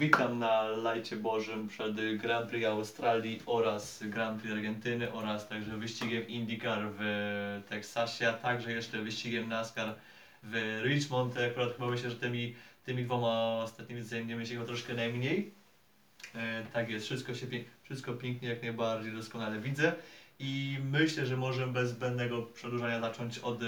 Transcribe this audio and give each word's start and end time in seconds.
Witam 0.00 0.38
na 0.38 0.62
lajcie 0.62 1.16
Bożym 1.16 1.68
przed 1.68 2.16
Grand 2.16 2.50
Prix 2.50 2.66
Australii 2.66 3.42
oraz 3.46 4.02
Grand 4.02 4.40
Prix 4.40 4.54
Argentyny 4.54 5.12
oraz 5.12 5.48
także 5.48 5.76
wyścigiem 5.76 6.28
IndyCar 6.28 6.88
w 6.98 7.62
Teksasie, 7.68 8.28
a 8.28 8.32
także 8.32 8.72
jeszcze 8.72 9.02
wyścigiem 9.02 9.48
NASCAR 9.48 9.94
w 10.42 10.80
Richmond. 10.84 11.38
Akurat 11.38 11.72
chyba 11.72 11.88
myślę, 11.90 12.10
że 12.10 12.16
tymi, 12.16 12.54
tymi 12.84 13.04
dwoma 13.04 13.62
ostatnimi 13.62 14.02
zajmiemy 14.02 14.46
się 14.46 14.54
chyba 14.54 14.66
troszkę 14.66 14.94
najmniej. 14.94 15.54
E, 16.34 16.62
tak 16.72 16.90
jest, 16.90 17.06
wszystko, 17.06 17.34
się, 17.34 17.46
wszystko 17.82 18.12
pięknie, 18.12 18.48
jak 18.48 18.62
najbardziej 18.62 19.12
doskonale 19.12 19.60
widzę. 19.60 19.92
I 20.38 20.78
myślę, 20.90 21.26
że 21.26 21.36
możemy 21.36 21.72
bez 21.72 21.90
zbędnego 21.90 22.42
przedłużania 22.42 23.00
zacząć 23.00 23.38
od 23.38 23.62
y, 23.62 23.66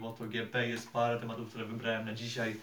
MotoGP. 0.00 0.68
Jest 0.68 0.92
parę 0.92 1.20
tematów, 1.20 1.48
które 1.48 1.64
wybrałem 1.64 2.04
na 2.04 2.14
dzisiaj. 2.14 2.56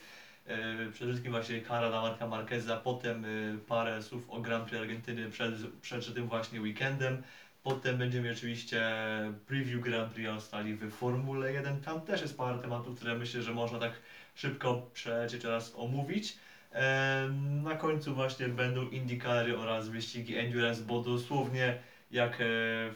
E, 0.48 0.92
Przede 0.92 1.12
wszystkim 1.12 1.32
właśnie 1.32 1.62
kara 1.62 1.90
dla 1.90 2.02
Marka 2.02 2.28
Marqueza, 2.28 2.78
potem 2.78 3.26
y, 3.26 3.58
parę 3.68 4.04
słów 4.04 4.30
o 4.30 4.42
Grand 4.42 4.66
Prix 4.66 4.82
Argentyny 4.82 5.30
przed, 5.32 5.54
przed 5.82 6.14
tym 6.14 6.28
właśnie 6.28 6.62
weekendem. 6.62 7.24
Potem 7.64 7.98
będziemy 7.98 8.32
oczywiście 8.32 8.82
preview 9.48 9.82
Grand 9.82 10.14
Prix 10.14 10.30
Australii 10.30 10.76
w 10.76 10.92
Formule 10.92 11.52
1. 11.54 11.82
Tam 11.82 12.02
też 12.02 12.22
jest 12.22 12.38
parę 12.38 12.60
tematów, 12.60 12.96
które 12.96 13.16
myślę, 13.18 13.42
że 13.42 13.54
można 13.54 13.80
tak 13.80 13.94
szybko 14.36 14.82
przelecieć 14.94 15.46
oraz 15.46 15.74
omówić. 15.76 16.38
Em, 16.72 17.64
Na 17.64 17.76
końcu 17.76 18.16
właśnie 18.16 18.48
będą 18.48 18.90
IndyCary 18.90 19.58
oraz 19.58 19.90
wyścigi 19.90 20.38
Endurance, 20.38 20.82
bo 20.82 21.02
dosłownie 21.02 21.78
jak 22.12 22.42
e, 22.42 22.46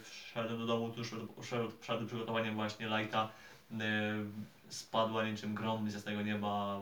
wszedłem 0.02 0.58
do 0.58 0.66
domu 0.66 0.90
tuż 0.90 1.10
przed, 1.40 1.72
przed 1.74 2.06
przygotowaniem 2.06 2.54
właśnie 2.54 2.86
lighta 2.98 3.28
e, 3.72 3.76
spadła 4.68 5.24
niczym 5.24 5.54
grom 5.54 5.90
z 5.90 5.94
jasnego 5.94 6.22
nieba 6.22 6.80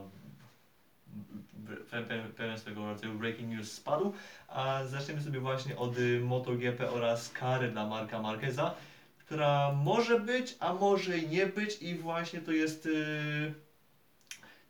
pe- 1.90 2.02
pe- 2.04 2.28
pełen 2.36 2.58
swego 2.58 2.86
rodzaju 2.86 3.14
breaking 3.14 3.48
news 3.50 3.72
spadł. 3.72 4.12
A 4.48 4.84
zaczniemy 4.86 5.22
sobie 5.22 5.40
właśnie 5.40 5.76
od 5.76 5.98
y, 5.98 6.20
MotoGP 6.20 6.91
oraz 6.91 7.28
kary 7.28 7.69
dla 7.69 7.86
Marka 7.86 8.22
Marqueza, 8.22 8.74
która 9.18 9.72
może 9.84 10.20
być, 10.20 10.56
a 10.60 10.72
może 10.72 11.22
nie 11.22 11.46
być 11.46 11.83
i 11.83 11.94
właśnie 11.94 12.41
to 12.41 12.52
jest 12.52 12.86
y, 12.86 13.52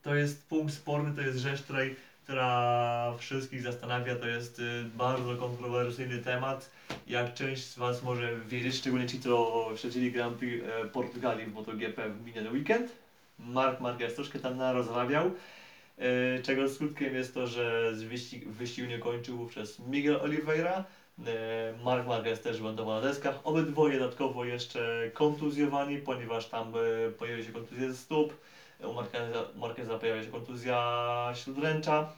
to 0.03 0.15
jest 0.15 0.49
punkt 0.49 0.75
sporny, 0.75 1.13
to 1.13 1.21
jest 1.21 1.39
rzecz, 1.39 1.63
której, 1.63 1.95
która 2.25 3.15
wszystkich 3.19 3.63
zastanawia, 3.63 4.15
to 4.15 4.27
jest 4.27 4.59
y, 4.59 4.85
bardzo 4.97 5.37
kontrowersyjny 5.37 6.19
temat. 6.19 6.71
Jak 7.07 7.35
część 7.35 7.65
z 7.65 7.79
Was 7.79 8.03
może 8.03 8.35
wiedzieć, 8.37 8.75
szczególnie 8.75 9.07
ci, 9.07 9.21
co 9.21 9.65
śledzili 9.77 10.13
Grand 10.13 10.39
Prix 10.39 10.65
e, 10.67 10.87
Portugalii 10.87 11.47
w 11.47 11.55
MotoGP 11.55 12.09
w 12.09 12.25
miniony 12.25 12.51
weekend, 12.51 12.93
Mark 13.39 13.81
Marquez 13.81 14.15
troszkę 14.15 14.39
tam 14.39 14.57
narozrabiał. 14.57 15.27
E, 15.27 15.58
czego 16.43 16.69
skutkiem 16.69 17.15
jest 17.15 17.35
to, 17.35 17.47
że 17.47 17.93
wyścig, 17.93 18.49
wyścig 18.49 18.89
nie 18.89 18.99
kończył 18.99 19.37
wówczas 19.37 19.79
Miguel 19.79 20.17
Oliveira. 20.17 20.85
E, 21.27 21.75
Mark 21.85 22.07
Marquez 22.07 22.41
też 22.41 22.61
lądował 22.61 22.95
na 22.95 23.01
deskach. 23.01 23.41
Obydwoje 23.45 23.99
dodatkowo 23.99 24.45
jeszcze 24.45 25.11
kontuzjowani, 25.15 25.99
ponieważ 25.99 26.47
tam 26.47 26.73
e, 27.07 27.11
pojawiły 27.11 27.47
się 27.47 27.53
kontuzje 27.53 27.95
stóp. 27.95 28.35
U 28.85 28.93
Marqueza, 28.93 29.45
Marqueza 29.57 29.99
pojawia 29.99 30.25
się 30.25 30.31
kontuzja 30.31 31.33
śródręcza. 31.35 32.13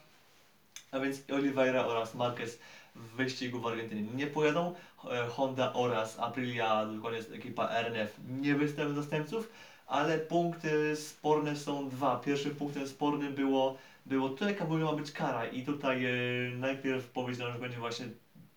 A 0.91 0.99
więc 0.99 1.31
Oliveira 1.31 1.85
oraz 1.85 2.15
Marquez 2.15 2.59
w 2.95 3.15
wyścigu 3.15 3.59
w 3.59 3.67
Argentynie 3.67 4.01
nie 4.01 4.27
pojadą. 4.27 4.75
E, 5.11 5.27
Honda 5.27 5.73
oraz 5.73 6.19
Aprilia, 6.19 6.85
dokładnie 6.85 7.19
ekipa 7.35 7.69
RNF, 7.69 8.19
nie 8.41 8.55
wystawią 8.55 8.93
zastępców 8.93 9.51
ale 9.91 10.17
punkty 10.17 10.95
sporne 10.95 11.55
są 11.55 11.89
dwa. 11.89 12.19
Pierwszym 12.19 12.55
punktem 12.55 12.87
spornym 12.87 13.33
było, 13.33 13.77
było 14.05 14.29
to, 14.29 14.49
jaka 14.49 14.65
mogła 14.65 14.95
być 14.95 15.11
kara 15.11 15.45
i 15.45 15.65
tutaj 15.65 16.05
e, 16.05 16.09
najpierw 16.55 17.09
powiedziano, 17.09 17.53
że 17.53 17.59
będzie 17.59 17.77
właśnie 17.77 18.05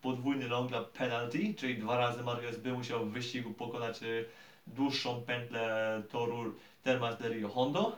podwójny 0.01 0.47
long 0.47 0.71
lap 0.71 0.91
penalty, 0.91 1.53
czyli 1.57 1.77
dwa 1.77 1.97
razy 1.97 2.23
Marquez 2.23 2.57
by 2.57 2.73
musiał 2.73 3.05
w 3.05 3.11
wyścigu 3.11 3.53
pokonać 3.53 4.03
e, 4.03 4.05
dłuższą 4.67 5.21
pętlę 5.21 6.01
toru 6.11 6.53
Termas 6.83 7.17
de 7.17 7.29
Rio 7.29 7.49
Hondo. 7.49 7.97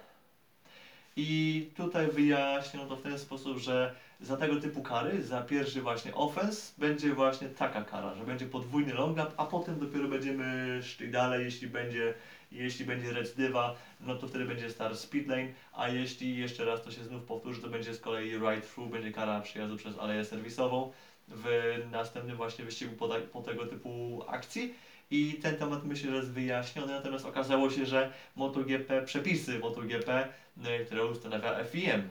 I 1.16 1.70
tutaj 1.76 2.08
wyjaśniono 2.08 2.90
to 2.90 2.96
w 2.96 3.02
ten 3.02 3.20
sposób, 3.20 3.58
że 3.58 3.96
za 4.22 4.38
tego 4.38 4.56
typu 4.56 4.82
kary, 4.82 5.24
za 5.24 5.42
pierwszy 5.42 5.82
właśnie 5.82 6.16
offense, 6.16 6.74
będzie 6.78 7.14
właśnie 7.14 7.50
taka 7.50 7.82
kara, 7.82 8.16
że 8.16 8.24
będzie 8.24 8.46
podwójny 8.46 8.94
long 8.94 9.18
lap, 9.18 9.34
a 9.38 9.46
potem 9.46 9.80
dopiero 9.80 10.08
będziemy 10.08 10.80
szli 10.84 11.12
dalej, 11.12 11.46
jeśli 11.46 11.68
będzie 11.68 12.14
jeśli 12.52 12.86
będzie 12.86 13.14
recydywa, 13.14 13.76
no 14.00 14.16
to 14.16 14.28
wtedy 14.28 14.46
będzie 14.46 14.70
start 14.70 14.98
speed 15.00 15.36
lane, 15.36 15.48
a 15.74 15.88
jeśli 15.88 16.38
jeszcze 16.38 16.66
raz 16.66 16.84
to 16.84 16.92
się 16.92 17.04
znów 17.04 17.24
powtórzy, 17.24 17.62
to 17.62 17.68
będzie 17.68 17.94
z 17.94 18.00
kolei 18.00 18.38
right 18.38 18.74
through, 18.74 18.92
będzie 18.92 19.12
kara 19.12 19.42
przyjazdu 19.42 19.78
przez 19.78 20.00
aleję 20.00 20.26
serwisową 20.26 20.92
w 21.28 21.76
następnym 21.92 22.38
właśnie 22.38 22.66
wyścigu 22.66 22.96
po, 22.96 23.10
po 23.34 23.42
tego 23.42 23.66
typu 23.66 24.24
akcji. 24.28 24.74
I 25.12 25.40
ten 25.42 25.58
temat 25.58 25.86
myślę, 25.86 26.10
że 26.10 26.16
jest 26.16 26.32
wyjaśniony, 26.32 26.94
natomiast 26.94 27.26
okazało 27.26 27.70
się, 27.70 27.86
że 27.86 28.12
MotoGP, 28.36 29.02
przepisy 29.02 29.60
MotoGP, 29.60 30.30
y, 30.58 30.86
które 30.86 31.06
ustanawia 31.06 31.64
FIM, 31.64 32.10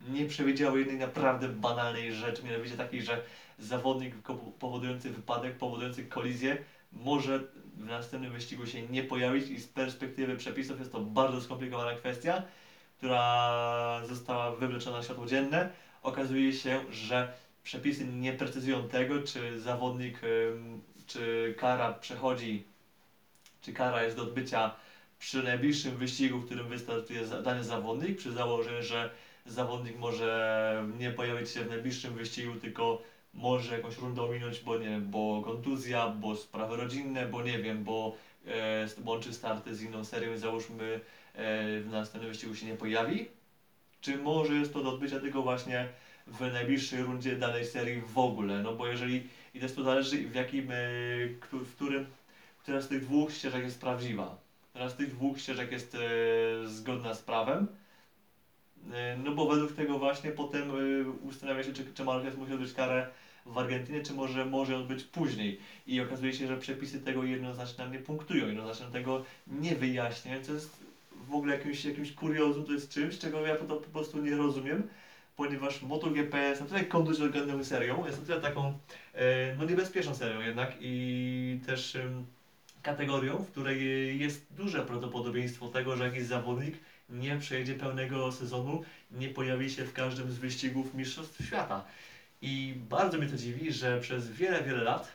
nie 0.00 0.26
przewidziały 0.26 0.78
jednej 0.78 0.96
naprawdę 0.96 1.48
banalnej 1.48 2.12
rzeczy, 2.12 2.42
mianowicie 2.42 2.76
takiej, 2.76 3.02
że 3.02 3.22
zawodnik 3.58 4.14
powodujący 4.58 5.10
wypadek, 5.10 5.58
powodujący 5.58 6.04
kolizję 6.04 6.56
może 6.92 7.40
w 7.80 7.86
następnym 7.86 8.32
wyścigu 8.32 8.66
się 8.66 8.82
nie 8.82 9.02
pojawić 9.02 9.50
i 9.50 9.60
z 9.60 9.66
perspektywy 9.66 10.36
przepisów 10.36 10.78
jest 10.78 10.92
to 10.92 11.00
bardzo 11.00 11.40
skomplikowana 11.40 11.94
kwestia, 11.94 12.42
która 12.98 14.02
została 14.08 14.50
wywleczona 14.50 14.96
na 14.96 15.02
światło 15.02 15.26
dzienne. 15.26 15.70
Okazuje 16.02 16.52
się, 16.52 16.80
że 16.90 17.32
przepisy 17.62 18.04
nie 18.04 18.32
precyzują 18.32 18.88
tego, 18.88 19.22
czy 19.22 19.60
zawodnik, 19.60 20.20
czy 21.06 21.54
kara 21.58 21.92
przechodzi, 21.92 22.64
czy 23.62 23.72
kara 23.72 24.02
jest 24.02 24.16
do 24.16 24.22
odbycia 24.22 24.74
przy 25.18 25.42
najbliższym 25.42 25.96
wyścigu, 25.96 26.38
w 26.38 26.46
którym 26.46 26.68
wystartuje 26.68 27.24
dany 27.24 27.64
zawodnik, 27.64 28.18
przy 28.18 28.32
założeniu, 28.32 28.82
że 28.82 29.10
zawodnik 29.46 29.96
może 29.96 30.84
nie 30.98 31.10
pojawić 31.10 31.50
się 31.50 31.64
w 31.64 31.68
najbliższym 31.68 32.14
wyścigu, 32.14 32.56
tylko 32.56 33.02
może 33.34 33.76
jakąś 33.76 33.98
rundę 33.98 34.22
ominąć, 34.22 34.60
bo 34.60 34.78
nie 34.78 34.88
wiem, 34.88 35.10
bo 35.10 35.42
kontuzja, 35.44 36.08
bo 36.08 36.36
sprawy 36.36 36.76
rodzinne, 36.76 37.26
bo 37.26 37.42
nie 37.42 37.58
wiem, 37.58 37.84
bo 37.84 38.16
e, 38.46 38.88
łączy 39.04 39.32
starty 39.32 39.74
z 39.74 39.82
inną 39.82 40.04
serią 40.04 40.32
i 40.32 40.38
załóżmy 40.38 40.94
e, 40.94 41.00
w 41.80 41.88
następnym 41.90 42.30
wyścigu 42.30 42.54
się 42.54 42.66
nie 42.66 42.74
pojawi? 42.74 43.28
Czy 44.00 44.16
może 44.16 44.54
jest 44.54 44.72
to 44.72 44.82
do 44.82 44.90
odbycia 44.90 45.20
tylko 45.20 45.42
właśnie 45.42 45.88
w 46.26 46.40
najbliższej 46.40 47.02
rundzie 47.02 47.36
danej 47.36 47.64
serii 47.64 48.00
w 48.00 48.18
ogóle? 48.18 48.62
No 48.62 48.72
bo 48.72 48.86
jeżeli, 48.86 49.28
i 49.54 49.60
też 49.60 49.72
to 49.72 49.82
zależy 49.82 50.28
w 50.28 50.34
jakim, 50.34 50.70
e, 50.70 50.74
w 51.52 51.74
którym, 51.74 52.06
która 52.58 52.80
z 52.80 52.88
tych 52.88 53.02
dwóch 53.02 53.32
ścieżek 53.32 53.64
jest 53.64 53.80
prawdziwa. 53.80 54.38
Która 54.70 54.88
z 54.88 54.96
tych 54.96 55.14
dwóch 55.14 55.40
ścieżek 55.40 55.72
jest 55.72 55.94
e, 55.94 55.98
zgodna 56.66 57.14
z 57.14 57.22
prawem. 57.22 57.66
E, 58.92 59.16
No 59.24 59.32
bo 59.32 59.46
według 59.46 59.72
tego 59.72 59.98
właśnie 59.98 60.32
potem 60.32 60.70
y, 60.70 61.10
ustanawia 61.10 61.62
się, 61.62 61.72
czy, 61.72 61.84
czy 61.94 62.04
Marquez 62.04 62.36
musi 62.36 62.52
odbyć 62.52 62.72
karę 62.72 63.06
w 63.46 63.58
Argentynie, 63.58 64.02
czy 64.02 64.14
może 64.14 64.44
może 64.44 64.76
odbyć 64.76 65.04
później. 65.04 65.58
I 65.86 66.00
okazuje 66.00 66.34
się, 66.34 66.46
że 66.46 66.56
przepisy 66.56 67.00
tego 67.00 67.24
jednoznacznie 67.24 67.84
nam 67.84 67.92
nie 67.92 67.98
punktują, 67.98 68.46
jednoznacznie 68.46 68.86
tego 68.86 69.22
nie 69.46 69.74
wyjaśniają, 69.74 70.40
co 70.42 70.52
jest 70.52 70.84
w 71.12 71.34
ogóle 71.34 71.54
jakimś, 71.54 71.84
jakimś 71.84 72.12
kuriozum, 72.12 72.64
to 72.64 72.72
jest 72.72 72.88
czymś, 72.88 73.18
czego 73.18 73.46
ja 73.46 73.54
po, 73.54 73.64
po 73.64 73.90
prostu 73.90 74.18
nie 74.18 74.36
rozumiem, 74.36 74.84
ponieważ 75.36 75.82
MotoGP 75.82 76.38
jest 76.48 76.60
na 76.60 76.66
tyle 76.66 76.82
kontuzjogenną 76.84 77.62
serią, 77.62 78.04
jest 78.06 78.18
na 78.18 78.24
tyle 78.24 78.38
taką 78.38 78.72
e, 79.14 79.52
no 79.58 79.64
niebezpieczną 79.64 80.14
serią 80.14 80.40
jednak 80.40 80.76
i 80.80 81.58
też 81.66 81.96
kategorią, 82.82 83.40
w 83.40 83.46
której 83.50 84.18
jest 84.18 84.46
duże 84.50 84.82
prawdopodobieństwo 84.82 85.68
tego, 85.68 85.96
że 85.96 86.04
jakiś 86.04 86.22
zawodnik 86.24 86.80
nie 87.10 87.38
przejdzie 87.38 87.74
pełnego 87.74 88.32
sezonu, 88.32 88.84
nie 89.10 89.28
pojawi 89.28 89.70
się 89.70 89.84
w 89.84 89.92
każdym 89.92 90.32
z 90.32 90.38
wyścigów 90.38 90.94
Mistrzostw 90.94 91.46
Świata. 91.46 91.84
I 92.42 92.74
bardzo 92.88 93.18
mnie 93.18 93.26
to 93.26 93.36
dziwi, 93.36 93.72
że 93.72 94.00
przez 94.00 94.30
wiele, 94.30 94.62
wiele 94.62 94.84
lat 94.84 95.12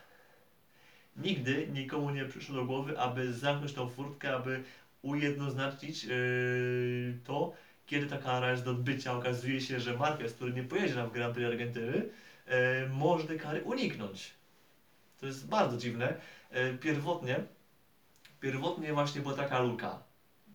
nigdy 1.18 1.68
nikomu 1.68 2.09
nie 2.09 2.25
przyszło 2.25 2.56
do 2.56 2.65
głowy, 2.65 3.00
aby 3.00 3.33
zamknąć 3.33 3.74
tą 3.74 3.89
furtkę, 3.89 4.36
aby 4.36 4.63
ujednoznaczyć 5.01 6.03
yy, 6.03 7.18
to, 7.24 7.53
kiedy 7.86 8.07
ta 8.07 8.18
kara 8.18 8.51
jest 8.51 8.63
do 8.63 8.71
odbycia. 8.71 9.13
Okazuje 9.13 9.62
się, 9.62 9.80
że 9.80 9.97
Marquez, 9.97 10.33
który 10.33 10.53
nie 10.53 10.63
pojedzie 10.63 10.95
nam 10.95 11.09
w 11.09 11.13
Grand 11.13 11.33
Prix 11.33 11.47
Argentyny, 11.47 11.97
yy, 11.97 12.53
może 12.89 13.27
tej 13.27 13.39
kary 13.39 13.63
uniknąć. 13.63 14.33
To 15.19 15.25
jest 15.25 15.47
bardzo 15.47 15.77
dziwne. 15.77 16.13
Yy, 16.51 16.77
pierwotnie, 16.77 17.39
pierwotnie 18.42 18.94
właśnie 18.94 19.21
była 19.21 19.33
taka 19.33 19.59
luka 19.59 20.05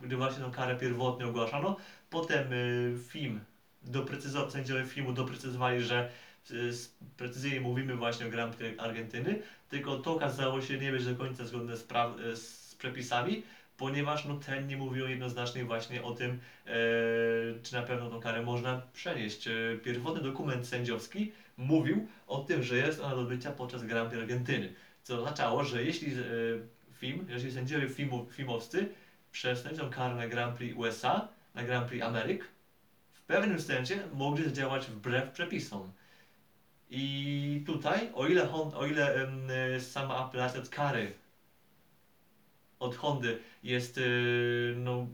gdy 0.03 0.17
właśnie 0.17 0.45
tą 0.45 0.51
karę 0.51 0.77
pierwotnie 0.77 1.27
ogłaszano. 1.27 1.77
Potem 2.11 2.53
y, 2.53 2.97
film, 3.09 3.41
doprecyzował, 3.83 4.51
sędziowie 4.51 4.85
filmu 4.85 5.13
doprecyzowali, 5.13 5.83
że 5.83 6.11
y, 6.51 6.71
precyzyjnie 7.17 7.61
mówimy 7.61 7.97
właśnie 7.97 8.27
o 8.27 8.31
Grand 8.31 8.57
Prix 8.57 8.81
Argentyny, 8.81 9.43
tylko 9.69 9.99
to 9.99 10.13
okazało 10.13 10.63
się 10.63 10.79
nie 10.79 10.93
być 10.93 11.05
do 11.05 11.15
końca 11.15 11.47
zgodne 11.47 11.77
z, 11.77 11.83
y, 11.83 12.37
z 12.37 12.75
przepisami, 12.75 13.43
ponieważ 13.81 14.25
no, 14.25 14.35
ten 14.35 14.67
nie 14.67 14.77
mówił 14.77 15.09
jednoznacznie 15.09 15.65
właśnie 15.65 16.03
o 16.03 16.13
tym, 16.13 16.31
e, 16.31 16.71
czy 17.63 17.75
na 17.75 17.83
pewno 17.83 18.11
tą 18.11 18.21
karę 18.21 18.43
można 18.43 18.83
przenieść. 18.93 19.49
E, 19.49 19.53
pierwotny 19.85 20.23
dokument 20.23 20.67
sędziowski 20.67 21.33
mówił 21.57 22.07
o 22.27 22.39
tym, 22.39 22.63
że 22.63 22.77
jest 22.77 23.01
ona 23.01 23.15
do 23.15 23.21
odbycia 23.21 23.53
podczas 23.53 23.83
Grand 23.83 24.09
Prix 24.09 24.23
Argentyny, 24.23 24.75
co 25.03 25.19
oznaczało, 25.19 25.65
że 25.65 25.85
jeśli 25.85 26.13
e, 26.13 26.17
film, 26.93 27.27
jeżeli 27.29 27.53
sędziowie 27.53 27.89
filmu, 27.89 28.27
filmowscy 28.33 28.89
przesądzą 29.33 29.91
karę 29.91 30.15
na 30.15 30.29
Grand 30.29 30.57
Prix 30.57 30.77
USA, 30.77 31.29
na 31.55 31.63
Grand 31.63 31.89
Prix 31.89 32.07
Ameryk, 32.07 32.49
w 33.13 33.23
pewnym 33.23 33.61
sensie 33.61 33.99
mogli 34.13 34.45
zadziałać 34.45 34.87
wbrew 34.87 35.31
przepisom. 35.31 35.91
I 36.91 37.63
tutaj, 37.67 38.11
o 38.15 38.27
ile, 38.27 38.51
o 38.53 38.87
ile 38.87 39.29
e, 39.75 39.81
sama 39.81 40.17
apelacja 40.17 40.61
od 40.61 40.69
kary 40.69 41.13
od 42.81 42.97
Hondy 42.97 43.39
jest 43.63 43.99
y, 43.99 44.75
no, 44.77 45.07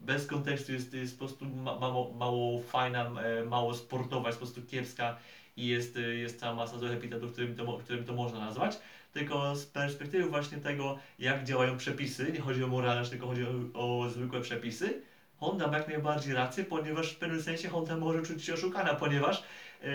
bez 0.00 0.26
kontekstu, 0.26 0.72
jest, 0.72 0.94
jest 0.94 1.18
po 1.18 1.18
prostu 1.18 1.44
ma, 1.44 1.78
mało, 1.78 2.12
mało 2.12 2.62
fajna, 2.62 3.22
e, 3.22 3.44
mało 3.44 3.74
sportowa, 3.74 4.28
jest 4.28 4.38
po 4.38 4.46
prostu 4.46 4.62
kiepska 4.62 5.16
i 5.58 5.66
jest, 5.66 5.96
y, 5.96 6.16
jest 6.16 6.40
cała 6.40 6.54
masa 6.54 6.78
złych 6.78 6.92
epitetów, 6.92 7.32
którym 7.32 7.54
to, 7.56 7.78
którym 7.78 8.04
to 8.04 8.12
można 8.12 8.38
nazwać. 8.40 8.78
Tylko 9.12 9.56
z 9.56 9.66
perspektywy 9.66 10.28
właśnie 10.30 10.58
tego, 10.58 10.98
jak 11.18 11.44
działają 11.44 11.76
przepisy, 11.76 12.32
nie 12.32 12.40
chodzi 12.40 12.64
o 12.64 12.66
moralność, 12.66 13.10
tylko 13.10 13.26
chodzi 13.26 13.44
o, 13.44 14.02
o 14.02 14.08
zwykłe 14.08 14.40
przepisy, 14.40 15.02
Honda 15.36 15.66
ma 15.66 15.78
jak 15.78 15.88
najbardziej 15.88 16.34
rację, 16.34 16.64
ponieważ 16.64 17.12
w 17.12 17.18
pewnym 17.18 17.42
sensie 17.42 17.68
Honda 17.68 17.96
może 17.96 18.22
czuć 18.22 18.44
się 18.44 18.54
oszukana, 18.54 18.94
ponieważ 18.94 19.42
yy, 19.82 19.88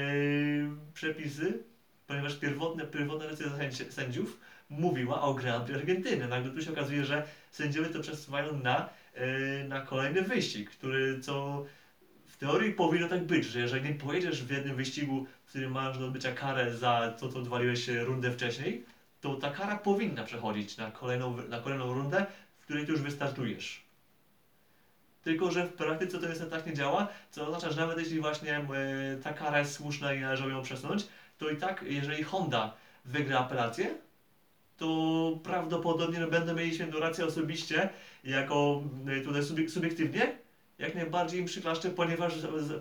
przepisy, 0.94 1.64
ponieważ 2.08 2.36
pierwotne, 2.36 2.86
pierwotna 2.86 3.28
decyzja 3.28 3.58
sędzi- 3.58 3.92
sędziów 3.92 4.40
mówiła 4.70 5.22
o 5.22 5.34
Grand 5.34 5.66
Prix 5.66 5.80
Argentyny. 5.80 6.28
Nagle 6.28 6.52
tu 6.52 6.62
się 6.62 6.72
okazuje, 6.72 7.06
że 7.06 7.28
sędziowie 7.52 7.90
to 7.90 8.00
przesuwają 8.00 8.60
na, 8.60 8.90
yy, 9.16 9.68
na 9.68 9.82
kolejny 9.82 10.22
wyścig, 10.22 10.70
który 10.70 11.20
co 11.20 11.66
w 12.28 12.38
teorii 12.38 12.74
powinno 12.74 13.08
tak 13.08 13.24
być, 13.24 13.46
że 13.46 13.60
jeżeli 13.60 13.90
nie 13.90 13.96
pojedziesz 13.96 14.44
w 14.44 14.50
jednym 14.50 14.76
wyścigu, 14.76 15.26
w 15.54 15.56
którym 15.56 15.72
masz 15.72 15.98
do 15.98 16.06
odbycia 16.06 16.32
karę 16.32 16.78
za 16.78 17.14
to, 17.20 17.30
co 17.30 17.40
odwaliłeś 17.40 17.86
się 17.86 18.04
rundę 18.04 18.32
wcześniej, 18.32 18.86
to 19.22 19.36
ta 19.36 19.50
kara 19.50 19.76
powinna 19.78 20.24
przechodzić 20.24 20.78
na 20.78 20.92
kolejną, 20.92 21.38
na 21.50 21.60
kolejną 21.60 21.94
rundę, 21.94 22.26
w 22.60 22.64
której 22.64 22.86
ty 22.86 22.92
już 22.92 23.02
wystartujesz. 23.02 23.84
Tylko, 25.24 25.52
że 25.52 25.66
w 25.66 25.74
praktyce 25.74 26.20
to 26.20 26.28
niestety 26.28 26.52
tak 26.52 26.66
nie 26.66 26.74
działa, 26.74 27.08
co 27.32 27.46
oznacza, 27.48 27.72
że 27.72 27.82
nawet 27.82 28.00
jeśli 28.00 28.20
właśnie 28.20 28.58
e, 28.58 28.64
ta 29.24 29.34
kara 29.34 29.60
jest 29.60 29.74
słuszna 29.74 30.14
i 30.14 30.22
należy 30.22 30.50
ją 30.50 30.62
przesunąć, 30.62 31.08
to 31.38 31.50
i 31.50 31.58
tak, 31.58 31.86
jeżeli 31.88 32.24
Honda 32.24 32.74
wygra 33.06 33.40
apelację, 33.40 33.96
to 34.78 35.40
prawdopodobnie 35.44 36.28
będą 36.28 36.54
mieli 36.54 36.76
świętą 36.76 37.00
rację 37.00 37.26
osobiście, 37.26 37.90
jako 38.24 38.84
e, 39.08 39.22
tutaj 39.22 39.42
subiek- 39.42 39.70
subiektywnie, 39.70 40.38
jak 40.80 40.96
najbardziej 40.96 41.40
im 41.40 41.46
przyklaszczę, 41.46 41.90
ponieważ 41.90 42.34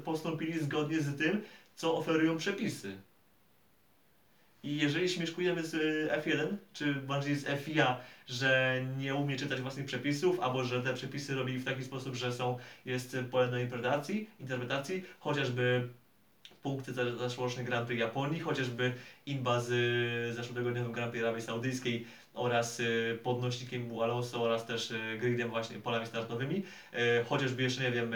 postąpili 0.04 0.60
zgodnie 0.60 1.00
z 1.00 1.18
tym, 1.18 1.42
co 1.82 1.96
oferują 1.96 2.38
przepisy. 2.38 2.96
I 4.62 4.76
jeżeli 4.76 5.08
śmieszkujemy 5.08 5.64
z 5.64 5.74
y, 5.74 6.08
F1, 6.12 6.56
czy 6.72 6.94
bardziej 6.94 7.36
z 7.36 7.46
FIA, 7.64 8.00
że 8.26 8.80
nie 8.98 9.14
umie 9.14 9.36
czytać 9.36 9.60
własnych 9.60 9.86
przepisów, 9.86 10.40
albo 10.40 10.64
że 10.64 10.82
te 10.82 10.94
przepisy 10.94 11.34
robi 11.34 11.58
w 11.58 11.64
taki 11.64 11.84
sposób, 11.84 12.14
że 12.14 12.32
są, 12.32 12.58
jest 12.84 13.16
pole 13.30 13.48
do 13.48 13.58
interpretacji, 13.58 14.30
interpretacji, 14.40 15.02
chociażby 15.20 15.88
punkty 16.62 16.92
za 16.92 17.16
zeszłoroczny 17.16 17.64
Grand 17.64 17.86
Prix 17.86 18.00
Japonii, 18.00 18.40
chociażby 18.40 18.92
inba 19.26 19.60
z 19.60 19.70
y, 20.30 20.34
zeszłotygodniowym 20.34 20.92
Grand 20.92 21.10
Prix 21.10 21.24
Arabii 21.24 21.42
Saudyjskiej 21.42 22.06
oraz 22.34 22.80
y, 22.80 23.18
podnośnikiem 23.22 23.92
u 23.92 24.02
Alonso 24.02 24.42
oraz 24.44 24.66
też 24.66 24.90
y, 24.90 25.18
gridem 25.20 25.48
właśnie 25.50 25.78
polami 25.78 26.06
startowymi, 26.06 26.64
y, 26.94 27.24
chociażby 27.24 27.62
jeszcze 27.62 27.82
nie 27.82 27.90
wiem, 27.90 28.14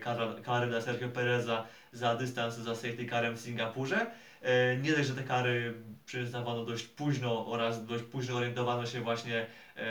kara, 0.00 0.34
kary 0.42 0.66
dla 0.66 0.80
Sergio 0.80 1.08
Pereza 1.08 1.66
za 1.92 2.16
dystans 2.16 2.56
za 2.56 2.74
safety 2.74 3.06
carem 3.06 3.36
w 3.36 3.40
Singapurze. 3.40 4.10
E, 4.42 4.76
Nie 4.76 4.92
dość, 4.92 5.08
że 5.08 5.14
te 5.14 5.22
kary 5.22 5.74
przyznawano 6.06 6.64
dość 6.64 6.86
późno 6.86 7.46
oraz 7.46 7.86
dość 7.86 8.04
późno 8.04 8.36
orientowano 8.36 8.86
się 8.86 9.00
właśnie, 9.00 9.46
e, 9.76 9.82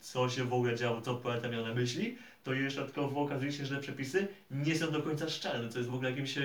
co 0.00 0.28
się 0.28 0.44
w 0.44 0.52
ogóle 0.52 0.76
działo, 0.76 1.00
co 1.00 1.14
poeta 1.14 1.48
miał 1.48 1.64
na 1.64 1.74
myśli, 1.74 2.18
to 2.46 2.52
jeszcze 2.52 2.80
dodatkowo 2.80 3.20
okazuje 3.20 3.52
się, 3.52 3.66
że 3.66 3.80
przepisy 3.80 4.28
nie 4.50 4.76
są 4.76 4.90
do 4.90 5.02
końca 5.02 5.28
szczelne, 5.28 5.68
co 5.68 5.78
jest 5.78 5.90
w 5.90 5.94
ogóle 5.94 6.10
jakimś 6.10 6.38
e, 6.38 6.42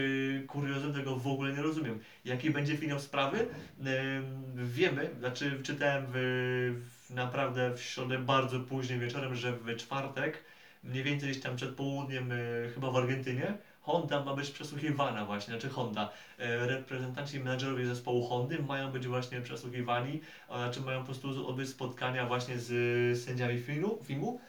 kuriozem, 0.48 0.94
tego 0.94 1.16
w 1.16 1.28
ogóle 1.28 1.54
nie 1.54 1.62
rozumiem. 1.62 2.00
Jaki 2.26 2.50
będzie 2.50 2.78
finał 2.78 3.00
sprawy? 3.00 3.38
E, 3.86 4.22
Wiemy, 4.56 5.10
znaczy 5.20 5.60
czytałem 5.64 6.06
w, 6.08 7.10
naprawdę 7.10 7.76
w 7.76 7.82
środę 7.82 8.20
bardzo 8.20 8.60
późnym 8.60 9.00
wieczorem, 9.00 9.36
że 9.36 9.52
w 9.52 9.76
czwartek, 9.76 10.44
mniej 10.84 11.04
więcej 11.04 11.30
gdzieś 11.30 11.44
tam 11.44 11.56
przed 11.56 11.76
południem, 11.76 12.32
e, 12.32 12.36
chyba 12.74 12.92
w 12.92 12.96
Argentynie, 12.96 13.58
Honda 13.82 14.24
ma 14.24 14.36
być 14.36 14.50
przesłuchiwana 14.50 15.26
właśnie, 15.26 15.54
znaczy 15.54 15.70
Honda. 15.70 16.10
Reprezentanci 16.38 17.38
i 17.38 17.40
menedżerowie 17.40 17.86
zespołu 17.86 18.28
Hondy 18.28 18.64
mają 18.64 18.92
być 18.92 19.08
właśnie 19.08 19.42
przesłuchiwani, 19.42 20.22
znaczy 20.48 20.82
mają 20.82 21.00
po 21.00 21.06
prostu 21.06 21.48
odbyć 21.48 21.70
spotkania 21.70 22.26
właśnie 22.26 22.60
z 22.60 23.24
sędziami 23.24 23.60
filmu, 23.60 24.00
filmu 24.04 24.40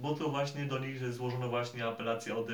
bo 0.00 0.14
to 0.14 0.28
właśnie 0.28 0.64
do 0.64 0.78
nich 0.78 1.12
złożono 1.12 1.48
właśnie 1.48 1.86
apelację 1.86 2.36
od 2.36 2.50
e, 2.50 2.52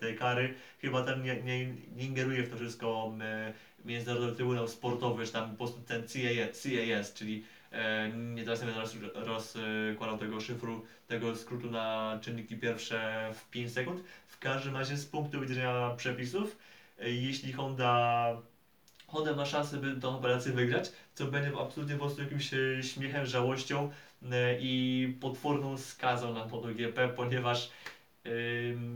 tej 0.00 0.16
kary. 0.16 0.54
Chyba 0.80 1.02
tam 1.02 1.22
nie, 1.22 1.42
nie, 1.42 1.66
nie 1.66 2.04
ingeruje 2.04 2.42
w 2.42 2.50
to 2.50 2.56
wszystko 2.56 3.12
e, 3.20 3.52
Międzynarodowy 3.84 4.36
Trybunał 4.36 4.68
Sportowy, 4.68 5.26
czy 5.26 5.32
tam 5.32 5.50
po 5.50 5.56
prostu 5.56 5.80
ten 5.80 6.02
CAS, 6.02 7.12
czyli 7.14 7.44
e, 7.72 8.08
nie 8.08 8.44
teraz 8.44 8.60
nie 8.60 8.66
będę 8.66 8.80
roz- 8.80 8.96
rozkładał 9.14 10.18
tego 10.18 10.40
szyfru, 10.40 10.84
tego 11.06 11.36
skrótu 11.36 11.70
na 11.70 12.18
czynniki 12.22 12.56
pierwsze 12.56 13.30
w 13.34 13.50
5 13.50 13.72
sekund. 13.72 14.02
W 14.26 14.38
każdym 14.38 14.76
razie 14.76 14.96
z 14.96 15.06
punktu 15.06 15.40
widzenia 15.40 15.90
przepisów, 15.96 16.56
jeśli 16.98 17.52
Honda 17.52 18.36
Honda 19.06 19.36
ma 19.36 19.46
szansę, 19.46 19.76
by 19.76 20.00
tą 20.00 20.16
operację 20.16 20.52
wygrać, 20.52 20.92
co 21.14 21.26
będzie 21.26 21.58
absolutnie 21.60 21.94
po 21.94 22.04
prostu 22.04 22.22
jakimś 22.22 22.54
e, 22.54 22.82
śmiechem, 22.82 23.26
żałością 23.26 23.90
e, 24.32 24.60
i 24.60 25.16
potworną 25.20 25.78
skazą 25.78 26.34
na 26.34 26.46
MotoGP, 26.46 27.08
ponieważ 27.08 27.70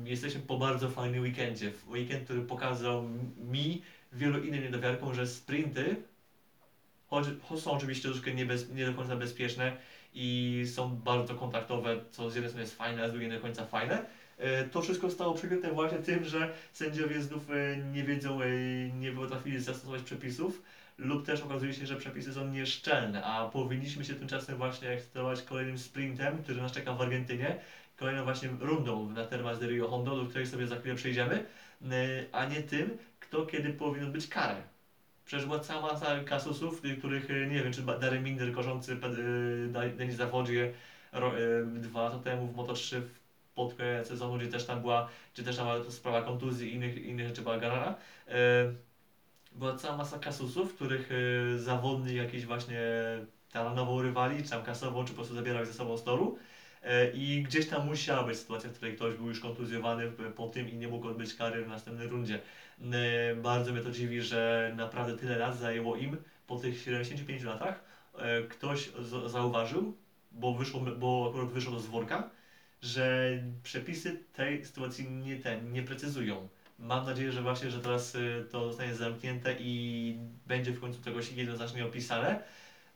jesteśmy 0.05 0.41
po 0.41 0.59
bardzo 0.59 0.89
fajnym 0.89 1.23
weekendzie. 1.23 1.73
Weekend, 1.89 2.25
który 2.25 2.43
pokazał 2.43 3.05
mi, 3.37 3.83
wielu 4.13 4.45
innym 4.45 4.63
niedowiarkom, 4.63 5.15
że 5.15 5.27
sprinty 5.27 5.97
choć, 7.11 7.27
choć 7.43 7.61
są 7.61 7.71
oczywiście 7.71 8.09
troszkę 8.09 8.35
niebez, 8.35 8.71
nie 8.71 8.87
do 8.87 8.95
końca 8.95 9.17
bezpieczne 9.17 9.77
i 10.15 10.65
są 10.75 10.97
bardzo 10.97 11.35
kontaktowe, 11.35 11.97
co 12.11 12.31
z 12.31 12.35
jednej 12.35 12.51
strony 12.51 12.63
jest 12.63 12.77
fajne, 12.77 13.03
a 13.03 13.09
z 13.09 13.11
drugiej 13.11 13.29
nie 13.29 13.37
do 13.37 13.43
końca 13.43 13.67
fajne. 13.67 14.05
E, 14.41 14.65
To 14.65 14.83
wszystko 14.83 15.09
zostało 15.09 15.35
przykryte 15.35 15.73
właśnie 15.73 15.99
tym, 15.99 16.25
że 16.25 16.53
sędziowie 16.73 17.23
znów 17.23 17.51
e, 17.51 17.77
nie 17.77 18.05
wiedzą, 18.05 18.43
e, 18.43 18.47
nie 18.91 19.13
potrafili 19.13 19.61
zastosować 19.61 20.03
przepisów 20.03 20.63
lub 20.99 21.27
też 21.27 21.43
okazuje 21.43 21.73
się, 21.75 21.87
że 21.87 21.97
przepisy 21.97 22.33
są 22.33 22.49
nieszczelne, 22.49 23.25
a 23.25 23.49
powinniśmy 23.49 24.05
się 24.05 24.15
tymczasem 24.15 24.57
właśnie 24.57 24.89
ekscytować 24.89 25.43
kolejnym 25.43 25.79
sprintem, 25.79 26.43
który 26.43 26.63
nas 26.63 26.73
czeka 26.73 26.93
w 26.95 27.01
Argentynie, 27.03 27.61
kolejną 27.97 28.25
właśnie 28.25 28.49
rundą 28.61 29.11
na 29.11 29.25
Termas 29.25 29.61
de 29.61 29.67
Rio 29.67 29.89
Hondo, 29.89 30.17
do 30.17 30.27
której 30.27 30.47
sobie 30.47 30.67
za 30.67 30.77
chwilę 30.77 30.95
przejdziemy, 30.95 31.45
a 32.33 32.45
nie 32.45 32.63
tym, 32.63 32.99
kto 33.21 33.47
kiedy 33.47 33.73
powinien 33.73 34.13
być 34.13 34.27
karę. 34.29 34.63
Przecież 35.25 35.47
była 35.47 35.59
cała 35.59 35.93
masa 35.93 36.25
kasusów, 36.25 36.85
y, 36.85 36.97
których 36.97 37.29
nie 37.29 37.63
wiem, 37.63 37.73
czy 37.73 37.83
Darren 37.83 38.25
Minder 38.25 38.53
kończący 38.53 38.97
e, 39.75 39.89
Denis 39.91 40.17
Zawodzie 40.17 40.73
dwa 41.67 42.03
lata 42.03 42.19
temu 42.19 42.47
w 42.47 42.57
Moto3 42.57 43.01
w 43.01 43.20
pod 43.55 43.75
koniec 43.75 44.09
sezonu, 44.09 44.39
gdzie 44.39 44.49
też 44.49 44.67
tam 44.67 44.81
była, 44.81 45.09
czy 45.35 45.45
też 45.45 45.57
tam 45.57 45.67
była 45.67 45.91
sprawa 45.91 46.23
kontuzji 46.23 46.71
i 46.71 46.75
innych, 46.75 47.05
innych 47.05 47.29
rzeczy 47.29 47.43
była 47.43 47.59
garana. 47.59 47.95
E, 48.29 48.35
była 49.53 49.77
cała 49.77 49.97
masa 49.97 50.19
kasusów, 50.19 50.75
których 50.75 51.11
e, 51.13 51.59
zawodnik 51.59 52.17
jakiś 52.17 52.47
właśnie 52.47 52.81
taranował 53.53 54.03
rywali, 54.03 54.43
czy 54.45 54.51
tam 54.51 54.63
kasował, 54.63 55.05
czy 55.05 55.11
po 55.11 55.17
prostu 55.17 55.35
zabierał 55.35 55.65
ze 55.65 55.73
sobą 55.73 55.97
z 55.97 56.05
toru. 56.05 56.39
E, 56.83 57.11
I 57.11 57.43
gdzieś 57.43 57.69
tam 57.69 57.87
musiała 57.87 58.25
być 58.25 58.39
sytuacja, 58.39 58.71
w 58.71 58.73
której 58.73 58.97
ktoś 58.97 59.15
był 59.15 59.29
już 59.29 59.41
kontuzjowany 59.41 60.13
po 60.37 60.49
tym 60.49 60.69
i 60.69 60.77
nie 60.77 60.89
mógł 60.89 61.09
odbyć 61.09 61.35
kary 61.35 61.65
w 61.65 61.69
następnej 61.69 62.09
rundzie. 62.09 62.41
Bardzo 63.37 63.73
mnie 63.73 63.83
to 63.83 63.91
dziwi, 63.91 64.23
że 64.23 64.73
naprawdę 64.77 65.17
tyle 65.17 65.39
lat 65.39 65.59
zajęło 65.59 65.97
im 65.97 66.17
po 66.47 66.57
tych 66.57 66.81
75 66.81 67.43
latach. 67.43 67.85
Ktoś 68.49 68.91
zauważył, 69.27 69.97
bo, 70.33 70.55
wyszło, 70.55 70.81
bo 70.81 71.27
akurat 71.31 71.49
wyszło 71.49 71.81
z 71.81 71.87
worka, 71.87 72.31
że 72.83 73.31
przepisy 73.63 74.25
tej 74.33 74.65
sytuacji 74.65 75.11
nie, 75.11 75.37
ten, 75.37 75.73
nie 75.73 75.83
precyzują. 75.83 76.49
Mam 76.79 77.07
nadzieję, 77.07 77.33
że 77.33 77.43
właśnie, 77.43 77.71
że 77.71 77.81
teraz 77.81 78.15
y, 78.15 78.47
to 78.51 78.69
zostanie 78.69 78.95
zamknięte 78.95 79.57
i 79.59 80.15
będzie 80.47 80.73
w 80.73 80.81
końcu 80.81 81.03
czegoś 81.03 81.33
jednoznacznie 81.33 81.85
opisane, 81.85 82.43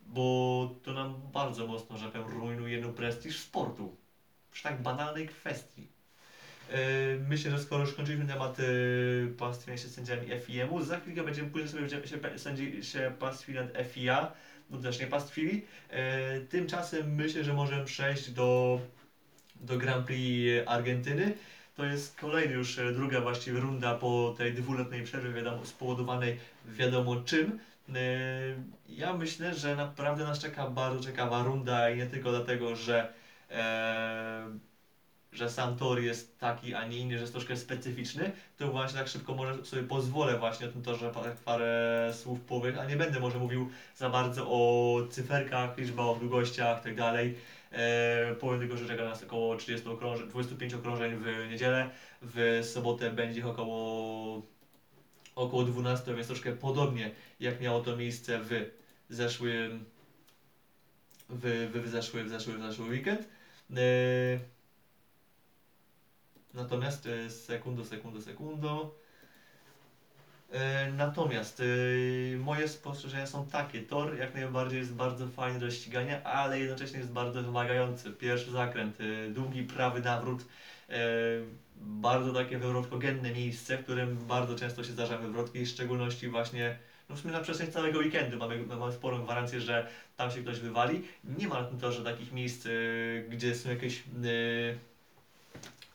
bo 0.07 0.75
to 0.83 0.93
nam 0.93 1.14
bardzo 1.33 1.67
mocno, 1.67 1.99
że 1.99 2.09
powiem, 2.09 2.29
rujnuje 2.29 2.81
no 2.81 2.88
prestiż 2.88 3.41
sportu. 3.41 3.97
Przy 4.50 4.62
tak 4.62 4.83
banalnej 4.83 5.29
kwestii. 5.29 5.88
Yy, 6.71 6.76
Myślę, 7.29 7.50
że 7.50 7.59
skoro 7.59 7.85
już 7.85 7.95
kończyliśmy 7.95 8.26
temat 8.26 8.59
yy, 8.59 9.35
pastwienia 9.38 9.79
się 9.79 9.88
sędziami 9.88 10.26
FIM-u, 10.41 10.83
za 10.83 11.00
chwilkę 11.00 11.23
będziemy 11.23 11.50
później 11.50 11.69
sobie 11.69 11.81
będziemy 11.81 12.07
się, 12.07 12.38
sędzi, 12.38 12.85
się 12.85 13.12
pastwili 13.19 13.59
nad 13.59 13.69
FIA, 13.93 14.33
lub 14.71 14.83
też 14.83 15.00
nie 15.00 15.07
pastwili. 15.07 15.64
Tymczasem 16.49 17.14
myślę, 17.14 17.45
że 17.45 17.53
możemy 17.53 17.85
przejść 17.85 18.31
do 18.31 18.81
do 19.61 19.79
Grand 19.79 20.07
Prix 20.07 20.69
Argentyny. 20.69 21.35
To 21.77 21.85
jest 21.85 22.17
kolejny 22.21 22.55
już 22.55 22.79
e, 22.79 22.93
druga 22.93 23.21
właściwie 23.21 23.61
runda 23.61 23.95
po 23.95 24.35
tej 24.39 24.55
dwuletniej 24.55 25.03
przerwie, 25.03 25.33
wiadomo, 25.33 25.67
spowodowanej 25.67 26.39
wiadomo 26.67 27.17
czym. 27.17 27.59
E, 27.95 28.01
Ja 28.89 29.13
myślę, 29.13 29.55
że 29.55 29.77
naprawdę 29.77 30.25
nas 30.25 30.39
czeka 30.39 30.71
bardzo 30.71 31.05
ciekawa 31.05 31.43
runda 31.43 31.91
i 31.91 31.97
nie 31.97 32.07
tylko 32.07 32.31
dlatego, 32.31 32.77
że, 32.77 33.13
e, 33.51 34.47
że 35.33 35.51
sam 35.51 35.77
tor 35.77 36.01
jest 36.01 36.39
taki, 36.39 36.75
a 36.75 36.87
nie 36.89 36.99
inny, 36.99 37.15
że 37.15 37.21
jest 37.21 37.33
troszkę 37.33 37.57
specyficzny, 37.57 38.33
to 38.59 38.69
właśnie 38.69 38.99
tak 38.99 39.09
szybko 39.09 39.35
może 39.35 39.65
sobie 39.65 39.83
pozwolę 39.83 40.39
właśnie 40.39 40.67
o 40.67 40.71
tym 40.73 40.83
torze 40.83 41.11
parę, 41.11 41.37
parę 41.45 42.13
słów 42.15 42.41
powych, 42.41 42.79
a 42.79 42.85
nie 42.85 42.97
będę 42.97 43.21
może 43.21 43.39
mówił 43.39 43.71
za 43.97 44.11
bardzo 44.11 44.47
o 44.49 44.97
cyferkach, 45.11 45.79
liczbach, 45.79 46.19
długościach 46.19 46.87
itd. 46.87 47.13
E, 47.75 48.35
powiem 48.35 48.61
tylko, 48.61 48.76
że 48.76 48.87
czeka 48.87 49.04
nas 49.04 49.23
około 49.23 49.57
30 49.57 49.88
okrążeń, 49.88 50.28
25 50.28 50.75
okrążeń 50.75 51.16
w 51.16 51.50
niedzielę. 51.50 51.90
W 52.23 52.61
sobotę 52.73 53.11
będzie 53.11 53.40
ich 53.40 53.47
około, 53.47 54.43
około 55.35 55.64
12, 55.64 56.14
więc 56.14 56.26
troszkę 56.26 56.52
podobnie 56.52 57.11
jak 57.40 57.61
miało 57.61 57.81
to 57.81 57.97
miejsce 57.97 58.40
w 58.43 58.71
zeszłym 59.09 59.85
w, 61.28 61.71
w, 61.73 61.83
w, 61.83 61.88
zeszły, 61.88 62.25
w, 62.25 62.28
zeszły, 62.28 62.59
w 62.59 62.61
zeszły 62.61 62.88
weekend. 62.88 63.28
E, 63.71 63.78
natomiast 66.54 67.09
sekundo, 67.28 67.85
sekundo, 67.85 68.21
sekundo. 68.21 69.04
E, 70.55 70.93
Natomiast 70.93 71.61
e, 71.61 71.65
moje 72.39 72.69
spostrzeżenia 72.69 73.27
są 73.27 73.47
takie, 73.47 73.83
tor 73.83 74.19
jak 74.19 74.35
najbardziej 74.35 74.79
jest 74.79 74.95
bardzo 74.95 75.29
fajny 75.29 75.61
do 75.61 75.71
ścigania, 75.71 76.25
ale 76.25 76.59
jednocześnie 76.61 76.99
jest 76.99 77.13
bardzo 77.13 77.43
wymagający. 77.43 78.11
Pierwszy 78.11 78.51
zakręt, 78.51 78.99
e, 79.01 79.31
długi 79.31 79.63
prawy 79.63 80.01
nawrót, 80.01 80.45
bardzo 81.77 82.33
takie 82.33 82.59
wywrotkogenne 82.59 83.33
miejsce, 83.33 83.79
w 83.79 83.83
którym 83.83 84.17
bardzo 84.17 84.57
często 84.57 84.85
się 84.85 84.93
zdarzają 84.93 85.21
wywrotki, 85.21 85.65
w 85.65 85.69
szczególności 85.69 86.29
właśnie 86.29 86.79
no 87.09 87.17
w 87.17 87.21
sumie 87.21 87.33
na 87.33 87.41
przestrzeni 87.41 87.73
całego 87.73 87.99
weekendu 87.99 88.39
mamy, 88.39 88.67
mamy 88.67 88.93
sporą 88.93 89.25
gwarancję, 89.25 89.61
że 89.61 89.89
tam 90.17 90.31
się 90.31 90.43
ktoś 90.43 90.61
wywali. 90.61 91.03
Nie 91.39 91.49
ma 91.49 91.61
na 91.61 91.69
tym 91.69 91.81
torze 91.81 92.05
takich 92.05 92.33
miejsc, 92.33 92.69
gdzie 93.29 93.55
są 93.55 93.71
jakieś, 93.71 94.03
gdzie, 94.19 94.79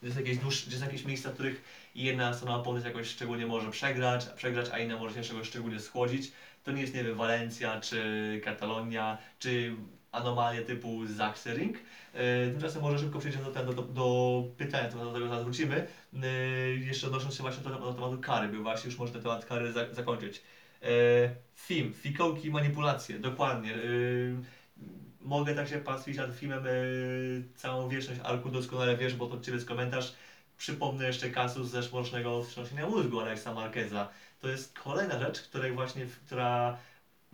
jest 0.04 0.18
jakieś 0.18 0.38
dłuższe, 0.38 0.68
gdzie 0.68 0.78
są 0.78 0.86
jakieś 0.86 1.06
miejsca, 1.06 1.30
w 1.30 1.34
których 1.34 1.62
jedna 2.04 2.34
strona 2.34 2.56
opony 2.56 2.82
jakoś 2.82 3.08
szczególnie 3.08 3.48
może 3.48 3.72
przegrać, 3.72 4.26
przegrać, 4.26 4.70
a 4.74 4.80
inna 4.80 4.98
może 4.98 5.16
się 5.16 5.30
czegoś 5.30 5.48
szczególnie 5.48 5.80
schłodzić. 5.80 6.32
To 6.64 6.72
nie 6.72 6.82
jest, 6.82 6.94
nie 6.94 7.04
wiem, 7.04 7.16
Walencja, 7.16 7.82
czy 7.82 8.42
Katalonia, 8.44 9.18
czy 9.40 9.76
anomalie 10.12 10.62
typu 10.62 11.02
Sachsenring. 11.18 11.78
E, 12.14 12.50
tymczasem 12.52 12.82
może 12.82 13.00
szybko 13.00 13.20
przejdziemy 13.20 13.46
do, 13.46 13.52
do, 13.52 13.74
do, 13.74 13.84
do 13.84 14.44
pytania, 14.58 14.90
do 14.90 15.14
tego 15.14 15.28
zaraz 15.28 15.44
wrócimy. 15.44 15.88
E, 16.24 16.28
jeszcze 16.70 17.08
odnosząc 17.08 17.36
się 17.36 17.44
właśnie 17.44 17.64
do, 17.64 17.70
do 17.70 17.94
tematu 17.94 18.18
kary, 18.18 18.48
by 18.48 18.58
właśnie 18.58 18.90
już 18.90 19.00
można 19.00 19.22
temat 19.22 19.46
kary 19.46 19.72
za, 19.72 19.94
zakończyć. 19.94 20.42
E, 20.82 20.88
film, 21.56 21.94
fikołki, 21.94 22.52
manipulacje, 22.52 23.20
dokładnie. 23.20 23.76
Mogę 25.22 25.56
tak 25.56 25.68
się 25.68 25.78
pastwić 25.78 26.18
nad 26.18 26.36
filmem 26.36 26.64
całą 27.56 27.90
wieczność, 27.90 28.20
Arku 28.24 28.50
doskonale 28.50 28.98
wiesz, 28.98 29.16
bo 29.16 29.28
to 29.28 29.40
Ciebie 29.40 29.56
jest 29.56 29.68
komentarz. 29.68 30.14
Przypomnę 30.60 31.06
jeszcze 31.06 31.30
kasus 31.30 31.70
zeszłorocznego 31.70 32.44
wstrząsienia 32.44 32.88
mózgu 32.88 33.20
Alexa 33.20 33.54
Marqueza. 33.54 34.10
To 34.40 34.48
jest 34.48 34.80
kolejna 34.80 35.20
rzecz, 35.20 35.42
której 35.42 35.72
właśnie, 35.72 36.06
która, 36.06 36.78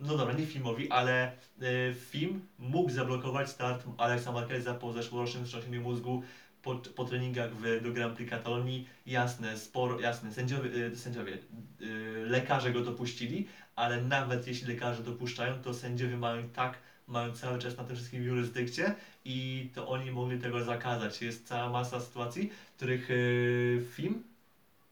no 0.00 0.16
dobra, 0.16 0.34
nie 0.34 0.46
filmowi, 0.46 0.90
ale 0.90 1.32
y, 1.62 1.94
film 2.10 2.46
mógł 2.58 2.90
zablokować 2.90 3.50
start 3.50 3.84
Alexa 3.98 4.32
Marqueza 4.32 4.74
po 4.74 4.92
zeszłorocznym 4.92 5.44
wstrząsieniu 5.44 5.82
mózgu 5.82 6.22
po, 6.62 6.74
po 6.74 7.04
treningach 7.04 7.50
w, 7.54 7.82
do 7.82 7.92
Grand 7.92 8.16
Prix 8.16 8.30
Katalonii. 8.30 8.88
Jasne, 9.06 9.58
sporo, 9.58 10.00
jasne, 10.00 10.32
sędziowie, 10.32 10.70
y, 10.70 10.96
sędziowie 10.96 11.38
y, 11.80 12.24
lekarze 12.26 12.72
go 12.72 12.80
dopuścili, 12.80 13.48
ale 13.76 14.02
nawet 14.02 14.46
jeśli 14.46 14.68
lekarze 14.68 15.02
dopuszczają, 15.02 15.62
to 15.62 15.74
sędziowie 15.74 16.16
mają 16.16 16.48
tak 16.48 16.78
mają 17.08 17.32
cały 17.32 17.58
czas 17.58 17.76
na 17.76 17.84
tym 17.84 17.96
wszystkim 17.96 18.22
jurysdykcję 18.22 18.94
i 19.24 19.68
to 19.74 19.88
oni 19.88 20.10
mogli 20.10 20.38
tego 20.38 20.64
zakazać. 20.64 21.22
Jest 21.22 21.46
cała 21.46 21.70
masa 21.70 22.00
sytuacji, 22.00 22.50
których 22.76 23.08
yy, 23.08 23.84
film, 23.92 24.22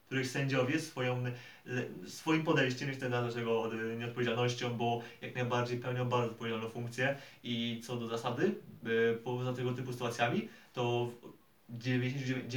których 0.06 0.26
sędziowie 0.26 0.80
swoją, 0.80 1.24
swoim 2.06 2.42
podejściem, 2.42 2.88
nie 2.88 2.94
chcę 2.94 3.08
nazwać 3.08 3.34
tego 3.34 3.70
nieodpowiedzialnością, 3.98 4.76
bo 4.76 5.02
jak 5.20 5.34
najbardziej 5.34 5.78
pełnią 5.78 6.08
bardzo 6.08 6.30
odpowiedzialną 6.30 6.68
funkcję 6.68 7.16
i 7.44 7.82
co 7.86 7.96
do 7.96 8.08
zasady, 8.08 8.54
yy, 8.82 9.18
poza 9.24 9.52
tego 9.52 9.72
typu 9.72 9.92
sytuacjami, 9.92 10.48
to 10.72 11.10
w 11.68 11.78
99%, 11.78 12.50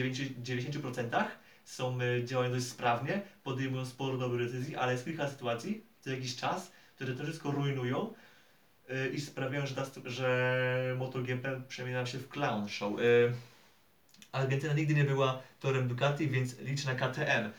90% 0.44 1.26
są, 1.66 2.00
yy, 2.00 2.24
działają 2.24 2.52
dość 2.52 2.66
sprawnie, 2.66 3.22
podejmują 3.44 3.86
sporo 3.86 4.18
dobrych 4.18 4.52
decyzji, 4.52 4.76
ale 4.76 4.92
jest 4.92 5.06
kilka 5.06 5.30
sytuacji, 5.30 5.84
co 6.02 6.10
jakiś 6.10 6.36
czas, 6.36 6.72
które 6.96 7.14
to 7.14 7.24
wszystko 7.24 7.52
rujnują, 7.52 8.14
i 9.13 9.22
sprawiają, 9.22 9.65
że, 9.65 9.75
że 10.06 10.96
MotoGP 10.98 11.62
przemienia 11.67 12.06
się 12.06 12.17
w 12.17 12.29
clown 12.29 12.70
show. 12.70 13.00
Y, 13.00 13.34
Argentyna 14.32 14.74
nigdy 14.74 14.94
nie 14.94 15.03
była 15.03 15.41
torem 15.60 15.88
Ducati, 15.88 16.29
więc 16.29 16.60
liczę 16.60 16.94
na 16.94 16.96
KTM. 16.96 17.51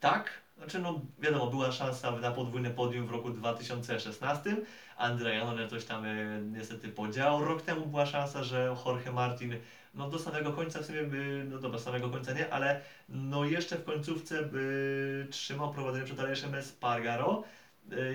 Tak, 0.00 0.30
znaczy 0.58 0.78
no 0.78 1.00
wiadomo, 1.18 1.46
była 1.46 1.72
szansa 1.72 2.10
na 2.10 2.30
podwójne 2.30 2.70
podium 2.70 3.06
w 3.06 3.10
roku 3.10 3.30
2016. 3.30 4.56
Andrea 4.96 5.34
Janone 5.34 5.68
coś 5.68 5.84
tam 5.84 6.04
y, 6.04 6.42
niestety 6.52 6.88
podziałał. 6.88 7.44
Rok 7.44 7.62
temu 7.62 7.86
była 7.86 8.06
szansa, 8.06 8.44
że 8.44 8.76
Jorge 8.86 9.12
Martin 9.12 9.56
no 9.94 10.10
do 10.10 10.18
samego 10.18 10.52
końca 10.52 10.82
w 10.82 10.86
sumie, 10.86 11.02
no 11.50 11.58
dobra, 11.58 11.78
samego 11.78 12.10
końca 12.10 12.32
nie, 12.32 12.52
ale 12.52 12.80
no 13.08 13.44
jeszcze 13.44 13.76
w 13.76 13.84
końcówce 13.84 14.42
by 14.42 15.26
trzymał 15.30 15.72
prowadzenie 15.72 16.04
przed 16.04 16.20
Aleszem 16.20 16.54
Espargaro. 16.54 17.44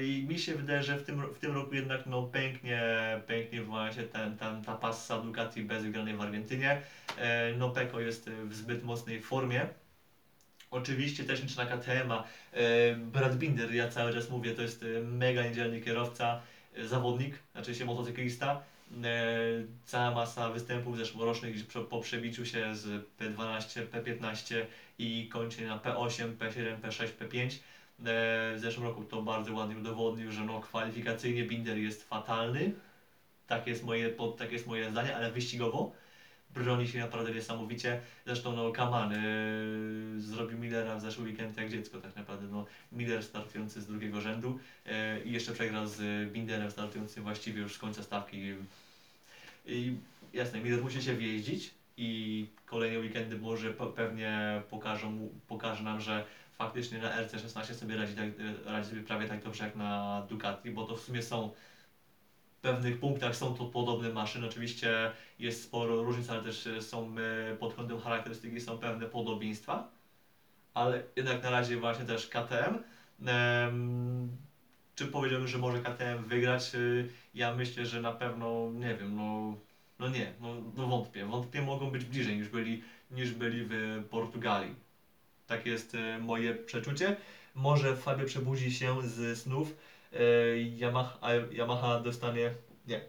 I 0.02 0.26
mi 0.30 0.40
się 0.40 0.56
wydaje, 0.56 0.84
że 0.84 0.98
w 0.98 1.04
tym, 1.04 1.34
w 1.34 1.40
tym 1.40 1.52
roku 1.52 1.76
jednak 1.76 2.06
no, 2.06 2.24
pęknie, 2.24 2.82
pęknie 3.28 3.62
właśnie 3.62 4.04
ten, 4.04 4.38
ten, 4.38 4.64
ta 4.64 4.76
passa 4.76 5.20
Ducati 5.22 5.64
bez 5.64 5.84
wygranej 5.84 6.16
w 6.16 6.22
Argentynie. 6.22 6.82
E, 7.18 7.54
No 7.58 7.70
Peko 7.70 8.00
jest 8.00 8.30
w 8.30 8.56
zbyt 8.56 8.84
mocnej 8.84 9.22
formie. 9.22 9.68
Oczywiście 10.72 11.24
też 11.24 11.42
liczę 11.44 11.66
na 11.66 11.78
KTM-a. 11.78 12.24
E, 12.54 12.96
Brad 12.96 13.38
Binder, 13.38 13.74
ja 13.74 13.90
cały 13.90 14.14
czas 14.14 14.30
mówię, 14.30 14.52
to 14.52 14.62
jest 14.62 14.84
e, 14.84 15.02
mega 15.02 15.44
niedzielny 15.44 15.82
kierowca, 15.82 16.42
e, 16.76 16.88
zawodnik, 16.88 17.36
znaczy 17.52 17.76
się 17.76 17.86
motocyklista. 17.86 18.62
E, 19.04 19.18
Cała 19.86 20.12
masa 20.12 20.50
występów 20.50 20.98
zeszłorocznych 20.98 21.56
po 21.90 22.02
przebiciu 22.02 22.46
się 22.46 22.76
z 22.76 23.06
P12, 23.20 23.86
P15 23.88 24.56
i 25.00 25.30
kończy 25.30 25.68
na 25.68 25.78
P8, 25.78 26.36
P7, 26.38 26.80
P6, 26.82 27.08
P5. 27.20 27.60
E, 28.00 28.04
W 28.56 28.60
zeszłym 28.60 28.86
roku 28.86 29.04
to 29.04 29.22
bardzo 29.22 29.54
ładnie 29.54 29.78
udowodnił, 29.78 30.32
że 30.32 30.44
no 30.46 30.60
kwalifikacyjnie 30.60 31.44
Binder 31.44 31.78
jest 31.78 32.10
fatalny. 32.10 32.72
Tak 33.48 33.68
jest 33.68 33.84
moje, 33.84 34.10
tak 34.38 34.52
jest 34.52 34.68
moje 34.68 34.90
zdanie, 34.90 35.16
ale 35.16 35.32
wyścigowo 35.32 35.92
broni 36.50 36.88
się 36.88 37.00
naprawdę 37.00 37.32
niesamowicie. 37.32 38.02
Zresztą 38.26 38.54
no 38.56 38.72
Kaman 38.72 39.12
yy, 39.12 40.22
zrobił 40.22 40.58
Millera 40.58 40.96
w 40.96 41.02
zeszły 41.02 41.24
weekend 41.24 41.58
jak 41.58 41.70
dziecko 41.70 42.02
tak 42.02 42.16
naprawdę. 42.16 42.48
No, 42.48 42.66
Miller 42.92 43.24
startujący 43.24 43.82
z 43.82 43.88
drugiego 43.88 44.22
rzędu 44.22 44.60
yy, 44.86 44.92
i 45.26 45.32
jeszcze 45.32 45.52
przegrał 45.52 45.88
z 45.88 46.32
Binderem 46.32 46.72
startującym 46.72 47.24
właściwie 47.24 47.62
już 47.62 47.74
z 47.76 47.78
końca 47.78 48.04
stawki. 48.04 48.54
I 49.66 49.96
jasne, 50.34 50.60
Miller 50.60 50.84
musi 50.84 51.04
się 51.04 51.16
wjeździć 51.16 51.72
i 51.98 52.46
kolejne 52.66 53.00
weekendy 53.00 53.38
może 53.38 53.74
pe- 53.74 53.94
pewnie 53.94 54.62
pokażą, 54.70 55.30
pokaże 55.48 55.84
nam, 55.84 56.02
że 56.02 56.26
faktycznie 56.58 56.98
na 57.00 57.24
RC16 57.24 57.74
sobie 57.74 57.98
radzi, 57.98 58.16
tak, 58.16 58.26
e, 58.26 58.72
radzi 58.72 58.90
sobie 58.90 59.02
prawie 59.02 59.28
tak 59.28 59.44
dobrze 59.44 59.64
jak 59.64 59.76
na 59.76 60.22
Ducati, 60.30 60.72
bo 60.72 60.86
to 60.86 60.96
w 60.98 61.02
sumie 61.02 61.24
są 61.24 61.52
w 62.58 62.60
pewnych 62.62 63.00
punktach 63.00 63.36
są 63.36 63.56
to 63.56 63.66
podobne 63.66 64.10
maszyny. 64.10 64.48
Oczywiście 64.48 65.12
jest 65.40 65.64
sporo 65.64 66.04
różnic, 66.04 66.30
ale 66.30 66.44
też 66.44 66.68
e, 66.68 66.82
są 66.82 67.16
e, 67.52 67.56
pod 67.56 67.74
kątem 67.74 68.00
charakterystyki 68.02 68.62
są 68.62 68.78
pewne 68.78 69.06
podobieństwa. 69.06 69.92
Ale 70.74 71.04
jednak 71.16 71.44
na 71.44 71.50
razie 71.50 71.78
właśnie 71.78 72.06
też 72.06 72.28
KTM. 72.28 72.84
Czy 74.96 75.08
powiedziałbym, 75.08 75.48
że 75.48 75.58
może 75.58 75.80
KTM 75.82 76.24
wygrać? 76.24 76.76
Y, 76.76 77.10
Ja 77.34 77.56
myślę, 77.56 77.86
że 77.86 78.02
na 78.02 78.12
pewno 78.12 78.72
nie 78.74 78.96
wiem, 78.96 79.16
no, 79.16 79.58
no 80.00 80.10
nie, 80.10 80.34
no, 80.42 80.56
no 80.76 80.88
wątpię. 80.88 81.26
Wątpię 81.26 81.62
mogą 81.62 81.92
być 81.92 82.06
bliżej 82.06 82.38
niż 82.38 82.50
byli, 82.50 82.84
niż 83.12 83.32
byli 83.32 83.66
w 83.70 84.04
Portugalii. 84.10 84.76
Tak 85.48 85.66
jest 85.66 85.96
e, 85.96 86.20
moje 86.20 86.56
przeczucie. 86.56 87.16
Może 87.56 87.96
Fabio 87.96 88.26
przebudzi 88.26 88.72
się 88.74 89.02
z 89.08 89.40
snów. 89.40 89.76
e, 90.14 90.18
Yamaha, 90.58 91.18
Yamaha 91.52 92.00
dostanie. 92.00 92.52
Nie. 92.88 93.02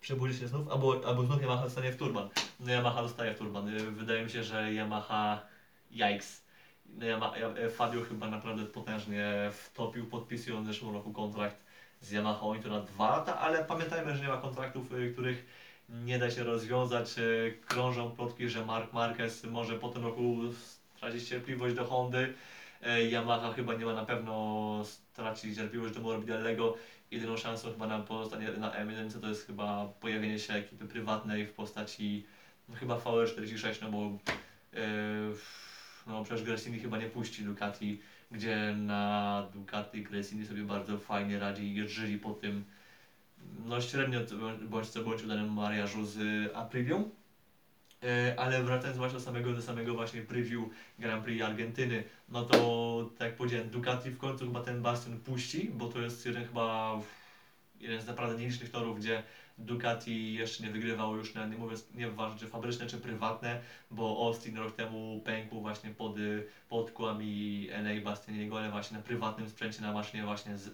Przebudzi 0.00 0.38
się 0.38 0.48
znów, 0.48 0.68
albo, 0.68 1.00
albo 1.06 1.22
znów 1.22 1.42
Yamaha 1.42 1.64
dostanie 1.64 1.92
w 1.92 1.96
turban. 1.96 2.28
No 2.60 2.72
Yamaha 2.72 3.02
dostaje 3.02 3.34
w 3.34 3.38
turban. 3.38 3.68
E, 3.68 3.80
Wydaje 3.80 4.24
mi 4.24 4.30
się, 4.30 4.44
że 4.44 4.72
Yamaha. 4.72 5.42
Yikes. 5.90 6.42
No, 6.86 7.32
Fabio 7.70 8.02
chyba 8.04 8.30
naprawdę 8.30 8.64
potężnie 8.66 9.50
wtopił, 9.52 10.06
podpisując 10.06 10.68
w 10.68 10.72
zeszłym 10.72 10.94
roku 10.94 11.12
kontrakt 11.12 11.56
z 12.00 12.12
Yamaha 12.12 12.46
i 12.58 12.62
to 12.62 12.68
na 12.68 12.80
dwa 12.80 13.10
lata, 13.10 13.38
ale 13.38 13.64
pamiętajmy, 13.64 14.16
że 14.16 14.22
nie 14.22 14.28
ma 14.28 14.36
kontraktów, 14.36 14.86
których 15.12 15.46
nie 15.88 16.18
da 16.18 16.30
się 16.30 16.44
rozwiązać. 16.44 17.14
Krążą 17.66 18.10
plotki, 18.10 18.48
że 18.48 18.66
Mark 18.66 18.92
Marquez 18.92 19.44
może 19.44 19.78
po 19.78 19.88
tym 19.88 20.04
roku 20.04 20.36
stracić 21.02 21.28
cierpliwość 21.28 21.74
do 21.74 21.84
Hondy. 21.84 22.34
E, 22.82 23.02
Yamaha 23.02 23.52
chyba 23.52 23.74
nie 23.74 23.84
ma 23.84 23.92
na 23.92 24.04
pewno 24.04 24.84
stracić 24.84 25.56
cierpliwość 25.56 25.94
do 25.94 26.00
Morbidelego. 26.00 26.76
Jedyną 27.10 27.36
szansą 27.36 27.72
chyba 27.72 27.86
na 27.86 27.98
pozostanie 27.98 28.48
na 28.48 28.70
M1 28.70 29.20
to 29.20 29.28
jest 29.28 29.46
chyba 29.46 29.86
pojawienie 30.00 30.38
się 30.38 30.54
ekipy 30.54 30.86
prywatnej 30.86 31.46
w 31.46 31.52
postaci 31.52 32.26
no 32.68 32.76
chyba 32.76 32.98
VR46, 32.98 33.82
no 33.82 33.90
bo 33.90 34.18
yy, 34.72 34.80
no 36.06 36.24
przecież 36.24 36.44
Gresini 36.44 36.78
chyba 36.78 36.98
nie 36.98 37.06
puści 37.06 37.44
Ducati, 37.44 38.00
gdzie 38.30 38.74
na 38.76 39.46
Ducati 39.54 40.02
Gresini 40.02 40.46
sobie 40.46 40.62
bardzo 40.62 40.98
fajnie 40.98 41.38
radzi 41.38 41.62
i 41.62 41.74
jeździli 41.74 42.18
po 42.18 42.30
tym 42.30 42.64
no 43.64 43.80
średnio 43.80 44.20
bądź 44.62 44.88
co 44.88 45.04
bądź 45.04 45.22
udanym 45.22 45.52
mariażu 45.52 46.04
z 46.04 46.18
Aprilią. 46.56 47.10
E, 48.02 48.34
ale 48.40 48.62
wracając 48.62 48.98
właśnie 48.98 49.18
do 49.18 49.24
samego, 49.24 49.52
do 49.52 49.62
samego 49.62 49.94
właśnie 49.94 50.22
preview 50.22 50.62
Grand 50.98 51.24
Prix 51.24 51.44
Argentyny, 51.44 52.04
no 52.28 52.44
to 52.44 53.10
tak 53.18 53.28
jak 53.28 53.36
powiedziałem, 53.36 53.70
Ducati 53.70 54.10
w 54.10 54.18
końcu 54.18 54.44
chyba 54.44 54.60
ten 54.60 54.82
bastion 54.82 55.20
puści, 55.20 55.70
bo 55.74 55.88
to 55.88 56.00
jest 56.00 56.26
jeden 56.26 56.44
chyba 56.44 56.98
jeden 57.80 58.00
z 58.00 58.06
naprawdę 58.06 58.38
nielicznych 58.38 58.70
torów, 58.70 58.98
gdzie 58.98 59.22
Ducati 59.58 60.34
jeszcze 60.34 60.64
nie 60.64 60.70
wygrywało 60.70 61.16
już, 61.16 61.34
nie 61.34 61.58
mówiąc, 61.58 61.86
nie 61.94 62.10
ważne 62.10 62.38
czy 62.38 62.46
fabryczne 62.46 62.86
czy 62.86 62.98
prywatne, 62.98 63.60
bo 63.90 64.26
Austin 64.26 64.56
rok 64.56 64.74
temu 64.74 65.20
pękł 65.24 65.60
właśnie 65.60 65.90
pod, 65.90 66.16
pod 66.68 66.90
kłami 66.90 67.68
NA 67.82 68.00
Bastianiego, 68.04 68.58
ale 68.58 68.70
właśnie 68.70 68.96
na 68.96 69.02
prywatnym 69.02 69.48
sprzęcie, 69.48 69.82
na 69.82 69.92
maszynie 69.92 70.24
właśnie 70.24 70.58
z 70.58 70.70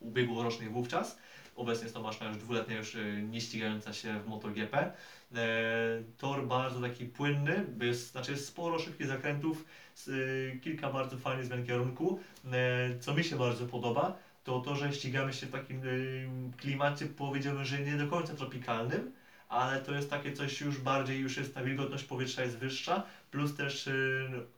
ubiegłorocznej 0.00 0.68
wówczas. 0.68 1.18
Obecnie 1.56 1.82
jest 1.82 1.94
to 1.94 2.02
maszyna 2.02 2.28
już 2.28 2.38
dwuletnia, 2.38 2.76
już 2.76 2.94
y, 2.94 3.22
nie 3.30 3.40
ścigająca 3.40 3.92
się 3.92 4.20
w 4.20 4.28
MotoGP. 4.28 4.92
E, 5.34 6.02
tor 6.18 6.46
bardzo 6.46 6.80
taki 6.80 7.04
płynny, 7.04 7.66
jest, 7.80 8.10
znaczy 8.10 8.32
jest 8.32 8.46
sporo 8.46 8.78
szybkich 8.78 9.06
zakrętów, 9.06 9.64
y, 10.08 10.60
kilka 10.62 10.92
bardzo 10.92 11.18
fajnych 11.18 11.46
zmian 11.46 11.66
kierunku. 11.66 12.20
E, 12.52 12.98
co 12.98 13.14
mi 13.14 13.24
się 13.24 13.36
bardzo 13.36 13.66
podoba, 13.66 14.16
to 14.44 14.60
to, 14.60 14.76
że 14.76 14.92
ścigamy 14.92 15.32
się 15.32 15.46
w 15.46 15.52
takim 15.52 15.80
y, 15.84 16.28
klimacie, 16.56 17.06
powiedziałbym, 17.06 17.64
że 17.64 17.78
nie 17.78 17.96
do 17.96 18.06
końca 18.06 18.34
tropikalnym, 18.34 19.12
ale 19.48 19.80
to 19.80 19.94
jest 19.94 20.10
takie 20.10 20.32
coś 20.32 20.60
już 20.60 20.78
bardziej, 20.78 21.20
już 21.20 21.36
jest 21.36 21.54
ta 21.54 21.62
wilgotność 21.62 22.04
powietrza 22.04 22.42
jest 22.42 22.58
wyższa, 22.58 23.02
plus 23.30 23.56
też 23.56 23.88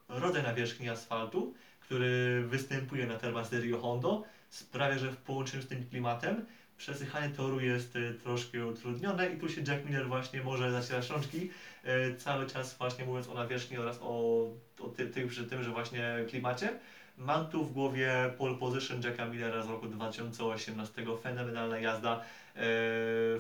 rodzaj 0.09 0.43
nawierzchni 0.43 0.89
asfaltu, 0.89 1.55
który 1.81 2.45
występuje 2.49 3.07
na 3.07 3.15
Termas 3.15 3.51
de 3.51 3.61
Rio 3.61 3.79
Hondo, 3.81 4.25
sprawia, 4.51 4.99
że 4.99 5.13
w 5.13 5.17
połączeniu 5.17 5.63
z 5.63 5.69
tym 5.69 5.87
klimatem 5.89 6.47
przesychanie 6.79 7.29
toru 7.29 7.61
jest 7.61 7.97
y, 7.97 8.15
troszkę 8.15 8.67
utrudnione 8.67 9.33
i 9.33 9.37
tu 9.37 9.49
się 9.49 9.61
Jack 9.69 9.85
Miller 9.85 10.09
właśnie 10.09 10.43
może 10.43 10.73
zacierać 10.73 11.11
rączki, 11.11 11.51
y, 11.85 12.17
cały 12.17 12.47
czas 12.47 12.79
właśnie 12.79 13.05
mówiąc 13.05 13.29
o 13.29 13.35
nawierzchni 13.35 13.79
oraz 13.79 13.99
o, 14.03 14.45
o 14.81 14.89
ty, 14.89 15.07
ty, 15.07 15.27
przy 15.27 15.45
tym, 15.45 15.63
że 15.63 15.71
właśnie 15.71 16.25
klimacie. 16.29 16.79
Mam 17.17 17.47
tu 17.47 17.65
w 17.65 17.73
głowie 17.73 18.33
pole 18.39 18.55
position 18.55 19.03
Jacka 19.03 19.27
Millera 19.27 19.63
z 19.63 19.69
roku 19.69 19.87
2018, 19.87 21.05
fenomenalna 21.23 21.79
jazda, 21.79 22.25
yy, 22.55 22.63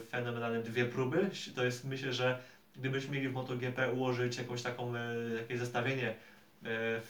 fenomenalne 0.00 0.62
dwie 0.62 0.84
próby. 0.84 1.30
To 1.54 1.64
jest 1.64 1.84
myślę, 1.84 2.12
że 2.12 2.38
gdybyśmy 2.76 3.16
mieli 3.16 3.28
w 3.28 3.32
MotoGP 3.32 3.92
ułożyć 3.92 4.38
jakąś 4.38 4.62
taką, 4.62 4.92
jakieś 5.38 5.58
zestawienie 5.58 6.14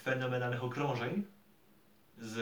fenomenalnych 0.02 0.64
okrążeń 0.64 1.23
z, 2.18 2.35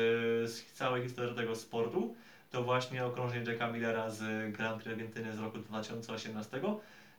z 0.50 0.72
całej 0.72 1.02
historii 1.02 1.34
tego 1.34 1.56
sportu, 1.56 2.16
to 2.56 2.62
właśnie 2.62 3.04
okrążenie 3.04 3.50
Jacka 3.50 3.72
Millera 3.72 4.10
z 4.10 4.52
Grand 4.52 4.82
Prix 4.82 4.92
Argentyny 4.92 5.36
z 5.36 5.38
roku 5.38 5.58
2018 5.58 6.60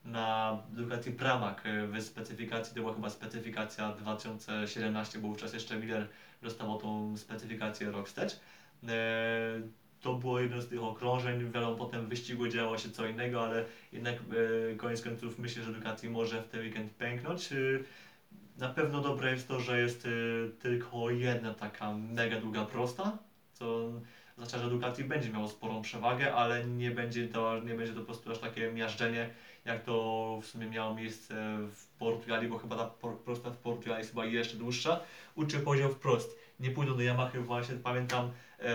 na 0.06 0.58
Ducati 0.70 1.12
Pramac 1.12 1.58
w 1.65 2.01
specyfikacji, 2.01 2.75
to 2.75 2.82
była 2.82 2.94
chyba 2.94 3.10
specyfikacja 3.10 3.91
2017, 3.91 5.20
bo 5.20 5.27
wówczas 5.27 5.53
jeszcze 5.53 5.75
Miller 5.75 6.08
dostawał 6.41 6.77
tą 6.77 7.17
specyfikację 7.17 7.91
rok 7.91 8.08
wstecz. 8.08 8.39
E, 8.88 8.89
to 10.01 10.13
było 10.13 10.39
jedno 10.39 10.62
z 10.62 10.67
tych 10.67 10.84
okrążeń, 10.84 11.51
wiadomo 11.51 11.75
potem 11.75 12.06
w 12.06 12.10
wyścigu 12.10 12.48
działo 12.48 12.78
się 12.78 12.89
co 12.89 13.08
innego, 13.08 13.43
ale 13.43 13.65
jednak 13.93 14.15
e, 14.15 14.76
koniec 14.76 15.02
końców 15.02 15.39
myślę, 15.39 15.63
że 15.63 15.73
Ducati 15.73 16.10
może 16.10 16.41
w 16.41 16.47
ten 16.47 16.62
weekend 16.62 16.91
pęknąć. 16.91 17.52
E, 17.52 17.56
na 18.58 18.69
pewno 18.69 19.02
dobre 19.02 19.32
jest 19.32 19.47
to, 19.47 19.60
że 19.60 19.82
jest 19.82 20.08
tylko 20.60 21.10
jedna 21.10 21.54
taka 21.54 21.93
mega 21.93 22.41
długa 22.41 22.65
prosta, 22.65 23.17
co 23.54 23.91
oznacza, 24.38 24.63
że 24.63 24.69
Ducati 24.69 25.04
będzie 25.04 25.30
miało 25.30 25.47
sporą 25.47 25.82
przewagę, 25.82 26.34
ale 26.34 26.65
nie 26.65 26.91
będzie 26.91 27.28
to, 27.28 27.60
nie 27.60 27.73
będzie 27.73 27.93
to 27.93 28.00
po 28.00 28.06
prostu 28.06 28.32
aż 28.32 28.39
takie 28.39 28.71
miażdżenie, 28.71 29.30
jak 29.65 29.84
to 29.84 30.39
w 30.43 30.45
sumie 30.45 30.69
miało 30.69 30.95
miejsce 30.95 31.58
w 31.76 31.88
Portugalii, 32.00 32.50
bo 32.50 32.58
chyba 32.58 32.76
ta 32.76 32.91
prosta 33.26 33.50
w 33.50 33.58
Portugalii 33.58 34.00
jest 34.00 34.10
chyba 34.10 34.26
jeszcze 34.26 34.58
dłuższa. 34.58 35.00
Uczy 35.36 35.60
powiedział 35.60 35.91
wprost, 35.91 36.39
nie 36.60 36.71
pójdą 36.71 36.97
do 36.97 37.04
Yamahy, 37.04 37.39
właśnie 37.39 37.76
pamiętam, 37.76 38.32
ee, 38.60 38.67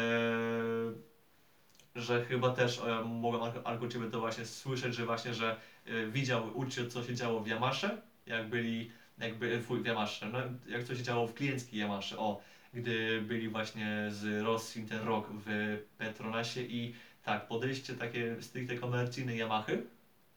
że 1.94 2.24
chyba 2.24 2.50
też 2.50 2.78
e, 2.78 3.04
mogłem 3.04 3.52
Arku 3.64 3.88
Ciebie 3.88 4.10
to 4.10 4.20
właśnie 4.20 4.44
słyszeć, 4.44 4.94
że 4.94 5.06
właśnie, 5.06 5.34
że 5.34 5.56
e, 5.86 6.06
widział 6.06 6.58
uczy 6.58 6.88
co 6.88 7.04
się 7.04 7.14
działo 7.14 7.40
w 7.40 7.48
Yamasze, 7.48 8.02
jak 8.26 8.48
byli, 8.48 8.90
jakby 9.18 9.58
w 9.58 9.86
Yamasze, 9.86 10.26
no, 10.26 10.38
jak 10.68 10.84
co 10.84 10.94
się 10.94 11.02
działo 11.02 11.26
w 11.26 11.34
klienckiej 11.34 11.80
Yamasze, 11.80 12.18
o, 12.18 12.40
gdy 12.72 13.20
byli 13.20 13.48
właśnie 13.48 14.06
z 14.10 14.44
Rosji 14.44 14.84
ten 14.84 15.02
rok 15.02 15.28
w 15.46 15.78
Petronasie 15.98 16.62
i 16.62 16.94
tak, 17.22 17.46
podejście 17.46 17.94
takie 17.94 18.42
stricte 18.42 18.76
komercyjne 18.76 19.36
Yamahy 19.36 19.86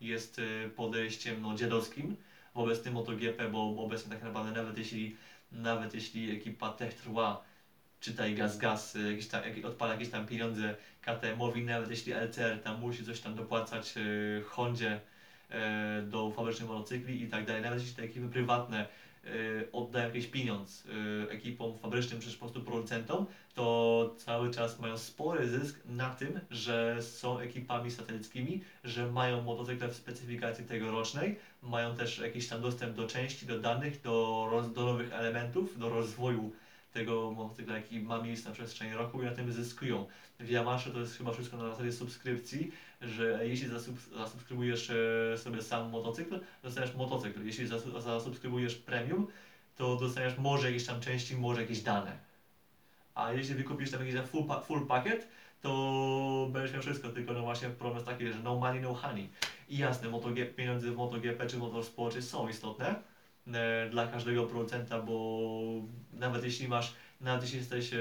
jest 0.02 0.39
e, 0.39 0.69
podejściem 0.69 1.41
no, 1.41 1.56
dziadowskim 1.56 2.15
wobec 2.54 2.82
tym 2.82 2.93
MotoGP, 2.93 3.50
bo 3.50 3.84
obecnie 3.84 4.12
tak 4.12 4.24
naprawdę 4.24 4.52
nawet 4.52 4.78
jeśli, 4.78 5.15
nawet 5.52 5.93
jeśli 5.93 6.32
ekipa 6.32 6.69
Tech 6.69 6.93
Trwa 6.93 7.43
czytaj 8.00 8.36
gaz 8.36 8.58
gaz, 8.58 8.95
e, 8.95 9.00
jakiś 9.00 9.28
tam, 9.28 9.41
odpala 9.63 9.93
jakieś 9.93 10.10
tam 10.10 10.26
pieniądze 10.26 10.76
KTM-owi, 11.02 11.65
nawet 11.65 11.89
jeśli 11.89 12.13
LCR 12.13 12.62
tam 12.63 12.80
musi 12.80 13.06
coś 13.06 13.19
tam 13.19 13.36
dopłacać 13.36 13.93
e, 13.98 14.02
Hondzie 14.41 15.00
do 16.04 16.32
fabrycznych 16.32 16.69
motocykli 16.69 17.24
i 17.24 17.28
tak 17.28 17.45
dalej, 17.45 17.62
nawet 17.62 17.80
jeśli 17.80 17.95
te 17.95 18.04
ekipy 18.04 18.30
prywatne 18.30 18.88
Y, 19.28 19.68
oddają 19.72 20.06
jakiś 20.06 20.28
pieniądz 20.28 20.86
y, 20.86 21.30
ekipom 21.30 21.78
fabrycznym 21.78 22.22
czy 22.22 22.32
po 22.32 22.40
prostu 22.40 22.62
producentom, 22.62 23.26
to 23.56 24.16
cały 24.18 24.52
czas 24.52 24.80
mają 24.80 24.98
spory 24.98 25.50
zysk 25.50 25.80
na 25.86 26.10
tym, 26.10 26.40
że 26.52 26.98
są 27.02 27.40
ekipami 27.40 27.92
satelickimi, 27.92 28.62
że 28.84 29.12
mają 29.12 29.42
motocykle 29.42 29.88
w 29.88 29.96
specyfikacji 29.96 30.66
tegorocznej, 30.66 31.36
mają 31.64 31.96
też 31.96 32.20
jakiś 32.20 32.48
tam 32.48 32.62
dostęp 32.62 32.96
do 32.96 33.08
części, 33.08 33.46
do 33.46 33.60
danych, 33.60 34.02
do, 34.02 34.72
do 34.76 34.86
nowych 34.86 35.14
elementów, 35.14 35.80
do 35.80 35.90
rozwoju 35.90 36.52
tego 36.94 37.32
motocykla, 37.32 37.76
jaki 37.76 38.00
ma 38.00 38.22
miejsce 38.22 38.50
na 38.50 38.56
przestrzeni 38.56 38.94
roku 38.94 39.22
i 39.22 39.26
na 39.26 39.32
tym 39.32 39.52
zyskują. 39.52 40.06
W 40.40 40.50
Yamasze 40.50 40.92
to 40.92 41.00
jest 41.00 41.18
chyba 41.18 41.34
wszystko 41.34 41.58
na 41.58 41.70
zasadzie 41.70 41.92
subskrypcji, 41.92 42.72
że 43.02 43.48
jeśli 43.48 43.68
zasubskrybujesz 44.18 44.90
e, 44.90 45.38
sobie 45.38 45.62
sam 45.62 45.90
motocykl, 45.90 46.40
dostaniesz 46.64 46.96
motocykl. 46.96 47.46
Jeśli 47.46 47.68
zasubskrybujesz 48.00 48.76
premium, 48.76 49.28
to 49.76 49.96
dostaniesz 49.96 50.38
może 50.38 50.68
jakieś 50.68 50.86
tam 50.86 51.02
części, 51.02 51.38
może 51.38 51.62
jakieś 51.62 51.82
dane. 51.82 52.18
A 53.16 53.34
jeśli 53.34 53.56
wykupisz 53.56 53.92
tam 53.92 54.06
jakiś 54.06 54.30
full, 54.30 54.44
full 54.68 54.88
pakiet, 54.88 55.28
to 55.62 56.50
będziesz 56.52 56.74
miał 56.74 56.82
wszystko, 56.82 57.10
tylko 57.10 57.34
no 57.34 57.42
właśnie 57.42 57.70
problem 57.70 57.96
jest 57.96 58.08
taki, 58.08 58.28
że 58.28 58.40
no 58.40 58.56
money, 58.56 58.82
no 58.82 58.94
honey. 58.94 59.30
I 59.70 59.78
jasne, 59.78 60.10
MotoGP, 60.10 60.46
pieniądze 60.46 60.92
w 60.92 60.96
MotoGP 60.96 61.48
czy 61.48 61.58
motorsporcie 61.58 62.22
są 62.22 62.50
istotne 62.50 62.96
e, 63.54 63.90
dla 63.90 64.08
każdego 64.08 64.44
producenta, 64.46 65.02
bo 65.02 65.60
nawet 66.14 66.44
jeśli 66.44 66.68
masz, 66.68 66.94
nawet 67.22 67.42
jeśli 67.42 67.58
jesteś 67.58 67.94
e, 67.94 67.98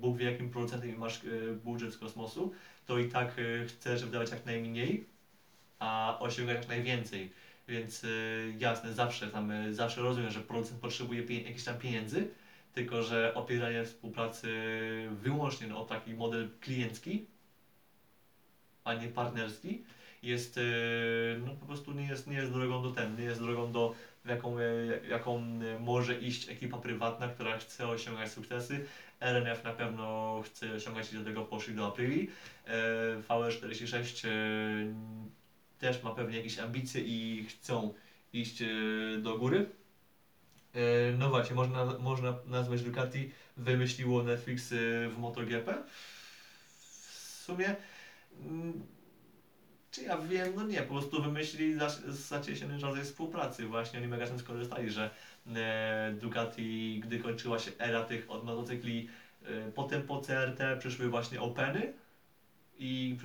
Bóg 0.00 0.16
wie 0.16 0.30
jakim 0.30 0.50
producentem 0.50 0.90
i 0.90 0.98
masz 0.98 1.24
e, 1.24 1.52
budżet 1.64 1.94
z 1.94 1.98
kosmosu, 1.98 2.52
to 2.86 2.98
i 2.98 3.08
tak 3.08 3.38
y, 3.38 3.66
chcesz 3.68 4.04
wydawać 4.04 4.30
jak 4.30 4.46
najmniej, 4.46 5.04
a 5.78 6.16
osiągać 6.20 6.56
jak 6.56 6.68
najwięcej. 6.68 7.30
Więc 7.68 8.04
y, 8.04 8.54
jasne, 8.58 8.92
zawsze 8.92 9.28
tam, 9.28 9.50
y, 9.50 9.74
zawsze 9.74 10.00
rozumiem, 10.00 10.30
że 10.30 10.40
producent 10.40 10.80
potrzebuje 10.80 11.20
jakichś 11.20 11.64
tam 11.64 11.78
pieniędzy, 11.78 12.28
tylko 12.72 13.02
że 13.02 13.34
opieranie 13.34 13.84
współpracy 13.84 14.48
wyłącznie 15.10 15.66
no, 15.66 15.80
o 15.80 15.84
taki 15.84 16.14
model 16.14 16.48
kliencki, 16.60 17.26
a 18.84 18.94
nie 18.94 19.08
partnerski, 19.08 19.84
jest 20.22 20.60
no, 21.46 21.52
po 21.60 21.66
prostu 21.66 21.92
nie 21.92 22.06
jest, 22.06 22.26
nie 22.26 22.36
jest 22.36 22.52
drogą 22.52 22.82
do 22.82 22.90
ten, 22.90 23.16
nie 23.16 23.24
jest 23.24 23.40
drogą 23.40 23.72
do 23.72 23.94
jaką, 24.24 24.56
jaką 25.08 25.42
może 25.80 26.20
iść 26.20 26.48
ekipa 26.48 26.78
prywatna, 26.78 27.28
która 27.28 27.58
chce 27.58 27.88
osiągać 27.88 28.30
sukcesy, 28.30 28.86
RNF 29.20 29.64
na 29.64 29.72
pewno 29.72 30.42
chce 30.46 30.72
osiągać 30.72 31.12
i 31.12 31.16
do 31.16 31.24
tego 31.24 31.44
poszli 31.44 31.74
do 31.74 31.86
Aprili. 31.86 32.30
E, 32.66 32.72
VR46 33.28 34.28
e, 34.28 34.32
też 35.78 36.02
ma 36.02 36.14
pewnie 36.14 36.36
jakieś 36.36 36.58
ambicje 36.58 37.00
i 37.00 37.46
chcą 37.48 37.94
iść 38.32 38.62
e, 38.62 38.66
do 39.18 39.38
góry. 39.38 39.66
No 41.18 41.28
właśnie, 41.28 41.56
można, 41.56 41.84
można 41.84 42.34
nazwać 42.46 42.82
Ducati 42.82 43.32
wymyśliło 43.56 44.22
Netflix 44.22 44.68
w 45.08 45.14
MotoGP. 45.18 45.82
W 46.78 47.42
sumie 47.44 47.76
mm, 48.40 48.86
Czy 49.90 50.02
ja 50.02 50.18
wiem, 50.18 50.52
no 50.56 50.62
nie, 50.62 50.82
po 50.82 50.94
prostu 50.94 51.22
wymyślili 51.22 51.76
zac- 51.76 52.10
zacieśniony 52.10 52.78
rodzaj 52.78 53.04
współpracy. 53.04 53.66
Właśnie 53.66 53.98
oni 53.98 54.08
mega 54.08 54.26
często 54.26 54.42
skorzystali, 54.44 54.90
że 54.90 55.10
Ducati, 56.12 57.00
gdy 57.04 57.18
kończyła 57.18 57.58
się 57.58 57.70
era 57.78 58.02
tych 58.02 58.30
od 58.30 58.44
motocykli, 58.44 59.08
e, 59.42 59.46
potem 59.74 60.02
po 60.02 60.20
CRT 60.20 60.76
przyszły 60.78 61.08
właśnie 61.08 61.40
Openy. 61.40 61.92
I 62.78 63.16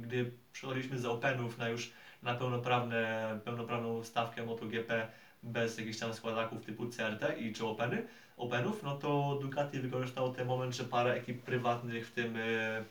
gdy 0.00 0.32
przechodziliśmy 0.52 0.98
z 0.98 1.04
Openów 1.04 1.58
na 1.58 1.68
już 1.68 1.90
na 2.22 2.34
pełnoprawne, 2.34 3.38
pełnoprawną 3.44 4.04
stawkę 4.04 4.44
MotoGP 4.44 5.08
bez 5.42 5.78
jakichś 5.78 5.98
tam 5.98 6.14
składaków 6.14 6.64
typu 6.64 6.86
CRT 6.86 7.38
i 7.38 7.52
czy 7.52 7.66
Openy, 7.66 8.06
Openów, 8.36 8.82
no 8.82 8.96
to 8.96 9.38
Ducati 9.42 9.80
wykorzystało 9.80 10.28
ten 10.28 10.46
moment, 10.46 10.76
że 10.76 10.84
parę 10.84 11.12
ekip 11.12 11.42
prywatnych, 11.42 12.06
w 12.08 12.12
tym 12.12 12.36
e, 12.36 12.40
e, 12.78 12.82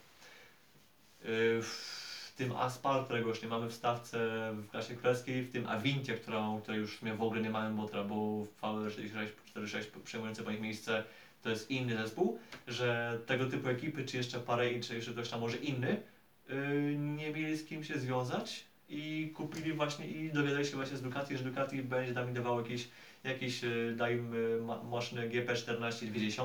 tym 2.41 2.55
Aspal, 2.55 3.05
którego 3.05 3.29
już 3.29 3.41
nie 3.41 3.47
mamy 3.47 3.69
w 3.69 3.73
stawce 3.73 4.17
w 4.53 4.69
klasie 4.69 4.95
królewskiej, 4.95 5.43
w 5.43 5.51
tym 5.51 5.67
Avincie, 5.67 6.13
którą, 6.13 6.61
której 6.61 6.79
już 6.79 7.01
mnie 7.01 7.13
w 7.13 7.21
ogóle 7.21 7.41
nie 7.41 7.49
mamy, 7.49 7.75
bo, 7.75 7.85
tra- 7.85 8.07
bo 8.07 8.45
VL46 8.61 9.83
przejmujące 10.03 10.43
po 10.43 10.51
nich 10.51 10.61
miejsce 10.61 11.03
to 11.41 11.49
jest 11.49 11.71
inny 11.71 11.97
zespół, 11.97 12.39
że 12.67 13.19
tego 13.25 13.45
typu 13.45 13.69
ekipy, 13.69 14.05
czy 14.05 14.17
jeszcze 14.17 14.39
parę, 14.39 14.79
czy 14.79 14.95
jeszcze 14.95 15.11
ktoś 15.11 15.29
tam 15.29 15.39
może 15.39 15.57
inny, 15.57 16.01
yy, 16.49 16.95
nie 16.97 17.31
mieli 17.31 17.57
z 17.57 17.65
kim 17.65 17.83
się 17.83 17.99
związać 17.99 18.63
i 18.89 19.31
kupili 19.35 19.73
właśnie 19.73 20.07
i 20.07 20.33
dowiadali 20.33 20.65
się 20.65 20.75
właśnie 20.75 20.97
z 20.97 21.01
Ducati, 21.01 21.37
że 21.37 21.43
Ducati 21.43 21.83
będzie 21.83 22.13
tam 22.13 22.27
im 22.27 22.33
dawało 22.33 22.61
jakieś, 22.61 22.87
jakieś 23.23 23.61
da 23.95 24.09
im 24.09 24.33
yy, 24.33 24.61
ma, 24.61 24.83
maszyny 24.83 25.29
GP14 25.29 26.05
20, 26.05 26.43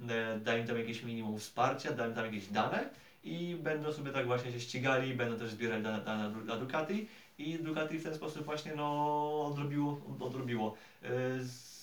yy, 0.00 0.06
da 0.40 0.58
im 0.58 0.66
tam 0.66 0.78
jakieś 0.78 1.02
minimum 1.02 1.38
wsparcia, 1.38 1.92
da 1.92 2.06
im 2.06 2.14
tam 2.14 2.24
jakieś 2.24 2.46
dane 2.46 2.90
i 3.24 3.56
będą 3.62 3.92
sobie 3.92 4.12
tak 4.12 4.26
właśnie 4.26 4.52
się 4.52 4.60
ścigali, 4.60 5.14
będą 5.14 5.38
też 5.38 5.50
zbierali 5.50 5.82
dane, 5.82 6.04
na, 6.04 6.28
na 6.28 6.56
Ducati 6.56 7.08
i 7.38 7.58
Ducati 7.58 7.98
w 7.98 8.02
ten 8.02 8.14
sposób 8.14 8.44
właśnie 8.44 8.74
no 8.74 9.46
odrobiło, 9.46 9.98
odrobiło. 10.20 10.74
Yy, 11.02 11.08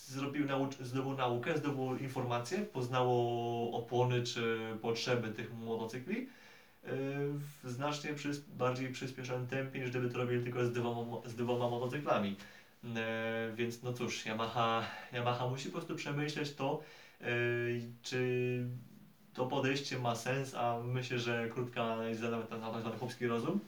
zrobił 0.06 0.46
naucz, 0.46 0.78
zdobył 0.78 1.14
naukę, 1.14 1.58
zdobył 1.58 1.98
informacje, 1.98 2.58
poznało 2.58 3.72
opony 3.72 4.24
czy 4.24 4.58
potrzeby 4.82 5.30
tych 5.30 5.54
motocykli 5.54 6.18
yy, 6.18 6.28
w 6.84 7.62
znacznie 7.64 8.14
przys- 8.14 8.42
bardziej 8.48 8.92
przyspieszonym 8.92 9.48
tempie, 9.48 9.80
niż 9.80 9.90
gdyby 9.90 10.10
to 10.10 10.18
robili 10.18 10.44
tylko 10.44 10.66
z 10.66 10.72
dwoma, 10.72 11.18
z 11.26 11.36
dwoma 11.36 11.70
motocyklami. 11.70 12.36
Yy, 12.84 12.90
więc 13.56 13.84
no 13.84 13.94
cóż, 13.94 14.26
Yamaha, 14.26 14.84
Yamaha 15.14 15.48
musi 15.48 15.70
po 15.70 15.78
prostu 15.78 15.96
przemyśleć 15.96 16.54
to, 16.54 16.82
czy 18.02 18.20
to 19.34 19.46
podejście 19.46 20.00
ma 20.00 20.16
sens, 20.16 20.56
a 20.56 20.80
myślę, 20.84 21.20
że 21.20 21.50
krótka 21.50 21.84
analiza 21.84 22.30
nawet 22.30 22.52
na 22.52 22.72
tak 22.72 22.82
zwany 22.82 22.98
chłopski 22.98 23.28
rozum, 23.28 23.60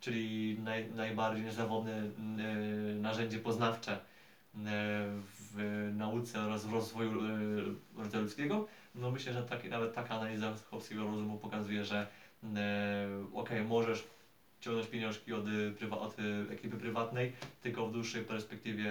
czyli 0.00 0.56
naj, 0.64 0.90
najbardziej 0.94 1.44
niezawodne 1.44 2.02
yy, 2.36 2.94
narzędzie 3.00 3.38
poznawcze 3.38 3.92
yy, 3.92 4.62
w 5.54 5.90
nauce 5.96 6.40
oraz 6.40 6.66
w 6.66 6.72
rozwoju 6.72 7.24
yy, 7.24 7.74
rodzaju 7.96 8.24
ludzkiego, 8.24 8.66
no 8.94 9.10
myślę, 9.10 9.32
że 9.32 9.42
taki, 9.42 9.68
nawet 9.68 9.94
taka 9.94 10.14
analiza 10.14 10.54
chłopskiego 10.70 11.04
rozumu 11.04 11.38
pokazuje, 11.38 11.84
że 11.84 12.06
yy, 12.42 12.48
okej, 13.34 13.64
możesz 13.64 14.04
ciągnąć 14.62 14.88
pieniążki 14.88 15.32
od, 15.32 15.48
y, 15.48 15.72
prywa, 15.78 15.98
od 15.98 16.18
y, 16.18 16.46
ekipy 16.50 16.76
prywatnej, 16.76 17.32
tylko 17.62 17.86
w 17.86 17.92
dłuższej 17.92 18.24
perspektywie 18.24 18.90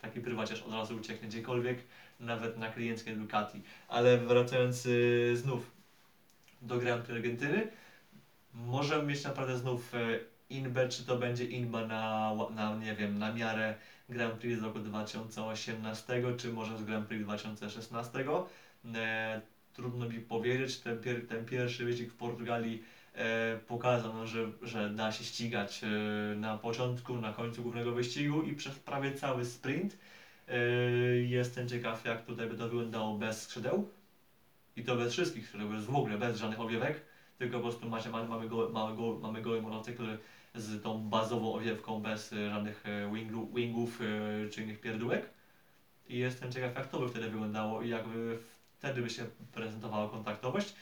taki 0.00 0.20
prywaciarz 0.20 0.62
od 0.62 0.72
razu 0.72 0.96
ucieknie 0.96 1.28
gdziekolwiek, 1.28 1.78
nawet 2.20 2.58
na 2.58 2.70
klienckie 2.70 3.16
Ducati. 3.16 3.62
Ale 3.88 4.18
wracając 4.18 4.86
y, 4.86 5.36
znów 5.36 5.70
do 6.62 6.78
Grand 6.78 7.04
Prix 7.04 7.16
Argentyny, 7.16 7.68
możemy 8.54 9.02
mieć 9.02 9.24
naprawdę 9.24 9.56
znów 9.56 9.94
e, 9.94 9.98
Inbę, 10.50 10.88
czy 10.88 11.04
to 11.04 11.16
będzie 11.16 11.44
Inba 11.44 11.86
na, 11.86 12.34
na, 12.54 12.76
nie 12.76 12.94
wiem, 12.94 13.18
na 13.18 13.32
miarę 13.32 13.74
Grand 14.08 14.34
Prix 14.34 14.60
z 14.60 14.62
roku 14.62 14.78
2018, 14.78 16.22
czy 16.36 16.52
może 16.52 16.78
z 16.78 16.84
Grand 16.84 17.08
Prix 17.08 17.24
2016. 17.24 18.24
E, 18.94 19.40
trudno 19.72 20.08
mi 20.08 20.20
powiedzieć, 20.20 20.78
ten, 20.78 21.00
pier, 21.00 21.26
ten 21.26 21.44
pierwszy 21.44 21.84
wyścig 21.84 22.12
w 22.12 22.16
Portugalii 22.16 22.82
e, 23.14 23.58
pokazał, 23.66 24.26
że, 24.26 24.50
że 24.62 24.90
da 24.90 25.12
się 25.12 25.24
ścigać 25.24 25.80
e, 25.84 25.88
na 26.36 26.58
początku, 26.58 27.16
na 27.16 27.32
końcu 27.32 27.62
głównego 27.62 27.92
wyścigu 27.92 28.42
i 28.42 28.54
przez 28.54 28.78
prawie 28.78 29.14
cały 29.14 29.44
sprint. 29.44 29.96
E, 30.48 30.58
jestem 31.16 31.68
ciekaw, 31.68 32.04
jak 32.04 32.24
tutaj 32.24 32.48
by 32.48 32.56
to 32.56 32.64
wyglądało 32.64 33.18
bez 33.18 33.42
skrzydeł. 33.42 33.88
I 34.76 34.82
to 34.82 34.96
bez 34.96 35.12
wszystkich 35.12 35.48
skrzydeł, 35.48 35.68
w 35.68 35.96
ogóle, 35.96 36.18
bez 36.18 36.38
żadnych 36.38 36.60
owiewek, 36.60 37.02
tylko 37.38 37.56
po 37.56 37.62
prostu 37.62 37.88
macie, 37.88 38.10
mamy, 38.10 38.48
goły, 38.48 38.72
mamy, 38.72 38.96
goły, 38.96 39.20
mamy 39.20 39.42
goły 39.42 39.62
motocykl 39.62 40.18
z 40.54 40.82
tą 40.82 41.08
bazową 41.08 41.54
owiewką, 41.54 42.00
bez 42.00 42.32
e, 42.32 42.50
żadnych 42.50 42.84
e, 42.86 43.14
wingu, 43.14 43.54
wingów 43.54 44.00
e, 44.00 44.48
czy 44.48 44.62
innych 44.62 44.80
pierdółek. 44.80 45.30
I 46.08 46.18
jestem 46.18 46.52
ciekaw, 46.52 46.74
jak 46.74 46.86
to 46.86 47.00
by 47.00 47.08
wtedy 47.08 47.30
wyglądało 47.30 47.82
i 47.82 47.88
jakby 47.88 48.38
wtedy 48.78 49.02
by 49.02 49.10
się 49.10 49.24
prezentowała 49.52 50.08
kontaktowość. 50.08 50.74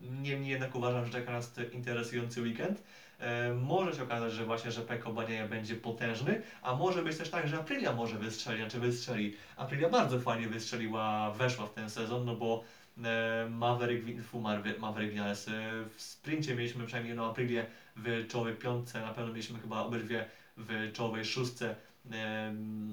Niemniej 0.00 0.50
jednak 0.50 0.74
uważam, 0.74 1.06
że 1.06 1.12
czeka 1.12 1.32
nas 1.32 1.54
interesujący 1.72 2.42
weekend. 2.42 2.82
E, 3.20 3.54
może 3.54 3.94
się 3.96 4.02
okazać, 4.02 4.32
że 4.32 4.44
właśnie, 4.44 4.70
że 4.70 4.82
Peko 4.82 5.12
Banieja 5.12 5.48
będzie 5.48 5.76
potężny, 5.76 6.42
a 6.62 6.74
może 6.74 7.02
być 7.02 7.16
też 7.16 7.30
tak, 7.30 7.48
że 7.48 7.58
Aprilia 7.58 7.92
może 7.92 8.18
wystrzeli, 8.18 8.60
znaczy 8.60 8.80
wystrzeli. 8.80 9.34
Aprilia 9.56 9.88
bardzo 9.88 10.20
fajnie 10.20 10.48
wystrzeliła, 10.48 11.30
weszła 11.30 11.66
w 11.66 11.74
ten 11.74 11.90
sezon, 11.90 12.24
no 12.24 12.36
bo 12.36 12.64
e, 13.04 13.48
Maverick, 13.50 14.22
fu, 14.22 14.40
Maverick 14.78 15.12
Vinales 15.12 15.48
e, 15.48 15.52
w 15.96 16.02
sprincie 16.02 16.54
mieliśmy 16.54 16.86
przynajmniej 16.86 17.10
jedną 17.10 17.30
Aprilię 17.30 17.66
w 17.96 18.26
czołowej 18.28 18.54
piątce, 18.54 19.00
na 19.00 19.14
pewno 19.14 19.32
mieliśmy 19.32 19.58
chyba 19.58 19.80
obydwie 19.80 20.24
w 20.56 20.92
czołowej 20.92 21.24
szóstce. 21.24 21.74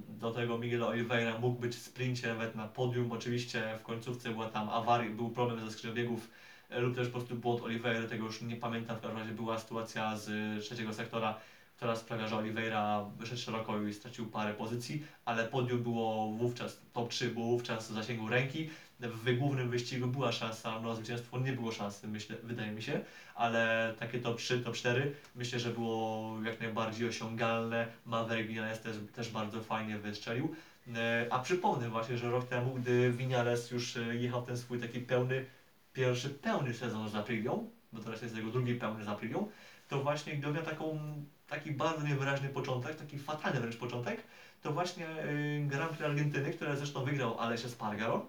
Do 0.09 0.31
tego 0.31 0.57
Miguel 0.57 0.83
Oliveira 0.83 1.39
mógł 1.39 1.59
być 1.59 1.75
w 1.75 1.81
sprincie 1.81 2.27
nawet 2.27 2.55
na 2.55 2.67
podium. 2.67 3.11
Oczywiście 3.11 3.77
w 3.79 3.83
końcówce 3.83 4.29
była 4.29 4.49
tam 4.49 4.69
awaria, 4.69 5.11
był 5.11 5.29
problem 5.29 5.65
ze 5.65 5.71
skrzynią 5.71 5.93
biegów 5.93 6.19
e, 6.23 6.46
lub 6.69 6.95
też 6.95 7.07
po 7.07 7.13
prostu 7.13 7.35
błąd 7.35 7.61
Oliveira, 7.61 8.07
tego 8.07 8.25
już 8.25 8.41
nie 8.41 8.55
pamiętam, 8.55 8.97
w 8.97 9.01
każdym 9.01 9.19
razie 9.19 9.31
była 9.31 9.59
sytuacja 9.59 10.17
z 10.17 10.63
trzeciego 10.63 10.93
sektora, 10.93 11.39
która 11.77 11.95
sprawia, 11.95 12.27
że 12.27 12.37
Oliveira 12.37 13.05
wyszedł 13.17 13.41
szeroko 13.41 13.81
i 13.81 13.93
stracił 13.93 14.25
parę 14.25 14.53
pozycji, 14.53 15.03
ale 15.25 15.43
podium 15.43 15.83
było 15.83 16.31
wówczas, 16.31 16.81
top 16.93 17.09
3 17.09 17.29
było 17.29 17.45
wówczas 17.45 17.91
w 17.91 17.93
zasięgu 17.93 18.29
ręki. 18.29 18.69
W 18.99 19.37
głównym 19.37 19.69
wyścigu 19.69 20.07
była 20.07 20.31
szansa 20.31 20.79
na 20.79 20.95
zwycięstwo, 20.95 21.39
nie 21.39 21.53
było 21.53 21.71
szansy, 21.71 22.07
myślę, 22.07 22.35
wydaje 22.43 22.71
mi 22.71 22.81
się, 22.81 22.99
ale 23.35 23.93
takie 23.99 24.19
top 24.19 24.37
3, 24.37 24.59
top 24.59 24.75
4 24.75 25.13
myślę, 25.35 25.59
że 25.59 25.69
było 25.69 26.35
jak 26.45 26.59
najbardziej 26.59 27.07
osiągalne. 27.07 27.87
Maverick 28.05 28.49
Vinales 28.49 28.81
też, 28.81 28.97
też 29.15 29.29
bardzo 29.29 29.61
fajnie 29.61 29.97
wystrzelił. 29.97 30.55
E, 30.95 31.27
A 31.29 31.39
przypomnę 31.39 31.89
właśnie, 31.89 32.17
że 32.17 32.31
rok 32.31 32.47
temu, 32.47 32.73
gdy 32.75 33.11
Vinales 33.11 33.71
już 33.71 33.97
e, 33.97 34.15
jechał 34.15 34.41
ten 34.41 34.57
swój 34.57 34.79
taki 34.79 34.99
pełny, 34.99 35.45
pierwszy 35.97 36.29
pełny 36.29 36.73
sezon 36.73 37.09
z 37.09 37.15
Aprilią, 37.15 37.69
bo 37.93 38.01
teraz 38.01 38.21
jest 38.21 38.35
jego 38.35 38.51
drugi 38.51 38.75
pełny 38.75 39.03
z 39.03 39.07
Aprilią, 39.07 39.49
to 39.89 40.01
właśnie 40.01 40.37
gdy 40.37 40.51
miał 40.51 40.63
taką, 40.63 40.99
taki 41.47 41.71
bardzo 41.71 42.07
niewyraźny 42.07 42.49
początek, 42.49 42.95
taki 42.95 43.19
fatalny 43.19 43.59
wręcz 43.59 43.77
początek, 43.77 44.23
to 44.61 44.71
właśnie 44.71 45.07
y, 45.25 45.65
Grand 45.67 45.91
Prix 45.91 46.05
Argentyny, 46.05 46.51
które 46.51 46.77
zresztą 46.77 47.03
wygrał 47.03 47.39
Alessio 47.39 47.69
Spargaro, 47.69 48.27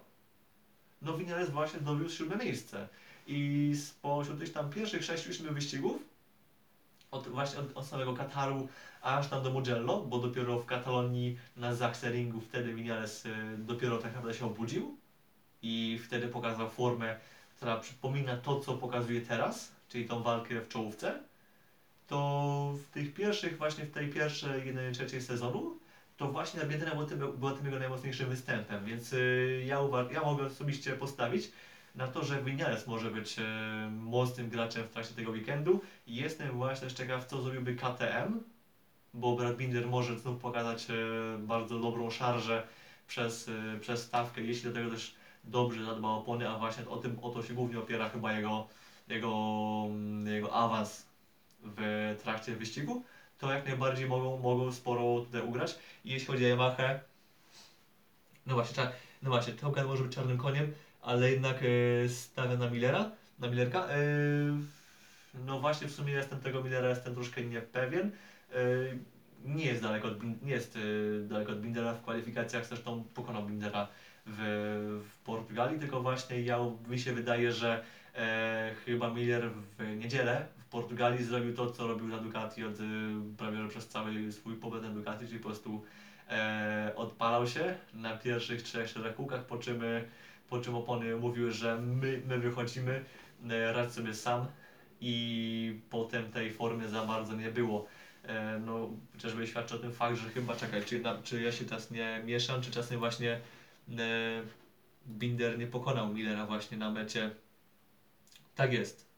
no 1.01 1.17
Vinales 1.17 1.49
właśnie 1.49 1.79
zdobył 1.79 2.09
siódme 2.09 2.37
miejsce. 2.37 2.87
I 3.27 3.71
spośród 3.75 4.39
tych 4.39 4.51
tam 4.51 4.69
pierwszych 4.69 5.03
sześciu, 5.03 5.33
siedmiu 5.33 5.53
wyścigów, 5.53 6.01
od, 7.11 7.27
właśnie 7.27 7.59
od, 7.59 7.77
od 7.77 7.85
samego 7.85 8.13
Kataru 8.13 8.67
aż 9.01 9.27
tam 9.27 9.43
do 9.43 9.49
Mugello, 9.49 10.01
bo 10.01 10.19
dopiero 10.19 10.59
w 10.59 10.65
Katalonii 10.65 11.37
na 11.55 11.75
Zachseringu 11.75 12.41
wtedy 12.41 12.73
Vinales 12.73 13.25
y, 13.25 13.57
dopiero 13.57 13.97
tak 13.97 14.13
naprawdę 14.13 14.33
się 14.39 14.45
obudził 14.45 14.97
i 15.61 15.99
wtedy 16.05 16.27
pokazał 16.27 16.69
formę, 16.69 17.15
która 17.59 17.77
przypomina 17.77 18.37
to, 18.37 18.59
co 18.59 18.73
pokazuje 18.73 19.21
teraz, 19.21 19.71
czyli 19.89 20.07
tą 20.07 20.23
walkę 20.23 20.61
w 20.61 20.67
czołówce, 20.67 21.19
to 22.07 22.73
w 22.83 22.93
tych 22.93 23.13
pierwszych, 23.13 23.57
właśnie 23.57 23.85
w 23.85 23.91
tej 23.91 24.09
pierwszej, 24.09 24.65
jednej 24.65 24.93
trzeciej 24.93 25.21
sezonu, 25.21 25.79
to 26.17 26.27
właśnie 26.27 26.61
Argentyna 26.61 26.91
była 26.91 27.05
tym, 27.05 27.19
była 27.19 27.51
tym 27.53 27.65
jego 27.65 27.79
najmocniejszym 27.79 28.29
występem, 28.29 28.85
więc 28.85 29.13
y, 29.13 29.63
ja, 29.65 29.77
uwa- 29.79 30.11
ja 30.11 30.21
mogę 30.21 30.45
osobiście 30.45 30.95
postawić 30.95 31.51
na 31.95 32.07
to, 32.07 32.23
że 32.23 32.43
Vinales 32.43 32.87
może 32.87 33.11
być 33.11 33.39
y, 33.39 33.41
mocnym 33.89 34.49
graczem 34.49 34.83
w 34.83 34.89
trakcie 34.89 35.13
tego 35.13 35.31
weekendu. 35.31 35.81
Jestem 36.07 36.51
właśnie 36.55 36.91
ciekaw, 36.91 37.25
co 37.25 37.41
zrobiłby 37.41 37.75
KTM, 37.75 38.43
bo 39.13 39.35
Brad 39.35 39.57
Binder 39.57 39.87
może 39.87 40.17
znów 40.17 40.37
pokazać 40.41 40.87
y, 40.89 40.93
bardzo 41.37 41.79
dobrą 41.79 42.09
szarżę 42.09 42.63
przez, 43.07 43.49
przez 43.81 44.01
stawkę, 44.01 44.41
jeśli 44.41 44.69
do 44.69 44.75
tego 44.75 44.89
też 44.89 45.18
dobrze 45.43 45.85
zadba 45.85 46.07
o 46.07 46.17
opony, 46.17 46.49
a 46.49 46.57
właśnie 46.57 46.87
o 46.87 46.97
tym 46.97 47.19
o 47.21 47.29
to 47.29 47.43
się 47.43 47.53
głównie 47.53 47.79
opiera 47.79 48.09
chyba 48.09 48.33
jego, 48.33 48.67
jego, 49.07 49.85
jego 50.25 50.53
awans 50.53 51.05
w 51.63 52.15
trakcie 52.23 52.55
wyścigu, 52.55 53.03
to 53.37 53.51
jak 53.51 53.67
najbardziej 53.67 54.07
mogą, 54.07 54.37
mogą 54.37 54.71
sporo 54.71 55.19
tutaj 55.19 55.41
ugrać. 55.41 55.79
I 56.05 56.09
jeśli 56.09 56.27
chodzi 56.27 56.45
o 56.45 56.47
Yamaha, 56.47 56.99
no 58.45 58.53
właśnie, 58.55 58.83
no 59.21 59.29
właśnie, 59.29 59.53
Hogan 59.61 59.87
może 59.87 60.03
być 60.03 60.15
czarnym 60.15 60.37
koniem, 60.37 60.73
ale 61.01 61.31
jednak 61.31 61.59
e, 62.05 62.09
stawia 62.09 62.57
na 62.57 62.69
Millera, 62.69 63.11
na 63.39 63.47
Millerka. 63.47 63.87
E, 63.87 63.97
no 65.45 65.59
właśnie 65.59 65.87
w 65.87 65.93
sumie 65.93 66.13
jestem 66.13 66.39
tego 66.39 66.63
Millera 66.63 66.89
jestem 66.89 67.13
troszkę 67.13 67.41
niepewien. 67.41 68.11
Yy, 68.51 68.99
nie 69.45 69.65
jest 69.65 69.81
daleko 69.81 70.07
od, 70.07 70.23
nie 70.23 70.51
jest 70.51 70.75
yy, 70.75 71.25
daleko 71.29 71.51
od 71.51 71.61
Bindera 71.61 71.93
w 71.93 72.01
kwalifikacjach, 72.01 72.65
zresztą 72.65 73.03
pokonał 73.13 73.45
Bindera 73.45 73.87
w, 74.37 75.01
w 75.09 75.23
Portugalii, 75.23 75.79
tylko 75.79 76.01
właśnie 76.01 76.41
ja, 76.41 76.59
mi 76.89 76.99
się 76.99 77.13
wydaje, 77.13 77.51
że 77.51 77.83
e, 78.15 78.75
chyba 78.85 79.13
Miller 79.13 79.49
w 79.77 79.97
niedzielę 79.97 80.47
w 80.69 80.71
Portugalii 80.71 81.23
zrobił 81.23 81.55
to, 81.55 81.71
co 81.71 81.87
robił 81.87 82.07
na 82.07 82.17
Ducati 82.17 82.63
od, 82.63 82.79
y, 82.79 82.83
prawie 83.37 83.57
że 83.57 83.67
przez 83.67 83.87
cały 83.87 84.31
swój 84.31 84.55
pobyt 84.55 84.83
na 84.83 84.89
Ducati, 84.89 85.27
czyli 85.27 85.39
po 85.39 85.49
prostu 85.49 85.83
e, 86.29 86.93
odpalał 86.95 87.47
się 87.47 87.75
na 87.93 88.17
pierwszych 88.17 88.61
trzech, 88.61 88.89
czterech 88.89 89.15
kółkach, 89.15 89.45
po 89.45 89.57
czym, 89.57 89.83
y, 89.83 90.03
po 90.49 90.61
czym 90.61 90.75
opony 90.75 91.15
mówiły, 91.15 91.51
że 91.51 91.77
my, 91.81 92.21
my 92.27 92.39
wychodzimy, 92.39 93.03
e, 93.49 93.73
radź 93.73 93.91
sobie 93.91 94.13
sam 94.13 94.45
i 95.01 95.79
potem 95.89 96.31
tej 96.31 96.51
formy 96.51 96.89
za 96.89 97.05
bardzo 97.05 97.35
nie 97.35 97.51
było. 97.51 97.87
E, 98.23 98.59
no, 98.65 98.89
chociażby 99.13 99.47
świadczy 99.47 99.75
o 99.75 99.79
tym 99.79 99.93
fakt, 99.93 100.17
że 100.17 100.29
chyba, 100.29 100.55
czekaj, 100.55 100.85
czy, 100.85 100.99
na, 100.99 101.21
czy 101.23 101.41
ja 101.41 101.51
się 101.51 101.65
teraz 101.65 101.91
nie 101.91 102.21
mieszam, 102.25 102.61
czy 102.61 102.71
czasem 102.71 102.99
właśnie 102.99 103.31
e, 103.31 103.39
Binder 105.07 105.59
nie 105.59 105.67
pokonał 105.67 106.13
Millera 106.13 106.45
właśnie 106.45 106.77
na 106.77 106.91
mecie. 106.91 107.31
Tak 108.55 108.73
jest. 108.73 109.09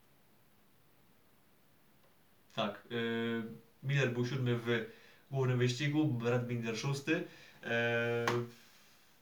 Tak. 2.56 2.84
y, 2.92 3.44
Miller 3.84 4.14
był 4.14 4.26
siódmy 4.26 4.56
w 4.56 4.86
głównym 5.32 5.58
wyścigu, 5.58 6.06
Brad 6.06 6.48
Binder 6.48 6.78
szósty. 6.78 7.24
E, 7.64 8.26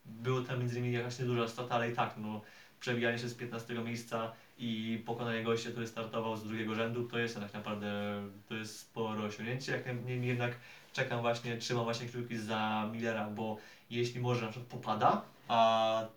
było 0.05 0.41
tam 0.41 0.59
między 0.59 0.79
innymi 0.79 0.93
jakaś 0.93 1.19
nieduża 1.19 1.47
strata, 1.47 1.75
ale 1.75 1.91
i 1.91 1.95
tak, 1.95 2.15
no, 2.17 2.41
przebijanie 2.79 3.19
się 3.19 3.29
z 3.29 3.35
15 3.35 3.73
miejsca 3.73 4.31
i 4.57 5.03
pokonanie 5.05 5.43
gościa, 5.43 5.71
który 5.71 5.87
startował 5.87 6.37
z 6.37 6.43
drugiego 6.43 6.75
rzędu, 6.75 7.07
to 7.07 7.19
jest 7.19 7.39
tak 7.39 7.53
naprawdę, 7.53 8.21
to 8.47 8.55
jest 8.55 8.79
spore 8.79 9.23
osiągnięcie. 9.23 9.71
Jak 9.71 9.85
niemniej 9.85 10.27
jednak 10.27 10.51
czekam 10.93 11.21
właśnie, 11.21 11.57
trzymam 11.57 11.83
właśnie 11.83 12.07
kciuki 12.07 12.37
za 12.37 12.89
Millera, 12.93 13.29
bo 13.29 13.57
jeśli 13.89 14.19
może 14.19 14.45
na 14.45 14.51
przykład 14.51 14.71
popada, 14.71 15.21
a 15.47 16.07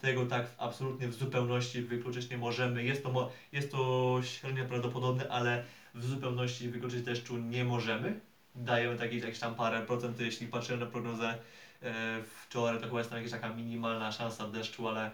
tego 0.00 0.26
tak 0.26 0.46
absolutnie 0.58 1.08
w 1.08 1.14
zupełności 1.14 1.82
wykluczyć 1.82 2.30
nie 2.30 2.38
możemy. 2.38 2.84
Jest 2.84 3.02
to, 3.02 3.30
jest 3.52 3.70
to 3.70 4.20
średnio 4.22 4.64
prawdopodobne, 4.64 5.28
ale 5.28 5.64
w 5.94 6.04
zupełności 6.04 6.68
wykluczyć 6.68 7.02
deszczu 7.02 7.38
nie 7.38 7.64
możemy. 7.64 8.20
Dajemy 8.54 8.96
taki, 8.96 9.18
jakieś 9.18 9.38
tam 9.38 9.54
parę 9.54 9.82
procent, 9.82 10.20
jeśli 10.20 10.46
patrzymy 10.46 10.78
na 10.78 10.86
prognozę 10.86 11.38
e, 11.82 12.22
wczoraj, 12.22 12.80
to 12.80 12.86
chyba 12.86 12.98
jest 12.98 13.10
tam 13.10 13.18
jakaś 13.18 13.32
taka 13.32 13.54
minimalna 13.54 14.12
szansa 14.12 14.48
deszczu, 14.48 14.88
ale 14.88 15.10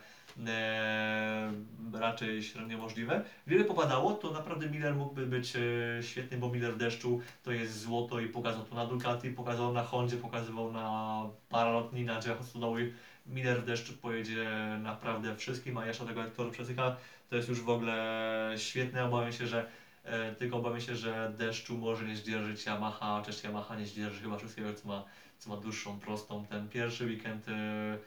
raczej 1.93 2.43
średnio 2.43 2.79
możliwe. 2.79 3.25
Gdyby 3.47 3.65
popadało, 3.65 4.13
to 4.13 4.31
naprawdę 4.31 4.71
Miller 4.71 4.95
mógłby 4.95 5.27
być 5.27 5.57
e, 5.57 6.03
świetny, 6.03 6.39
bo 6.39 6.49
Miller 6.49 6.77
deszczu 6.77 7.21
to 7.43 7.53
jest 7.53 7.81
złoto 7.81 8.21
i 8.21 8.29
pokazał 8.29 8.65
to 8.65 8.75
na 8.75 8.87
Ducati, 8.87 9.31
pokazał 9.31 9.73
na 9.73 9.83
Hondzie, 9.83 10.17
pokazywał 10.17 10.73
na 10.73 11.23
Paralotni, 11.49 12.05
na 12.05 12.19
drzewach 12.21 12.45
stodoły. 12.45 12.93
Miller 13.27 13.65
deszczu 13.65 13.93
pojedzie 13.93 14.49
naprawdę 14.83 15.37
wszystkim, 15.37 15.79
a 15.79 15.87
jeszcze 15.87 16.07
tego 16.07 16.23
Hector 16.23 16.51
przesyka, 16.51 16.97
to 17.31 17.37
jest 17.37 17.49
już 17.49 17.61
w 17.61 17.69
ogóle 17.69 18.55
świetne. 18.57 19.05
Obawiam 19.05 19.33
się, 19.33 19.47
że 19.47 19.67
e, 20.05 20.35
tylko 20.35 20.57
obawiam 20.57 20.81
się, 20.81 20.97
że 20.97 21.33
deszczu 21.39 21.79
może 21.79 22.05
nie 22.05 22.17
zdzierżyć 22.17 22.67
Yamaha, 22.67 23.21
chociaż 23.21 23.45
Yamaha 23.45 23.77
nie 23.77 23.87
zdzierży 23.87 24.23
chyba 24.23 24.39
wszystkiego, 24.39 24.75
co 24.75 24.89
ma, 24.89 25.05
co 25.39 25.51
ma 25.51 25.57
dłuższą, 25.57 25.99
prostą. 25.99 26.47
Ten 26.47 26.69
pierwszy 26.69 27.07
weekend, 27.07 27.49
e, 27.49 27.99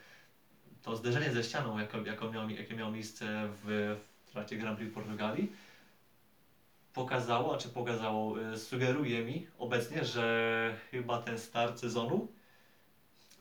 to 0.82 0.96
zderzenie 0.96 1.32
ze 1.32 1.44
ścianą, 1.44 1.78
jako, 1.78 1.98
jako 1.98 2.32
miało, 2.32 2.50
jakie 2.50 2.74
miało 2.74 2.90
miejsce 2.90 3.48
w, 3.64 3.96
w 4.26 4.30
trakcie 4.30 4.56
Grand 4.56 4.78
Prix 4.78 4.94
Portugalii, 4.94 5.52
pokazało, 6.92 7.54
a 7.54 7.58
czy 7.58 7.68
pokazało, 7.68 8.42
e, 8.42 8.58
sugeruje 8.58 9.24
mi 9.24 9.46
obecnie, 9.58 10.04
że 10.04 10.74
chyba 10.90 11.22
ten 11.22 11.38
start 11.38 11.80
sezonu 11.80 12.28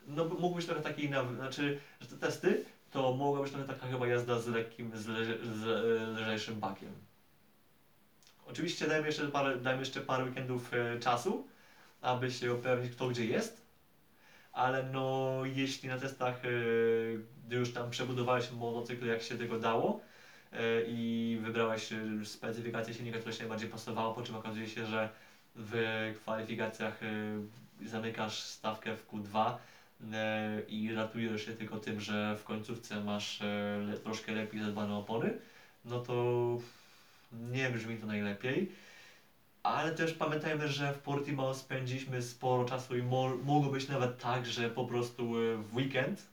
no 0.08 0.26
mógł 0.26 0.56
być 0.56 0.66
trochę 0.66 0.82
taki, 0.82 1.10
na, 1.10 1.34
znaczy, 1.34 1.80
że 2.02 2.08
te 2.08 2.18
testy 2.18 2.66
to 2.92 3.14
mogła 3.14 3.42
być 3.42 3.52
trochę 3.52 3.68
taka 3.68 3.88
chyba 3.88 4.08
jazda 4.08 4.40
z 4.40 4.48
lekkim, 4.48 4.98
z, 4.98 5.08
leże, 5.08 5.38
z 5.46 5.68
e, 5.68 6.22
lżejszym 6.22 6.60
bakiem. 6.60 6.94
Oczywiście 8.46 8.88
dajmy 8.88 9.08
jeszcze 9.08 9.28
parę, 9.28 9.58
dajmy 9.58 9.80
jeszcze 9.80 10.02
parę 10.02 10.24
weekendów 10.24 10.74
e, 10.74 11.00
czasu, 11.00 11.48
aby 12.02 12.32
się 12.32 12.54
upewnić 12.54 12.92
kto 12.92 13.08
gdzie 13.08 13.26
jest, 13.26 13.59
ale 14.52 14.84
no 14.84 15.42
jeśli 15.46 15.90
na 15.90 15.98
testach, 15.98 16.46
e, 16.46 16.48
gdy 17.46 17.56
już 17.56 17.74
tam 17.74 17.90
przebudowałeś 17.90 18.50
motocykl 18.52 19.06
jak 19.06 19.22
się 19.22 19.36
tego 19.36 19.58
dało 19.58 20.02
e, 20.52 20.82
i 20.86 21.38
wybrałeś 21.42 21.92
e, 21.92 22.26
specyfikację 22.26 22.94
silnika, 22.94 23.18
która 23.20 23.32
się 23.32 23.44
najbardziej 23.44 23.68
pasowała, 23.68 24.12
po 24.12 24.24
czym 24.24 24.36
okazuje 24.36 24.68
się, 24.68 24.86
że 24.86 25.08
w 25.56 26.12
kwalifikacjach 26.16 27.00
zamykasz 27.86 28.42
stawkę 28.42 28.94
w 28.96 29.08
Q2 29.08 29.54
e, 30.14 30.62
i 30.68 30.94
ratujesz 30.94 31.46
się 31.46 31.54
tylko 31.54 31.78
tym, 31.78 32.00
że 32.02 32.36
w 32.40 32.44
końcówce 32.44 33.00
masz 33.00 33.40
troszkę 34.04 34.34
lepiej 34.34 34.62
zadbane 34.62 34.94
opony, 34.94 35.34
no 35.86 36.00
to 36.00 36.58
nie 37.32 37.70
brzmi 37.70 37.98
to 37.98 38.06
najlepiej. 38.06 38.68
Ale 39.76 39.92
też 39.92 40.14
pamiętajmy, 40.14 40.68
że 40.68 40.94
w 40.94 41.00
Portimao 41.00 41.54
spędziliśmy 41.54 42.22
sporo 42.22 42.66
czasu 42.66 42.98
i 42.98 43.04
mo 43.04 43.36
mogło 43.44 43.72
być 43.72 43.88
nawet 43.88 44.18
tak, 44.18 44.46
że 44.46 44.70
po 44.70 44.86
prostu 44.86 45.38
e, 45.38 45.58
w 45.58 45.76
weekend, 45.76 46.28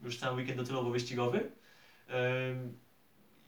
już 0.00 0.16
cały 0.18 0.36
weekend 0.36 0.60
docelowo-wyścigowy, 0.60 1.40
em, 2.08 2.74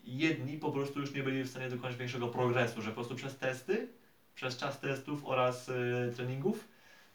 jedni 0.04 0.58
po 0.58 0.70
prostu 0.72 1.00
już 1.00 1.14
nie 1.14 1.22
byli 1.22 1.44
w 1.44 1.48
stanie 1.48 1.68
dokonać 1.68 1.96
większego 1.96 2.28
progresu, 2.28 2.82
że 2.82 2.88
po 2.88 2.94
prostu 2.94 3.14
przez 3.14 3.38
testy, 3.38 3.88
przez 4.34 4.56
czas 4.56 4.80
testów 4.80 5.24
oraz 5.24 5.68
e, 5.68 5.72
treningów 6.16 6.68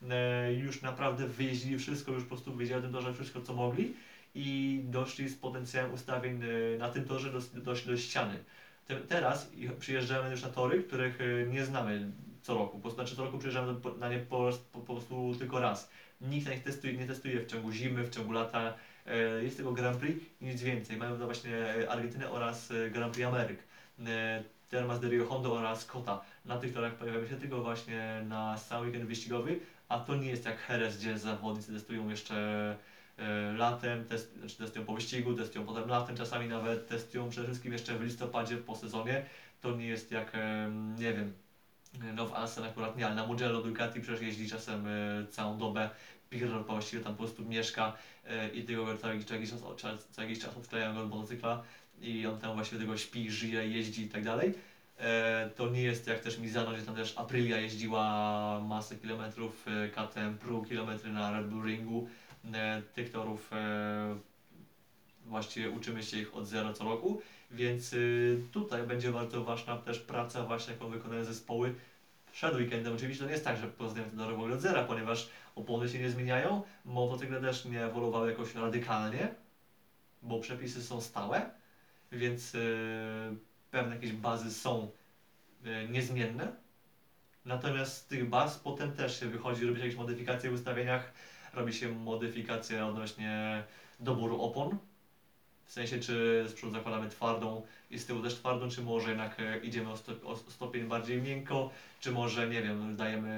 e, 0.09 0.53
już 0.53 0.81
naprawdę 0.81 1.27
wyjeździli 1.27 1.77
wszystko, 1.77 2.11
już 2.11 2.23
po 2.23 2.29
prostu 2.29 2.57
wiedzieli 2.57 2.79
o 2.79 2.81
tym 2.81 2.91
torze 2.91 3.13
wszystko 3.13 3.41
co 3.41 3.53
mogli 3.53 3.93
i 4.35 4.79
doszli 4.83 5.29
z 5.29 5.35
potencjałem 5.35 5.93
ustawień 5.93 6.39
na 6.77 6.89
tym 6.89 7.05
torze 7.05 7.31
do, 7.31 7.61
doszli 7.61 7.91
do 7.91 7.97
ściany. 7.97 8.39
Te, 8.87 8.95
teraz 8.95 9.51
przyjeżdżamy 9.79 10.31
już 10.31 10.41
na 10.41 10.49
tory, 10.49 10.83
których 10.83 11.21
e, 11.21 11.47
nie 11.47 11.65
znamy 11.65 12.11
co 12.41 12.53
roku. 12.53 12.79
Po, 12.79 12.89
znaczy 12.89 13.15
co 13.15 13.23
roku 13.23 13.37
przyjeżdżamy 13.37 13.75
na 13.99 14.09
nie 14.09 14.19
po, 14.19 14.51
po, 14.71 14.79
po 14.79 14.93
prostu 14.93 15.35
tylko 15.39 15.59
raz. 15.59 15.89
Nikt 16.21 16.45
na 16.47 16.53
nich 16.53 16.63
testuje, 16.63 16.93
nie 16.93 17.07
testuje 17.07 17.39
w 17.39 17.47
ciągu 17.47 17.71
zimy, 17.71 18.03
w 18.03 18.09
ciągu 18.09 18.31
lata. 18.31 18.73
E, 19.05 19.43
Jest 19.43 19.55
tylko 19.55 19.71
Grand 19.71 19.97
Prix 19.97 20.25
i 20.41 20.45
nic 20.45 20.61
więcej. 20.61 20.99
To 21.19 21.25
właśnie 21.25 21.57
e, 21.57 21.89
Argentynę 21.89 22.31
oraz 22.31 22.71
e, 22.71 22.89
Grand 22.89 23.13
Prix 23.13 23.27
Ameryk. 23.27 23.59
Termas 24.69 24.99
de 24.99 25.09
Rio 25.09 25.25
Hondo 25.25 25.53
oraz 25.53 25.85
Kota. 25.85 26.21
Na 26.45 26.57
tych 26.57 26.73
torach 26.73 26.95
pojawiamy 26.95 27.27
się 27.27 27.35
tylko 27.35 27.61
właśnie 27.61 28.21
na 28.27 28.57
cały 28.69 28.87
weekend 28.87 29.05
wyścigowy, 29.05 29.59
a 29.89 29.99
to 29.99 30.15
nie 30.15 30.29
jest 30.29 30.45
jak 30.45 30.57
Jerez, 30.69 30.97
gdzie 30.97 31.17
zawodnicy 31.17 31.73
testują 31.73 32.09
jeszcze 32.09 32.75
latem, 33.57 34.05
test, 34.05 34.37
znaczy 34.39 34.57
testują 34.57 34.85
po 34.85 34.93
wyścigu, 34.93 35.33
testują 35.33 35.65
potem 35.65 35.89
latem, 35.89 36.17
czasami 36.17 36.47
nawet 36.47 36.87
testują 36.87 37.29
przede 37.29 37.47
wszystkim 37.47 37.73
jeszcze 37.73 37.97
w 37.97 38.03
listopadzie 38.03 38.57
po 38.57 38.75
sezonie. 38.75 39.25
To 39.61 39.75
nie 39.75 39.85
jest 39.85 40.11
jak, 40.11 40.31
nie 40.97 41.13
wiem, 41.13 41.33
no 42.15 42.27
w 42.27 42.33
Assen 42.33 42.63
akurat 42.63 42.97
nie, 42.97 43.05
ale 43.05 43.15
na 43.15 43.27
Mugello 43.27 43.61
Ducati 43.61 44.01
przecież 44.01 44.21
jeździ 44.21 44.49
czasem 44.49 44.87
e, 44.87 44.91
całą 45.29 45.57
dobę. 45.57 45.89
Pirro 46.29 46.63
właściwie 46.63 47.03
tam 47.03 47.13
po 47.13 47.23
prostu 47.23 47.45
mieszka 47.45 47.93
e, 48.25 48.49
i 48.49 48.63
tylko 48.63 48.85
go 48.85 48.97
co 48.97 49.13
jakiś, 49.13 49.49
czas, 49.77 50.07
co, 50.11 50.21
jakiś 50.21 50.39
czas 50.39 50.57
odklejają 50.57 50.93
go 50.93 50.99
od 50.99 51.09
motocykla 51.09 51.63
i 52.01 52.27
on 52.27 52.39
tam 52.39 52.53
właściwie 52.53 52.79
tylko 52.79 52.97
śpi, 52.97 53.31
żyje, 53.31 53.67
jeździ 53.67 54.03
i 54.03 54.09
tak 54.09 54.23
dalej. 54.23 54.53
E, 54.99 55.49
to 55.55 55.69
nie 55.69 55.81
jest 55.81 56.07
jak 56.07 56.19
też 56.19 56.37
Mizano, 56.37 56.73
gdzie 56.73 56.81
tam 56.81 56.95
też 56.95 57.13
Aprilia 57.17 57.57
jeździła 57.57 58.61
masę 58.67 58.95
kilometrów, 58.95 59.65
KTM 59.95 60.37
Pro 60.37 60.61
kilometry 60.61 61.11
na 61.11 61.31
Red 61.31 61.47
Bull 61.47 61.65
Ringu. 61.65 62.09
E, 62.53 62.81
tych 62.93 63.11
torów 63.11 63.53
e, 63.53 64.17
właściwie 65.27 65.69
uczymy 65.69 66.03
się 66.03 66.17
ich 66.17 66.35
od 66.35 66.47
zera 66.47 66.73
co 66.73 66.83
roku, 66.83 67.21
więc 67.51 67.93
y, 67.93 68.41
tutaj 68.51 68.83
będzie 68.83 69.11
bardzo 69.11 69.43
ważna 69.43 69.77
też 69.77 69.99
praca 69.99 70.43
właśnie, 70.43 70.73
jaką 70.73 70.89
wykonają 70.89 71.23
zespoły 71.23 71.75
przed 72.31 72.55
weekendem. 72.55 72.95
Oczywiście 72.95 73.23
to 73.23 73.27
nie 73.27 73.33
jest 73.33 73.45
tak, 73.45 73.57
że 73.57 73.67
poznajemy 73.67 74.11
te 74.11 74.17
tory 74.17 74.53
od 74.53 74.61
zera, 74.61 74.83
ponieważ 74.83 75.29
opony 75.55 75.89
się 75.89 75.99
nie 75.99 76.09
zmieniają, 76.09 76.61
motocykle 76.85 77.41
też 77.41 77.65
nie 77.65 77.85
ewoluowały 77.85 78.29
jakoś 78.29 78.55
radykalnie, 78.55 79.27
bo 80.21 80.39
przepisy 80.39 80.83
są 80.83 81.01
stałe, 81.01 81.49
więc 82.11 82.55
y, 82.55 83.35
pewne 83.71 83.95
jakieś 83.95 84.11
bazy 84.11 84.53
są 84.53 84.91
y, 85.65 85.87
niezmienne. 85.89 86.55
Natomiast 87.45 87.97
z 87.97 88.05
tych 88.05 88.29
baz 88.29 88.59
potem 88.59 88.91
też 88.91 89.19
się 89.19 89.25
wychodzi, 89.25 89.65
robi 89.65 89.77
się 89.77 89.83
jakieś 89.83 89.97
modyfikacje 89.97 90.49
w 90.49 90.53
ustawieniach, 90.53 91.13
robi 91.57 91.73
się 91.73 91.89
modyfikacje 91.89 92.85
odnośnie 92.85 93.63
doboru 93.99 94.41
opon. 94.41 94.77
W 95.65 95.71
sensie, 95.71 95.99
czy 95.99 96.45
z 96.47 96.53
przodu 96.53 96.73
zakładamy 96.73 97.09
twardą 97.09 97.61
i 97.89 97.99
z 97.99 98.05
tyłu 98.05 98.21
też 98.21 98.35
twardą, 98.35 98.69
czy 98.69 98.81
może 98.81 99.09
jednak 99.09 99.39
e, 99.39 99.57
idziemy 99.57 99.89
o, 99.89 99.97
sto, 99.97 100.11
o 100.23 100.35
stopień 100.35 100.83
bardziej 100.83 101.21
miękko, 101.21 101.69
czy 101.99 102.11
może, 102.11 102.49
nie 102.49 102.61
wiem, 102.61 102.95
dajemy 102.95 103.29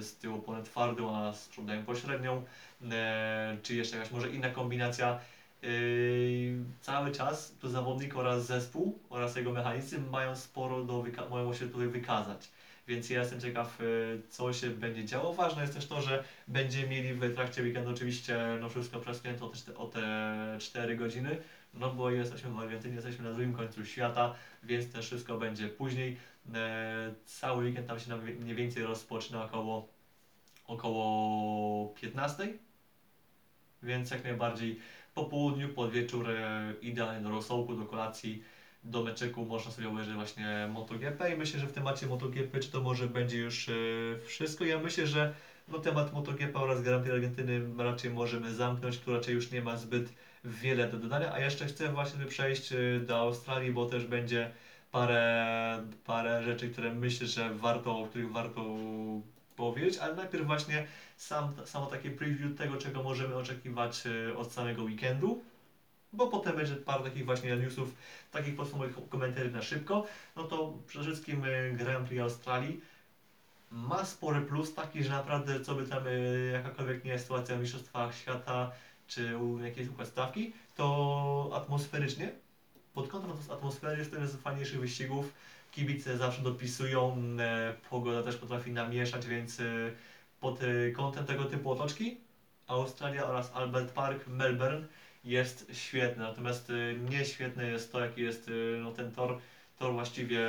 z 0.00 0.14
tyłu 0.14 0.36
oponę 0.36 0.62
twardą, 0.62 1.16
a 1.16 1.32
z 1.32 1.48
przodu 1.48 1.66
dajemy 1.66 1.86
pośrednią, 1.86 2.42
e, 2.90 3.56
czy 3.62 3.74
jeszcze 3.74 3.96
jakaś 3.96 4.12
może 4.12 4.30
inna 4.30 4.50
kombinacja. 4.50 5.20
Yy, 5.62 6.64
cały 6.80 7.12
czas 7.12 7.54
to 7.60 7.68
zawodnik 7.68 8.16
oraz 8.16 8.46
zespół 8.46 8.98
oraz 9.10 9.36
jego 9.36 9.52
mechanicy 9.52 10.00
mają 10.00 10.36
sporo 10.36 10.84
do 10.84 11.04
mają 11.30 11.54
się 11.54 11.68
tutaj 11.68 11.88
wykazać. 11.88 12.48
Więc 12.90 13.10
ja 13.10 13.20
jestem 13.20 13.40
ciekaw, 13.40 13.78
yy, 13.80 14.22
co 14.28 14.52
się 14.52 14.70
będzie 14.70 15.04
działo. 15.04 15.32
Ważne 15.32 15.62
jest 15.62 15.74
też 15.74 15.86
to, 15.86 16.02
że 16.02 16.24
będziemy 16.48 16.88
mieli 16.88 17.14
w 17.14 17.34
trakcie 17.34 17.62
weekendu 17.62 17.90
oczywiście 17.90 18.38
no 18.60 18.68
wszystko 18.68 19.00
przesunięte 19.00 19.44
o 19.44 19.48
te, 19.48 19.76
o 19.76 19.86
te 19.86 20.56
4 20.60 20.96
godziny, 20.96 21.42
no 21.74 21.90
bo 21.90 22.10
jesteśmy 22.10 22.50
w 22.50 22.58
Argentynie, 22.58 22.94
jesteśmy 22.94 23.24
na 23.24 23.32
drugim 23.32 23.52
końcu 23.52 23.84
świata, 23.84 24.34
więc 24.62 24.92
też 24.92 25.06
wszystko 25.06 25.38
będzie 25.38 25.68
później. 25.68 26.16
E, 26.54 27.14
cały 27.24 27.64
weekend 27.64 27.86
tam 27.86 28.00
się 28.00 28.08
nam 28.08 28.20
mniej 28.24 28.54
więcej 28.54 28.82
rozpoczyna 28.82 29.44
około, 29.44 29.88
około 30.66 31.94
15, 31.94 32.48
więc 33.82 34.10
jak 34.10 34.24
najbardziej 34.24 34.80
po 35.14 35.24
południu, 35.24 35.68
pod 35.68 35.90
wieczór 35.90 36.30
e, 36.30 36.72
idealnie 36.82 37.22
do 37.22 37.30
rosołku, 37.30 37.74
do 37.74 37.84
kolacji, 37.84 38.42
do 38.84 39.02
meczyku 39.02 39.44
można 39.44 39.70
sobie 39.70 39.88
obejrzeć 39.88 40.14
właśnie 40.14 40.68
MotoGP 40.72 41.34
i 41.34 41.36
myślę, 41.36 41.60
że 41.60 41.66
w 41.66 41.72
temacie 41.72 42.06
MotoGP 42.06 42.60
czy 42.60 42.70
to 42.70 42.80
może 42.80 43.06
będzie 43.06 43.38
już 43.38 43.68
e, 43.68 43.72
wszystko. 44.26 44.64
Ja 44.64 44.78
myślę, 44.78 45.06
że 45.06 45.34
no, 45.68 45.78
temat 45.78 46.12
MotoGP 46.12 46.60
oraz 46.60 46.82
Grand 46.82 47.02
Prix 47.02 47.14
Argentyny 47.14 47.84
raczej 47.84 48.10
możemy 48.10 48.54
zamknąć, 48.54 48.98
tu 48.98 49.14
raczej 49.14 49.34
już 49.34 49.50
nie 49.50 49.62
ma 49.62 49.76
zbyt 49.76 50.12
wiele 50.44 50.88
do 50.88 50.98
dodania, 50.98 51.32
a 51.32 51.40
jeszcze 51.40 51.66
chcę 51.66 51.92
właśnie 51.92 52.26
przejść 52.26 52.72
e, 52.72 53.00
do 53.00 53.18
Australii, 53.18 53.72
bo 53.72 53.86
też 53.86 54.04
będzie 54.04 54.50
parę, 54.90 55.84
parę 56.04 56.42
rzeczy, 56.42 56.70
które 56.70 56.94
myślę, 56.94 57.26
że 57.26 57.54
warto, 57.54 57.98
o 57.98 58.06
których 58.06 58.32
warto 58.32 58.76
powiedzieć, 59.56 59.98
ale 59.98 60.14
najpierw 60.14 60.46
właśnie 60.46 60.86
sam, 61.16 61.52
samo 61.64 61.86
takie 61.86 62.10
preview 62.10 62.58
tego, 62.58 62.76
czego 62.76 63.02
możemy 63.02 63.36
oczekiwać 63.36 64.02
e, 64.06 64.36
od 64.36 64.52
samego 64.52 64.82
weekendu, 64.82 65.42
bo 66.12 66.26
potem 66.26 66.56
będzie 66.56 66.76
parę 66.76 67.04
takich 67.04 67.24
właśnie 67.24 67.56
newsów, 67.56 67.94
takich 68.30 68.56
podsumowanych 68.56 69.08
komentarzy 69.08 69.50
na 69.50 69.62
szybko, 69.62 70.06
no 70.36 70.44
to 70.44 70.78
przede 70.86 71.04
wszystkim 71.04 71.44
e, 71.44 71.72
Grand 71.72 72.08
Prix 72.08 72.22
Australii 72.22 72.80
ma 73.70 74.04
spory 74.04 74.40
plus 74.40 74.74
taki, 74.74 75.04
że 75.04 75.10
naprawdę 75.10 75.60
co 75.60 75.74
by 75.74 75.86
tam 75.86 76.06
e, 76.06 76.10
jakakolwiek 76.52 77.04
nie 77.04 77.10
jest 77.10 77.24
sytuacja 77.24 77.56
w 77.56 77.60
Mistrzostwach 77.60 78.14
Świata 78.14 78.70
czy 79.06 79.38
u 79.38 79.58
jakiejś 79.58 79.88
układ 79.88 80.08
stawki, 80.08 80.52
to 80.76 81.50
atmosferycznie 81.54 82.32
pod 82.94 83.08
kątem 83.08 83.30
atmosfery 83.50 83.98
jest 83.98 84.12
jeden 84.12 84.28
z 84.28 84.36
fajniejszych 84.36 84.80
wyścigów. 84.80 85.34
Kibice 85.70 86.16
zawsze 86.16 86.42
dopisują, 86.42 87.22
e, 87.38 87.74
pogoda 87.90 88.22
też 88.22 88.36
potrafi 88.36 88.72
namieszać, 88.72 89.26
więc 89.26 89.62
pod 90.40 90.60
kątem 90.96 91.26
tego 91.26 91.44
typu 91.44 91.70
otoczki 91.70 92.16
Australia 92.66 93.26
oraz 93.26 93.52
Albert 93.54 93.92
Park, 93.92 94.26
Melbourne 94.26 94.86
jest 95.24 95.66
świetne. 95.72 96.24
Natomiast 96.24 96.70
e, 96.70 96.94
nie 97.10 97.24
świetne 97.24 97.70
jest 97.70 97.92
to, 97.92 98.00
jaki 98.00 98.20
jest 98.20 98.48
e, 98.48 98.80
no, 98.80 98.92
ten 98.92 99.12
tor. 99.12 99.38
Tor 99.78 99.92
właściwie, 99.92 100.46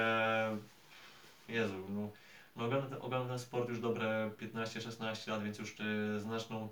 Jezu, 1.49 1.73
no, 1.89 2.09
no 2.55 2.65
oglądam, 2.65 3.01
oglądam 3.01 3.27
ten 3.27 3.39
sport 3.39 3.69
już 3.69 3.79
dobre 3.79 4.31
15-16 4.41 5.29
lat, 5.29 5.43
więc 5.43 5.59
już 5.59 5.75
e, 5.79 6.19
znaczną 6.19 6.69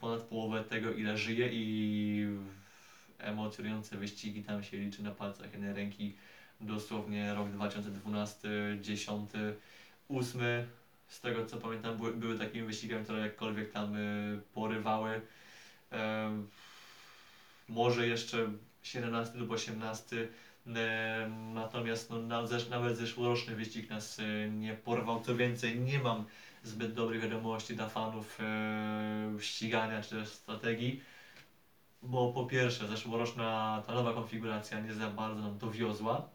ponad 0.00 0.22
połowę 0.22 0.64
tego, 0.64 0.92
ile 0.92 1.18
żyję 1.18 1.48
i 1.52 2.26
emocjonujące 3.18 3.96
wyścigi 3.96 4.42
tam 4.42 4.62
się 4.62 4.76
liczy 4.76 5.02
na 5.02 5.10
palcach 5.10 5.52
jednej 5.52 5.72
ręki. 5.72 6.14
Dosłownie 6.60 7.34
rok 7.34 7.50
2012, 7.50 8.48
10, 8.80 9.30
8. 10.08 10.40
Z 11.08 11.20
tego 11.20 11.46
co 11.46 11.56
pamiętam, 11.56 11.96
były, 11.96 12.12
były 12.12 12.38
takimi 12.38 12.66
wyścigami, 12.66 13.04
które 13.04 13.20
jakkolwiek 13.20 13.72
tam 13.72 13.96
y, 13.96 14.40
porywały. 14.54 15.20
Może 17.68 18.06
jeszcze 18.06 18.52
17 18.82 19.38
lub 19.38 19.50
18. 19.50 20.28
em, 20.66 21.54
natomiast 21.54 22.10
no, 22.10 22.18
nawet 22.70 22.96
zeszłoroczny 22.96 23.54
wyścig 23.54 23.90
nas 23.90 24.18
y, 24.18 24.48
nie 24.58 24.74
porwał. 24.74 25.20
Co 25.20 25.36
więcej, 25.36 25.78
nie 25.78 26.00
mam 26.00 26.24
zbyt 26.62 26.94
dobrych 26.94 27.20
wiadomości 27.20 27.74
dla 27.74 27.86
fanów 27.88 28.38
e, 28.40 29.42
ścigania 29.42 30.00
czy 30.00 30.10
też 30.10 30.28
strategii 30.28 31.00
bo 32.02 32.28
po 32.28 32.44
pierwsze 32.44 32.86
zeszłoroczna 32.86 33.82
ta 33.86 33.94
nowa 33.94 34.12
konfiguracja 34.12 34.78
nie 34.78 34.94
za 34.94 35.08
bardzo 35.08 35.42
nam 35.42 35.58
dowiozła. 35.58 36.28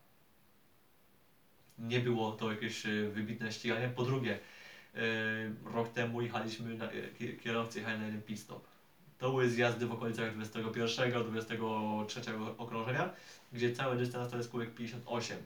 Nie 1.78 2.00
było 2.00 2.32
to 2.32 2.52
jakieś 2.52 2.86
e, 2.86 3.10
wybitne 3.10 3.52
ściganie. 3.52 3.89
Po 3.89 4.04
drugie, 4.04 4.38
e, 4.96 5.00
rok 5.63 5.89
temu 5.89 6.22
jechaliśmy, 6.22 6.76
na, 6.76 6.88
e, 6.89 7.10
ki- 7.10 7.38
kierowcy 7.38 7.80
jechali 7.80 7.98
na 7.98 8.04
jeden 8.06 8.22
pit 8.22 8.39
stop. 8.39 8.69
To 9.20 9.30
były 9.30 9.50
zjazdy 9.50 9.88
w 9.88 9.92
okolicach 9.92 10.34
21, 10.34 11.24
23 11.24 12.22
okrążenia, 12.58 13.10
gdzie 13.52 13.76
cały 13.76 13.98
dystans 13.98 14.32
to 14.32 14.38
jest 14.38 14.50
kółek 14.50 14.74
58. 14.76 15.38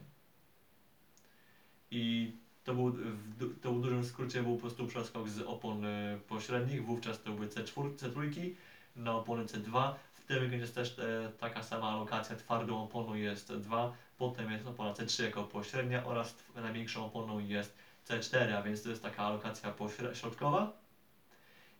I 1.90 2.32
to 2.64 2.74
był, 2.74 2.90
w, 2.90 3.60
to 3.60 3.72
w 3.72 3.80
dużym 3.80 4.04
skrócie 4.04 4.42
był 4.42 4.54
po 4.54 4.60
prostu 4.60 4.86
przeskok 4.86 5.28
z 5.28 5.40
opon 5.40 5.82
pośrednich, 6.28 6.84
wówczas 6.84 7.22
to 7.22 7.32
były 7.32 7.48
C4, 7.48 7.94
C3 7.94 8.50
na 8.96 9.14
opony 9.14 9.44
C2. 9.44 9.94
W 10.12 10.24
tym 10.26 10.36
weekendzie 10.36 10.56
jest 10.56 10.74
też 10.74 10.98
e, 10.98 11.32
taka 11.38 11.62
sama 11.62 11.90
alokacja 11.90 12.36
twardą 12.36 12.82
oponą 12.82 13.14
jest 13.14 13.52
2, 13.52 13.92
potem 14.18 14.50
jest 14.50 14.66
opona 14.66 14.92
C3 14.92 15.22
jako 15.22 15.44
pośrednia 15.44 16.04
oraz 16.04 16.34
największą 16.54 17.04
oponą 17.04 17.38
jest 17.38 17.76
C4, 18.08 18.52
a 18.52 18.62
więc 18.62 18.82
to 18.82 18.88
jest 18.88 19.02
taka 19.02 19.22
alokacja 19.22 19.74
środkowa. 20.14 20.83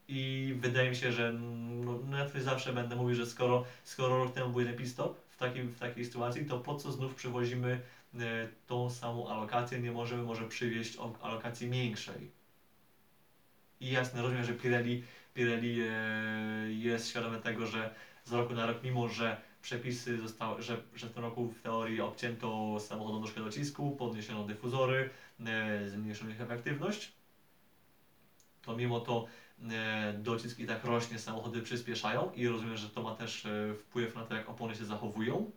I 0.09 0.55
wydaje 0.61 0.91
mi 0.91 0.97
się, 0.97 1.13
że 1.13 1.33
no, 1.33 1.97
Netflix 1.97 2.45
zawsze 2.45 2.73
będę 2.73 2.97
mówił, 2.97 3.15
że 3.15 3.27
skoro, 3.27 3.65
skoro 3.85 4.25
rok 4.25 4.35
temu 4.35 4.51
był 4.51 4.61
jeden 4.61 4.77
w, 5.31 5.37
takim, 5.37 5.69
w 5.71 5.79
takiej 5.79 6.05
sytuacji, 6.05 6.47
to 6.47 6.59
po 6.59 6.77
co 6.77 6.93
znów 6.93 7.15
przywozimy 7.15 7.81
e, 8.15 8.19
tą 8.67 8.91
samą 8.91 9.29
alokację, 9.29 9.81
nie 9.81 9.93
możemy 9.93 10.23
może 10.23 10.49
przywieźć 10.49 10.97
alokacji 11.21 11.71
większej. 11.71 12.31
I 13.81 13.91
jasne, 13.91 14.23
rozumiem, 14.23 14.45
że 14.45 14.55
Pirelli, 14.55 15.03
Pirelli 15.35 15.81
e, 15.81 15.87
jest 16.71 17.09
świadomy 17.09 17.39
tego, 17.39 17.67
że 17.67 17.95
z 18.25 18.33
roku 18.33 18.55
na 18.55 18.67
rok, 18.67 18.83
mimo 18.83 19.09
że 19.09 19.37
przepisy 19.63 20.19
zostały, 20.19 20.63
że, 20.63 20.81
że 20.95 21.07
w 21.07 21.13
tym 21.13 21.23
roku 21.23 21.49
w 21.49 21.61
teorii 21.61 22.01
obcięto 22.01 22.77
samochodom 22.81 23.21
nóżkę 23.21 23.41
docisku, 23.41 23.97
podniesiono 23.97 24.45
dyfuzory, 24.45 25.11
e, 25.47 25.89
zmniejszono 25.89 26.31
ich 26.31 26.41
efektywność, 26.41 27.13
to 28.63 28.77
mimo 28.77 29.01
to 29.01 29.27
docisk 30.19 30.59
i 30.59 30.67
tak 30.67 30.85
rośnie, 30.85 31.19
samochody 31.19 31.63
przyspieszają 31.63 32.33
i 32.35 32.49
rozumiem, 32.49 32.77
że 32.77 32.89
to 32.89 33.03
ma 33.03 33.15
też 33.15 33.47
e, 33.47 33.75
wpływ 33.75 34.15
na 34.15 34.25
to, 34.25 34.35
jak 34.35 34.49
opony 34.49 34.75
się 34.75 34.85
zachowują, 34.85 35.51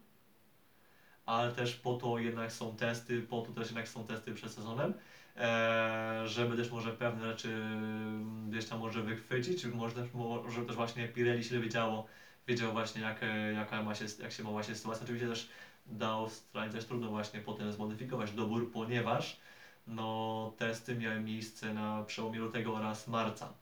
ale 1.26 1.52
też 1.52 1.76
po 1.76 1.94
to 1.94 2.20
jednak 2.20 2.52
są 2.52 2.76
testy, 2.76 3.22
po 3.22 3.42
to 3.42 3.52
też 3.52 3.68
jednak 3.68 3.88
są 3.88 4.06
testy 4.06 4.34
przed 4.34 4.52
sezonem, 4.52 4.94
e, 5.36 6.22
żeby 6.26 6.58
też 6.58 6.72
może 6.72 6.92
pewne 6.94 7.32
rzeczy 7.32 7.54
mm, 7.54 8.50
gdzieś 8.50 8.66
tam 8.66 8.80
może 8.80 9.02
wychwycić, 9.04 9.66
może 9.66 9.96
też, 9.96 10.14
może 10.14 10.66
też 10.66 10.76
właśnie 10.76 11.08
Pirelli 11.08 11.44
się 11.44 11.60
wiedziało, 11.60 12.06
wiedział 12.48 12.72
właśnie 12.72 13.02
jak, 13.02 13.24
e, 13.24 13.54
jaka 13.54 13.84
ma 13.84 13.96
się, 13.96 14.06
jak 14.22 14.32
się 14.32 14.44
ma 14.44 14.50
właśnie 14.50 14.76
sytuacja. 14.76 15.04
Oczywiście 15.04 15.28
też 15.28 15.50
dla 15.86 16.08
Australii 16.08 16.74
też 16.74 16.86
trudno 16.86 17.10
właśnie 17.10 17.42
potem 17.42 17.72
zmodyfikować 17.72 18.32
dobór, 18.32 18.72
ponieważ 18.72 19.40
no, 19.88 20.52
testy 20.58 20.96
miały 20.96 21.20
miejsce 21.20 21.74
na 21.74 22.04
przełomie 22.04 22.40
lutego 22.40 22.76
oraz 22.76 23.08
marca. 23.08 23.54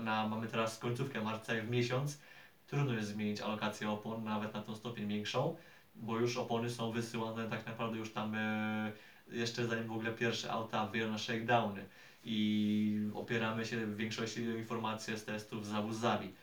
Na, 0.00 0.28
mamy 0.28 0.48
teraz 0.48 0.78
końcówkę 0.78 1.20
marca 1.20 1.52
w 1.54 1.70
miesiąc 1.70 2.18
trudno 2.66 2.92
jest 2.92 3.08
zmienić 3.08 3.40
alokację 3.40 3.90
opon 3.90 4.24
nawet 4.24 4.54
na 4.54 4.62
tą 4.62 4.76
stopień 4.76 5.08
większą, 5.08 5.56
bo 5.94 6.18
już 6.18 6.36
opony 6.36 6.70
są 6.70 6.92
wysyłane 6.92 7.50
tak 7.50 7.66
naprawdę 7.66 7.98
już 7.98 8.12
tam 8.12 8.34
e, 8.34 8.92
jeszcze 9.30 9.66
zanim 9.66 9.86
w 9.86 9.92
ogóle 9.92 10.12
pierwsze 10.12 10.52
auta 10.52 10.86
wyjdą 10.86 11.10
na 11.10 11.18
shakedowny 11.18 11.84
i 12.24 13.10
opieramy 13.14 13.66
się 13.66 13.86
w 13.86 13.96
większości 13.96 14.42
informacji 14.42 15.18
z 15.18 15.24
testów 15.24 15.66
z 15.66 15.74
Abu 15.74 15.92
Zabi. 15.92 16.34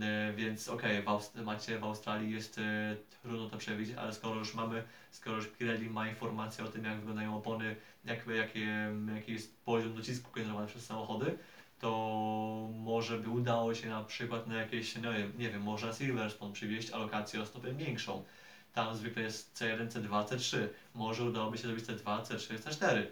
E, 0.00 0.32
Więc 0.36 0.68
okej, 0.68 1.02
w 1.02 1.06
Aust- 1.06 1.44
macie 1.44 1.78
w 1.78 1.84
Australii 1.84 2.32
jest 2.32 2.58
e, 2.58 2.96
trudno 3.22 3.48
to 3.48 3.58
przewidzieć, 3.58 3.96
ale 3.96 4.12
skoro 4.12 4.34
już 4.38 4.54
mamy, 4.54 4.82
skoro 5.10 5.36
już 5.36 5.46
Pirelli 5.46 5.90
ma 5.90 6.08
informacje 6.08 6.64
o 6.64 6.68
tym, 6.68 6.84
jak 6.84 6.98
wyglądają 6.98 7.36
opony, 7.36 7.76
jak, 8.04 8.26
jakie, 8.26 8.92
jaki 9.14 9.32
jest 9.32 9.56
poziom 9.64 9.94
docisku 9.94 10.30
generowany 10.34 10.66
przez 10.66 10.86
samochody, 10.86 11.38
to 11.78 12.68
może 12.72 13.18
by 13.18 13.28
udało 13.28 13.74
się 13.74 13.88
na 13.88 14.04
przykład 14.04 14.46
na 14.46 14.54
jakieś, 14.54 14.96
no 14.96 15.12
nie, 15.38 15.50
wiem, 15.50 15.62
może 15.62 15.86
na 15.86 15.92
Silverstone 15.92 16.52
przywieźć 16.52 16.90
alokację 16.90 17.40
o 17.42 17.46
stopień 17.46 17.76
większą. 17.76 18.24
Tam 18.72 18.96
zwykle 18.96 19.22
jest 19.22 19.54
C1, 19.60 19.88
C2, 19.88 20.24
C3. 20.24 20.68
Może 20.94 21.24
udałoby 21.24 21.58
się 21.58 21.62
zrobić 21.66 21.84
C2, 21.84 22.22
C3, 22.22 22.58
C4. 22.58 22.96
E, 22.96 23.06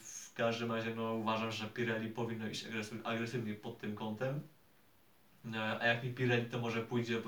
W 0.00 0.32
każdym 0.34 0.72
razie 0.72 0.94
no, 0.94 1.12
uważam, 1.14 1.52
że 1.52 1.66
Pirelli 1.66 2.08
powinno 2.08 2.48
iść 2.48 2.64
agresyw- 2.66 3.00
agresywnie 3.04 3.54
pod 3.54 3.78
tym 3.78 3.94
kątem. 3.94 4.40
E, 5.54 5.80
A 5.80 5.86
jak 5.86 6.04
nie 6.04 6.10
Pirelli, 6.10 6.46
to 6.46 6.58
może 6.58 6.82
pójdzie, 6.82 7.16
e, 7.16 7.20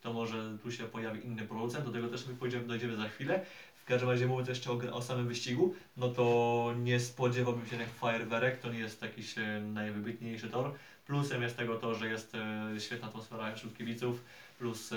to 0.00 0.12
może 0.12 0.58
tu 0.62 0.70
się 0.72 0.84
pojawi 0.84 1.26
inny 1.26 1.42
producent, 1.46 1.84
do 1.84 1.92
tego 1.92 2.08
też 2.08 2.26
my 2.26 2.34
pójdziemy, 2.34 2.66
dojdziemy 2.66 2.96
za 2.96 3.08
chwilę. 3.08 3.44
W 3.88 3.90
każdym 3.90 4.10
razie 4.10 4.26
mówiąc 4.26 4.48
jeszcze 4.48 4.72
o, 4.72 4.78
o 4.92 5.02
samym 5.02 5.28
wyścigu, 5.28 5.74
no 5.96 6.08
to 6.08 6.74
nie 6.78 7.00
spodziewałbym 7.00 7.66
się 7.66 7.76
jak 7.76 7.88
fajerwerek, 7.88 8.60
to 8.60 8.72
nie 8.72 8.78
jest 8.78 9.02
jakiś 9.02 9.34
najwybitniejszy 9.62 10.48
tor. 10.48 10.74
Plusem 11.06 11.42
jest 11.42 11.56
tego 11.56 11.76
to, 11.76 11.94
że 11.94 12.08
jest 12.08 12.34
e, 12.34 12.80
świetna 12.80 13.08
atmosfera 13.08 13.54
wśród 13.54 13.76
kibiców, 13.76 14.24
plus 14.58 14.92
e, 14.92 14.96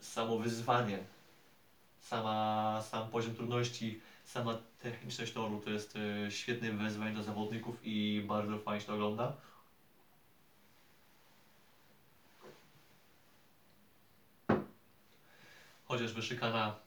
samo 0.00 0.38
wyzwanie, 0.38 0.98
sama, 2.00 2.82
sam 2.90 3.08
poziom 3.08 3.34
trudności, 3.34 4.00
sama 4.24 4.58
techniczność 4.82 5.32
toru 5.32 5.60
to 5.60 5.70
jest 5.70 5.96
e, 5.96 6.30
świetne 6.30 6.70
wyzwanie 6.70 7.12
dla 7.12 7.22
zawodników 7.22 7.76
i 7.82 8.24
bardzo 8.28 8.58
fajnie 8.58 8.80
się 8.80 8.86
to 8.86 8.94
ogląda. 8.94 9.36
Chociażby 15.84 16.22
szykana 16.22 16.83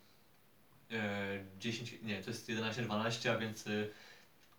10, 1.60 1.96
nie, 2.04 2.24
to 2.24 2.30
jest 2.30 2.50
11-12, 2.50 3.30
a 3.30 3.38
więc 3.38 3.68
e, 3.68 3.72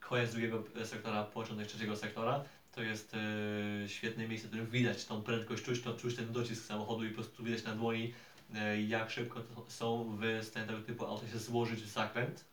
koniec 0.00 0.30
drugiego 0.30 0.64
sektora, 0.84 1.24
początek 1.24 1.66
trzeciego 1.66 1.96
sektora. 1.96 2.44
To 2.74 2.82
jest 2.82 3.14
e, 3.14 3.88
świetne 3.88 4.28
miejsce, 4.28 4.46
w 4.46 4.50
którym 4.50 4.66
widać 4.66 5.04
tą 5.04 5.22
prędkość, 5.22 5.62
czuć, 5.62 5.82
to, 5.82 5.94
czuć 5.94 6.16
ten 6.16 6.32
docisk 6.32 6.64
samochodu 6.64 7.04
i 7.04 7.08
po 7.08 7.14
prostu 7.14 7.44
widać 7.44 7.64
na 7.64 7.74
dłoni, 7.74 8.14
e, 8.54 8.82
jak 8.82 9.10
szybko 9.10 9.42
są 9.68 10.18
w 10.20 10.50
tego 10.50 10.80
typu 10.80 11.06
auta 11.06 11.28
się 11.28 11.38
złożyć 11.38 11.82
w 11.82 11.88
zakręt 11.88 12.44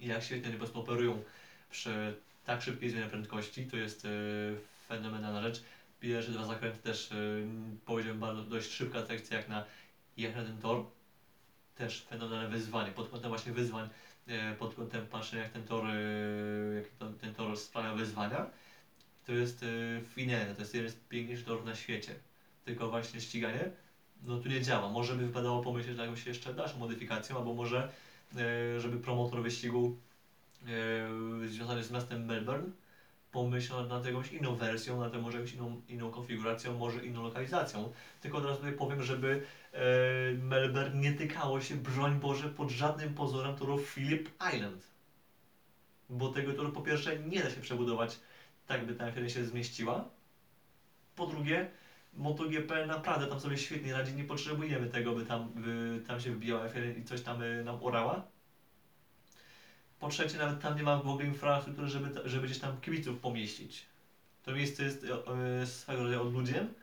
i 0.00 0.06
jak 0.06 0.24
świetnie 0.24 0.52
po 0.52 0.58
prostu 0.58 0.80
operują 0.80 1.22
przy 1.70 2.14
tak 2.44 2.62
szybkiej 2.62 2.90
zmianie 2.90 3.06
prędkości. 3.06 3.66
To 3.66 3.76
jest 3.76 4.04
e, 4.04 4.08
fenomenalna 4.88 5.42
rzecz. 5.42 5.62
Pierwsze 6.00 6.32
dwa 6.32 6.46
zakręty 6.46 6.78
też, 6.78 7.12
e, 7.12 7.14
powiedziałbym, 7.84 8.20
bardzo 8.20 8.42
dość 8.42 8.70
szybka 8.70 9.06
sekcja 9.06 9.36
jak 9.36 9.48
na, 9.48 9.64
jak 10.16 10.36
na 10.36 10.44
ten 10.44 10.58
tor. 10.58 10.84
Też 11.76 12.06
fenomenalne 12.10 12.48
wyzwanie. 12.48 12.92
Pod 12.92 13.08
kątem 13.08 13.28
właśnie 13.28 13.52
wyzwań, 13.52 13.88
e, 14.26 14.54
pod 14.54 14.74
kątem 14.74 15.06
patrzenia 15.06 15.42
jak 15.42 15.52
ten 15.52 15.62
tor, 15.62 15.84
e, 15.86 16.74
jak 16.74 16.84
ten, 17.20 17.34
tor 17.34 17.56
sprawia 17.56 17.94
wyzwania, 17.94 18.46
to 19.26 19.32
jest 19.32 19.62
e, 19.62 19.66
finalne, 20.04 20.54
to 20.54 20.60
jest 20.60 20.74
jeden 20.74 20.90
z 20.90 20.94
piękniejszych 20.94 21.46
torów 21.46 21.64
na 21.64 21.74
świecie. 21.74 22.14
Tylko 22.64 22.90
właśnie 22.90 23.20
ściganie, 23.20 23.70
no 24.22 24.38
tu 24.38 24.48
nie 24.48 24.62
działa. 24.62 24.88
Może 24.88 25.14
by 25.14 25.26
wypadało 25.26 25.62
pomyśleć 25.62 25.96
nad 25.96 26.06
jakąś 26.06 26.26
jeszcze 26.26 26.54
dalszą 26.54 26.78
modyfikacją, 26.78 27.36
albo 27.36 27.54
może 27.54 27.88
żeby 28.78 28.96
promotor 28.98 29.42
wyścigu 29.42 29.96
związany 31.46 31.84
z 31.84 31.90
miastem 31.90 32.24
Melbourne 32.24 32.70
pomyślał 33.36 33.86
nad 33.86 34.06
jakąś 34.06 34.32
inną 34.32 34.54
wersją, 34.54 35.00
nad 35.00 35.22
może 35.22 35.38
jakąś 35.38 35.54
inną, 35.54 35.80
inną 35.88 36.10
konfiguracją, 36.10 36.78
może 36.78 37.04
inną 37.04 37.22
lokalizacją. 37.22 37.92
Tylko 38.20 38.38
od 38.38 38.44
razu 38.44 38.56
tutaj 38.56 38.72
powiem, 38.72 39.02
żeby 39.02 39.42
e, 39.72 39.78
Melbourne 40.32 41.00
nie 41.00 41.12
tykało 41.12 41.60
się, 41.60 41.74
broń 41.74 42.20
Boże, 42.20 42.48
pod 42.48 42.70
żadnym 42.70 43.14
pozorem 43.14 43.56
toru 43.56 43.78
Phillip 43.78 44.28
Island. 44.54 44.82
Bo 46.10 46.28
tego 46.28 46.52
toru 46.52 46.72
po 46.72 46.80
pierwsze 46.80 47.18
nie 47.18 47.42
da 47.42 47.50
się 47.50 47.60
przebudować 47.60 48.20
tak, 48.66 48.86
by 48.86 48.94
ta 48.94 49.12
F1 49.12 49.28
się 49.28 49.44
zmieściła. 49.44 50.04
Po 51.16 51.26
drugie, 51.26 51.70
MotoGP 52.12 52.86
naprawdę 52.86 53.26
tam 53.26 53.40
sobie 53.40 53.58
świetnie 53.58 53.92
radzi, 53.92 54.14
nie 54.14 54.24
potrzebujemy 54.24 54.86
tego, 54.86 55.12
by 55.12 55.26
tam, 55.26 55.48
by 55.54 56.00
tam 56.06 56.20
się 56.20 56.30
wybijała 56.30 56.68
F1 56.68 56.98
i 56.98 57.04
coś 57.04 57.20
tam 57.20 57.42
y, 57.42 57.64
nam 57.64 57.78
orała. 57.82 58.35
Po 60.00 60.08
trzecie, 60.08 60.38
nawet 60.38 60.60
tam 60.60 60.76
nie 60.76 60.82
ma 60.82 60.96
w 60.96 61.08
ogóle 61.08 61.26
infrastruktury, 61.26 61.88
żeby, 61.88 62.28
żeby 62.28 62.46
gdzieś 62.46 62.58
tam 62.58 62.80
kibiców 62.80 63.18
pomieścić. 63.18 63.86
To 64.42 64.52
miejsce 64.52 64.82
jest 64.82 65.04
e, 65.04 65.62
e, 65.62 65.66
swego 65.66 66.02
rodzaju 66.02 66.22
odludziem 66.22 66.74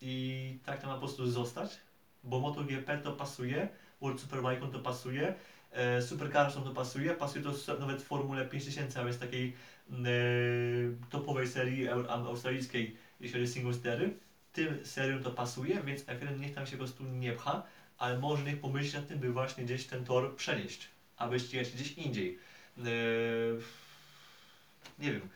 i 0.00 0.58
tak 0.64 0.80
to 0.80 0.86
ma 0.86 0.92
po 0.94 0.98
prostu 0.98 1.26
zostać, 1.26 1.78
bo 2.24 2.40
MotoGP 2.40 2.98
to 2.98 3.12
pasuje, 3.12 3.68
World 4.00 4.20
Superbike 4.20 4.72
to 4.72 4.78
pasuje, 4.78 5.34
e, 5.72 6.02
Supercarsom 6.02 6.64
to 6.64 6.70
pasuje, 6.70 7.14
pasuje 7.14 7.44
to 7.44 7.78
nawet 7.78 8.02
w 8.02 8.06
Formule 8.06 8.44
5000, 8.44 9.00
a 9.00 9.04
więc 9.04 9.18
takiej 9.18 9.52
mm, 9.90 10.06
e, 10.06 11.08
topowej 11.10 11.46
serii 11.46 11.88
australijskiej, 12.08 12.96
jeśli 13.20 13.32
chodzi 13.32 13.50
o 13.50 13.54
single 13.54 13.74
stery. 13.74 14.14
Tym 14.52 14.86
seriom 14.86 15.22
to 15.22 15.30
pasuje, 15.30 15.82
więc 15.82 16.04
F1 16.04 16.40
niech 16.40 16.54
tam 16.54 16.66
się 16.66 16.72
po 16.72 16.78
prostu 16.78 17.04
nie 17.04 17.32
pcha, 17.32 17.62
ale 17.98 18.18
może 18.18 18.44
niech 18.44 18.60
pomyśli 18.60 18.98
nad 18.98 19.08
tym, 19.08 19.18
by 19.18 19.32
właśnie 19.32 19.64
gdzieś 19.64 19.84
ten 19.84 20.04
tor 20.04 20.36
przenieść, 20.36 20.88
aby 21.16 21.40
ścigać 21.40 21.70
gdzieś 21.70 21.92
indziej. 21.92 22.38
Eee, 22.78 23.58
nie 24.98 25.12
wiem. 25.12 25.28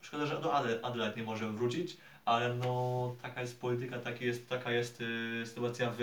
Szkoda, 0.00 0.26
że 0.26 0.40
do 0.40 0.52
Ade- 0.54 0.78
Adelaide 0.82 1.16
nie 1.16 1.22
możemy 1.22 1.52
wrócić, 1.52 1.96
ale 2.24 2.54
no 2.54 3.16
taka 3.22 3.40
jest 3.40 3.60
polityka, 3.60 3.98
taki 3.98 4.24
jest, 4.24 4.48
taka 4.48 4.72
jest 4.72 5.00
y, 5.00 5.42
sytuacja 5.46 5.90
w, 5.90 5.96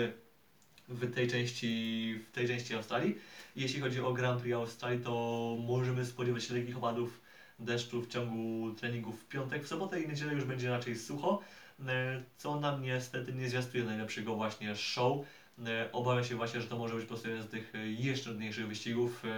w, 0.88 1.14
tej 1.14 1.28
części, 1.28 2.20
w 2.28 2.32
tej 2.34 2.48
części 2.48 2.74
Australii. 2.74 3.18
Jeśli 3.56 3.80
chodzi 3.80 4.00
o 4.00 4.12
Grand 4.12 4.40
Prix 4.42 4.54
Australii, 4.56 5.00
to 5.02 5.56
możemy 5.66 6.04
spodziewać 6.04 6.44
się 6.44 6.54
lekkich 6.54 6.76
opadów 6.76 7.20
deszczu 7.58 8.02
w 8.02 8.08
ciągu 8.08 8.72
treningów 8.74 9.20
w 9.20 9.28
piątek. 9.28 9.64
W 9.64 9.68
sobotę 9.68 10.00
i 10.00 10.08
niedzielę 10.08 10.32
już 10.32 10.44
będzie 10.44 10.70
raczej 10.70 10.96
sucho, 10.96 11.40
e, 11.88 12.22
co 12.38 12.60
nam 12.60 12.82
niestety 12.82 13.32
nie 13.32 13.48
zwiastuje 13.48 13.84
najlepszego 13.84 14.34
właśnie 14.34 14.76
show. 14.76 15.26
E, 15.58 15.92
Obawiam 15.92 16.24
się 16.24 16.36
właśnie, 16.36 16.60
że 16.60 16.66
to 16.66 16.78
może 16.78 16.94
być 16.94 17.04
po 17.04 17.08
prostu 17.08 17.28
jeden 17.28 17.42
z 17.42 17.48
tych 17.48 17.74
e, 17.74 17.78
jeszcze 17.86 18.24
trudniejszych 18.24 18.68
wyścigów. 18.68 19.24
E, 19.24 19.28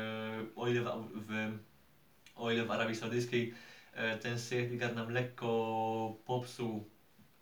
O 0.57 0.69
ile 0.69 0.81
w, 0.81 0.87
w, 1.15 1.59
o 2.37 2.51
ile 2.51 2.65
w 2.65 2.71
Arabii 2.71 2.97
Saudyjskiej 2.97 3.55
ten 4.23 4.39
safety 4.39 4.95
nam 4.95 5.11
lekko 5.11 6.17
popsuł 6.25 6.89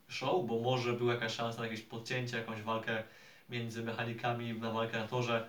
show, 0.08 0.46
bo 0.46 0.58
może 0.58 0.92
była 0.92 1.14
jakaś 1.14 1.34
szansa 1.34 1.58
na 1.58 1.64
jakieś 1.66 1.82
podcięcie, 1.82 2.36
jakąś 2.36 2.62
walkę 2.62 3.02
między 3.48 3.82
mechanikami, 3.82 4.54
na 4.54 4.70
walkę 4.70 4.98
na 4.98 5.06
torze 5.06 5.48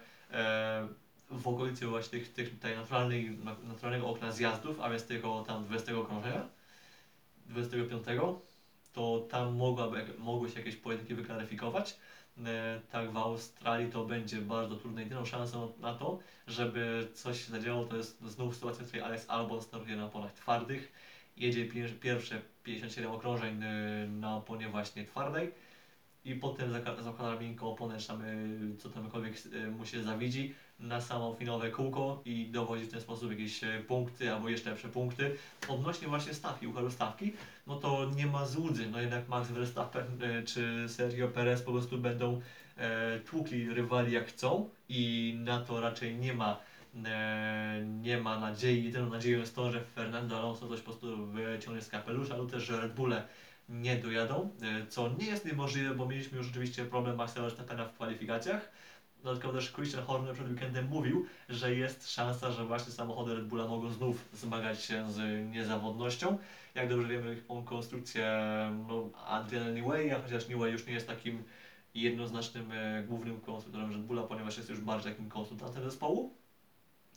w 1.30 1.48
okolicy 1.48 1.88
właśnie 1.88 2.20
tych, 2.20 2.34
tych 2.34 2.50
tutaj 2.50 2.76
naturalnego 3.64 4.08
okna 4.08 4.32
zjazdów, 4.32 4.80
a 4.80 4.90
więc 4.90 5.04
tego 5.08 5.44
tam 5.48 5.66
20 5.66 5.98
okrążenia, 5.98 6.48
25, 7.46 8.08
to 8.94 9.28
tam 9.30 9.56
mogłaby, 9.56 10.06
mogły 10.18 10.50
się 10.50 10.60
jakieś 10.60 10.76
pojedynki 10.76 11.16
wyklaryfikować. 11.16 11.98
E, 12.38 12.82
tak 12.92 13.12
w 13.12 13.18
Australii 13.18 13.92
to 13.92 14.06
będzie 14.06 14.42
bardzo 14.42 14.76
trudne. 14.76 15.04
Jedyną 15.04 15.26
szansą 15.26 15.72
na 15.80 15.94
to, 15.94 16.20
żeby 16.48 17.08
coś 17.14 17.46
się 17.46 17.52
zadziało, 17.52 17.86
to 17.86 17.98
jest 17.98 18.22
znów 18.22 18.56
sytuacja, 18.56 18.84
w 18.84 18.88
której 18.88 19.06
Alex 19.06 19.30
Albon 19.30 19.62
startuje 19.62 19.96
na 19.96 20.06
oponach 20.06 20.34
twardych, 20.34 20.92
jedzie 21.38 21.70
pier- 21.70 22.00
pierwsze 22.00 22.42
57 22.64 23.12
okrążeń 23.12 23.64
e, 23.64 24.08
na 24.08 24.36
oponie 24.36 24.70
właśnie 24.70 25.06
twardej 25.06 25.52
i 26.26 26.36
potem 26.36 26.72
zakłada 27.00 27.40
miękką 27.40 27.72
oponę, 27.72 27.98
czy 27.98 28.08
tam 28.08 28.22
e, 28.22 28.26
co 28.78 28.90
tamkolwiek 28.90 29.34
e, 29.54 29.70
mu 29.70 29.86
się 29.86 30.04
zawidzi 30.04 30.56
na 30.84 31.02
samo 31.02 31.36
finałowe 31.40 31.72
kółko 31.72 32.22
i 32.26 32.46
dowodzi 32.46 32.86
w 32.86 32.92
ten 32.92 33.02
sposób 33.02 33.32
jakieś 33.32 33.64
e, 33.64 33.80
punkty 33.88 34.34
albo 34.34 34.50
jeszcze 34.50 34.70
lepsze 34.70 34.90
punkty. 34.90 35.36
Odnośnie 35.68 36.08
właśnie 36.08 36.34
stawki, 36.34 36.68
układu 36.68 36.92
stawki, 36.92 37.34
no 37.68 37.76
to 37.76 38.12
nie 38.16 38.26
ma 38.26 38.46
złudzeń, 38.46 38.90
no 38.92 39.02
jednak 39.02 39.28
Max 39.28 39.50
Verstappen 39.50 40.06
e, 40.22 40.44
czy 40.44 40.86
Sergio 40.88 41.28
Perez 41.28 41.62
po 41.62 41.72
prostu 41.72 41.98
będą 41.98 42.42
e, 42.78 43.20
tłukli 43.20 43.74
rywali 43.74 44.14
jak 44.14 44.28
chcą 44.28 44.70
i 44.90 45.34
na 45.40 45.62
to 45.62 45.82
raczej 45.82 46.16
nie 46.16 46.34
ma 46.34 46.60
e, 47.06 47.86
nie 48.02 48.18
ma 48.18 48.40
nadziei. 48.40 48.84
Jedyną 48.84 49.10
nadzieją 49.10 49.40
jest 49.40 49.56
to, 49.56 49.72
że 49.72 49.82
Fernando 49.82 50.38
Alonso 50.38 50.68
coś 50.68 50.80
po 50.80 50.92
prostu 50.92 51.28
wyciągnie 51.28 51.82
z 51.82 51.90
kapelusza 51.90 52.38
lub 52.38 52.52
też, 52.52 52.64
że 52.64 52.82
Red 52.82 52.94
Bulle 52.94 53.24
nie 53.70 53.96
dojadą, 53.96 54.50
e, 54.62 54.88
co 54.88 55.10
nie 55.20 55.26
jest 55.26 55.46
niemożliwe, 55.46 55.96
bo 55.96 56.06
mieliśmy 56.06 56.38
już 56.38 56.48
rzeczywiście 56.48 56.86
problem 56.86 57.16
Maxa 57.16 57.42
Verstappena 57.42 57.86
w 57.86 57.94
kwalifikacjach. 57.94 58.72
Dodatkowo 59.24 59.54
też 59.54 59.74
Christian 59.74 60.04
Horner 60.04 60.34
przed 60.34 60.50
weekendem 60.50 60.88
mówił, 60.88 61.26
że 61.50 61.76
jest 61.76 62.12
szansa, 62.12 62.52
że 62.52 62.66
właśnie 62.66 62.94
samochody 62.94 63.36
Red 63.36 63.48
Bulla 63.48 63.68
mogą 63.68 63.90
znów 63.90 64.30
zmagać 64.34 64.84
się 64.84 65.12
z 65.12 65.50
niezawodnością. 65.52 66.38
Jak 66.76 66.90
dobrze 66.90 67.08
wiemy, 67.08 67.36
tą 67.48 67.64
konstrukcję 67.64 68.42
no, 68.88 69.10
Adriana 69.26 69.82
Newey'a, 69.82 70.24
chociaż 70.24 70.48
Newey 70.48 70.72
już 70.72 70.88
nie 70.88 70.94
jest 70.94 71.08
takim 71.08 71.44
jednoznacznym 71.96 72.72
e, 72.72 73.04
głównym 73.04 73.42
konstruktorem 73.42 73.92
Red 73.92 74.02
Bulla, 74.02 74.24
ponieważ 74.24 74.58
jest 74.58 74.70
już 74.70 74.80
bardziej 74.80 75.12
takim 75.12 75.30
konsultantem 75.30 75.84
zespołu. 75.84 76.34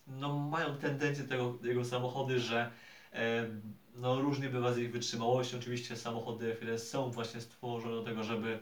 No, 0.07 0.39
mają 0.39 0.77
tendencję 0.77 1.25
tego, 1.25 1.59
jego 1.63 1.85
samochody, 1.85 2.41
że 2.41 2.71
e, 3.13 3.47
no, 3.95 4.21
różnie 4.21 4.49
bywa 4.49 4.73
z 4.73 4.79
ich 4.79 4.93
wytrzymałością. 4.93 5.59
Oczywiście 5.59 5.97
samochody 5.97 6.57
F1 6.61 6.79
są 6.79 7.11
właśnie 7.11 7.41
stworzone 7.41 7.95
do 7.95 8.03
tego, 8.03 8.25
żeby 8.25 8.59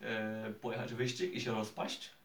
e, 0.00 0.52
pojechać 0.60 0.94
wyścig 0.94 1.34
i 1.34 1.40
się 1.40 1.52
rozpaść, 1.52 2.15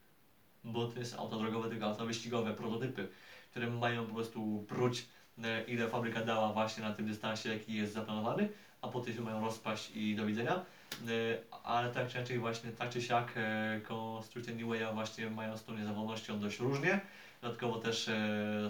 bo 0.64 0.86
to 0.86 0.98
jest 0.98 1.14
auto 1.14 1.38
drogowe, 1.38 1.68
tylko 1.68 1.86
auto 1.86 2.06
wyścigowe, 2.06 2.54
prototypy, 2.54 3.08
które 3.50 3.70
mają 3.70 4.06
po 4.06 4.14
prostu 4.14 4.64
próć, 4.68 5.06
e, 5.44 5.64
ile 5.64 5.88
fabryka 5.88 6.24
dała 6.24 6.52
właśnie 6.52 6.82
na 6.82 6.92
tym 6.92 7.06
dystansie, 7.06 7.48
jaki 7.48 7.74
jest 7.74 7.92
zaplanowany, 7.92 8.48
a 8.82 8.88
potem 8.88 9.14
się 9.14 9.20
mają 9.20 9.40
rozpaść 9.40 9.90
i 9.94 10.16
do 10.16 10.26
widzenia. 10.26 10.54
E, 10.54 11.54
Ale 11.64 11.90
tak 11.90 12.08
czy 12.08 12.18
inaczej 12.18 12.38
właśnie, 12.38 12.70
tak 12.70 12.90
czy 12.90 13.02
siak 13.02 13.32
e, 13.36 13.80
konstrukcje 13.88 14.54
Newey'a 14.54 14.94
właśnie 14.94 15.30
mają 15.30 15.56
z 15.56 15.64
tą 15.64 15.74
niezawodnością 15.74 16.40
dość 16.40 16.58
różnie. 16.58 17.00
Dodatkowo 17.42 17.78
też 17.78 18.10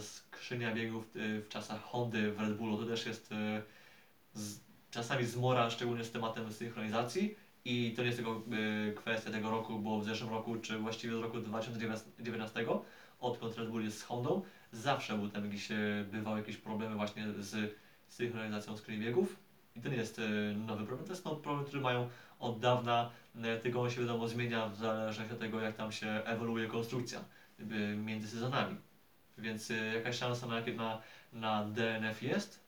skrzynia 0.01 0.75
biegów 0.75 1.11
w 1.15 1.47
czasach 1.49 1.83
Hondy 1.83 2.33
w 2.33 2.41
Red 2.41 2.57
Bullu 2.57 2.79
to 2.79 2.87
też 2.87 3.07
jest 3.07 3.31
z, 4.35 4.61
czasami 4.91 5.27
zmora, 5.27 5.71
szczególnie 5.71 6.05
z 6.05 6.11
tematem 6.11 6.53
synchronizacji. 6.53 7.37
I 7.65 7.93
to 7.97 8.03
nie 8.03 8.07
jest 8.07 8.19
tylko 8.19 8.43
e, 8.89 8.93
kwestia 8.93 9.31
tego 9.31 9.51
roku, 9.51 9.79
bo 9.79 10.01
w 10.01 10.05
zeszłym 10.05 10.31
roku, 10.31 10.57
czy 10.57 10.79
właściwie 10.79 11.17
z 11.17 11.21
roku 11.21 11.39
2019, 11.39 12.67
odkąd 13.21 13.59
Red 13.59 13.69
Bull 13.69 13.85
jest 13.85 13.99
z 13.99 14.03
Hondą, 14.03 14.43
zawsze 14.73 15.19
był 15.19 15.29
tam 15.29 15.45
jakiś, 15.45 15.71
e, 15.71 15.77
bywały 16.13 16.39
jakieś 16.39 16.57
problemy 16.57 16.97
właśnie 16.97 17.27
z 17.39 17.75
synchronizacją 18.09 18.77
skrzyni 18.77 18.99
biegów. 18.99 19.37
I 19.77 19.81
to 19.81 19.89
nie 19.89 19.97
jest 19.97 20.19
e, 20.19 20.23
nowy 20.55 20.87
problem, 20.87 21.07
to 21.07 21.13
jest 21.13 21.25
no, 21.25 21.37
problem, 21.37 21.65
który 21.65 21.83
mają 21.83 22.09
od 22.39 22.59
dawna, 22.59 23.11
e, 23.43 23.57
tylko 23.57 23.83
on 23.83 23.91
się 23.91 24.01
wiadomo 24.01 24.29
zmienia 24.29 24.69
w 24.69 24.77
zależności 24.77 25.33
od 25.33 25.41
tego, 25.41 25.61
jak 25.61 25.77
tam 25.77 25.93
się 25.93 26.07
ewoluuje 26.07 26.67
konstrukcja 26.67 27.25
jakby 27.59 27.97
między 27.97 28.29
sezonami. 28.29 28.77
Więc 29.39 29.71
e, 29.71 29.75
jakaś 29.75 30.19
szansa 30.19 30.47
na, 30.47 30.61
na, 30.77 31.01
na 31.33 31.65
DNF 31.65 32.23
jest, 32.23 32.62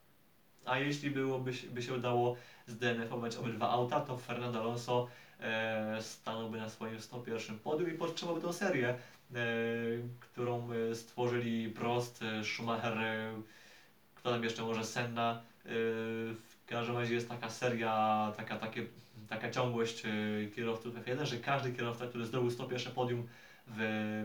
a 0.75 0.79
jeśli 0.79 1.11
byłoby 1.11 1.53
by 1.71 1.83
się 1.83 1.95
udało 1.95 2.37
zdNF-ować 2.67 3.37
obydwa 3.37 3.71
auta, 3.71 4.01
to 4.01 4.19
Fernando 4.19 4.61
Alonso 4.61 5.09
e, 5.41 6.03
stanąłby 6.03 6.59
na 6.59 6.69
swoim 6.69 7.01
101 7.01 7.59
podium 7.59 7.95
i 7.95 7.99
podtrzymałby 7.99 8.41
tę 8.41 8.53
serię, 8.53 8.89
e, 8.89 8.97
którą 10.21 10.69
e, 10.73 10.95
stworzyli 10.95 11.69
Prost, 11.69 12.23
e, 12.23 12.45
Schumacher, 12.45 12.99
e, 12.99 13.33
kto 14.15 14.31
tam 14.31 14.45
jeszcze 14.45 14.63
może 14.63 14.85
Senna. 14.85 15.43
E, 15.65 15.69
w 16.35 16.67
każdym 16.67 16.97
razie 16.97 17.15
jest 17.15 17.29
taka 17.29 17.51
seria, 17.51 18.33
taka, 18.37 18.59
takie, 18.59 18.87
taka 19.29 19.51
ciągłość 19.51 20.03
e, 20.07 20.11
kierowców 20.57 20.95
F1, 20.95 21.25
że 21.25 21.37
każdy 21.37 21.73
kierowca, 21.73 22.07
który 22.07 22.27
zdobył 22.27 22.51
101 22.51 22.93
podium 22.93 23.29
w, 23.67 23.79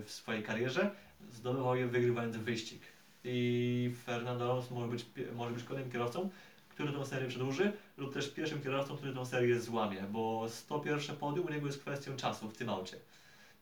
w 0.06 0.12
swojej 0.12 0.44
karierze, 0.44 0.92
zdobywał 1.32 1.76
je 1.76 1.88
wygrywając 1.88 2.38
wyścig. 2.38 2.82
I 3.24 3.92
Fernando 4.06 4.46
Alonso 4.46 4.76
może 4.76 4.88
być, 4.88 5.06
może 5.36 5.52
być 5.52 5.64
kolejnym 5.64 5.92
kierowcą, 5.92 6.30
który 6.70 6.94
tę 6.94 7.06
serię 7.06 7.28
przedłuży, 7.28 7.72
lub 7.98 8.14
też 8.14 8.30
pierwszym 8.30 8.62
kierowcą, 8.62 8.98
który 8.98 9.14
tę 9.14 9.26
serię 9.26 9.60
złamie, 9.60 10.02
bo 10.12 10.50
101 10.50 11.16
podium 11.16 11.46
u 11.46 11.50
niego 11.50 11.68
jest 11.68 11.82
kwestią 11.82 12.16
czasu 12.16 12.50
w 12.50 12.58
tym 12.58 12.70
aucie. 12.70 12.98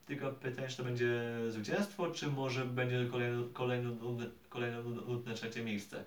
Tylko 0.05 0.31
pytanie, 0.31 0.67
czy 0.67 0.77
to 0.77 0.83
będzie 0.83 1.21
zwycięstwo, 1.49 2.11
czy 2.11 2.27
może 2.27 2.65
będzie 2.65 3.05
kolejne, 3.11 3.43
kolejne, 3.53 3.91
kolejne 4.49 4.83
nudne 4.83 5.33
trzecie 5.33 5.63
miejsce. 5.63 5.97
E, 5.99 6.03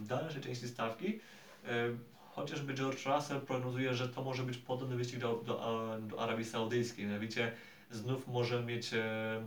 W 0.00 0.06
dalszej 0.06 0.42
części 0.42 0.68
stawki 0.68 1.20
e, 1.68 1.88
chociażby 2.34 2.74
George 2.74 3.06
Russell 3.06 3.40
prognozuje, 3.40 3.94
że 3.94 4.08
to 4.08 4.22
może 4.22 4.42
być 4.42 4.58
podobny 4.58 4.96
wyścig 4.96 5.20
do, 5.20 5.42
do, 5.46 5.98
do 6.00 6.20
Arabii 6.20 6.44
Saudyjskiej. 6.44 7.06
Mianowicie 7.06 7.52
znów 7.90 8.28
może 8.28 8.62
mieć 8.62 8.94
e, 8.94 9.42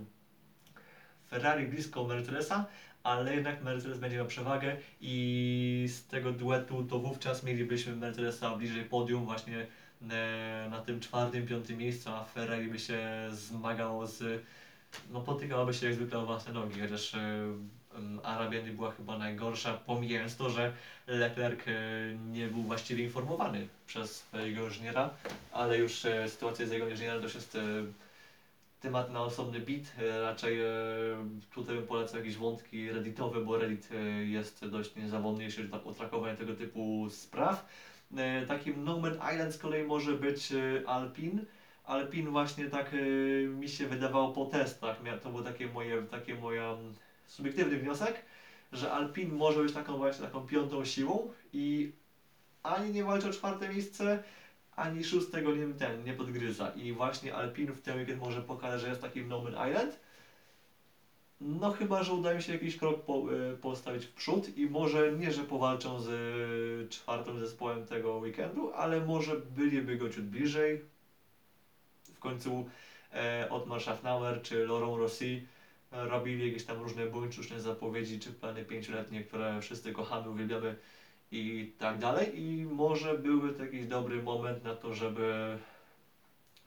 Ferrari 1.30 1.68
blisko 1.68 2.04
Mercedesa, 2.04 2.66
ale 3.10 3.36
jednak 3.36 3.64
Mercedes 3.64 4.00
będzie 4.00 4.18
miał 4.18 4.26
przewagę 4.26 4.76
i 5.02 5.86
z 5.90 6.06
tego 6.06 6.32
duetu 6.32 6.84
to 6.84 7.00
wówczas 7.00 7.44
mielibyśmy 7.44 7.96
Mercedesa 7.96 8.56
bliżej 8.56 8.86
podium 8.86 9.26
właśnie 9.26 9.68
e, 10.10 10.68
na 10.70 10.82
tym 10.82 11.00
czwartym, 11.00 11.48
piątym 11.48 11.78
miejscu, 11.78 12.10
a 12.10 12.24
Ferrari 12.24 12.68
by 12.68 12.80
się 12.80 13.00
zmagało 13.32 14.08
z, 14.08 14.44
no 15.10 15.22
potykałoby 15.22 15.74
się 15.74 15.86
jak 15.86 15.96
zwykle 15.96 16.20
o 16.20 16.26
własne 16.26 16.54
nogi, 16.54 16.82
chociaż 16.82 17.16
e, 17.16 17.20
em, 17.98 18.20
Arabia 18.24 18.62
nie 18.62 18.72
była 18.72 18.92
chyba 18.92 19.18
najgorsza, 19.18 19.74
pomijając 19.74 20.36
to, 20.36 20.50
że 20.50 20.74
Leclerc 21.08 21.60
e, 21.68 21.72
nie 22.32 22.48
był 22.48 22.62
właściwie 22.62 23.04
informowany 23.04 23.68
przez 23.88 24.16
swojego 24.16 24.66
inżyniera, 24.66 25.10
ale 25.52 25.78
już 25.78 26.02
sytuacja 26.28 26.66
z 26.68 26.72
jego 26.72 26.90
inżynierem 26.90 27.22
to 27.22 27.60
e, 27.60 27.62
temat 28.80 29.12
na 29.12 29.22
osobny 29.22 29.60
bit. 29.60 29.94
E, 30.00 30.22
Raczej 30.22 30.60
e, 30.60 30.66
tutaj 31.54 31.76
bym 31.76 31.88
polecał 31.88 32.20
jakieś 32.20 32.38
wątki 32.38 32.92
redditowe, 32.92 33.42
bo 33.42 33.58
reddit 33.58 33.90
e, 33.92 34.26
jest 34.26 34.66
dość 34.66 34.96
niezawodny, 34.96 35.44
jeśli 35.44 35.68
chodzi 35.68 35.86
o 35.86 35.94
trakowanie 35.94 36.38
tego 36.38 36.54
typu 36.54 37.08
spraw. 37.10 37.66
Takim 38.48 38.84
No 38.84 39.02
Island 39.34 39.54
z 39.54 39.58
kolei 39.58 39.84
może 39.84 40.14
być 40.14 40.54
Alpin. 40.86 41.46
Alpin 41.84 42.30
właśnie 42.30 42.66
tak 42.66 42.96
mi 43.50 43.70
się 43.70 43.88
wydawało 43.88 44.32
po 44.32 44.46
testach, 44.46 44.98
to 45.24 45.30
był 45.30 45.44
takie 45.44 45.68
moje, 45.68 46.04
takie 46.04 46.36
moja 46.36 46.78
subiektywny 47.28 47.78
wniosek, 47.78 48.26
że 48.72 48.92
Alpin 48.92 49.34
może 49.34 49.64
być 49.64 49.74
taką 49.74 49.98
właśnie 49.98 50.26
taką 50.26 50.48
piątą 50.48 50.86
siłą 50.86 51.34
i 51.54 51.92
ani 52.64 52.94
nie 52.94 53.04
walczy 53.04 53.30
o 53.30 53.34
czwarte 53.34 53.70
miejsce, 53.70 54.24
ani 54.80 55.04
szóstego 55.04 55.52
nie, 55.52 55.74
ten, 55.74 56.04
nie 56.04 56.14
podgryza. 56.14 56.72
I 56.76 56.92
właśnie 56.92 57.36
Alpin 57.36 57.74
w 57.74 57.82
ten 57.82 57.98
weekend 57.98 58.20
może 58.20 58.42
pokaże, 58.42 58.80
że 58.80 58.88
jest 58.88 59.02
takim 59.02 59.28
No 59.28 59.44
Island. 59.50 60.00
No 61.42 61.72
chyba, 61.72 62.04
że 62.04 62.14
uda 62.14 62.34
mi 62.34 62.42
się 62.42 62.54
jakiś 62.54 62.78
krok 62.78 63.04
po, 63.04 63.34
y, 63.34 63.56
postawić 63.56 64.06
w 64.06 64.14
przód 64.14 64.58
i 64.58 64.68
może 64.68 65.12
nie, 65.12 65.32
że 65.32 65.44
powalczą 65.44 66.00
z 66.00 66.08
y, 66.08 66.90
czwartym 66.90 67.40
zespołem 67.40 67.86
tego 67.86 68.18
weekendu, 68.18 68.72
ale 68.74 69.06
może 69.06 69.36
byliby 69.36 69.98
go 69.98 70.10
ciut 70.10 70.26
bliżej. 70.26 70.82
W 72.16 72.20
końcu 72.20 72.70
e, 73.14 73.48
Otmar 73.50 73.82
Schaffnauer 73.82 74.42
czy 74.42 74.66
Laurent 74.66 74.98
Rossi 74.98 75.46
e, 75.92 76.06
robili 76.06 76.46
jakieś 76.48 76.64
tam 76.64 76.82
różne 76.82 77.06
buńczuczne 77.06 77.60
zapowiedzi 77.60 78.20
czy 78.20 78.32
plany 78.32 78.64
pięcioletnie, 78.64 79.24
które 79.24 79.62
wszyscy 79.62 79.94
kochamy, 79.94 80.30
uwielbiamy 80.30 80.76
i 81.32 81.74
tak 81.78 81.98
dalej. 81.98 82.42
I 82.42 82.66
może 82.66 83.18
były 83.18 83.54
to 83.54 83.64
jakiś 83.64 83.86
dobry 83.86 84.24
moment 84.24 84.64
na 84.64 84.76
to, 84.76 84.94
żeby 84.94 85.58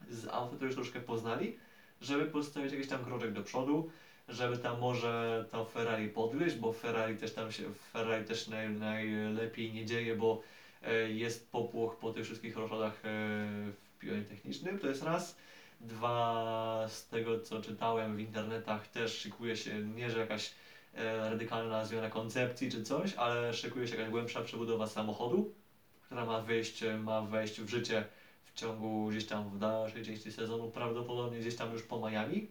z 0.09 0.27
auto 0.27 0.55
to 0.55 0.65
już 0.65 0.75
troszkę 0.75 0.99
poznali, 0.99 1.57
żeby 2.01 2.25
postawić 2.25 2.71
jakiś 2.71 2.87
tam 2.87 3.03
kroczek 3.03 3.31
do 3.31 3.43
przodu, 3.43 3.89
żeby 4.27 4.57
tam 4.57 4.79
może 4.79 5.45
to 5.51 5.65
Ferrari 5.65 6.09
podgryźć, 6.09 6.55
bo 6.55 6.71
Ferrari 6.71 7.17
też 7.17 7.33
tam 7.33 7.51
się, 7.51 7.73
Ferrari 7.73 8.25
też 8.25 8.47
naj, 8.47 8.69
najlepiej 8.69 9.71
nie 9.71 9.85
dzieje, 9.85 10.15
bo 10.15 10.41
e, 10.81 11.09
jest 11.09 11.51
popłoch 11.51 11.95
po 11.95 12.13
tych 12.13 12.25
wszystkich 12.25 12.57
roszadach 12.57 12.93
e, 12.93 12.99
w 13.71 13.99
pionie 13.99 14.21
technicznym, 14.21 14.79
to 14.79 14.87
jest 14.87 15.03
raz. 15.03 15.37
Dwa, 15.81 16.85
z 16.89 17.07
tego 17.07 17.39
co 17.39 17.61
czytałem 17.61 18.15
w 18.15 18.19
internetach 18.19 18.87
też 18.87 19.17
szykuje 19.17 19.55
się 19.55 19.79
nie, 19.79 20.09
że 20.09 20.19
jakaś 20.19 20.51
radykalna 21.29 21.85
zmiana 21.85 22.09
koncepcji 22.09 22.69
czy 22.69 22.83
coś, 22.83 23.13
ale 23.13 23.53
szykuje 23.53 23.87
się 23.87 23.95
jakaś 23.95 24.11
głębsza 24.11 24.41
przebudowa 24.41 24.87
samochodu, 24.87 25.51
która 26.01 26.25
ma 26.25 26.41
wejść, 26.41 26.83
ma 27.03 27.21
wejść 27.21 27.61
w 27.61 27.69
życie 27.69 28.05
w 28.43 28.59
ciągu 28.59 29.07
gdzieś 29.09 29.25
tam 29.25 29.49
w 29.49 29.57
dalszej 29.57 30.05
części 30.05 30.31
sezonu, 30.31 30.67
prawdopodobnie 30.67 31.39
gdzieś 31.39 31.55
tam 31.55 31.73
już 31.73 31.83
po 31.83 32.09
Miami. 32.09 32.47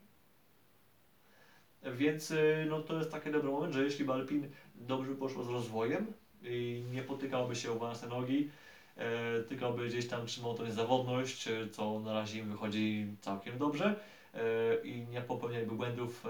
Więc 1.82 2.30
y, 2.30 2.66
no, 2.68 2.82
to 2.82 2.98
jest 2.98 3.10
taki 3.10 3.30
dobry 3.30 3.50
moment, 3.50 3.72
że 3.72 3.84
jeśli 3.84 4.04
by 4.04 4.12
Alpin 4.12 4.48
dobrze 4.74 5.14
poszło 5.14 5.44
z 5.44 5.48
rozwojem 5.48 6.12
i 6.42 6.84
nie 6.92 7.02
potykałby 7.02 7.56
się 7.56 7.72
o 7.72 7.74
własne 7.74 8.08
nogi, 8.08 8.48
e, 8.96 9.42
tylko 9.42 9.72
by 9.72 9.88
gdzieś 9.88 10.06
tam 10.06 10.26
trzymał 10.26 10.54
tą 10.54 10.64
niezawodność, 10.64 11.48
e, 11.48 11.68
co 11.70 12.00
na 12.00 12.12
razie 12.12 12.38
im 12.38 12.48
wychodzi 12.48 13.06
całkiem 13.20 13.58
dobrze 13.58 13.96
e, 14.34 14.40
i 14.84 15.06
nie 15.06 15.20
popełnialiby 15.20 15.74
błędów 15.74 16.26
e, 16.26 16.28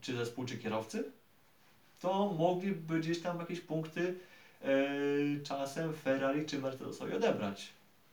czy 0.00 0.16
zespół, 0.16 0.44
czy 0.44 0.58
kierowcy, 0.58 1.12
to 2.00 2.34
mogliby 2.38 3.00
gdzieś 3.00 3.20
tam 3.20 3.38
jakieś 3.38 3.60
punkty 3.60 4.14
e, 4.60 4.66
czasem 5.42 5.94
Ferrari 5.94 6.46
czy 6.46 6.58
Mercedesowi 6.58 7.14
odebrać. 7.14 7.68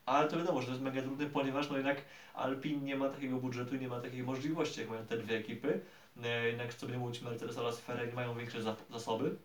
Ale 0.05 0.27
to 0.29 0.37
wiadomo, 0.37 0.61
że 0.61 0.65
to 0.65 0.71
jest 0.71 0.83
mega 0.83 1.01
trudne, 1.01 1.25
ponieważ 1.25 1.69
no 1.69 1.75
jednak 1.75 2.01
Alpin 2.33 2.83
nie 2.83 2.95
ma 2.95 3.09
takiego 3.09 3.37
budżetu, 3.37 3.75
nie 3.75 3.87
ma 3.87 3.99
takiej 3.99 4.23
możliwości, 4.23 4.79
jak 4.79 4.89
mają 4.89 5.05
te 5.05 5.17
dwie 5.17 5.35
ekipy. 5.37 5.79
E, 6.23 6.47
Jednak 6.47 6.73
co 6.73 6.87
by 6.87 6.97
mówić, 6.97 7.21
Mercedes 7.21 7.57
oraz 7.57 7.79
Ferrari 7.79 8.13
mają 8.13 8.37
większe 8.37 8.61
za- 8.61 8.75
zasoby 8.91 9.35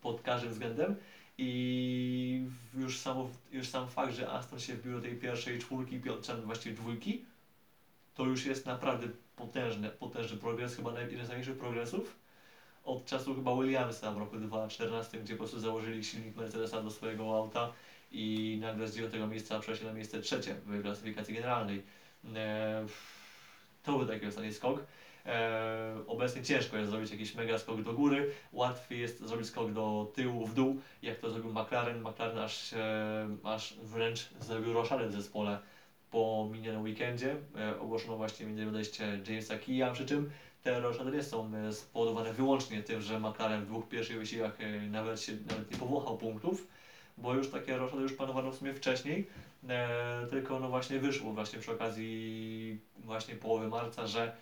pod 0.00 0.20
każdym 0.20 0.50
względem 0.50 0.94
i 1.38 2.46
już, 2.74 2.98
samo, 2.98 3.30
już 3.52 3.68
sam 3.68 3.88
fakt, 3.88 4.14
że 4.14 4.30
Aston 4.30 4.60
się 4.60 4.74
wbił 4.74 4.92
do 4.92 5.00
tej 5.00 5.14
pierwszej 5.14 5.58
czwórki, 5.58 6.00
piątce, 6.00 6.36
właściwie 6.36 6.76
dwójki, 6.76 7.24
to 8.14 8.24
już 8.24 8.46
jest 8.46 8.66
naprawdę 8.66 9.06
potężny, 9.36 9.90
potężny 9.90 10.38
progres, 10.38 10.76
chyba 10.76 11.00
jeden 11.00 11.24
z 11.24 11.28
największych 11.28 11.58
progresów 11.58 12.16
od 12.88 13.04
czasu 13.04 13.34
chyba 13.34 13.54
Williamsa 13.54 14.12
w 14.12 14.18
roku 14.18 14.36
2014, 14.36 15.18
gdzie 15.18 15.34
po 15.34 15.38
prostu 15.38 15.60
założyli 15.60 16.04
silnik 16.04 16.36
Mercedesa 16.36 16.82
do 16.82 16.90
swojego 16.90 17.36
auta 17.36 17.72
i 18.12 18.58
nagle 18.60 18.88
z 18.88 18.96
9 18.96 19.14
miejsca 19.30 19.60
przeszli 19.60 19.86
na 19.86 19.92
miejsce 19.92 20.20
trzecie 20.20 20.54
w 20.54 20.82
klasyfikacji 20.82 21.34
generalnej. 21.34 21.82
E, 22.34 22.86
to 23.82 23.98
był 23.98 24.06
taki 24.06 24.26
ostatni 24.26 24.52
skok. 24.52 24.84
E, 25.26 25.94
obecnie 26.06 26.42
ciężko 26.42 26.76
jest 26.76 26.90
zrobić 26.90 27.10
jakiś 27.10 27.34
mega 27.34 27.58
skok 27.58 27.82
do 27.82 27.92
góry, 27.92 28.30
łatwiej 28.52 29.00
jest 29.00 29.20
zrobić 29.20 29.46
skok 29.46 29.72
do 29.72 30.12
tyłu, 30.14 30.46
w 30.46 30.54
dół, 30.54 30.80
jak 31.02 31.18
to 31.18 31.30
zrobił 31.30 31.50
McLaren. 31.52 32.00
McLaren 32.00 32.38
aż, 32.38 32.72
e, 32.72 33.28
aż 33.44 33.74
wręcz 33.82 34.28
zrobił 34.40 34.72
roszadę 34.72 35.08
w 35.08 35.12
zespole 35.12 35.58
po 36.10 36.48
minionym 36.52 36.82
weekendzie. 36.82 37.36
Ogłoszono 37.80 38.16
właśnie 38.16 38.46
między 38.46 38.68
odejście 38.68 39.20
Jamesa 39.28 39.58
Keya, 39.58 39.92
przy 39.92 40.06
czym 40.06 40.30
te 40.62 40.80
roszady 40.80 41.16
nie 41.16 41.22
są 41.22 41.50
e, 41.54 41.72
spowodowane 41.72 42.32
wyłącznie 42.32 42.82
tym, 42.82 43.00
że 43.00 43.18
McLaren 43.18 43.62
w 43.64 43.66
dwóch 43.66 43.88
pierwszych 43.88 44.18
wyścigach 44.18 44.60
e, 44.60 44.88
nawet, 44.90 45.20
się, 45.20 45.32
nawet 45.46 45.70
nie 45.70 45.76
powąchał 45.76 46.16
punktów, 46.16 46.66
bo 47.16 47.34
już 47.34 47.50
takie 47.50 47.76
roszady 47.76 48.02
już 48.02 48.12
planowano 48.12 48.52
w 48.52 48.56
sumie 48.56 48.72
wcześniej, 48.72 49.26
e, 49.68 50.26
tylko 50.30 50.60
no 50.60 50.68
właśnie 50.68 50.98
wyszło 50.98 51.32
właśnie 51.32 51.58
przy 51.58 51.70
okazji 51.70 52.76
właśnie 52.96 53.34
połowy 53.36 53.68
marca, 53.68 54.06
że 54.06 54.36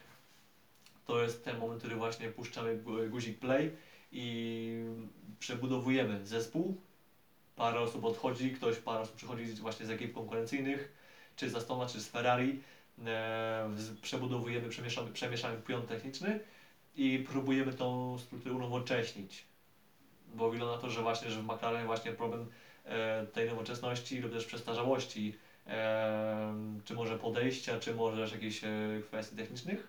to 1.06 1.22
jest 1.22 1.44
ten 1.44 1.58
moment, 1.58 1.78
który 1.78 1.96
właśnie 1.96 2.28
puszczamy 2.28 2.76
gu- 2.76 3.08
guzik 3.08 3.38
play 3.38 3.70
i 4.12 4.84
przebudowujemy 5.38 6.26
zespół. 6.26 6.74
Parę 7.56 7.80
osób 7.80 8.04
odchodzi, 8.04 8.52
ktoś 8.52 8.78
parę 8.78 9.00
osób 9.00 9.16
przychodzi 9.16 9.46
właśnie 9.54 9.86
z 9.86 9.90
ekip 9.90 10.12
konkurencyjnych, 10.12 10.88
czy 11.36 11.48
z 11.48 11.54
Astona, 11.54 11.86
czy 11.86 12.00
z 12.00 12.08
Ferrari. 12.08 12.54
E, 13.04 13.70
przebudowujemy, 14.02 14.68
przemieszamy, 14.68 15.10
przemieszamy 15.12 15.56
pion 15.56 15.86
techniczny 15.86 16.40
i 16.94 17.24
próbujemy 17.28 17.72
tą 17.72 18.18
strukturę 18.18 18.54
unowocześnić. 18.54 19.44
Bo 20.34 20.50
wygląda 20.50 20.74
na 20.74 20.80
to, 20.80 20.90
że 20.90 21.02
właśnie, 21.02 21.30
że 21.30 21.40
w 21.40 21.44
McLaren 21.44 21.86
właśnie 21.86 22.12
problem 22.12 22.46
e, 22.84 23.26
tej 23.26 23.48
nowoczesności 23.48 24.20
lub 24.20 24.32
też 24.32 24.44
przestarzałości, 24.46 25.36
e, 25.66 26.54
czy 26.84 26.94
może 26.94 27.18
podejścia, 27.18 27.78
czy 27.78 27.94
może 27.94 28.16
też 28.16 28.32
jakichś 28.32 28.60
kwestii 29.06 29.36
technicznych, 29.36 29.88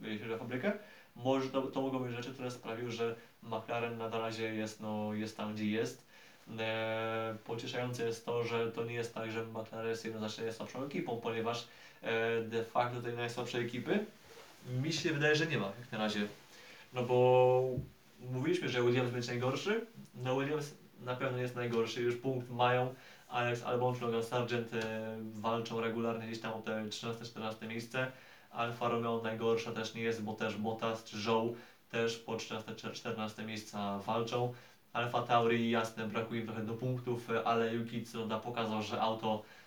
jeśli 0.00 0.18
chodzi 0.18 0.32
o 0.32 0.38
fabrykę, 0.38 0.72
może 1.16 1.50
to, 1.50 1.62
to 1.62 1.80
mogą 1.80 1.98
być 1.98 2.12
rzeczy, 2.12 2.32
które 2.32 2.50
sprawiły, 2.50 2.90
że 2.90 3.16
McLaren 3.42 3.98
na 3.98 4.08
razie 4.08 4.54
jest, 4.54 4.80
no, 4.80 5.12
jest 5.12 5.36
tam, 5.36 5.54
gdzie 5.54 5.66
jest. 5.66 6.08
Pocieszające 7.44 8.04
jest 8.04 8.24
to, 8.24 8.44
że 8.44 8.72
to 8.72 8.84
nie 8.84 8.94
jest 8.94 9.14
tak, 9.14 9.30
że 9.30 9.44
McLaren 9.44 9.88
jest 9.88 10.04
jednoznacznie 10.04 10.44
najsłabszą 10.44 10.84
ekipą, 10.84 11.20
ponieważ 11.20 11.68
de 12.48 12.64
facto 12.64 13.02
tej 13.02 13.16
najsłabszej 13.16 13.64
ekipy 13.64 14.04
mi 14.82 14.92
się 14.92 15.12
wydaje, 15.12 15.36
że 15.36 15.46
nie 15.46 15.58
ma 15.58 15.72
jak 15.80 15.92
na 15.92 15.98
razie. 15.98 16.20
No 16.92 17.02
bo 17.02 17.62
mówiliśmy, 18.20 18.68
że 18.68 18.82
Williams 18.82 19.10
będzie 19.10 19.28
najgorszy. 19.28 19.86
No 20.14 20.40
Williams 20.40 20.74
na 21.04 21.16
pewno 21.16 21.38
jest 21.38 21.56
najgorszy, 21.56 22.02
już 22.02 22.16
punkt 22.16 22.50
mają. 22.50 22.94
Alex 23.28 23.62
Albon 23.62 23.94
czy 23.94 24.00
Logan 24.00 24.22
Sargent 24.22 24.74
e, 24.74 25.16
walczą 25.34 25.80
regularnie 25.80 26.26
gdzieś 26.26 26.40
tam 26.40 26.52
o 26.52 26.62
te 26.62 26.84
13-14 26.84 27.68
miejsce. 27.68 28.12
Alfa 28.50 28.88
Romeo 28.88 29.20
najgorsza 29.22 29.72
też 29.72 29.94
nie 29.94 30.02
jest, 30.02 30.22
bo 30.22 30.32
też 30.32 30.56
Bottas 30.56 31.04
czy 31.04 31.18
Zhou 31.18 31.56
też 31.90 32.16
po 32.16 32.36
13-14 32.36 33.46
miejsca 33.46 33.98
walczą. 33.98 34.54
Alfa 34.92 35.22
Tauri 35.22 35.70
jasne, 35.70 36.06
brakuje 36.06 36.40
im 36.40 36.46
trochę 36.46 36.62
do 36.62 36.74
punktów, 36.74 37.30
e, 37.30 37.44
ale 37.44 37.74
Yuki 37.74 38.02
Tsunoda 38.02 38.38
pokazał, 38.38 38.82
że 38.82 39.00
auto 39.00 39.42
e, 39.42 39.57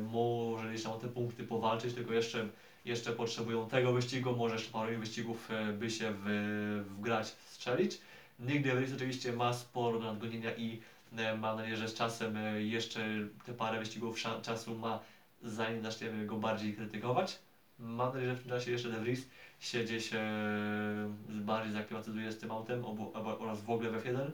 może 0.00 0.68
gdzieś 0.68 0.82
tam 0.82 0.92
o 0.92 0.96
te 0.96 1.08
punkty 1.08 1.44
powalczyć, 1.44 1.94
tylko 1.94 2.12
jeszcze, 2.12 2.48
jeszcze 2.84 3.12
potrzebują 3.12 3.68
tego 3.68 3.92
wyścigu, 3.92 4.36
może 4.36 4.54
jeszcze 4.54 4.72
parę 4.72 4.98
wyścigów 4.98 5.50
e, 5.50 5.72
by 5.72 5.90
się 5.90 6.14
w, 6.24 6.84
wgrać, 6.98 7.26
strzelić. 7.26 8.00
Nick 8.38 8.64
DeVries 8.64 8.94
oczywiście 8.94 9.32
ma 9.32 9.52
sporo 9.52 9.98
do 9.98 10.04
nadgonienia 10.04 10.56
i 10.56 10.80
e, 11.16 11.36
mam 11.36 11.56
nadzieję, 11.56 11.76
że 11.76 11.88
z 11.88 11.94
czasem 11.94 12.36
e, 12.36 12.62
jeszcze 12.62 13.00
te 13.46 13.54
parę 13.54 13.78
wyścigów 13.78 14.22
czasu 14.42 14.78
ma, 14.78 15.00
zanim 15.42 15.82
zaczniemy 15.82 16.26
go 16.26 16.36
bardziej 16.36 16.74
krytykować. 16.74 17.38
Mam 17.78 18.14
nadzieję, 18.14 18.32
że 18.32 18.36
w 18.36 18.42
tym 18.42 18.50
czasie 18.50 18.70
jeszcze 18.70 18.88
DeVries 18.88 19.26
się 19.60 19.84
gdzieś 19.84 20.12
e, 20.12 20.20
bardziej 21.28 21.72
zaklimatyzuje 21.72 22.32
z 22.32 22.38
tym 22.38 22.50
autem 22.50 22.84
oraz 23.14 23.62
w 23.62 23.70
ogóle 23.70 23.90
w 23.90 24.04
F1 24.04 24.30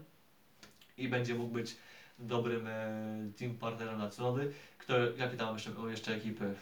i 0.99 1.09
będzie 1.09 1.35
mógł 1.35 1.55
być 1.55 1.77
dobrym 2.19 2.67
e, 2.67 2.89
team 3.39 3.55
partnerem 3.55 3.99
na 3.99 4.09
Tsunody. 4.09 4.53
Kto, 4.79 4.95
jakie 5.17 5.37
tam 5.37 5.55
jeszcze, 5.55 5.71
jeszcze 5.89 6.15
ekipy? 6.15 6.55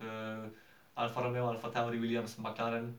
E, 0.00 0.50
Alfa 0.94 1.22
Romeo, 1.22 1.50
Alfa 1.50 1.70
Tauri, 1.70 2.00
Williams, 2.00 2.38
McLaren. 2.38 2.92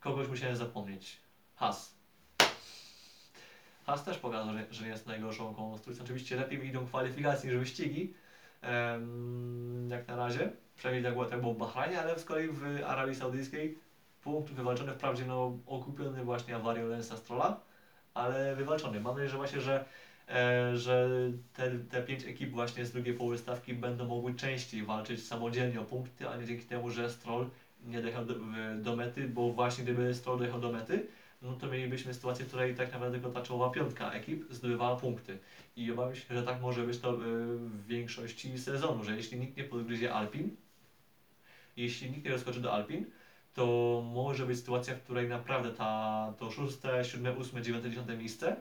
Kogoś 0.00 0.28
musiałem 0.28 0.56
zapomnieć. 0.56 1.16
Haas. 1.56 1.94
Haas 3.86 4.04
też 4.04 4.18
pokazał, 4.18 4.54
że, 4.54 4.66
że 4.70 4.88
jest 4.88 5.06
najgorszą 5.06 5.54
konstrukcją. 5.54 6.04
Oczywiście 6.04 6.36
lepiej 6.36 6.58
mi 6.58 6.68
idą 6.68 6.86
kwalifikacje 6.86 7.50
niż 7.50 7.58
wyścigi. 7.58 8.14
jak 9.88 10.08
na 10.08 10.16
razie. 10.16 10.52
Przynajmniej 10.76 11.04
tak 11.04 11.12
było, 11.12 11.24
tak 11.24 11.40
było 11.40 11.54
w 11.54 11.58
Bahrajnie, 11.58 12.00
ale 12.00 12.18
z 12.18 12.24
kolei 12.24 12.48
w 12.48 12.62
Arabii 12.86 13.14
Saudyjskiej 13.14 13.78
punkt 14.26 14.52
wywalczony 14.52 14.92
wprawdzie 14.92 15.26
no, 15.26 15.58
okupiony 15.66 16.24
właśnie 16.24 16.56
awarią 16.56 16.88
Lensa 16.88 17.16
Strolla, 17.16 17.60
ale 18.16 18.54
wywalczony. 18.54 19.00
Mam 19.00 19.12
nadzieję, 19.12 19.28
że 19.28 19.36
właśnie, 19.36 19.60
że, 19.60 19.84
e, 20.28 20.76
że 20.76 21.08
te, 21.52 21.70
te 21.70 22.02
pięć 22.02 22.24
ekip 22.24 22.50
właśnie 22.50 22.86
z 22.86 22.92
drugiej 22.92 23.14
połowy 23.14 23.38
stawki 23.38 23.74
będą 23.74 24.06
mogły 24.06 24.34
częściej 24.34 24.82
walczyć 24.82 25.26
samodzielnie 25.26 25.80
o 25.80 25.84
punkty, 25.84 26.28
a 26.28 26.36
nie 26.36 26.44
dzięki 26.44 26.64
temu, 26.64 26.90
że 26.90 27.10
Stroll 27.10 27.46
nie 27.84 28.00
dojechał 28.00 28.24
do, 28.24 28.34
do 28.76 28.96
mety, 28.96 29.28
bo 29.28 29.50
właśnie 29.50 29.84
gdyby 29.84 30.14
Stroll 30.14 30.38
dojechał 30.38 30.60
do 30.60 30.72
mety, 30.72 31.06
no 31.42 31.52
to 31.52 31.66
mielibyśmy 31.66 32.14
sytuację, 32.14 32.44
w 32.44 32.48
której 32.48 32.74
tak 32.74 32.92
naprawdę 32.92 33.18
tylko 33.20 33.40
ta 33.40 33.46
czołowa 33.46 33.74
piątka 33.74 34.12
ekip 34.12 34.44
zdobywała 34.50 34.96
punkty. 34.96 35.38
I 35.76 35.92
obawiam 35.92 36.16
się, 36.16 36.34
że 36.34 36.42
tak 36.42 36.60
może 36.60 36.82
być 36.82 36.98
to 36.98 37.10
e, 37.10 37.16
w 37.16 37.86
większości 37.86 38.58
sezonu, 38.58 39.04
że 39.04 39.16
jeśli 39.16 39.38
nikt 39.38 39.56
nie 39.56 39.64
podgryzie 39.64 40.12
Alpin, 40.12 40.56
jeśli 41.76 42.10
nikt 42.10 42.24
nie 42.24 42.30
doskoczy 42.30 42.60
do 42.60 42.72
Alpin, 42.72 43.06
to 43.56 44.02
może 44.14 44.46
być 44.46 44.58
sytuacja, 44.58 44.94
w 44.94 45.02
której 45.02 45.28
naprawdę 45.28 45.70
ta, 45.72 46.32
to 46.38 46.50
szóste, 46.50 47.04
siódme, 47.04 47.32
ósme, 47.32 47.62
dziewiąte, 47.62 47.90
dziesiąte 47.90 48.16
miejsce, 48.16 48.56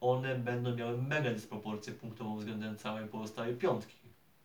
one 0.00 0.36
będą 0.36 0.76
miały 0.76 1.02
mega 1.02 1.30
dysproporcję 1.30 1.92
punktową 1.92 2.36
względem 2.36 2.76
całej 2.76 3.08
pozostałej 3.08 3.54
piątki. 3.54 3.96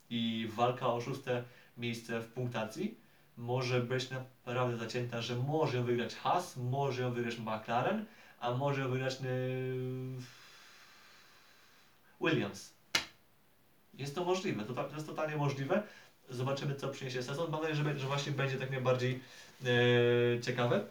I 0.10 0.49
walka 0.56 0.88
o 0.88 1.01
szóste 1.01 1.43
miejsce 1.78 2.22
w 2.22 2.28
punktacji 2.28 2.97
może 3.38 3.80
być 3.80 4.10
naprawdę 4.45 4.78
zacięta, 4.78 5.22
że 5.22 5.36
może 5.36 5.78
ją 5.78 5.84
wygrać 5.84 6.16
Haas, 6.16 6.58
może 6.58 7.01
ją 7.01 7.14
wygrać 7.14 7.38
McLaren, 7.39 8.06
a 8.39 8.51
może 8.54 8.82
ją 8.82 8.89
wygrać 8.89 9.22
yy, 9.22 9.28
Williams. 12.22 12.74
Jest 13.93 14.16
to 14.16 14.26
możliwe, 14.26 14.64
to, 14.66 14.74
to 14.74 14.95
jest 14.95 15.08
totalnie 15.08 15.38
możliwe. 15.38 15.84
Zobaczymy, 16.34 16.76
co 16.76 16.90
przyniesie 16.90 17.24
sezon. 17.24 17.52
Mam 17.52 17.62
nadzieję, 17.62 17.84
że, 17.84 18.00
że 18.00 18.08
właśnie 18.08 18.32
będzie 18.32 18.58
tak 18.58 18.72
najbardziej 18.72 19.20
e, 19.66 20.42
ciekawe. 20.42 20.86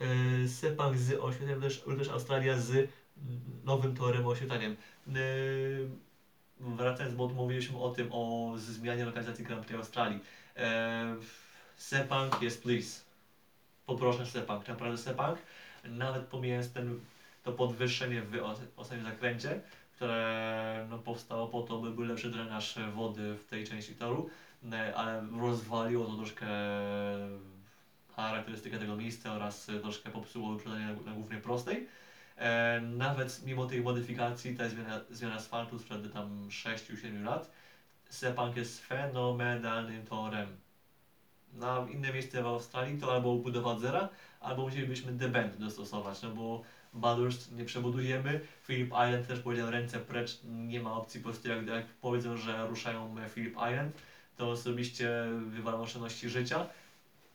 E, 0.00 0.48
Sepang 0.48 0.96
z 0.98 1.12
oświetleniem, 1.20 1.60
też, 1.60 1.84
też 1.98 2.08
Australia 2.08 2.58
z 2.58 2.90
nowym 3.64 3.96
torem 3.96 4.26
oświetleniem. 4.26 4.76
E, 5.08 5.12
wracając, 6.60 7.14
bo 7.14 7.28
mówiliśmy 7.28 7.78
o 7.78 7.90
tym, 7.90 8.08
o 8.12 8.52
zmianie 8.56 9.04
lokalizacji 9.04 9.44
Grand 9.44 9.66
Prix 9.66 9.78
Australii. 9.78 10.20
E, 10.56 11.16
Sepang 11.76 12.42
jest 12.42 12.62
please. 12.62 13.00
Poproszę 13.86 14.26
Sepang, 14.26 14.68
naprawdę 14.68 14.98
Sepang. 14.98 15.38
Nawet 15.84 16.22
pomijając 16.22 16.72
ten, 16.72 17.00
to 17.42 17.52
podwyższenie 17.52 18.22
w 18.22 18.34
os- 18.42 18.60
ostatnim 18.76 19.06
zakręcie, 19.06 19.60
które 19.96 20.86
no, 20.90 20.98
powstało 20.98 21.48
po 21.48 21.62
to, 21.62 21.78
by 21.78 21.90
był 21.90 22.04
lepszy 22.04 22.30
drenaż 22.30 22.78
wody 22.94 23.34
w 23.34 23.44
tej 23.44 23.66
części 23.66 23.94
toru, 23.94 24.30
e, 24.72 24.96
ale 24.96 25.26
rozwaliło 25.40 26.06
to 26.06 26.16
troszkę 26.16 26.46
charakterystykę 28.16 28.78
tego 28.78 28.96
miejsca 28.96 29.32
oraz 29.32 29.68
e, 29.68 29.80
troszkę 29.80 30.10
popsuło 30.10 30.52
wyprzedzenie 30.52 30.86
na, 31.06 31.12
głównej 31.12 31.40
prostej. 31.40 31.88
E, 32.36 32.80
nawet 32.80 33.46
mimo 33.46 33.66
tej 33.66 33.80
modyfikacji, 33.80 34.56
ta 34.56 34.68
zmiana, 34.68 35.00
zmiana 35.10 35.34
asfaltu 35.34 35.78
sprzed 35.78 36.12
tam 36.12 36.48
6-7 36.48 37.24
lat, 37.24 37.50
Sepang 38.08 38.56
jest 38.56 38.80
fenomenalnym 38.80 40.06
torem. 40.06 40.48
Na 41.52 41.86
inne 41.90 42.12
miejsce 42.12 42.42
w 42.42 42.46
Australii 42.46 43.00
to 43.00 43.12
albo 43.12 43.34
budowa 43.34 43.70
od 43.70 43.80
zera, 43.80 44.08
albo 44.40 44.62
musielibyśmy 44.62 45.18
The 45.18 45.28
Bend 45.28 45.56
dostosować, 45.56 46.22
no 46.22 46.30
bo 46.30 46.62
Bathurst 46.96 47.52
nie 47.52 47.64
przebudujemy, 47.64 48.40
Phillip 48.66 48.88
Island 48.88 49.26
też 49.26 49.40
powiedział 49.40 49.70
ręce 49.70 49.98
precz, 49.98 50.38
nie 50.44 50.80
ma 50.80 50.92
opcji 50.92 51.20
po 51.20 51.28
prostu 51.28 51.48
jak, 51.48 51.66
jak 51.66 51.86
powiedzą, 51.86 52.36
że 52.36 52.66
ruszają 52.66 53.18
e, 53.18 53.28
Phillip 53.28 53.52
Island, 53.52 53.96
to 54.36 54.50
osobiście 54.50 55.10
wywalam 55.46 55.80
oszczędności 55.80 56.28
życia 56.28 56.66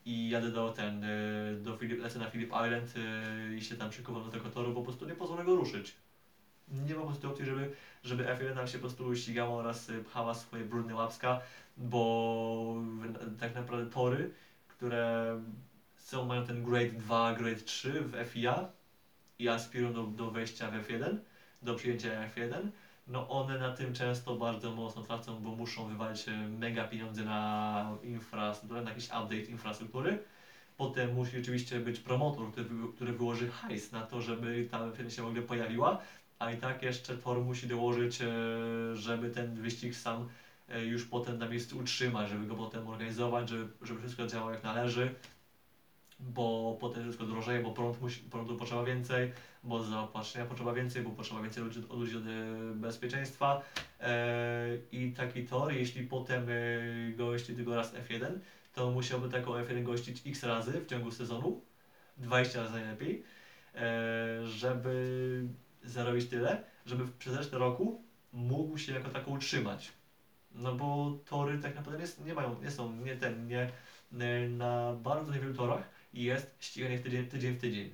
i 0.05 0.29
jadę 0.29 0.51
do 0.51 0.71
ten, 0.71 1.03
y, 1.03 1.59
do 1.63 1.77
Philip, 1.77 1.99
lecę 1.99 2.19
na 2.19 2.29
Phillip 2.29 2.49
Island 2.49 2.93
y, 2.95 3.55
i 3.55 3.63
się 3.63 3.75
tam 3.75 3.89
przykuwam 3.89 4.23
do 4.23 4.31
tego 4.31 4.49
toru, 4.49 4.73
bo 4.73 4.79
po 4.79 4.85
prostu 4.85 5.05
nie 5.05 5.15
pozwolę 5.15 5.43
go 5.43 5.55
ruszyć. 5.55 5.95
Nie 6.67 6.95
ma 6.95 7.01
po 7.01 7.07
prostu 7.07 7.29
opcji, 7.29 7.45
żeby, 7.45 7.71
żeby 8.03 8.23
F1 8.23 8.55
nam 8.55 8.67
się 8.67 8.77
po 8.77 8.79
prostu 8.81 9.15
ścigało 9.15 9.57
oraz 9.57 9.91
pchała 10.05 10.33
swoje 10.33 10.65
brudne 10.65 10.95
łapska, 10.95 11.41
bo 11.77 12.75
tak 13.39 13.55
naprawdę 13.55 13.91
tory, 13.91 14.31
które 14.67 15.35
są, 15.97 16.25
mają 16.25 16.45
ten 16.45 16.63
grade 16.63 16.89
2, 16.89 17.33
grade 17.33 17.61
3 17.61 18.03
w 18.03 18.25
FIA 18.25 18.69
i 19.41 19.49
aspirują 19.49 19.93
do, 19.93 20.03
do 20.03 20.31
wejścia 20.31 20.71
w 20.71 20.87
F1, 20.87 21.17
do 21.61 21.75
przyjęcia 21.75 22.09
F1, 22.35 22.69
no 23.07 23.29
one 23.29 23.59
na 23.59 23.71
tym 23.71 23.93
często 23.93 24.35
bardzo 24.35 24.71
mocno 24.71 25.01
tracą, 25.01 25.39
bo 25.39 25.55
muszą 25.55 25.87
wywalić 25.87 26.27
e, 26.27 26.31
mega 26.59 26.87
pieniądze 26.87 27.23
na 27.23 27.97
infrastrukturę, 28.03 28.81
na 28.81 28.89
jakiś 28.89 29.05
update 29.05 29.35
infrastruktury. 29.49 30.19
Potem 30.77 31.13
musi 31.13 31.39
oczywiście 31.39 31.79
być 31.79 31.99
promotor, 31.99 32.51
który, 32.51 32.69
który 32.95 33.13
wyłoży 33.13 33.49
hajs 33.49 33.91
na 33.91 34.01
to, 34.01 34.21
żeby 34.21 34.67
ta 34.71 34.79
F1 34.79 35.09
się 35.09 35.21
w 35.21 35.27
ogóle 35.27 35.41
pojawiła, 35.41 36.01
a 36.39 36.51
i 36.51 36.57
tak 36.57 36.83
jeszcze 36.83 37.17
tor 37.17 37.41
musi 37.41 37.67
dołożyć, 37.67 38.21
e, 38.21 38.27
żeby 38.95 39.29
ten 39.29 39.55
wyścig 39.55 39.95
sam 39.95 40.29
e, 40.69 40.85
już 40.85 41.05
potem 41.05 41.37
na 41.37 41.49
miejscu 41.49 41.77
utrzymać, 41.77 42.29
żeby 42.29 42.45
go 42.45 42.55
potem 42.55 42.87
organizować, 42.87 43.49
żeby, 43.49 43.67
żeby 43.81 43.99
wszystko 43.99 44.27
działało 44.27 44.51
jak 44.51 44.63
należy, 44.63 45.15
bo 46.21 46.77
potem 46.79 47.03
wszystko 47.03 47.25
drożeje, 47.25 47.63
bo 47.63 47.71
prąd 47.71 48.01
musi, 48.01 48.21
prądu 48.21 48.57
potrzeba 48.57 48.83
więcej, 48.83 49.31
bo 49.63 49.83
zaopatrzenia 49.83 50.45
potrzeba 50.45 50.73
więcej, 50.73 51.03
bo 51.03 51.09
potrzeba 51.09 51.41
więcej 51.41 51.63
ludzi, 51.63 51.83
ludzi 51.89 52.17
od 52.17 52.23
e, 52.23 52.27
bezpieczeństwa 52.75 53.61
e, 53.99 54.67
i 54.91 55.11
taki 55.11 55.43
tor, 55.45 55.73
jeśli 55.73 56.03
potem 56.07 56.47
e, 56.49 57.11
gości 57.11 57.55
tylko 57.55 57.75
raz 57.75 57.93
F1, 57.93 58.39
to 58.73 58.91
musiałby 58.91 59.29
taką 59.29 59.51
F1 59.51 59.83
gościć 59.83 60.21
x 60.27 60.43
razy 60.43 60.71
w 60.71 60.85
ciągu 60.85 61.11
sezonu, 61.11 61.61
20 62.17 62.61
razy 62.61 62.73
najlepiej, 62.73 63.23
żeby 64.43 65.43
zarobić 65.83 66.29
tyle, 66.29 66.63
żeby 66.85 67.07
przez 67.19 67.35
resztę 67.35 67.57
roku 67.57 68.03
mógł 68.33 68.77
się 68.77 68.93
jako 68.93 69.09
tako 69.09 69.31
utrzymać. 69.31 69.91
No 70.51 70.75
bo 70.75 71.17
tory 71.25 71.57
tak 71.57 71.75
naprawdę 71.75 72.03
nie, 72.03 72.25
nie 72.25 72.33
mają, 72.33 72.61
nie 72.61 72.71
są, 72.71 72.95
nie 72.95 73.15
ten, 73.15 73.47
nie 73.47 73.71
na 74.49 74.93
bardzo 74.93 75.33
niewielu 75.33 75.53
torach 75.53 76.00
jest 76.13 76.55
ściganie 76.59 76.97
w 76.97 77.03
tydzień, 77.03 77.25
tydzień 77.25 77.53
w 77.53 77.61
tydzień. 77.61 77.89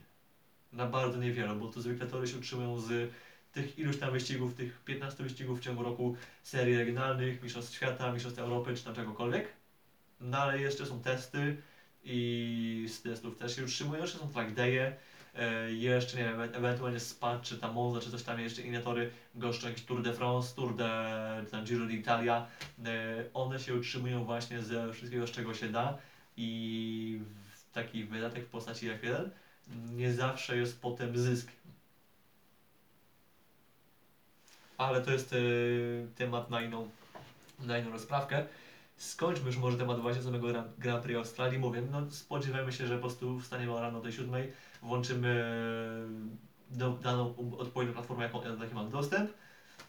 Na 0.73 0.85
bardzo 0.85 1.17
niewiele, 1.17 1.55
bo 1.55 1.67
to 1.67 1.81
zwykle 1.81 2.07
tory 2.07 2.27
się 2.27 2.37
utrzymują 2.37 2.79
z 2.79 3.11
tych 3.53 3.79
iluś 3.79 3.97
tam 3.97 4.11
wyścigów, 4.11 4.53
tych 4.53 4.79
15 4.83 5.23
wyścigów 5.23 5.59
w 5.59 5.63
ciągu 5.63 5.83
roku 5.83 6.15
serii 6.43 6.77
regionalnych, 6.77 7.43
mistrzostw 7.43 7.75
świata, 7.75 8.11
mistrzostw 8.11 8.39
Europy 8.39 8.75
czy 8.75 8.83
tam 8.83 8.95
czegokolwiek. 8.95 9.47
No 10.21 10.37
ale 10.37 10.59
jeszcze 10.59 10.85
są 10.85 11.01
testy 11.01 11.57
i 12.03 12.85
z 12.89 13.01
testów 13.01 13.37
też 13.37 13.55
się 13.55 13.63
utrzymują, 13.63 14.01
jeszcze 14.01 14.19
są 14.19 14.27
track 14.27 14.51
day'e, 14.51 14.91
e, 15.35 15.73
jeszcze 15.73 16.17
nie 16.17 16.23
wiem, 16.23 16.41
ewentualnie 16.41 16.99
SPA 16.99 17.39
czy 17.39 17.57
tam 17.57 17.73
Monza 17.73 17.99
czy 18.01 18.11
coś 18.11 18.23
tam, 18.23 18.39
jeszcze 18.39 18.61
inne 18.61 18.81
tory 18.81 19.09
goszczą 19.35 19.67
jakiś 19.67 19.85
Tour 19.85 20.03
de 20.03 20.13
France, 20.13 20.55
Tour 20.55 20.75
de 20.75 21.45
tam 21.51 21.65
Giro 21.65 21.85
d'Italia. 21.85 22.45
E, 22.85 23.23
one 23.33 23.59
się 23.59 23.75
utrzymują 23.75 24.23
właśnie 24.23 24.61
ze 24.63 24.93
wszystkiego 24.93 25.27
z 25.27 25.31
czego 25.31 25.53
się 25.53 25.69
da 25.69 25.97
i 26.37 27.19
taki 27.77 28.03
wydatek 28.03 28.45
w 28.45 28.49
postaci 28.49 28.89
F1 28.89 29.29
nie 29.95 30.13
zawsze 30.13 30.57
jest 30.57 30.81
potem 30.81 31.17
zysk. 31.17 31.51
Ale 34.77 35.01
to 35.01 35.11
jest 35.11 35.33
e, 35.33 35.37
temat 36.15 36.49
na 36.49 36.61
inną, 36.61 36.89
na 37.59 37.77
inną 37.77 37.91
rozprawkę. 37.91 38.45
Skończmy 38.97 39.47
już 39.47 39.57
może 39.57 39.77
temat 39.77 39.99
właśnie 39.99 40.23
samego 40.23 40.47
Grand- 40.47 40.77
Grand 40.77 41.03
Prix 41.03 41.17
Australii. 41.17 41.59
Mówię, 41.59 41.81
no 41.91 42.11
spodziewamy 42.11 42.73
się, 42.73 42.87
że 42.87 42.95
po 42.95 43.01
prostu 43.01 43.39
wstaniemy 43.39 43.73
rano 43.73 43.97
o 43.97 44.01
tej 44.01 44.13
siódmej, 44.13 44.51
włączymy 44.81 45.45
do, 46.69 46.91
daną 46.91 47.35
odpowiednią 47.57 47.93
platformę, 47.93 48.23
jaką, 48.23 48.41
do 48.41 48.63
jakiej 48.63 48.75
mamy 48.75 48.89
dostęp 48.89 49.31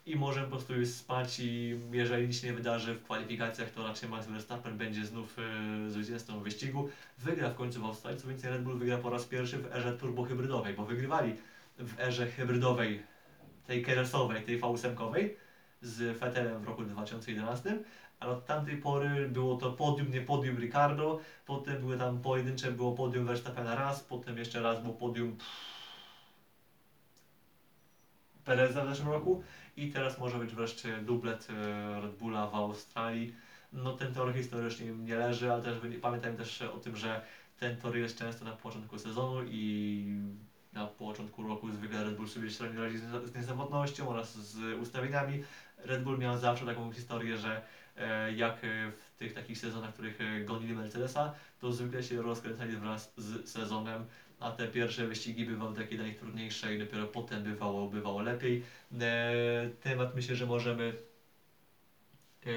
i 0.09 0.17
możemy 0.17 0.47
po 0.47 0.51
prostu 0.51 0.75
już 0.75 0.89
spać 0.89 1.41
i 1.41 1.81
jeżeli 1.93 2.27
nic 2.27 2.41
się 2.41 2.47
nie 2.47 2.53
wydarzy 2.53 2.95
w 2.95 3.03
kwalifikacjach, 3.03 3.71
to 3.71 3.87
raczej 3.87 4.09
Max 4.09 4.27
Verstappen 4.27 4.79
będzie 4.79 5.07
znów 5.07 5.37
e, 5.39 5.91
zwycięzcą 5.91 6.41
wyścigu. 6.41 6.89
Wygra 7.19 7.51
w 7.51 7.55
końcu 7.55 7.81
w 7.81 7.85
Australii, 7.85 8.21
co 8.21 8.29
więcej 8.29 8.51
Red 8.51 8.63
Bull 8.63 8.79
wygra 8.79 8.99
po 8.99 9.11
raz 9.11 9.25
pierwszy 9.25 9.59
w 9.59 9.75
erze 9.75 9.99
turbohybrydowej, 9.99 10.75
bo 10.75 10.85
wygrywali 10.85 11.35
w 11.79 12.01
erze 12.01 12.27
hybrydowej, 12.27 13.03
tej 13.67 13.83
keresowej, 13.83 14.43
tej 14.43 14.61
V8-kowej 14.61 15.37
z 15.83 16.19
Vettelem 16.19 16.63
w 16.63 16.65
roku 16.65 16.85
2011, 16.85 17.79
ale 18.21 18.33
od 18.33 18.47
tamtej 18.47 18.77
pory 18.77 19.29
było 19.29 19.57
to 19.57 19.73
podium, 19.73 20.11
nie 20.11 20.21
podium 20.21 20.59
Ricardo, 20.59 21.21
potem 21.47 21.81
były 21.81 21.99
tam 21.99 22.21
pojedyncze, 22.21 22.73
było 22.73 22.93
podium 22.93 23.27
Verstappena 23.27 23.75
raz, 23.75 24.01
potem 24.01 24.39
jeszcze 24.39 24.63
raz 24.63 24.83
było 24.83 24.95
podium 24.95 25.37
Pereza 28.49 28.85
w 28.85 28.89
zeszłym 28.89 29.09
roku 29.09 29.43
i 29.77 29.91
teraz 29.91 30.19
może 30.19 30.39
być 30.39 30.55
wreszcie 30.55 30.99
dublet 30.99 31.49
e, 31.51 32.01
Red 32.01 32.17
Bulla 32.17 32.47
w 32.47 32.55
Australii. 32.55 33.35
No 33.73 33.93
ten 33.93 34.15
tor 34.15 34.35
historycznie 34.35 34.87
nie 34.87 35.17
leży, 35.17 35.53
ale 35.53 35.63
też 35.63 35.79
pamiętajmy 36.03 36.39
też 36.39 36.63
o 36.63 36.79
tym, 36.79 36.97
że 36.97 37.21
ten 37.59 37.77
tor 37.77 37.97
jest 37.97 38.19
często 38.19 38.45
na 38.45 38.53
początku 38.53 38.99
sezonu 38.99 39.43
i 39.51 40.05
na 40.73 40.87
początku 40.87 41.43
roku 41.43 41.73
zwykle 41.73 42.05
Red 42.05 42.17
Bull 42.17 42.29
sobie 42.29 42.51
średnio 42.51 42.83
radzi 42.83 42.99
z, 42.99 43.35
niezawodnością 43.35 44.09
oraz 44.09 44.35
z 44.35 44.81
ustawieniami. 44.81 45.45
Red 45.79 46.03
Bull 46.03 46.19
miał 46.19 46.39
zawsze 46.39 46.67
taką 46.67 46.93
historię, 46.93 47.39
że 47.39 47.63
e, 47.97 48.33
jak 48.33 48.55
e, 48.65 48.93
w 48.93 49.17
tych 49.19 49.35
takich 49.35 49.59
sezonach, 49.59 49.91
w 49.91 49.95
których 49.95 50.19
gonili 50.45 50.75
Mercedesa, 50.75 51.35
to 51.61 51.73
zwykle 51.73 52.03
się 52.03 52.23
rozkręcali 52.23 52.77
wraz 52.77 53.13
z 53.17 53.51
sezonem, 53.51 54.05
a 54.41 54.51
te 54.51 54.69
pierwsze 54.69 55.07
wyścigi 55.07 55.45
bywały 55.45 55.77
takie 55.77 55.97
dla 55.97 56.07
nich 56.07 56.19
trudniejsze 56.19 56.75
i 56.75 56.79
dopiero 56.79 57.07
potem 57.07 57.43
bywało, 57.43 57.89
bywało 57.89 58.23
lepiej. 58.23 58.63
E, 59.01 59.71
temat 59.83 60.15
myślę, 60.15 60.37
że 60.37 60.47
możemy 60.47 60.95
e, 62.47 62.51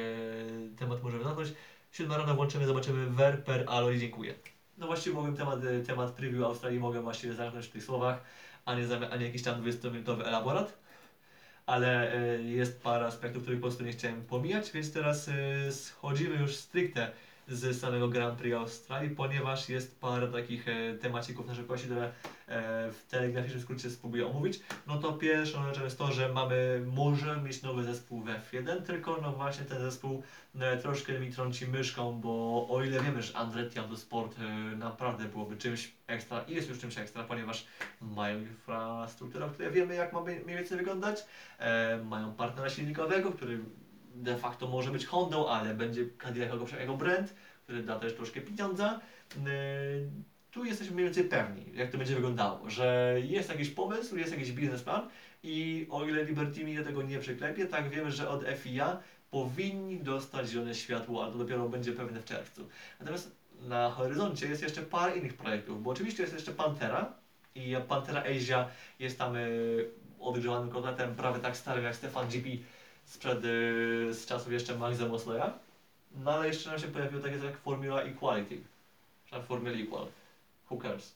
temat 0.79 1.03
możemy 1.03 1.23
zamknąć. 1.23 1.53
Siódma 1.91 2.17
rano 2.17 2.35
włączymy, 2.35 2.65
zobaczymy 2.67 3.09
Ver 3.09 3.43
per 3.43 3.65
Alloy, 3.67 3.97
dziękuję. 3.97 4.33
No 4.77 4.87
właściwie 4.87 5.15
mogłem 5.15 5.37
temat, 5.37 5.59
e, 5.65 5.83
temat 5.83 6.11
preview 6.11 6.43
Australii 6.43 6.79
mogę 6.79 7.01
właściwie 7.01 7.33
zamknąć 7.33 7.65
w 7.65 7.71
tych 7.71 7.83
słowach, 7.83 8.23
a 8.65 8.75
nie, 8.75 9.09
a 9.11 9.15
nie 9.15 9.25
jakiś 9.25 9.43
tam 9.43 9.63
20-minutowy 9.63 10.27
elaborat. 10.27 10.81
Ale 11.65 12.11
jest 12.43 12.81
parę 12.83 13.05
aspektów, 13.05 13.41
których 13.41 13.59
po 13.59 13.67
prostu 13.67 13.83
nie 13.83 13.91
chciałem 13.91 14.25
pomijać, 14.25 14.71
więc 14.71 14.93
teraz 14.93 15.29
schodzimy 15.71 16.35
już 16.35 16.55
stricte 16.55 17.11
z 17.51 17.79
samego 17.79 18.07
Grand 18.07 18.39
Prix 18.39 18.55
Australii, 18.55 19.15
ponieważ 19.15 19.69
jest 19.69 19.99
parę 19.99 20.27
takich 20.27 20.67
e, 20.67 20.93
temacików 20.93 21.47
na 21.47 21.55
szybkości, 21.55 21.85
które 21.85 22.03
e, 22.05 22.11
w 22.91 23.05
telegraficznym 23.09 23.61
skrócie 23.61 23.89
spróbuję 23.89 24.27
omówić. 24.27 24.59
No 24.87 24.97
to 24.97 25.13
pierwszą 25.13 25.65
rzeczą 25.67 25.83
jest 25.83 25.97
to, 25.97 26.11
że 26.11 26.33
mamy, 26.33 26.81
możemy 26.87 27.41
mieć 27.41 27.61
nowy 27.61 27.83
zespół 27.83 28.21
w 28.21 28.25
F1, 28.25 28.81
tylko 28.81 29.17
no 29.21 29.31
właśnie 29.31 29.65
ten 29.65 29.79
zespół 29.79 30.23
e, 30.59 30.77
troszkę 30.77 31.19
mi 31.19 31.31
trąci 31.31 31.67
myszką, 31.67 32.21
bo 32.21 32.67
o 32.69 32.83
ile 32.83 33.01
wiemy, 33.01 33.21
że 33.21 33.37
Andretti 33.37 33.79
Autosport 33.79 34.35
e, 34.39 34.75
naprawdę 34.75 35.25
byłoby 35.25 35.57
czymś 35.57 35.91
ekstra 36.07 36.43
i 36.47 36.55
jest 36.55 36.69
już 36.69 36.79
czymś 36.79 36.97
ekstra, 36.97 37.23
ponieważ 37.23 37.65
mają 38.01 38.39
infrastrukturę, 38.39 39.47
w 39.47 39.53
której 39.53 39.71
wiemy 39.71 39.95
jak 39.95 40.13
ma 40.13 40.21
mniej 40.21 40.45
więcej 40.45 40.77
wyglądać, 40.77 41.25
mają 42.03 42.33
partnera 42.33 42.69
silnikowego, 42.69 43.31
który 43.31 43.59
de 44.15 44.37
facto 44.37 44.67
może 44.67 44.91
być 44.91 45.05
Hondą, 45.05 45.47
ale 45.47 45.73
będzie 45.73 46.05
Cadillac 46.23 46.49
jako, 46.51 46.77
jako 46.79 46.95
brand, 46.95 47.33
który 47.63 47.83
da 47.83 47.99
też 47.99 48.15
troszkę 48.15 48.41
pieniądza. 48.41 48.99
Yy, 49.35 49.41
Tu 50.51 50.65
jesteśmy 50.65 50.93
mniej 50.95 51.05
więcej 51.05 51.23
pewni, 51.23 51.65
jak 51.73 51.91
to 51.91 51.97
będzie 51.97 52.15
wyglądało, 52.15 52.69
że 52.69 53.15
jest 53.23 53.49
jakiś 53.49 53.69
pomysł, 53.69 54.17
jest 54.17 54.31
jakiś 54.31 54.51
biznesplan 54.51 55.09
i 55.43 55.87
o 55.89 56.05
ile 56.05 56.23
Liberty 56.23 56.63
Media 56.63 56.83
tego 56.83 57.01
nie 57.01 57.19
przyklepie, 57.19 57.65
tak 57.65 57.89
wiemy, 57.89 58.11
że 58.11 58.29
od 58.29 58.43
FIA 58.43 58.99
powinni 59.29 59.99
dostać 59.99 60.49
zielone 60.49 60.75
światło, 60.75 61.23
ale 61.23 61.31
to 61.31 61.37
dopiero 61.37 61.69
będzie 61.69 61.91
pewne 61.91 62.19
w 62.21 62.25
czerwcu. 62.25 62.67
Natomiast 62.99 63.35
na 63.61 63.89
horyzoncie 63.91 64.47
jest 64.47 64.61
jeszcze 64.61 64.81
parę 64.81 65.17
innych 65.17 65.33
projektów, 65.33 65.83
bo 65.83 65.91
oczywiście 65.91 66.23
jest 66.23 66.33
jeszcze 66.33 66.51
Pantera 66.51 67.13
i 67.55 67.75
Pantera 67.87 68.23
Asia 68.23 68.67
jest 68.99 69.17
tam 69.17 69.35
yy, 69.35 69.89
odgrzewanym 70.19 70.69
kotletem 70.69 71.15
prawie 71.15 71.39
tak 71.39 71.57
starym 71.57 71.83
jak 71.83 71.95
Stefan 71.95 72.27
GP 72.27 72.47
sprzed 73.11 73.45
y, 73.45 74.13
z 74.13 74.25
czasów 74.25 74.51
jeszcze 74.51 74.75
Maxa 74.75 75.07
Mosleya. 75.07 75.51
No 76.15 76.31
ale 76.31 76.47
jeszcze 76.47 76.69
nam 76.69 76.79
się 76.79 76.87
pojawiło 76.87 77.21
takie 77.21 77.37
jak 77.37 77.57
Formula 77.57 78.01
Equality. 78.01 78.61
Czy 79.25 79.41
Formula 79.41 79.77
Equal. 79.77 80.07
Who 80.69 80.77
cares? 80.77 81.15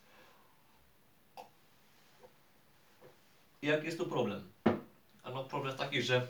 I 3.62 3.68
jaki 3.68 3.86
jest 3.86 3.98
tu 3.98 4.06
problem? 4.06 4.44
Ano 5.24 5.44
problem 5.44 5.78
taki, 5.78 6.02
że 6.02 6.28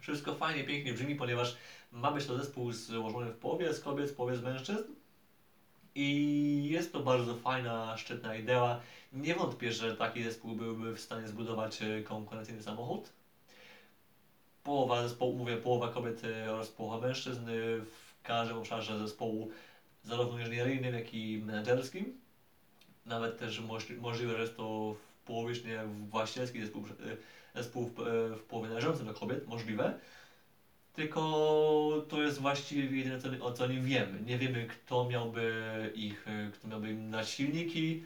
wszystko 0.00 0.34
fajnie, 0.34 0.64
pięknie 0.64 0.92
brzmi, 0.92 1.14
ponieważ 1.14 1.56
ma 1.92 2.10
być 2.10 2.26
to 2.26 2.38
zespół 2.38 2.72
złożony 2.72 3.32
w 3.32 3.38
połowie 3.38 3.74
z 3.74 3.80
kobiet, 3.80 4.10
w 4.10 4.14
połowie 4.14 4.36
z 4.36 4.42
mężczyzn. 4.42 4.92
I 5.94 6.68
jest 6.70 6.92
to 6.92 7.00
bardzo 7.00 7.34
fajna, 7.34 7.96
szczytna 7.96 8.36
idea. 8.36 8.80
Nie 9.12 9.34
wątpię, 9.34 9.72
że 9.72 9.96
taki 9.96 10.22
zespół 10.22 10.54
byłby 10.54 10.94
w 10.94 11.00
stanie 11.00 11.28
zbudować 11.28 11.82
e, 11.82 12.02
konkurencyjny 12.02 12.62
samochód 12.62 13.10
połowa 14.64 15.02
zespołu, 15.02 15.36
mówię 15.36 15.56
połowa 15.56 15.88
kobiet 15.88 16.22
oraz 16.52 16.68
połowa 16.68 17.06
mężczyzn 17.06 17.48
y, 17.48 17.52
w 17.84 18.22
każdym 18.22 18.56
obszarze 18.56 18.98
zespołu, 18.98 19.50
zarówno 20.02 20.38
inżynieryjnym, 20.38 20.94
jak 20.94 21.14
i 21.14 21.38
menedżerskim. 21.38 22.18
Nawet 23.06 23.38
też 23.38 23.60
możli- 23.60 23.96
możliwe, 23.96 24.32
że 24.32 24.40
jest 24.40 24.56
to 24.56 24.94
w 24.94 25.24
połowicznie 25.24 25.84
właścicielski 26.10 26.60
zespół, 26.60 26.86
y, 26.86 27.16
zespół 27.54 27.84
w, 27.86 27.98
y, 27.98 28.36
w 28.36 28.42
połowie 28.48 28.68
należący 28.68 29.04
do 29.04 29.12
kobiet, 29.12 29.46
możliwe. 29.46 29.98
Tylko 30.92 32.04
to 32.08 32.22
jest 32.22 32.40
właściwie 32.40 32.98
jedyne, 32.98 33.18
co, 33.18 33.44
o 33.44 33.52
co 33.52 33.66
nie 33.66 33.80
wiemy. 33.80 34.20
Nie 34.20 34.38
wiemy, 34.38 34.66
kto 34.66 35.08
miałby 35.08 35.90
ich, 35.94 36.26
kto 36.52 36.68
miałby 36.68 36.90
im 36.90 37.10
dać 37.10 37.28
silniki, 37.28 38.02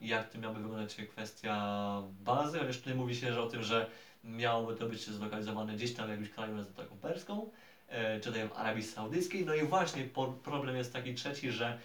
jak 0.00 0.28
to 0.28 0.38
miałaby 0.38 0.60
wyglądać 0.60 0.96
kwestia 1.10 2.02
bazy, 2.24 2.58
chociaż 2.58 2.78
tutaj 2.78 2.94
mówi 2.94 3.14
się 3.14 3.32
że 3.32 3.42
o 3.42 3.46
tym, 3.46 3.62
że 3.62 3.86
miałoby 4.24 4.76
to 4.76 4.86
być 4.86 5.06
zlokalizowane 5.06 5.74
gdzieś 5.74 5.94
tam 5.94 6.06
w 6.06 6.10
jakimś 6.10 6.28
kraju 6.28 6.56
na 6.56 6.62
Zatoką 6.62 6.96
Perską, 6.96 7.50
e, 7.88 8.20
czy 8.20 8.26
tutaj 8.26 8.48
w 8.48 8.52
Arabii 8.52 8.82
Saudyjskiej. 8.82 9.46
No 9.46 9.54
i 9.54 9.62
właśnie 9.62 10.08
problem 10.44 10.76
jest 10.76 10.92
taki 10.92 11.14
trzeci, 11.14 11.50
że 11.50 11.78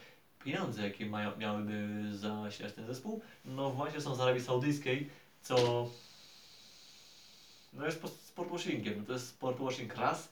pieniądze, 0.43 0.83
jakie 0.83 1.05
mają, 1.05 1.37
miałyby 1.37 2.03
zasilać 2.11 2.73
ten 2.73 2.85
zespół, 2.85 3.21
no 3.45 3.69
właśnie 3.69 4.01
są 4.01 4.15
z 4.15 4.21
Arabii 4.21 4.43
Saudyjskiej, 4.43 5.09
co 5.41 5.89
no 7.73 7.85
jest 7.85 8.01
po- 8.01 8.07
sportwashingiem. 8.07 8.97
No 8.97 9.03
to 9.03 9.13
jest 9.13 9.27
sportwashing 9.27 9.95
raz. 9.95 10.31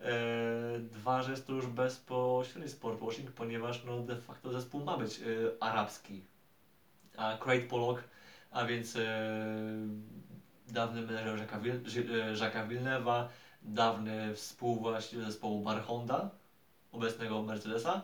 E, 0.00 0.78
dwa, 0.78 1.22
że 1.22 1.30
jest 1.30 1.46
to 1.46 1.52
już 1.52 1.66
bezpośredni 1.66 2.70
sportwashing, 2.70 3.30
ponieważ 3.30 3.84
no 3.84 3.98
de 3.98 4.16
facto 4.16 4.52
zespół 4.52 4.84
ma 4.84 4.98
być 4.98 5.20
e, 5.20 5.22
arabski. 5.60 6.22
A 7.16 7.36
Craig 7.36 7.68
Pollock, 7.68 8.04
a 8.50 8.64
więc 8.64 8.96
dawny 10.72 11.02
menedżer 11.02 11.40
Jacques'a 11.40 11.88
Ży- 11.88 12.06
e, 12.32 13.28
dawny 13.62 14.34
współwłaściciel 14.34 15.24
zespołu 15.24 15.62
Bar 15.62 15.82
Honda, 15.82 16.30
obecnego 16.92 17.42
Mercedesa. 17.42 18.02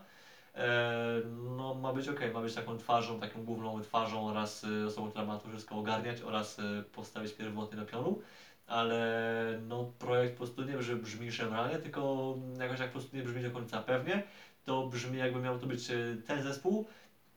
E, 0.55 1.23
no 1.57 1.75
ma 1.75 1.93
być 1.93 2.09
ok, 2.09 2.21
ma 2.35 2.41
być 2.41 2.55
taką 2.55 2.79
twarzą, 2.79 3.21
taką 3.21 3.45
główną 3.45 3.83
twarzą 3.83 4.27
oraz 4.27 4.65
e, 4.65 4.87
osobą, 4.87 5.09
która 5.09 5.25
ma 5.25 5.39
to 5.39 5.49
wszystko 5.49 5.79
ogarniać 5.79 6.23
oraz 6.23 6.57
postawić 6.93 7.33
pierwotny 7.33 7.77
do 7.77 7.85
pionu. 7.85 8.21
Ale 8.67 9.61
no 9.69 9.93
projekt 9.99 10.33
po 10.33 10.37
prostu 10.37 10.65
nie, 10.65 10.77
brzmi 10.97 11.33
szemranie, 11.33 11.79
tylko 11.79 12.35
jakoś 12.59 12.79
jak 12.79 12.89
po 12.89 12.99
prostu 12.99 13.17
nie 13.17 13.23
brzmi 13.23 13.43
do 13.43 13.51
końca 13.51 13.81
pewnie, 13.81 14.23
to 14.65 14.87
brzmi 14.87 15.19
jakby 15.19 15.41
miał 15.41 15.59
to 15.59 15.67
być 15.67 15.87
ten 16.27 16.43
zespół, 16.43 16.87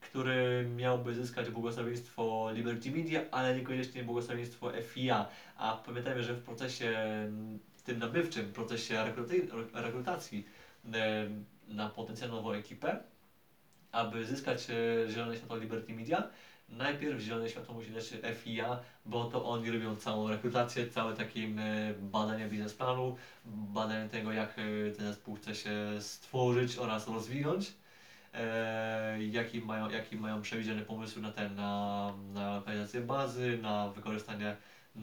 który 0.01 0.69
miałby 0.75 1.15
zyskać 1.15 1.49
błogosławieństwo 1.49 2.49
Liberty 2.53 2.91
Media, 2.91 3.21
ale 3.31 3.55
niekoniecznie 3.55 4.03
błogosławieństwo 4.03 4.71
FIA. 4.83 5.25
A 5.57 5.77
pamiętajmy, 5.85 6.23
że 6.23 6.33
w 6.33 6.43
procesie 6.43 6.97
tym 7.83 7.99
nabywczym, 7.99 8.53
procesie 8.53 9.03
rekrutacji 9.73 10.45
na 11.67 11.89
potencjalną 11.89 12.51
ekipę, 12.51 13.03
aby 13.91 14.25
zyskać 14.25 14.67
e, 14.69 15.11
zielone 15.11 15.37
światło 15.37 15.57
Liberty 15.57 15.93
Media, 15.93 16.27
najpierw 16.69 17.21
zielone 17.21 17.49
światło 17.49 17.75
musi 17.75 17.91
dać 17.91 18.13
FIA, 18.35 18.79
bo 19.05 19.25
to 19.25 19.45
oni 19.45 19.71
robią 19.71 19.95
całą 19.95 20.27
rekrutację, 20.27 20.89
całe 20.89 21.13
takie 21.13 21.47
badania 22.01 22.47
biznesplanu, 22.47 23.17
badanie 23.45 24.09
tego, 24.09 24.31
jak 24.31 24.59
e, 24.59 24.91
ten 24.91 25.07
zespół 25.07 25.35
chce 25.35 25.55
się 25.55 25.71
stworzyć 25.99 26.77
oraz 26.77 27.07
rozwinąć, 27.07 27.73
e, 28.33 29.61
mają, 29.65 29.89
jaki 29.89 30.17
mają 30.17 30.41
przewidziane 30.41 30.81
pomysły 30.81 31.21
na 31.21 31.31
ten, 31.31 31.55
na, 31.55 32.13
na 32.33 32.55
lokalizację 32.55 33.01
bazy, 33.01 33.59
na 33.61 33.89
wykorzystanie 33.89 34.57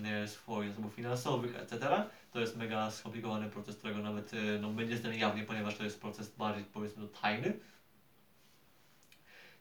e, 0.04 0.28
swoich 0.28 0.70
zasobów 0.70 0.94
finansowych, 0.94 1.56
etc. 1.56 2.04
To 2.32 2.40
jest 2.40 2.56
mega 2.56 2.90
skomplikowany 2.90 3.50
proces, 3.50 3.76
którego 3.76 4.02
nawet 4.02 4.34
e, 4.34 4.58
no, 4.60 4.72
my 4.72 4.86
nie 4.86 5.18
jawnie, 5.18 5.44
ponieważ 5.44 5.76
to 5.76 5.84
jest 5.84 6.00
proces 6.00 6.34
bardziej 6.36 6.64
powiedzmy 6.64 7.02
no, 7.02 7.08
tajny 7.08 7.52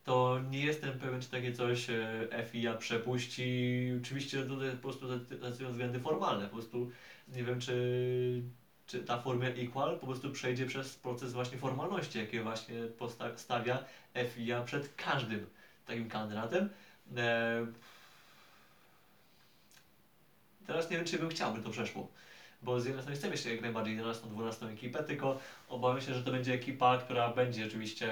to 0.07 0.39
nie 0.49 0.65
jestem 0.65 0.99
pewien, 0.99 1.21
czy 1.21 1.29
takie 1.29 1.53
coś 1.53 1.89
e, 1.89 2.45
FIA 2.51 2.73
przepuści. 2.73 3.91
Oczywiście 4.01 4.43
tutaj 4.43 4.71
po 4.71 4.77
prostu 4.77 5.19
decydują 5.19 5.71
względy 5.71 5.99
formalne. 5.99 6.45
Po 6.45 6.53
prostu 6.53 6.91
nie 7.27 7.43
wiem, 7.43 7.59
czy, 7.59 8.41
czy 8.87 9.03
ta 9.03 9.17
Formula 9.17 9.49
Equal 9.49 9.99
po 9.99 10.05
prostu 10.05 10.31
przejdzie 10.31 10.65
przez 10.65 10.95
proces 10.95 11.33
właśnie 11.33 11.57
formalności, 11.57 12.19
jakie 12.19 12.43
właśnie 12.43 12.75
stawia 13.35 13.83
FIA 14.35 14.61
przed 14.61 14.95
każdym 14.95 15.45
takim 15.85 16.09
kandydatem. 16.09 16.69
E, 17.17 17.65
teraz 20.67 20.89
nie 20.89 20.97
wiem, 20.97 21.05
czy 21.05 21.19
bym 21.19 21.29
chciał, 21.29 21.53
by 21.53 21.61
to 21.61 21.69
przeszło. 21.69 22.07
Bo 22.61 22.79
z 22.79 22.85
jednej 22.85 23.01
strony 23.01 23.17
chcemy 23.17 23.33
jeszcze 23.33 23.51
jak 23.51 23.61
najbardziej 23.61 23.99
11-12 23.99 24.71
ekipę, 24.71 25.03
tylko 25.03 25.39
obawiam 25.69 26.01
się, 26.01 26.13
że 26.13 26.23
to 26.23 26.31
będzie 26.31 26.53
ekipa, 26.53 26.97
która 26.97 27.33
będzie 27.33 27.65
oczywiście 27.65 28.09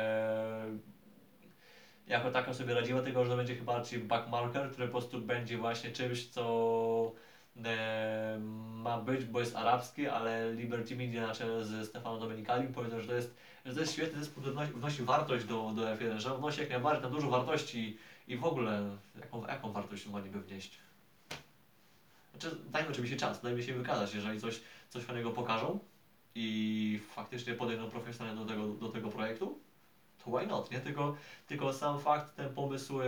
jako 2.08 2.32
taką 2.32 2.54
sobie 2.54 2.74
radziła, 2.74 3.02
tylko 3.02 3.24
że 3.24 3.32
to 3.32 3.38
będzie 3.38 3.56
chyba 3.56 3.78
raczej 3.78 4.00
backmarker, 4.00 4.72
który 4.72 4.88
po 4.88 4.92
prostu 4.92 5.22
będzie 5.22 5.58
właśnie 5.58 5.92
czymś, 5.92 6.28
co 6.28 7.12
e, 7.12 7.35
ma 8.76 9.02
być, 9.02 9.26
bo 9.26 9.40
jest 9.40 9.56
arabski, 9.56 10.08
ale 10.08 10.54
Liberty 10.54 10.96
Media 10.96 11.28
na 11.28 11.36
czele 11.36 11.66
z 11.66 11.90
Stefano 11.90 12.20
Domenicali 12.20 12.68
powiedzą, 12.68 13.02
że 13.02 13.08
to 13.08 13.16
jest, 13.16 13.36
że 13.66 13.74
to 13.74 13.80
jest 13.80 13.94
świetny 13.94 14.20
zespół, 14.20 14.44
który 14.44 14.68
wnosi, 14.68 15.04
wartość 15.04 15.46
do, 15.46 15.72
do 15.76 15.82
F1, 15.82 16.18
że 16.18 16.38
wnosi 16.38 16.60
jak 16.60 16.70
najbardziej 16.70 17.04
na 17.04 17.10
dużo 17.10 17.30
wartości 17.30 17.98
i 18.28 18.38
w 18.38 18.46
ogóle 18.46 18.98
jaką, 19.20 19.48
jaką 19.48 19.72
wartość 19.72 20.08
ma 20.08 20.22
niby 20.22 20.42
wnieść. 20.42 20.78
Znaczy, 22.32 22.58
dajmy 22.72 22.90
oczywiście 22.90 23.18
czas, 23.18 23.42
dajmy 23.42 23.64
się 23.64 23.74
wykazać, 23.74 24.14
jeżeli 24.14 24.42
coś, 24.42 24.62
coś 24.90 25.04
fajnego 25.04 25.32
pokażą 25.32 25.80
i 26.36 27.00
faktycznie 27.16 27.54
podejdą 27.54 27.90
profesjonalnie 27.90 28.42
do 28.42 28.48
tego, 28.48 28.68
do 28.68 28.90
tego 28.90 29.10
projektu, 29.10 29.60
to 30.24 30.32
why 30.32 30.48
not, 30.48 30.72
nie? 30.72 30.80
Tylko, 30.80 31.16
tylko 31.48 31.74
sam 31.74 32.00
fakt, 32.00 32.36
ten 32.36 32.54
pomysł, 32.54 33.02
e, 33.02 33.06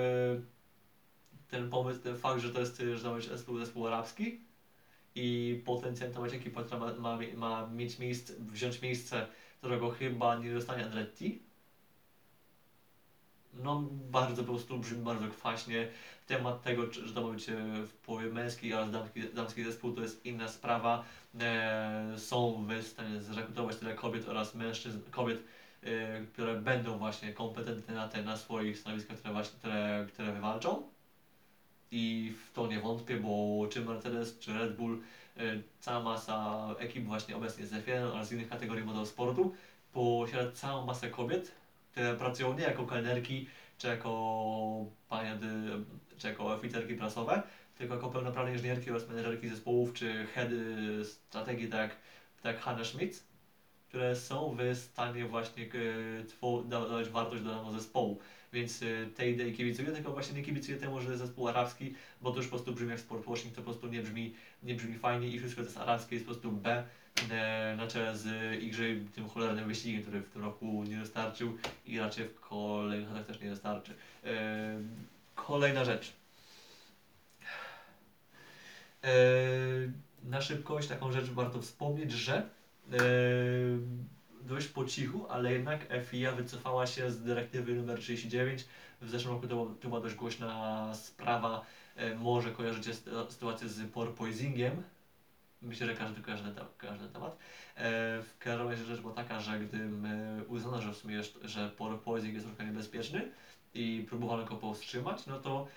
ten 1.50 1.70
pomysł, 1.70 2.00
ten 2.00 2.18
fakt, 2.18 2.42
że 2.42 2.54
to 2.54 2.60
jest, 2.60 2.78
że 2.96 3.04
to 3.04 3.16
jest 3.18 3.30
zespół, 3.30 3.58
zespół 3.58 3.88
arabski 3.88 4.42
i 5.16 5.62
to 6.14 6.22
będzie 6.22 6.38
ekipa, 6.38 6.64
która 6.64 6.80
ma, 6.80 6.94
ma, 6.94 7.18
ma 7.36 7.68
mieć 7.68 8.00
miejsce, 8.00 8.34
wziąć 8.40 8.82
miejsce, 8.82 9.28
którego 9.58 9.90
chyba 9.90 10.36
nie 10.36 10.54
dostanie 10.54 10.86
Andretti. 10.86 11.42
No, 13.54 13.84
bardzo 14.12 14.44
po 14.44 14.54
prostu 14.54 14.78
brzmi 14.78 15.04
bardzo 15.04 15.28
kwaśnie. 15.28 15.88
Temat 16.28 16.64
tego, 16.64 16.92
że 16.92 17.14
to 17.14 17.22
ma 17.22 17.34
być 17.34 17.50
e, 17.50 17.56
w 17.84 17.94
połowie 17.94 18.30
męskiej 18.30 18.74
oraz 18.74 18.92
damski, 18.92 19.30
damski 19.34 19.64
zespół, 19.64 19.94
to 19.94 20.02
jest 20.02 20.26
inna 20.26 20.48
sprawa. 20.48 21.06
E, 21.40 22.14
są 22.18 22.68
w 22.68 22.88
stanie 22.88 23.22
zrekrutować 23.22 23.76
tyle 23.76 23.96
kobiet 23.96 24.28
oraz 24.28 24.56
mężczyzn, 24.56 25.00
kobiet 25.12 25.44
y, 25.84 26.26
które 26.34 26.62
będą 26.62 26.98
właśnie 26.98 27.34
kompetentne 27.34 27.94
na 27.94 28.08
te, 28.08 28.24
na 28.24 28.38
swoich 28.38 28.80
stanowiskach, 28.80 29.18
które 29.18 29.34
właśnie, 29.34 29.60
które, 29.60 30.06
które 30.14 30.32
wywalczą. 30.32 30.97
I 31.92 32.34
w 32.46 32.52
to 32.54 32.68
nie 32.68 32.80
wątpię, 32.80 33.18
bo 33.18 33.68
czy 33.72 33.82
Mercedes, 33.82 34.40
czy 34.40 34.54
Red 34.54 34.76
Bull, 34.76 35.02
y, 35.38 35.62
cała 35.80 36.04
masa 36.04 36.68
ekip 36.80 37.06
właśnie 37.06 37.36
obecnie 37.36 37.66
z 37.66 37.72
F1 37.72 38.12
oraz 38.12 38.32
innych 38.32 38.50
kategorii 38.50 38.86
motorsportu 38.86 39.54
posiada 39.94 40.52
całą 40.52 40.86
masę 40.86 41.10
kobiet, 41.10 41.52
które 41.92 42.16
pracują 42.16 42.54
nie 42.54 42.64
jako 42.64 42.86
kelnerki, 42.86 43.48
czy 43.78 43.88
jako 43.88 44.86
panie, 45.10 45.38
czy 46.18 46.28
jako 46.28 46.46
oficerki 46.46 46.96
prasowe, 46.96 47.44
tylko 47.78 47.96
jako 47.96 48.10
pełnoprawne 48.10 48.52
inżynierki 48.52 48.92
oraz 48.92 49.08
menedżerki 49.08 49.50
zespołów, 49.50 49.94
czy 49.94 50.28
heady 50.34 51.06
strategii, 51.06 51.70
tak, 51.70 51.96
tak 52.42 52.56
jak 52.56 52.64
Hanna 52.64 52.84
Schmidt, 52.84 53.24
które 53.90 54.16
są 54.16 54.58
w 54.58 54.78
stanie 54.78 55.26
właśnie 55.26 55.64
e, 55.64 56.70
dawać 56.70 57.10
wartość 57.10 57.44
danego 57.44 57.72
zespołu. 57.72 58.20
Więc 58.54 58.82
e, 58.82 58.86
tej 59.16 59.34
idei 59.34 59.54
kibicuję, 59.54 59.92
tylko 59.92 60.12
właśnie 60.12 60.36
nie 60.36 60.44
kibicuję 60.44 60.78
temu, 60.78 61.02
że 61.02 61.18
zespół 61.18 61.48
arabski, 61.48 61.94
bo 62.22 62.32
to 62.32 62.38
już 62.38 62.46
po 62.46 62.56
prostu 62.56 62.74
brzmi 62.74 62.90
jak 62.90 63.00
sport 63.00 63.26
washing, 63.26 63.56
to 63.56 63.62
po 63.62 63.72
prostu 63.72 63.88
nie 63.88 64.02
brzmi, 64.02 64.34
nie 64.64 64.76
brzmi 64.76 64.98
fajnie 64.98 65.28
i 65.28 65.40
wszystko 65.40 65.62
co 65.62 65.66
jest 65.66 65.78
arabskie 65.78 66.16
jest 66.16 66.26
po 66.26 66.32
prostu 66.32 66.52
B 66.52 66.84
e, 67.32 67.76
na 67.78 67.88
czele 67.88 68.18
z 68.18 68.54
igrze 68.64 68.84
tym 69.16 69.30
cholernym 69.30 69.68
wyścigiem, 69.68 70.02
który 70.02 70.22
w 70.22 70.30
tym 70.30 70.42
roku 70.42 70.84
nie 70.84 70.98
dostarczył 70.98 71.58
i 71.86 72.00
raczej 72.00 72.26
w 72.26 72.40
kolejnych 72.40 73.10
latach 73.10 73.26
też 73.26 73.42
nie 73.42 73.50
dostarczy. 73.50 73.94
E, 74.24 74.80
kolejna 75.36 75.86
rzecz. 75.86 76.14
E, 79.04 79.10
na 80.24 80.42
szybkość 80.42 80.88
taką 80.88 81.12
rzecz 81.12 81.26
warto 81.26 81.62
wspomnieć, 81.62 82.12
że 82.12 82.50
dość 84.48 84.68
po 84.68 84.86
cichu, 84.86 85.26
ale 85.30 85.54
jednak 85.54 85.80
FIA 86.06 86.32
wycofała 86.32 86.88
się 86.88 87.12
z 87.12 87.24
dyrektywy 87.24 87.74
numer 87.74 88.00
39. 88.00 88.66
W 89.02 89.10
zeszłym 89.10 89.34
roku 89.34 89.48
to, 89.48 89.76
to 89.82 89.88
była 89.88 90.02
dość 90.02 90.16
głośna 90.16 90.92
sprawa. 90.96 91.66
E, 91.96 92.16
może 92.16 92.52
kojarzycie 92.52 92.94
sytuację 93.30 93.70
z 93.70 93.92
porpoisingiem. 93.92 94.84
Myślę, 95.62 95.88
że 95.88 95.96
każdy 95.96 96.22
kojarzy 96.22 96.44
ten 97.00 97.10
temat. 97.14 97.38
E, 97.76 98.22
w 98.22 98.38
każdym 98.40 98.70
razie 98.70 98.84
rzecz 98.84 99.02
była 99.02 99.14
taka, 99.14 99.40
że 99.40 99.60
gdy 99.60 99.78
e, 99.78 100.44
uznano, 100.48 100.82
że 100.82 100.94
w 100.94 100.98
sumie 100.98 101.16
jest, 101.16 101.40
że 101.44 101.70
porpoising 101.70 102.34
jest 102.34 102.46
troszkę 102.46 102.66
niebezpieczny 102.66 103.32
i 103.74 104.06
próbowano 104.10 104.46
go 104.46 104.56
powstrzymać, 104.56 105.26
no 105.26 105.40
to 105.40 105.68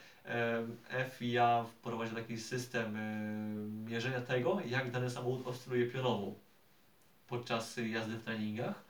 FIA 1.10 1.64
wprowadził 1.64 2.16
taki 2.16 2.38
system 2.38 2.98
mierzenia 3.84 4.20
tego, 4.20 4.60
jak 4.66 4.90
dany 4.90 5.10
samochód 5.10 5.46
oscyluje 5.46 5.86
pionowo 5.86 6.34
podczas 7.30 7.76
jazdy 7.76 8.16
w 8.16 8.24
treningach. 8.24 8.84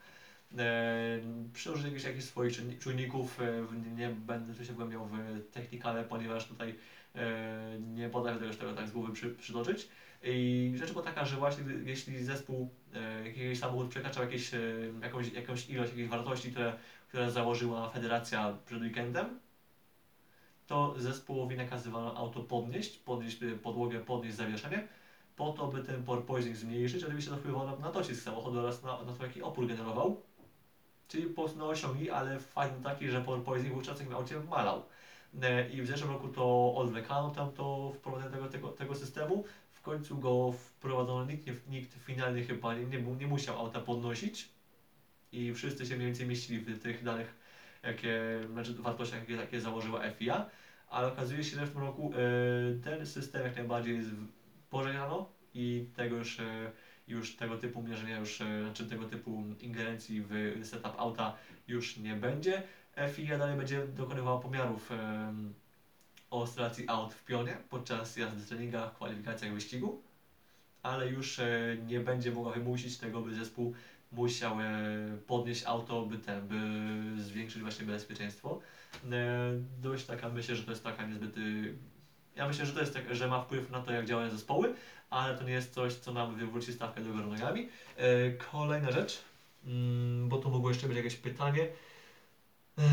E, 0.59 1.21
przy 1.53 1.73
użyciu 1.73 2.07
jakichś, 2.09 2.25
swoich 2.25 2.79
czujników, 2.79 3.41
e, 3.41 3.67
nie 3.97 4.09
będę 4.09 4.55
tu 4.55 4.65
się 4.65 4.73
wgłębiał 4.73 5.07
w 5.07 5.17
technikale, 5.53 6.05
ponieważ 6.05 6.47
tutaj 6.47 6.75
e, 7.15 7.79
nie 7.79 8.09
potrafię 8.09 8.41
tego, 8.41 8.55
tego 8.55 8.75
tak 8.75 8.89
z 8.89 8.93
głowy 8.93 9.13
przy, 9.13 9.31
przytoczyć. 9.31 9.89
I 10.23 10.73
rzecz 10.77 10.93
była 10.93 11.05
taka, 11.05 11.25
że 11.25 11.37
właśnie 11.37 11.65
jeśli 11.85 12.25
zespół, 12.25 12.71
jakiś 13.25 13.59
samochód 13.59 13.89
przekraczał 13.89 14.25
jakieś, 14.25 14.51
jakąś, 15.03 15.33
jakąś 15.33 15.71
ilość, 15.71 15.91
jakieś 15.93 16.09
wartości, 16.09 16.51
które, 16.51 16.73
które 17.09 17.31
założyła 17.31 17.91
federacja 17.91 18.57
przed 18.67 18.83
weekendem, 18.83 19.41
to 20.67 20.95
zespołowi 20.99 21.57
nakazywano 21.57 22.17
auto 22.17 22.41
podnieść, 22.41 22.99
podnieść 22.99 23.39
podłogę, 23.63 24.01
podnieść 24.01 24.37
zawieszenie, 24.37 24.89
po 25.41 25.53
to, 25.53 25.67
by 25.67 25.83
ten 25.83 26.03
porpoising 26.03 26.57
zmniejszyć. 26.57 27.05
Oczywiście 27.05 27.31
to 27.31 27.37
wpływało 27.37 27.67
na, 27.67 27.77
na 27.77 27.93
docisk 27.93 28.23
samochodu 28.23 28.59
oraz 28.59 28.83
na, 28.83 29.03
na 29.03 29.13
to, 29.13 29.27
jaki 29.27 29.43
opór 29.43 29.67
generował. 29.67 30.23
Czyli 31.09 31.27
po 31.27 31.43
prostu 31.43 31.59
na 31.59 31.65
osiągi, 31.65 32.11
ale 32.11 32.39
był 32.55 32.83
taki, 32.85 33.09
że 33.09 33.21
porpoising 33.21 33.75
wówczas 33.75 33.99
takim 33.99 34.15
aucie 34.15 34.41
malał. 34.41 34.83
E, 35.43 35.69
I 35.71 35.83
w 35.83 35.87
zeszłym 35.87 36.11
roku 36.11 36.29
to 36.29 36.75
odwlekano 36.75 37.31
tam 37.31 37.53
to 37.53 37.93
wprowadzenie 37.97 38.31
tego, 38.31 38.49
tego, 38.49 38.69
tego 38.69 38.95
systemu. 38.95 39.45
W 39.73 39.81
końcu 39.81 40.19
go 40.19 40.53
wprowadzono, 40.53 41.25
nikt, 41.25 41.47
nie, 41.47 41.55
nikt 41.69 41.95
finalnie 41.95 42.43
chyba 42.43 42.75
nie, 42.75 42.85
nie, 42.85 42.99
nie 42.99 43.27
musiał 43.27 43.59
auta 43.59 43.81
podnosić. 43.81 44.49
I 45.33 45.53
wszyscy 45.53 45.87
się 45.87 45.95
mniej 45.97 46.07
więcej 46.07 46.27
mieścili 46.27 46.61
w 46.61 46.83
tych 46.83 47.05
danych, 47.05 47.35
jakie, 47.83 48.21
znaczy 48.53 48.75
wartościach, 48.75 49.21
jakie, 49.21 49.35
jakie 49.35 49.61
założyła 49.61 50.11
FIA. 50.11 50.47
Ale 50.89 51.09
okazuje 51.09 51.45
się, 51.45 51.57
że 51.57 51.67
w 51.67 51.73
tym 51.73 51.81
roku 51.81 52.13
e, 52.15 52.83
ten 52.85 53.07
system 53.07 53.43
jak 53.43 53.57
najbardziej 53.57 53.97
jest 53.97 54.11
pożegnano 54.71 55.29
i 55.55 55.87
tego 55.97 56.17
już, 56.17 56.41
e, 56.41 56.73
już 57.09 57.37
tego 57.37 57.59
typu 57.59 57.83
mierzenia, 57.83 58.19
już, 58.19 58.41
e, 58.41 58.63
znaczy 58.63 58.87
tego 58.87 59.05
typu 59.05 59.45
ingerencji 59.61 60.23
w 60.29 60.61
setup 60.63 60.95
auta 60.97 61.37
już 61.69 61.97
nie 61.97 62.15
będzie. 62.15 62.63
FIA 63.13 63.39
dalej 63.39 63.57
będzie 63.57 63.87
dokonywała 63.87 64.41
pomiarów 64.41 64.91
oscylacji 66.31 66.85
aut 66.89 67.15
w 67.15 67.25
pionie 67.25 67.57
podczas 67.69 68.17
jazdy 68.17 68.41
w 68.41 68.49
treningach, 68.49 68.95
kwalifikacjach 68.95 69.55
wyścigu, 69.55 70.03
ale 70.83 71.09
już 71.09 71.39
e, 71.39 71.77
nie 71.87 72.01
będzie 72.01 72.33
mogła 72.33 72.53
wymusić 72.53 72.97
tego, 72.97 73.21
by 73.21 73.35
zespół 73.35 73.75
musiał 74.13 74.57
podnieść 75.27 75.67
auto, 75.67 76.03
by 76.03 76.19
ten, 76.19 76.49
by 76.49 76.57
zwiększyć 77.23 77.63
właśnie 77.63 77.87
bezpieczeństwo. 77.87 78.61
Dość 79.81 80.07
taka, 80.07 80.29
myślę, 80.29 80.57
że 80.57 80.63
to 80.63 80.71
jest 80.71 80.85
taka 80.85 81.07
niezbyt... 81.07 81.35
Ja 82.41 82.49
myślę, 82.49 82.67
że 82.67 82.73
to 82.73 82.81
jest 82.81 82.95
tak, 82.95 83.15
że 83.15 83.29
ma 83.29 83.43
wpływ 83.43 83.71
na 83.71 83.81
to, 83.81 83.93
jak 83.93 84.07
działają 84.07 84.31
zespoły, 84.31 84.75
ale 85.11 85.39
to 85.39 85.45
nie 85.45 85.53
jest 85.53 85.75
coś, 85.75 85.95
co 85.95 86.13
nam 86.13 86.37
wywróci 86.37 86.73
stawkę 86.73 87.01
do 87.01 87.13
góry 87.13 87.27
nogami. 87.27 87.69
E, 87.97 88.31
Kolejna 88.31 88.91
rzecz, 88.91 89.23
mm, 89.65 90.29
bo 90.29 90.39
tu 90.39 90.51
mogło 90.51 90.69
jeszcze 90.69 90.87
być 90.87 90.97
jakieś 90.97 91.17
pytanie. 91.17 91.69
Eee, 92.79 92.85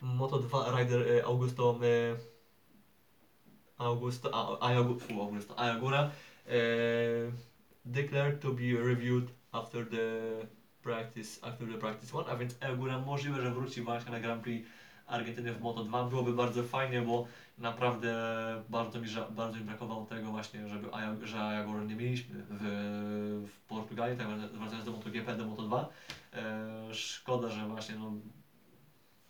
Moto 0.00 0.38
2 0.38 0.78
Rider 0.78 1.12
e, 1.12 1.24
Augusto 1.24 1.80
e, 1.82 2.16
Augusto 3.78 4.58
Augusto 5.10 5.58
Ayagura 5.58 6.10
e, 6.46 6.58
declared 7.84 8.40
to 8.40 8.52
be 8.52 8.72
reviewed 8.84 9.28
after 9.52 9.90
the 9.90 10.46
practice 10.82 11.48
after 11.48 11.68
the 11.68 11.78
practice 11.78 12.16
one, 12.16 12.30
a 12.30 12.36
więc 12.36 12.56
Ayagura 12.60 12.98
możliwe, 12.98 13.42
że 13.42 13.50
wróci 13.50 13.82
właśnie 13.82 14.12
na 14.12 14.20
Grand 14.20 14.42
Prix 14.42 14.68
Argentyny 15.08 15.52
w 15.52 15.60
Moto 15.60 15.84
2. 15.84 16.04
Byłoby 16.04 16.32
bardzo 16.32 16.62
fajnie, 16.62 17.02
bo 17.02 17.26
naprawdę 17.58 18.14
bardzo 18.68 19.00
mi, 19.00 19.06
bardzo 19.30 19.56
mi 19.56 19.64
brakowało 19.64 20.06
tego 20.06 20.30
właśnie, 20.30 20.68
żeby 20.68 20.88
że 21.22 21.40
Ayagura 21.40 21.84
nie 21.84 21.94
mieliśmy 21.94 22.44
w, 22.50 22.62
w 23.48 23.68
Portugalii, 23.68 24.18
tak 24.18 24.26
wracając 24.28 24.84
do 24.84 24.92
MotoGP, 24.92 25.36
do 25.36 25.46
Moto 25.46 25.62
2. 25.62 25.88
E, 26.32 26.94
szkoda, 26.94 27.48
że 27.48 27.66
właśnie 27.66 27.94
no, 27.94 28.12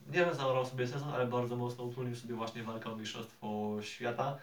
nie 0.06 0.24
wiem, 0.24 0.34
zaorał 0.34 0.66
sobie 0.66 0.86
sezon, 0.86 1.08
ale 1.08 1.26
bardzo 1.26 1.56
mocno 1.56 1.84
utrudnił 1.84 2.16
sobie 2.16 2.34
właśnie 2.34 2.62
walkę 2.62 2.92
o 2.92 2.96
Mistrzostwo 2.96 3.76
Świata. 3.82 4.38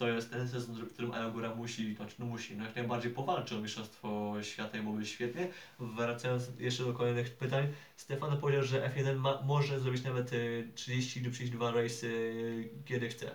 To 0.00 0.08
jest 0.08 0.30
ten 0.30 0.48
sezon, 0.48 0.74
w 0.74 0.92
którym 0.92 1.12
Ayagura 1.12 1.54
musi, 1.54 1.94
znaczy 1.94 2.14
no 2.18 2.26
musi, 2.26 2.56
no 2.56 2.64
jak 2.64 2.76
najbardziej 2.76 3.10
powalczy 3.12 3.56
o 3.56 3.60
Mistrzostwo 3.60 4.34
Świata 4.42 4.78
i 4.78 4.80
byłoby 4.80 5.06
świetnie. 5.06 5.48
Wracając 5.78 6.50
jeszcze 6.58 6.84
do 6.84 6.92
kolejnych 6.92 7.36
pytań, 7.36 7.68
Stefano 7.96 8.36
powiedział, 8.36 8.62
że 8.62 8.90
F1 8.90 9.16
ma, 9.16 9.42
może 9.42 9.80
zrobić 9.80 10.04
nawet 10.04 10.32
y, 10.32 10.68
30 10.74 11.20
lub 11.20 11.34
32 11.34 11.72
race 11.72 12.06
y, 12.06 12.68
kiedy 12.84 13.08
chce. 13.08 13.30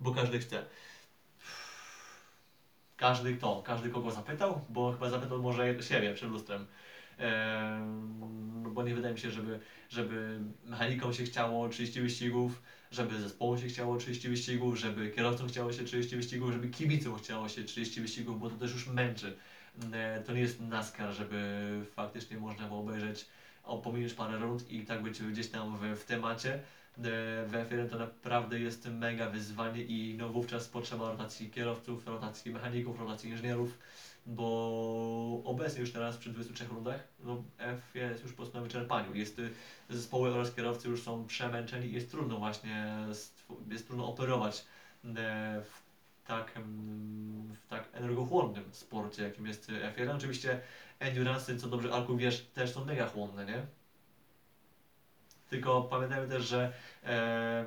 Bo 0.00 0.14
każdy 0.14 0.38
chce. 0.38 0.64
Każdy 2.96 3.36
kto? 3.36 3.62
Każdy 3.66 3.90
kogo 3.90 4.10
zapytał? 4.10 4.64
Bo 4.68 4.92
chyba 4.92 5.10
zapytał 5.10 5.42
może 5.42 5.82
siebie 5.82 6.14
przed 6.14 6.30
lustrem. 6.30 6.66
Ehm, 7.18 8.74
bo 8.74 8.82
nie 8.82 8.94
wydaje 8.94 9.14
mi 9.14 9.20
się, 9.20 9.30
żeby, 9.30 9.60
żeby 9.88 10.40
mechanikom 10.64 11.14
się 11.14 11.24
chciało 11.24 11.68
30 11.68 12.00
wyścigów, 12.00 12.62
żeby 12.92 13.20
zespołu 13.20 13.58
się 13.58 13.66
chciało 13.68 13.96
30 13.96 14.28
wyścigów, 14.28 14.78
żeby 14.78 15.10
kierowcom 15.10 15.48
chciało 15.48 15.72
się 15.72 15.84
30 15.84 16.16
wyścigów, 16.16 16.52
żeby 16.52 16.68
kibicom 16.68 17.18
chciało 17.18 17.48
się 17.48 17.64
30 17.64 18.00
wyścigów, 18.00 18.40
bo 18.40 18.50
to 18.50 18.56
też 18.56 18.72
już 18.72 18.86
męczy. 18.86 19.36
E, 19.92 20.22
To 20.26 20.32
nie 20.32 20.40
jest 20.40 20.60
NASCAR, 20.60 21.12
żeby 21.12 21.40
faktycznie 21.94 22.36
można 22.36 22.66
było 22.68 22.80
obejrzeć, 22.80 23.26
pominąć 23.82 24.14
parę 24.14 24.38
rund 24.38 24.70
i 24.70 24.86
tak 24.86 25.02
być 25.02 25.22
gdzieś 25.22 25.48
tam 25.48 25.76
w, 25.76 26.00
w 26.00 26.04
temacie. 26.04 26.60
E, 26.98 27.00
W 27.46 27.52
F1 27.52 27.88
to 27.90 27.98
naprawdę 27.98 28.60
jest 28.60 28.86
mega 28.86 29.30
wyzwanie 29.30 29.82
i 29.82 30.16
no 30.18 30.28
wówczas 30.28 30.68
potrzeba 30.68 31.10
rotacji 31.10 31.50
kierowców, 31.50 32.06
rotacji 32.06 32.52
mechaników, 32.52 33.00
rotacji 33.00 33.30
inżynierów, 33.30 33.78
bo 34.26 35.42
obecnie 35.44 35.80
już 35.80 35.92
teraz 35.92 36.16
przy 36.16 36.30
23 36.30 36.64
rundach 36.64 37.08
no 37.24 37.42
F1 37.58 38.10
jest 38.10 38.22
już 38.22 38.32
po 38.32 38.36
prostu 38.36 38.56
na 38.56 38.62
wyczerpaniu. 38.62 39.14
Jest, 39.14 39.38
y, 39.38 39.50
zespoły 39.90 40.34
oraz 40.34 40.54
kierowcy 40.54 40.88
już 40.88 41.02
są 41.02 41.26
przemęczeni 41.26 41.86
i 41.86 41.92
jest 41.92 42.10
trudno 42.10 42.38
właśnie, 42.38 42.94
jest 43.70 43.86
trudno 43.86 44.06
operować 44.06 44.64
e, 45.04 45.62
w 45.62 45.82
tak, 46.26 46.52
w 47.62 47.66
tak 47.68 47.88
energochłonnym 47.92 48.64
sporcie, 48.72 49.22
jakim 49.22 49.46
jest 49.46 49.70
F1. 49.70 50.16
Oczywiście 50.16 50.60
endurance, 50.98 51.56
co 51.56 51.68
dobrze 51.68 51.92
Arku 51.92 52.16
wiesz, 52.16 52.46
też 52.54 52.72
są 52.72 52.84
mega 52.84 53.06
chłonne, 53.06 53.46
nie? 53.46 53.66
Tylko 55.52 55.82
pamiętajmy 55.82 56.28
też, 56.28 56.44
że 56.44 56.72
e, 57.04 57.64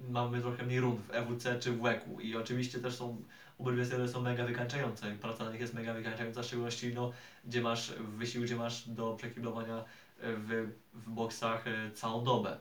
mamy 0.00 0.40
trochę 0.40 0.62
mniej 0.62 0.80
rund 0.80 1.00
w 1.00 1.10
EWC 1.10 1.58
czy 1.60 1.72
w 1.72 1.80
WEC-u 1.82 2.20
i 2.20 2.36
oczywiście 2.36 2.78
też 2.78 2.94
są 2.94 3.22
obydwie 3.58 3.86
serie 3.86 4.08
są 4.08 4.20
mega 4.20 4.44
wykańczające. 4.44 5.10
Praca 5.10 5.44
na 5.44 5.50
nich 5.50 5.60
jest 5.60 5.74
mega 5.74 5.94
wykańczająca, 5.94 6.42
w 6.42 6.46
szczególności 6.46 6.94
no, 6.94 7.12
gdzie 7.44 7.60
masz 7.60 7.92
w 7.92 8.18
gdzie 8.18 8.56
masz 8.56 8.88
do 8.88 9.14
przekiblowania 9.14 9.84
w, 10.18 10.70
w 10.92 11.10
boksach 11.10 11.66
e, 11.66 11.90
całą 11.90 12.24
dobę. 12.24 12.56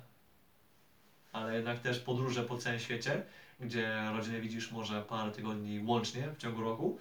Ale 1.32 1.56
jednak 1.56 1.80
też 1.80 2.00
podróże 2.00 2.44
po 2.44 2.58
całym 2.58 2.80
świecie, 2.80 3.24
gdzie 3.60 4.12
rodzinę 4.14 4.40
widzisz 4.42 4.72
może 4.72 5.02
parę 5.02 5.32
tygodni 5.32 5.84
łącznie 5.84 6.28
w 6.28 6.38
ciągu 6.38 6.62
roku, 6.62 7.00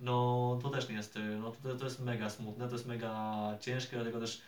no 0.00 0.58
to 0.62 0.70
też 0.70 0.88
nie 0.88 0.94
jest, 0.94 1.16
e, 1.16 1.20
no 1.20 1.52
to, 1.62 1.74
to 1.74 1.84
jest 1.84 2.00
mega 2.00 2.30
smutne, 2.30 2.68
to 2.68 2.72
jest 2.72 2.86
mega 2.86 3.40
ciężkie, 3.60 3.96
dlatego 3.96 4.20
też 4.20 4.42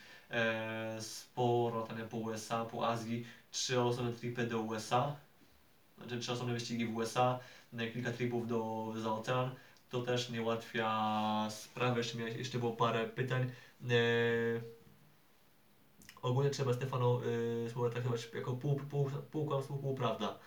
sporo 1.01 1.81
latania 1.81 2.05
po 2.05 2.17
USA, 2.17 2.65
po 2.65 2.89
Azji, 2.89 3.27
trzy 3.51 3.81
osobne 3.81 4.13
tripy 4.13 4.47
do 4.47 4.61
USA, 4.61 5.17
znaczy 5.99 6.19
trzy 6.19 6.33
osobne 6.33 6.53
wyścigi 6.53 6.87
w 6.87 6.97
USA, 6.97 7.39
no 7.73 7.83
kilka 7.93 8.13
tripów 8.13 8.49
do, 8.49 8.93
za 8.97 9.13
ocean, 9.13 9.51
to 9.91 10.03
też 10.03 10.31
nie 10.31 10.43
ułatwia 10.43 11.49
sprawy, 11.51 11.99
jeszcze, 11.99 12.19
miałeś, 12.19 12.37
jeszcze 12.37 12.59
było 12.59 12.73
parę 12.73 13.09
pytań. 13.09 13.51
E, 13.91 13.95
ogólnie 16.23 16.51
trzeba 16.51 16.75
Stefano 16.75 17.21
e, 17.67 17.71
słowa 17.71 17.91
traktować 17.91 18.29
jako 18.35 18.53
pół, 18.53 18.77
pół, 18.77 19.11
pół 19.31 19.47
kłamstwo, 19.47 19.75
pół 19.75 19.95
prawda. 19.95 20.39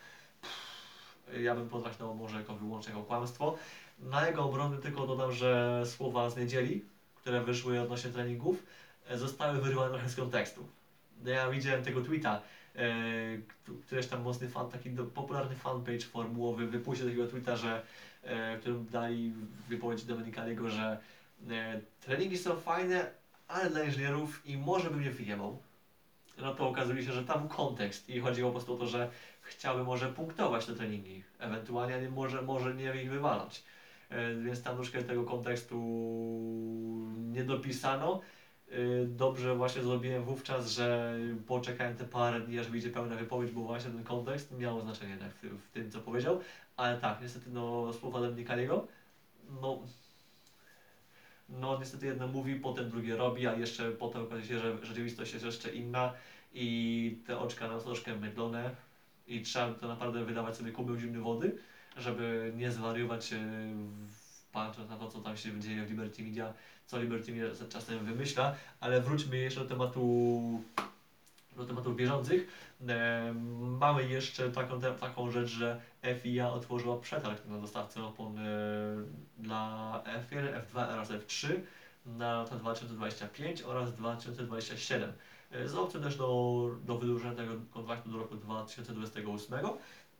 Ja 1.42 1.56
bym 1.56 1.70
potraktował 1.70 2.16
może 2.16 2.38
jako 2.38 2.54
wyłącznie 2.56 2.94
jako 2.94 3.06
kłamstwo. 3.06 3.58
Na 4.00 4.28
jego 4.28 4.44
obronę 4.44 4.78
tylko 4.78 5.08
dodam, 5.08 5.32
że 5.32 5.84
słowa 5.86 6.30
z 6.30 6.38
niedzieli, 6.38 6.86
które 7.16 7.44
wyszły 7.44 7.82
odnośnie 7.82 8.12
treningów, 8.12 8.64
e, 8.64 8.64
zostały 9.14 9.62
wyrwane 9.62 9.90
trochę 9.90 10.10
z 10.10 10.16
kontekstu. 10.16 10.68
Ja 11.26 11.50
widziałem 11.50 11.84
tego 11.84 12.02
tweeta, 12.02 12.42
e, 12.76 12.82
któryś 13.86 14.08
tam 14.08 14.22
mocny 14.22 14.50
fan, 14.50 14.70
taki 14.70 14.90
popularny 14.90 15.56
fanpage 15.56 16.06
formułowy 16.06 16.68
wypuścił 16.68 17.06
takiego 17.06 17.28
tweeta, 17.28 17.56
że, 17.56 17.82
e, 18.24 18.58
w 18.58 18.60
którym 18.60 18.86
dali 18.86 19.34
wypowiedź 19.70 20.06
Dominikaliego, 20.06 20.70
że 20.70 20.98
e, 21.50 21.82
treningi 22.00 22.38
są 22.38 22.60
fajne, 22.60 23.12
ale 23.48 23.70
dla 23.70 23.84
inżynierów 23.84 24.46
i 24.46 24.58
może 24.58 24.90
bym 24.90 25.02
je 25.02 25.12
wyjebał. 25.12 25.62
No 26.38 26.56
to 26.56 26.70
okazuje 26.70 27.04
się, 27.04 27.12
że 27.12 27.24
tam 27.24 27.48
kontekst 27.48 28.10
i 28.10 28.20
chodziło 28.20 28.50
po 28.50 28.54
prostu 28.54 28.74
o 28.74 28.78
to, 28.78 28.88
że 28.88 29.10
chciałby 29.42 29.84
może 29.84 30.10
punktować 30.10 30.66
te 30.66 30.74
treningi, 30.74 31.24
ewentualnie 31.40 32.02
nie, 32.02 32.10
może, 32.10 32.42
może 32.42 32.76
nie 32.76 33.02
ich 33.04 33.10
wywalać. 33.12 33.64
E, 34.10 34.36
Więc 34.36 34.64
tam 34.64 34.76
troszkę 34.76 35.04
tego 35.04 35.24
kontekstu 35.24 35.76
nie 37.18 37.44
dopisano. 37.44 38.22
E, 38.72 39.06
Dobrze 39.06 39.56
właśnie 39.56 39.82
zrobiłem 39.84 40.24
wówczas, 40.24 40.70
że 40.70 41.16
poczekałem 41.48 41.96
te 41.96 42.06
parę 42.06 42.42
dni, 42.42 42.60
aż 42.60 42.68
wyjdzie 42.70 42.90
pełna 42.90 43.16
wypowiedź, 43.16 43.52
bo 43.52 43.62
właśnie 43.62 43.92
ten 43.92 44.04
kontekst 44.04 44.52
miał 44.52 44.82
znaczenie 44.82 45.12
jednak 45.12 45.34
w, 45.34 45.42
w 45.44 45.72
tym, 45.72 45.92
co 45.92 46.02
powiedział. 46.02 46.40
Ale 46.78 47.00
tak, 47.00 47.22
niestety 47.22 47.50
no, 47.50 47.94
słowa 47.94 48.22
Dominikaliego, 48.22 48.88
no, 49.62 49.80
no 51.50 51.80
niestety 51.80 52.06
jedno 52.06 52.28
mówi, 52.28 52.56
potem 52.56 52.90
drugie 52.90 53.18
robi, 53.18 53.48
a 53.48 53.54
jeszcze 53.54 53.92
potem 53.92 54.22
okazuje 54.24 54.48
się, 54.48 54.60
że 54.60 54.86
rzeczywistość 54.86 55.34
jest 55.34 55.46
jeszcze 55.46 55.74
inna 55.74 56.14
i 56.54 57.18
te 57.26 57.40
oczka 57.40 57.68
nam 57.68 57.80
są 57.80 57.86
troszkę 57.86 58.16
mydlone 58.16 58.72
i 59.28 59.42
trzeba 59.42 59.74
to 59.74 59.88
naprawdę 59.88 60.26
wydawać 60.26 60.58
sobie 60.58 60.72
kubeł 60.72 60.98
zimnej 60.98 61.22
wody, 61.22 61.58
żeby 61.96 62.52
nie 62.56 62.72
zwariować 62.72 63.34
patrząc 64.52 64.90
na 64.90 64.98
to, 64.98 65.08
co 65.08 65.22
tam 65.22 65.38
się 65.38 65.60
dzieje 65.60 65.86
w 65.86 65.90
Liberty 65.90 66.24
Media, 66.24 66.54
co 66.88 67.00
Liberty 67.00 67.32
Media 67.32 67.68
czasem 67.70 68.06
wymyśla, 68.06 68.56
ale 68.80 69.02
wróćmy 69.02 69.38
jeszcze 69.38 69.60
do 69.60 69.66
tematu 69.66 70.62
do 71.58 71.66
tematów 71.66 71.96
bieżących. 71.96 72.48
Mamy 73.62 74.10
jeszcze 74.10 74.52
taką, 74.52 74.82
taką 74.82 75.32
rzecz, 75.32 75.50
że 75.50 75.82
FIA 76.22 76.50
otworzyła 76.50 76.98
przetarg 77.00 77.46
na 77.46 77.58
dostawcę 77.58 78.04
opon 78.04 78.38
e, 78.40 78.44
dla 79.38 80.04
F1, 80.06 80.62
F2 80.62 80.94
oraz 80.94 81.10
F3 81.10 81.48
na 82.06 82.34
lata 82.34 82.56
2025 82.56 83.62
oraz 83.62 83.96
2027. 83.96 85.14
E, 85.52 85.68
Z 85.68 85.76
opcją 85.76 86.02
też 86.02 86.16
do, 86.16 86.70
do 86.86 86.98
wydłużenia 86.98 87.36
tego 87.36 87.54
kontraktu 87.72 88.10
do 88.10 88.18
roku 88.18 88.36
2028. 88.36 89.60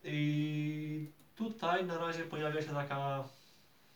I 0.04 1.10
tutaj 1.36 1.86
na 1.86 1.98
razie 1.98 2.22
pojawia 2.24 2.62
się 2.62 2.68
taka, 2.72 3.24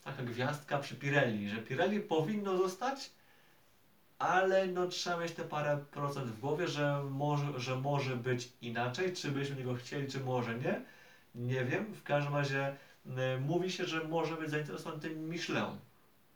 taka 0.04 0.22
gwiazdka 0.22 0.78
przy 0.78 0.94
Pirelli, 0.96 1.48
że 1.48 1.56
Pirelli 1.56 2.00
powinno 2.00 2.56
zostać, 2.56 3.10
ale 4.18 4.66
no 4.66 4.86
trzeba 4.86 5.16
mieć 5.16 5.32
te 5.32 5.44
parę 5.44 5.84
procent 5.90 6.26
w 6.26 6.40
głowie, 6.40 6.68
że 6.68 7.04
może, 7.10 7.60
że 7.60 7.76
może 7.76 8.16
być 8.16 8.48
inaczej, 8.60 9.12
czy 9.12 9.30
byśmy 9.30 9.56
niego 9.56 9.74
chcieli, 9.74 10.08
czy 10.08 10.20
może 10.20 10.58
nie. 10.58 10.82
Nie 11.34 11.64
wiem, 11.64 11.94
w 11.94 12.02
każdym 12.02 12.34
razie 12.34 12.76
e, 13.06 13.38
mówi 13.40 13.70
się, 13.70 13.84
że 13.84 14.04
może 14.04 14.36
być 14.36 14.50
zainteresowany 14.50 15.00
tym 15.00 15.28
Michelin. 15.28 15.78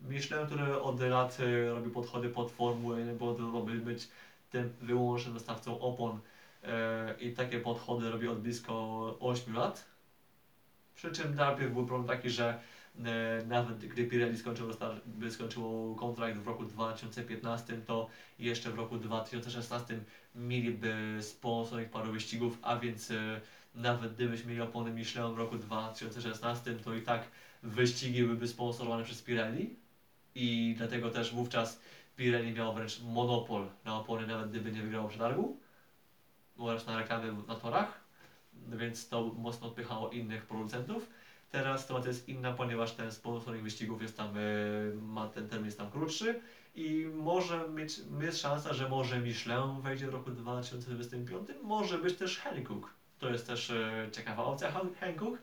Michelin, 0.00 0.46
który 0.46 0.80
od 0.80 1.00
lat 1.00 1.38
e, 1.40 1.70
robi 1.70 1.90
podchody 1.90 2.28
pod 2.28 2.50
Formułę, 2.50 2.98
1, 2.98 3.18
bo 3.18 3.34
to 3.34 3.42
by 3.42 3.72
być 3.72 4.08
tym 4.50 4.72
wyłącznym 4.80 5.34
dostawcą 5.34 5.80
opon 5.80 6.18
e, 6.64 7.14
i 7.20 7.32
takie 7.32 7.60
podchody 7.60 8.10
robi 8.10 8.28
od 8.28 8.40
blisko 8.40 9.16
8 9.20 9.54
lat. 9.54 9.84
Przy 10.94 11.12
czym 11.12 11.34
najpierw 11.34 11.72
był 11.72 11.86
problem 11.86 12.16
taki, 12.16 12.30
że 12.30 12.58
Nawet 13.46 13.78
gdy 13.78 14.04
Pirelli 14.04 14.38
skończyło, 14.38 14.72
skończyło 15.30 15.94
kontrakt 15.94 16.38
w 16.38 16.46
roku 16.46 16.64
2015, 16.64 17.76
to 17.86 18.08
jeszcze 18.38 18.70
w 18.70 18.74
roku 18.74 18.98
2016 18.98 20.00
mieliby 20.34 21.18
sponsoring 21.20 21.90
paru 21.90 22.12
wyścigów, 22.12 22.58
a 22.62 22.76
więc 22.76 23.10
e, 23.10 23.40
nawet 23.74 24.14
gdybyśmy 24.14 24.48
mieli 24.48 24.60
opony 24.60 24.90
Michelin 24.90 25.34
w 25.34 25.38
roku 25.38 25.56
2016, 25.56 26.74
to 26.74 26.94
i 26.94 27.02
tak 27.02 27.28
wyścigi 27.62 28.22
byłyby 28.22 28.48
sponsorowane 28.48 29.04
przez 29.04 29.22
Pirelli 29.22 29.76
i 30.34 30.74
dlatego 30.76 31.10
też 31.10 31.32
wówczas 31.32 31.80
Pirelli 32.16 32.52
miał 32.52 32.74
wręcz 32.74 33.00
monopol 33.00 33.68
na 33.84 33.96
opony, 33.96 34.26
nawet 34.26 34.50
gdyby 34.50 34.72
nie 34.72 34.82
wygrało 34.82 35.08
przetargu 35.08 35.56
oraz 36.58 36.86
na 36.86 36.96
reklamy 36.96 37.32
na 37.48 37.54
torach, 37.54 38.00
więc 38.52 39.08
to 39.08 39.22
mocno 39.22 39.66
odpychało 39.66 40.10
innych 40.10 40.46
producentów. 40.46 41.08
Teraz 41.56 41.80
sytuacja 41.80 42.08
jest 42.08 42.28
inna, 42.28 42.52
ponieważ 42.52 42.92
ten 42.92 43.12
sponsoring 43.12 43.64
wyścigów 43.64 44.02
jest 44.02 44.16
tam, 44.16 44.28
e, 44.36 44.40
ma 44.94 45.26
ten 45.26 45.48
termin 45.48 45.66
jest 45.66 45.78
tam 45.78 45.90
krótszy 45.90 46.40
i 46.74 47.06
może 47.14 47.68
mieć, 47.68 48.00
jest 48.20 48.40
szansa, 48.40 48.74
że 48.74 48.88
może 48.88 49.20
Michelin 49.20 49.80
wejdzie 49.80 50.06
w 50.06 50.14
roku 50.14 50.30
2025, 50.30 51.48
może 51.62 51.98
być 51.98 52.16
też 52.16 52.38
Hankook. 52.38 52.90
To 53.18 53.30
jest 53.30 53.46
też 53.46 53.70
e, 53.70 54.08
ciekawa 54.12 54.44
opcja 54.44 54.70
Han- 54.70 54.94
Hankook. 55.00 55.38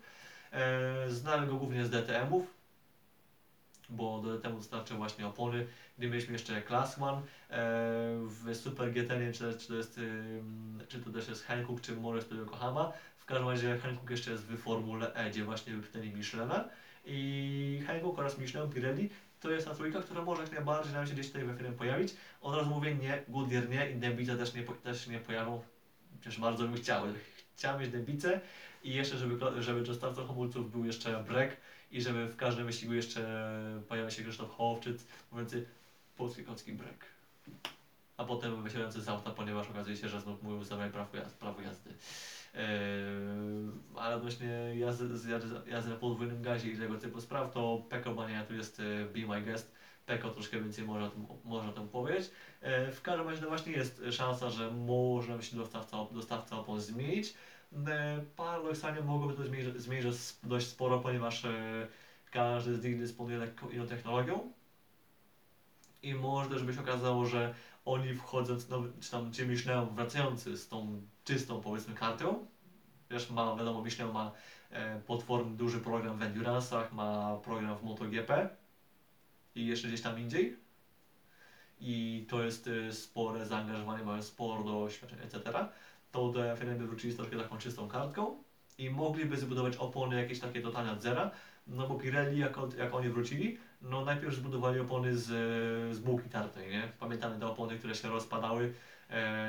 E, 0.52 1.10
znamy 1.10 1.48
go 1.48 1.56
głównie 1.56 1.86
z 1.86 1.90
DTM-ów, 1.90 2.44
bo 3.90 4.22
do 4.22 4.38
DTM 4.38 4.58
dostarczył 4.58 4.98
właśnie 4.98 5.28
opony. 5.28 5.68
Gdy 5.98 6.08
mieliśmy 6.08 6.34
jeszcze 6.34 6.62
Class 6.62 7.00
One, 7.00 7.22
w 8.28 8.56
Super 8.56 8.92
GT, 8.92 9.10
nie 9.14 9.20
wiem 9.20 9.34
czy, 9.34 9.58
czy 9.60 9.68
to 9.68 9.74
jest, 9.76 10.00
czy 10.88 11.00
to 11.00 11.10
też 11.10 11.28
jest 11.28 11.46
Hankook, 11.46 11.82
czy 11.82 11.96
może 11.96 12.18
jest 12.18 12.30
to 12.30 12.36
Yokohama. 12.36 12.94
W 13.24 13.26
każdym 13.26 13.50
razie 13.50 13.78
Hankook 13.78 14.10
jeszcze 14.10 14.32
jest 14.32 14.44
w 14.44 14.58
Formule 14.58 15.14
E, 15.14 15.30
gdzie 15.30 15.44
właśnie 15.44 15.74
wypchnęli 15.74 16.12
Michelina 16.12 16.70
i 17.06 17.84
Hankook 17.88 18.20
oraz 18.20 18.38
Michelin 18.38 18.70
Pirelli 18.70 19.10
to 19.40 19.52
jest 19.52 19.68
ta 19.68 19.76
trójka, 19.76 20.02
która 20.02 20.22
może 20.22 20.42
jak 20.42 20.52
najbardziej 20.52 20.94
nam 20.94 21.08
się 21.08 21.14
gdzieś 21.14 21.28
tutaj 21.28 21.44
we 21.44 21.58
filmie 21.58 21.72
pojawić. 21.72 22.14
Od 22.42 22.56
razu 22.56 22.70
mówię 22.70 22.96
nie, 22.96 23.24
Goodyear 23.28 23.70
nie 23.70 23.92
i 23.92 23.96
Dębica 23.96 24.36
też 24.36 24.54
nie, 24.54 24.64
też 24.64 25.08
nie 25.08 25.20
pojawią, 25.20 25.62
przecież 26.22 26.40
bardzo 26.40 26.64
bym 26.64 26.76
chciał. 26.76 27.04
Chciałem 27.56 27.82
mieć 27.82 27.92
Dębicę 27.92 28.42
i 28.84 28.94
jeszcze 28.94 29.18
żeby, 29.18 29.62
żeby 29.62 29.82
dostawcą 29.82 30.28
hamulców 30.28 30.72
był 30.72 30.86
jeszcze 30.86 31.24
Breck 31.24 31.58
i 31.92 32.02
żeby 32.02 32.28
w 32.28 32.36
każdym 32.36 32.66
wyścigu 32.66 32.94
jeszcze 32.94 33.52
pojawił 33.88 34.12
się 34.12 34.24
Krzysztof 34.24 34.58
Hołowczyc 34.58 35.06
mówiący 35.32 35.66
polski 36.18 36.44
kocki 36.44 36.74
Breck. 36.74 37.06
A 38.18 38.24
potem 38.24 38.64
wysiadający 38.64 39.02
z 39.02 39.10
auta, 39.10 39.32
ponieważ 39.32 39.70
okazuje 39.70 39.98
się, 39.98 40.10
że 40.10 40.22
znów 40.22 40.44
mówił 40.44 40.64
zabrać 40.64 40.92
prawo 41.40 41.62
jazdy. 41.62 41.94
Eee, 42.54 43.72
ale 43.96 44.16
odnośnie 44.16 44.48
jazdy, 44.78 45.30
jazdy, 45.68 45.90
na 45.90 45.96
podwójnym 45.96 46.42
gazie 46.42 46.72
i 46.72 46.78
tego 46.78 46.98
typu 46.98 47.22
spraw, 47.22 47.52
to 47.52 47.86
Peko 47.90 48.14
Bania 48.14 48.44
tu 48.46 48.54
jest 48.56 48.80
e, 48.80 49.06
Be 49.06 49.28
My 49.28 49.42
Guest. 49.42 49.74
Peko 50.06 50.30
troszkę 50.30 50.62
więcej 50.62 50.86
może 50.86 51.04
o 51.06 51.10
tym, 51.10 51.26
może 51.44 51.70
o 51.70 51.72
tym 51.72 51.88
powiedzieć. 51.88 52.32
E, 52.62 52.92
w 52.92 53.02
każdym 53.02 53.30
razie 53.30 53.42
no 53.42 53.48
właśnie 53.48 53.72
jest 53.72 54.02
szansa, 54.12 54.50
że 54.50 54.72
może 54.72 55.44
się 55.44 55.56
dostawca, 55.56 55.98
dostawca 56.12 56.58
opon 56.58 56.82
zmienić. 56.82 57.34
Paradoksalnie 58.36 59.02
mogłoby 59.02 59.34
to 59.34 59.44
zmienić, 59.46 59.82
zmienić 59.82 60.06
dość- 60.44 60.68
sporo, 60.68 61.00
ponieważ 61.00 61.46
każdy 62.32 62.76
z 62.76 62.84
nich 62.84 63.00
dysponuje 63.00 63.38
lekko 63.38 63.70
inną 63.70 63.88
technologią. 63.88 64.52
I 66.04 66.16
może 66.16 66.50
też 66.50 66.64
by 66.64 66.74
się 66.74 66.82
okazało, 66.82 67.26
że 67.26 67.54
oni 67.86 68.16
wchodząc, 68.16 68.70
no, 68.70 68.84
czy 69.02 69.12
tam 69.12 69.26
Michelin 69.26 69.96
wracający 69.96 70.58
z 70.58 70.68
tą 70.68 71.02
czystą 71.24 71.62
powiedzmy 71.62 71.96
kartą, 71.96 72.48
wiesz, 73.12 73.30
ma, 73.30 73.56
wiadomo, 73.56 73.82
Michelin 73.82 74.14
ma 74.14 74.32
e, 74.72 75.00
potworny 75.00 75.58
duży 75.58 75.80
program 75.80 76.18
w 76.18 76.22
Endurance'ach, 76.22 76.94
ma 76.94 77.38
program 77.44 77.78
w 77.78 77.84
MotoGP 77.84 78.50
i 79.56 79.66
jeszcze 79.66 79.88
gdzieś 79.88 80.02
tam 80.02 80.20
indziej. 80.20 80.58
I 81.80 82.26
to 82.30 82.44
jest 82.44 82.68
e, 82.68 82.94
spore 82.94 83.46
zaangażowanie, 83.46 84.04
mają 84.04 84.22
sporo 84.22 84.64
doświadczeń, 84.64 85.20
etc. 85.20 85.68
To 86.12 86.30
do 86.30 86.56
FNM 86.56 86.78
by 86.78 86.88
wrócili 86.88 87.14
z 87.14 87.16
troszkę 87.16 87.38
taką 87.38 87.58
czystą 87.58 87.88
kartką 87.88 88.44
i 88.78 88.90
mogliby 88.90 89.38
zbudować 89.38 89.78
opony 89.78 90.22
jakieś 90.22 90.40
takie 90.40 90.62
totalnie 90.62 90.92
od 90.92 91.02
zera, 91.02 91.32
no 91.68 91.88
bo 91.88 91.96
Pirelli, 91.96 92.40
jak, 92.40 92.58
jak 92.78 92.94
oni 92.94 93.10
wrócili, 93.10 93.58
no 93.82 94.06
najpierw 94.06 94.36
zbudowali 94.36 94.80
opony 94.80 95.18
z, 95.18 95.26
z 95.96 96.00
bułki 96.00 96.30
tartej, 96.30 96.72
nie? 96.72 96.92
Pamiętamy 97.00 97.40
te 97.40 97.48
opony, 97.48 97.80
które 97.80 97.96
się 97.96 98.10
rozpadały, 98.10 98.66
e, 98.66 98.70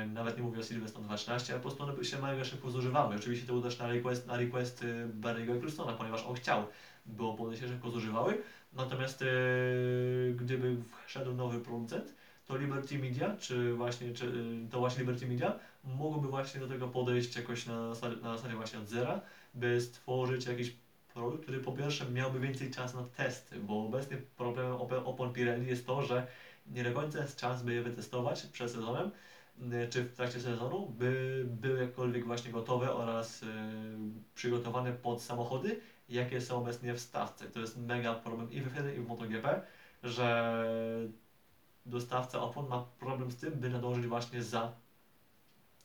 nawet 0.07 0.37
nie 0.37 0.43
mówię 0.43 0.59
o 0.59 0.63
Silverstone 0.63 1.05
213, 1.05 1.53
ale 1.53 1.61
po 1.61 1.69
prostu 1.69 1.83
one 1.83 2.05
się 2.05 2.21
mega 2.21 2.43
szybko 2.43 2.71
zużywały. 2.71 3.15
Oczywiście 3.15 3.47
to 3.47 3.53
był 3.53 3.61
też 3.61 3.79
na 3.79 3.87
request, 3.87 4.27
na 4.27 4.37
request 4.37 4.83
e, 4.83 4.85
Barry'ego 5.21 5.57
Ecclestona, 5.57 5.93
ponieważ 5.93 6.25
on 6.25 6.35
chciał, 6.35 6.67
by 7.05 7.23
opony 7.23 7.57
się 7.57 7.67
szybko 7.67 7.89
zużywały. 7.89 8.37
Natomiast 8.73 9.21
e, 9.21 9.25
gdyby 10.35 10.75
wszedł 11.05 11.33
nowy 11.33 11.59
producent, 11.59 12.15
to 12.45 12.57
Liberty 12.57 12.99
Media, 12.99 13.35
czy 13.39 13.73
właśnie, 13.73 14.13
czy, 14.13 14.25
e, 14.27 14.69
to 14.71 14.79
właśnie 14.79 14.99
Liberty 14.99 15.27
Media, 15.27 15.59
mogłoby 15.83 16.27
właśnie 16.27 16.59
do 16.59 16.67
tego 16.67 16.87
podejść 16.87 17.35
jakoś 17.35 17.65
na 17.65 17.87
na 18.21 18.37
zasadzie 18.37 18.55
właśnie 18.55 18.79
od 18.79 18.87
zera, 18.89 19.21
by 19.53 19.81
stworzyć 19.81 20.45
jakiś 20.45 20.73
produkt, 21.13 21.43
który 21.43 21.59
po 21.59 21.71
pierwsze 21.71 22.11
miałby 22.11 22.39
więcej 22.39 22.71
czasu 22.71 23.01
na 23.01 23.07
testy, 23.07 23.59
bo 23.59 23.85
obecnie 23.85 24.17
problemem 24.37 24.73
op- 24.73 25.05
opon 25.05 25.33
Pirelli 25.33 25.67
jest 25.67 25.85
to, 25.85 26.01
że 26.01 26.27
nie 26.67 26.83
do 26.83 26.91
końca 26.91 27.19
jest 27.19 27.39
czas, 27.39 27.63
by 27.63 27.73
je 27.73 27.81
wytestować 27.81 28.45
przed 28.45 28.71
sezonem, 28.71 29.11
czy 29.89 30.03
w 30.03 30.15
trakcie 30.15 30.39
sezonu, 30.39 30.89
by 30.89 31.43
były 31.47 31.79
jakkolwiek 31.79 32.25
właśnie 32.25 32.51
gotowe 32.51 32.93
oraz 32.93 33.43
y, 33.43 33.47
przygotowane 34.35 34.93
pod 34.93 35.21
samochody, 35.21 35.81
jakie 36.09 36.41
są 36.41 36.57
obecnie 36.57 36.93
w 36.93 36.99
stawce. 36.99 37.45
To 37.45 37.59
jest 37.59 37.77
mega 37.77 38.13
problem 38.13 38.51
i 38.51 38.61
w 38.61 38.73
F1 38.73 38.97
i 38.97 38.99
w 38.99 39.07
MotoGP, 39.07 39.61
że 40.03 40.63
dostawca 41.85 42.39
opon 42.41 42.67
ma 42.67 42.85
problem 42.99 43.31
z 43.31 43.35
tym, 43.35 43.53
by 43.53 43.69
nadążyć 43.69 44.07
właśnie 44.07 44.43
za, 44.43 44.73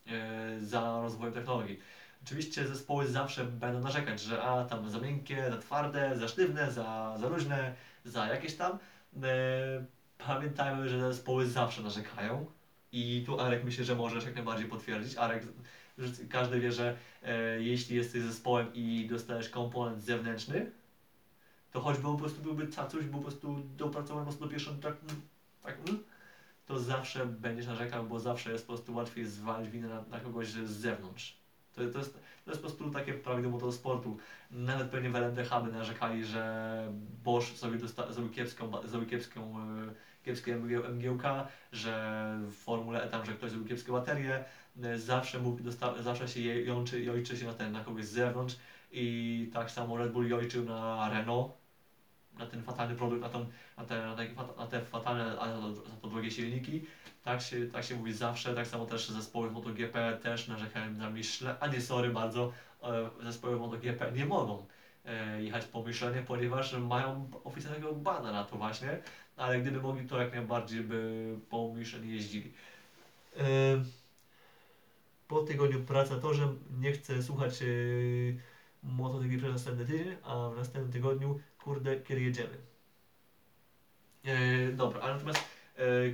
y, 0.07 0.67
za 0.67 1.01
rozwojem 1.03 1.35
technologii. 1.35 1.79
Oczywiście 2.25 2.69
zespoły 2.69 3.07
zawsze 3.07 3.45
będą 3.45 3.81
narzekać, 3.81 4.21
że 4.21 4.43
a 4.43 4.65
tam 4.65 4.91
za 4.91 4.99
miękkie, 4.99 5.51
za 5.51 5.59
twarde, 5.59 6.17
za 6.17 6.29
sztywne, 6.29 6.73
za, 6.73 7.17
za 7.21 7.29
luźne, 7.29 7.75
za 8.05 8.27
jakieś 8.27 8.57
tam. 8.57 8.79
Pamiętajmy, 10.19 10.89
że 10.89 11.01
zespoły 11.01 11.47
zawsze 11.47 11.83
narzekają 11.83 12.47
i 12.93 13.23
tu 13.27 13.41
Arek 13.41 13.65
myślę, 13.65 13.85
że 13.85 13.95
możesz 13.95 14.25
jak 14.25 14.35
najbardziej 14.35 14.69
potwierdzić. 14.69 15.17
Arek, 15.17 15.43
każdy 16.29 16.61
wie, 16.61 16.73
że 16.73 16.97
e, 17.23 17.61
jeśli 17.63 17.97
jesteś 17.97 18.23
zespołem 18.23 18.75
i 18.75 19.07
dostajesz 19.11 19.49
komponent 19.49 20.03
zewnętrzny, 20.03 20.71
to 21.73 21.81
choćby 21.81 22.09
on 22.09 22.15
po 22.15 22.21
prostu 22.21 22.43
byłby 22.43 22.69
cacuś, 22.69 23.05
był 23.05 23.19
po 23.19 23.29
prostu 23.29 23.63
dopracowany 23.77 24.39
do 24.41 24.49
pierwszego 24.49 24.77
tak, 24.83 24.95
tak 25.63 25.77
to 26.67 26.79
zawsze 26.79 27.27
będziesz 27.27 27.67
narzekał, 27.67 28.07
bo 28.07 28.21
zawsze 28.21 28.53
jest 28.53 28.67
po 28.67 28.73
prostu 28.73 28.95
łatwiej 28.95 29.27
zwalić 29.27 29.71
winę 29.71 29.89
na, 29.89 30.03
na 30.03 30.21
kogoś 30.21 30.49
z 30.49 30.71
zewnątrz. 30.71 31.37
To, 31.75 31.91
to, 31.93 31.99
jest, 31.99 32.15
to 32.45 32.51
jest 32.51 32.63
po 32.63 32.69
prostu 32.69 32.91
takie 32.91 33.15
prawidło 33.15 33.51
motorsportu. 33.51 34.17
Nawet 34.51 34.91
pewnie 34.91 35.11
w 35.11 35.17
LMDH 35.17 35.61
by 35.65 35.73
narzekali, 35.73 36.25
że 36.25 36.93
Bosch 37.25 37.57
sobie 37.57 37.79
dosta- 37.79 38.13
zrobił 38.13 38.33
kiepską, 38.33 38.71
zrobił 38.85 39.09
kiepską, 39.09 39.59
e, 39.59 39.95
kiepskie 40.25 40.57
MG- 40.57 40.89
MGUK, 40.89 41.23
że 41.73 42.35
w 42.41 42.55
Formule 42.55 43.03
E 43.03 43.09
tam, 43.09 43.27
że 43.27 43.33
ktoś 43.33 43.51
zrobił 43.51 43.69
kiepskie 43.69 43.93
baterie. 43.93 44.45
E, 44.83 44.99
Zawsze, 44.99 45.39
mówi, 45.39 45.65
dosta- 45.65 46.03
zawsze 46.03 46.29
się 46.29 46.41
jączy, 46.41 47.03
jojczy 47.05 47.37
się 47.37 47.47
na, 47.47 47.55
ten, 47.55 47.73
na 47.73 47.85
kogoś 47.85 48.05
z 48.05 48.11
zewnątrz 48.11 48.57
i 48.93 49.51
tak 49.53 49.71
samo 49.71 49.97
Red 49.97 50.13
Bull 50.13 50.29
jojczył 50.29 50.65
na 50.65 51.11
Renault, 51.11 51.53
na 52.39 52.47
ten 52.47 52.63
fatalny 52.63 52.95
produkt, 52.95 53.23
na, 53.23 53.29
tą, 53.29 53.47
na, 53.77 53.85
te, 53.85 54.07
na, 54.07 54.17
te, 54.17 54.27
na 54.59 54.67
te 54.67 54.81
fatalne, 54.81 55.39
a 55.41 55.47
za 55.73 55.97
to, 56.03 56.09
drogie 56.09 56.31
silniki. 56.31 56.87
Tak 57.25 57.43
się, 57.43 57.67
tak 57.67 57.85
się 57.85 57.95
mówi 57.97 58.13
zawsze, 58.13 58.55
tak 58.55 58.67
samo 58.67 58.87
też 58.87 59.09
zespoły 59.09 59.51
MotoGP 59.51 60.19
też 60.23 60.49
narzekają 60.49 60.93
na 60.93 61.11
Michelin, 61.11 61.55
a 61.61 61.67
nie 61.67 61.81
sorry 61.81 62.11
bardzo, 62.11 62.53
e, 62.83 63.11
zespoły 63.23 63.57
MotoGP 63.57 64.13
nie 64.13 64.27
mogą 64.27 64.67
e, 65.05 65.43
jechać 65.43 65.65
po 65.65 65.83
Michelinie, 65.83 66.23
ponieważ 66.23 66.73
mają 66.73 67.31
oficjalnego 67.45 67.93
bana 67.93 68.33
na 68.33 68.45
to 68.45 68.57
właśnie, 68.57 68.99
ale 69.41 69.61
gdyby 69.61 69.81
mogli, 69.81 70.09
to 70.09 70.21
jak 70.23 70.35
najbardziej 70.35 70.81
by 70.81 71.25
po 71.51 71.75
Michelin 71.75 72.11
jeździli. 72.11 72.53
E, 73.37 73.43
po 75.29 75.43
tygodniu 75.43 75.81
pracy 75.81 76.11
na 76.11 76.19
torze 76.19 76.55
nie 76.81 76.93
chcę 76.93 77.23
słuchać 77.23 77.63
e, 77.63 77.67
MotoGP 78.83 79.39
przez 79.39 79.53
następny 79.53 79.87
tydzień, 79.87 80.17
a 80.23 80.49
w 80.49 80.57
następnym 80.57 80.93
tygodniu, 80.93 81.41
kurde, 81.59 82.01
kiedy 82.01 82.21
jedziemy. 82.21 82.57
E, 84.25 84.73
dobra, 84.73 85.01
ale 85.01 85.15
natomiast 85.15 85.41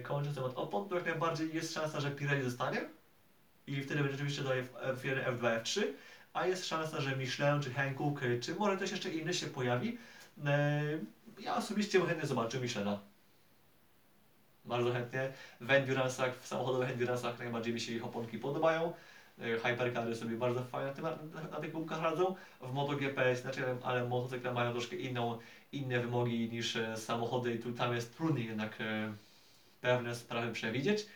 kończąc 0.02 0.36
temat 0.36 0.52
opon, 0.54 0.88
to 0.88 0.94
jak 0.94 1.06
najbardziej 1.06 1.54
jest 1.54 1.74
szansa, 1.74 2.00
że 2.00 2.10
Pirelli 2.10 2.42
zostanie 2.42 2.80
i 3.66 3.82
wtedy 3.82 4.00
będzie 4.00 4.12
rzeczywiście 4.12 4.42
daje 4.42 4.62
F1, 4.62 5.38
F2, 5.38 5.62
F3, 5.62 5.82
a 6.32 6.46
jest 6.46 6.66
szansa, 6.66 7.00
że 7.00 7.16
Michelin, 7.16 7.62
czy 7.62 7.70
Hankook, 7.70 8.20
czy 8.40 8.54
może 8.54 8.76
też 8.76 8.90
jeszcze 8.90 9.10
inny 9.10 9.34
się 9.34 9.46
pojawi. 9.46 9.98
Ja 11.38 11.56
osobiście 11.56 12.00
chętnie 12.00 12.26
zobaczył 12.26 12.60
Michelina. 12.60 13.00
Bardzo 14.66 14.92
chętnie. 14.92 15.32
W 15.60 15.68
Endurance'ach, 15.68 16.30
w 16.40 16.46
samochodowych 16.46 16.98
Endurance'ach 16.98 17.38
najbardziej 17.38 17.74
mi 17.74 17.80
się 17.80 17.92
ich 17.92 18.04
oponki 18.04 18.38
podobają. 18.38 18.92
E, 19.38 19.58
Hypercary 19.58 20.16
sobie 20.16 20.36
bardzo 20.36 20.64
fajnie 20.64 20.86
na, 20.86 20.92
tym, 20.92 21.04
na, 21.50 21.60
tych 21.60 21.72
gumkach 21.72 22.02
radzą. 22.02 22.34
W 22.60 22.72
MotoGP 22.72 23.28
jest 23.28 23.44
inaczej, 23.44 23.64
ale 23.82 24.08
motocykle 24.08 24.52
mają 24.52 24.72
troszkę 24.72 24.96
inną, 24.96 25.38
inne 25.72 26.00
wymogi 26.00 26.48
niż 26.50 26.76
e, 26.76 26.96
samochody 26.96 27.54
i 27.54 27.58
tu 27.58 27.72
tam 27.72 27.94
jest 27.94 28.16
trudniej 28.16 28.46
jednak 28.46 28.80
e, 28.80 29.12
pewne 29.80 30.14
sprawy 30.14 30.52
przewidzieć. 30.52 31.06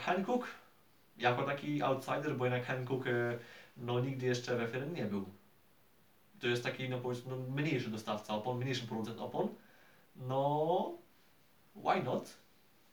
Hankook 0.00 0.46
jako 1.16 1.42
taki 1.42 1.82
outsider, 1.82 2.36
bo 2.36 2.44
jednak 2.44 2.66
Hankook 2.66 3.04
no, 3.76 4.00
nigdy 4.00 4.26
jeszcze 4.26 4.56
w 4.56 4.72
F1 4.72 4.92
nie 4.92 5.04
był. 5.04 5.24
To 6.40 6.46
jest 6.46 6.62
taki, 6.62 6.88
no 6.88 6.98
powiedzmy, 6.98 7.36
no, 7.36 7.62
mniejszy 7.62 7.90
dostawca 7.90 8.34
opon, 8.34 8.58
mniejszy 8.58 8.86
producent 8.86 9.20
opon. 9.20 9.48
No, 10.16 10.92
why 11.74 12.02
not? 12.02 12.45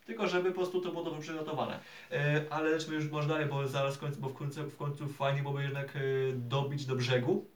Tylko 0.04 0.28
żeby 0.28 0.48
po 0.48 0.54
prostu 0.54 0.80
to 0.80 0.90
było 0.90 1.04
dobrze 1.04 1.20
przygotowane. 1.20 1.80
E, 2.10 2.44
ale 2.50 2.70
lecimy 2.70 2.96
już 2.96 3.10
może 3.10 3.28
dalej, 3.28 3.46
bo 3.46 3.68
zaraz 3.68 3.96
w 3.96 3.98
końcu, 3.98 4.20
bo 4.20 4.28
w 4.28 4.34
końcu, 4.34 4.70
w 4.70 4.76
końcu 4.76 5.08
fajnie 5.08 5.42
byłoby 5.42 5.62
jednak 5.62 5.96
e, 5.96 6.00
dobić 6.32 6.86
do 6.86 6.96
brzegu. 6.96 7.46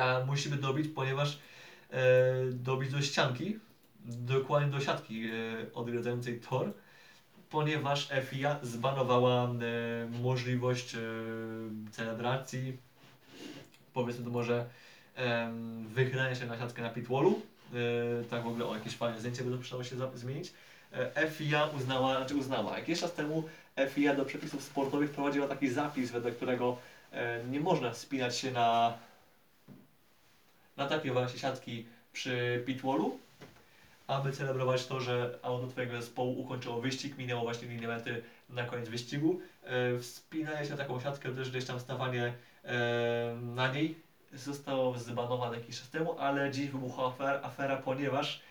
A 0.00 0.20
musimy 0.26 0.56
dobić, 0.56 0.88
ponieważ 0.88 1.38
e, 1.90 2.00
dobić 2.50 2.92
do 2.92 3.02
ścianki, 3.02 3.58
dokładnie 4.04 4.70
do 4.70 4.80
siatki 4.80 5.30
odgradzającej 5.74 6.40
tor, 6.40 6.72
ponieważ 7.50 8.08
FIA 8.24 8.58
zbanowała 8.62 9.52
możliwość 10.22 10.96
celebracji, 11.90 12.76
powiedzmy 13.92 14.24
to 14.24 14.30
może 14.30 14.66
wychylania 15.88 16.34
się 16.34 16.46
na 16.46 16.58
siatkę 16.58 16.82
na 16.82 16.90
pitwallu. 16.90 17.42
Tak 18.30 18.42
w 18.42 18.46
ogóle 18.46 18.66
o 18.66 18.74
jakieś 18.74 18.96
fajne 18.96 19.18
zdjęcie 19.18 19.44
by 19.44 19.58
to 19.58 19.84
się 19.84 19.96
zmienić. 20.14 20.52
E, 20.92 21.28
FIA 21.30 21.70
uznała, 21.76 22.16
znaczy 22.16 22.36
uznała, 22.36 22.78
jakiś 22.78 23.00
czas 23.00 23.12
temu 23.12 23.48
FIA 23.88 24.14
do 24.14 24.24
przepisów 24.24 24.62
sportowych 24.62 25.10
wprowadziła 25.10 25.48
taki 25.48 25.68
zapis, 25.68 26.10
wedle 26.10 26.32
którego 26.32 26.76
e, 27.12 27.44
nie 27.44 27.60
można 27.60 27.90
wspinać 27.90 28.36
się 28.36 28.50
na, 28.50 28.98
na 30.76 30.86
takie 30.86 31.12
właśnie 31.12 31.38
siatki 31.38 31.86
przy 32.12 32.62
pitwallu, 32.66 33.18
aby 34.06 34.32
celebrować 34.32 34.86
to, 34.86 35.00
że 35.00 35.38
auto 35.42 35.66
Twojego 35.66 35.96
zespołu 35.96 36.40
ukończyło 36.40 36.80
wyścig, 36.80 37.18
minęło 37.18 37.42
właśnie 37.42 37.68
linię 37.68 37.88
mety 37.88 38.22
na 38.48 38.64
koniec 38.64 38.88
wyścigu. 38.88 39.40
E, 39.64 39.98
wspinanie 39.98 40.64
się 40.64 40.70
na 40.70 40.76
taką 40.76 41.00
siatkę, 41.00 41.34
też 41.34 41.50
gdzieś 41.50 41.64
tam 41.64 41.80
stawanie 41.80 42.32
na 43.54 43.72
niej 43.72 43.94
zostało 44.32 44.98
zbanowane 44.98 45.58
jakiś 45.58 45.78
czas 45.78 45.90
temu, 45.90 46.18
ale 46.18 46.50
dziś 46.50 46.70
wybuchła 46.70 47.12
afera, 47.42 47.76
ponieważ 47.76 48.42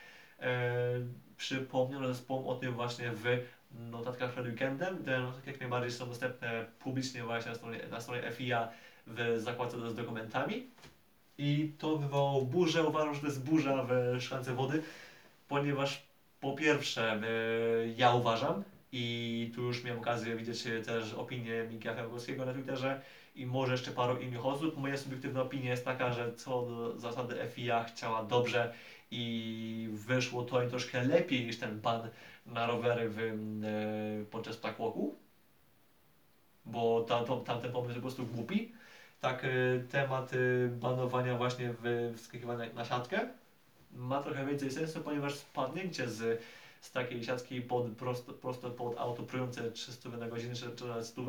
przypomniano 1.38 2.08
zespołom 2.08 2.48
o 2.48 2.56
tym 2.56 2.74
właśnie 2.74 3.12
w 3.12 3.24
notatkach 3.92 4.32
przed 4.32 4.46
weekendem. 4.46 5.04
Te 5.04 5.20
notatki 5.20 5.50
jak 5.50 5.60
najbardziej 5.60 5.92
są 5.92 6.10
dostępne 6.10 6.66
publicznie 6.80 7.24
właśnie 7.24 7.52
na 7.52 7.58
stronie, 7.58 7.80
na 7.92 8.02
stronie 8.02 8.32
FIA 8.32 8.70
w 9.08 9.36
zakładce 9.38 9.92
z 9.92 9.96
dokumentami. 9.96 10.68
I 11.38 11.72
to 11.78 11.98
wywołało 11.98 12.42
burzę, 12.42 12.84
uważam, 12.84 13.14
że 13.14 13.20
to 13.22 13.28
jest 13.28 13.44
burza 13.44 13.86
w 13.90 14.22
szklance 14.22 14.54
wody, 14.54 14.84
ponieważ 15.48 16.04
po 16.40 16.54
pierwsze 16.54 17.14
e, 17.14 17.20
ja 17.96 18.14
uważam 18.14 18.64
i 18.92 19.52
tu 19.56 19.62
już 19.62 19.84
miałem 19.84 20.00
okazję 20.00 20.36
widzieć 20.36 20.68
e, 20.68 20.82
też 20.82 21.14
opinię 21.14 21.66
Mika 21.70 21.94
Chemkowskiego 21.94 22.46
na 22.46 22.54
Twitterze 22.54 23.02
i 23.36 23.46
może 23.46 23.72
jeszcze 23.72 23.92
paru 23.92 24.22
innych 24.22 24.46
osób. 24.46 24.78
Moja 24.78 24.98
subiektywna 24.98 25.42
opinia 25.42 25.72
jest 25.72 25.86
taka, 25.86 26.14
że 26.14 26.34
co 26.34 26.62
do 26.62 27.00
zasady 27.00 27.36
FIA 27.50 27.84
chciała 27.84 28.24
dobrze 28.24 28.74
i 29.12 29.90
wyszło 29.94 30.44
to 30.44 30.62
im 30.62 30.70
troszkę 30.70 31.04
lepiej 31.04 31.46
niż 31.46 31.58
ten 31.58 31.80
ban 31.80 32.10
na 32.46 32.68
rowery 32.68 33.10
w, 33.10 33.20
e, 33.20 33.34
podczas 34.32 34.58
Blackwalku, 34.58 35.16
bo 36.66 37.02
tam, 37.02 37.26
tam, 37.26 37.44
tamten 37.44 37.72
pomysł 37.72 37.90
jest 37.90 37.98
po 37.98 38.02
prostu 38.02 38.26
głupi. 38.26 38.72
Tak, 39.22 39.44
e, 39.44 39.48
temat 39.90 40.32
e, 40.34 40.38
banowania 40.68 41.38
właśnie 41.38 41.74
w 41.82 42.14
wskakiwania 42.18 42.74
na, 42.74 42.86
siatkę 42.86 43.28
ma 43.92 44.22
trochę 44.22 44.46
więcej 44.46 44.72
sensu, 44.72 45.02
ponieważ 45.02 45.36
spadnięcie 45.36 46.10
z, 46.10 46.42
z 46.82 46.92
takiej 46.92 47.24
siatki 47.24 47.62
pod, 47.62 47.86
prosto, 47.86 48.34
prosto 48.34 48.72
pod 48.72 48.98
auto 48.98 49.24
prujące 49.24 49.72
300 49.72 50.10
na 50.10 50.28
godzinę 50.28 50.56
czy, 50.56 50.76
czy 50.76 50.86
nawet 50.86 51.06
100 51.06 51.22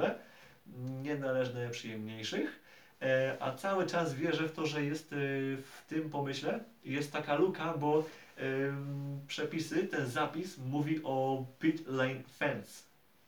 nie 1.02 1.16
należy 1.16 1.52
do 1.52 1.58
najprzyjemniejszych. 1.58 2.60
E, 3.02 3.36
a 3.40 3.54
cały 3.54 3.86
czas 3.86 4.14
wierzę 4.14 4.48
w 4.48 4.52
to, 4.52 4.66
że 4.66 4.84
jest 4.84 5.12
e, 5.12 5.16
w 5.56 5.84
tym 5.88 6.10
pomyśle 6.10 6.60
jest 6.84 7.12
taka 7.12 7.34
luka, 7.34 7.74
bo 7.74 8.04
em, 8.36 9.20
przepisy, 9.28 9.86
ten 9.86 10.06
zapis 10.06 10.58
mówi 10.58 11.00
o 11.04 11.44
pit 11.58 11.86
lane 11.86 12.22
fence, 12.38 12.82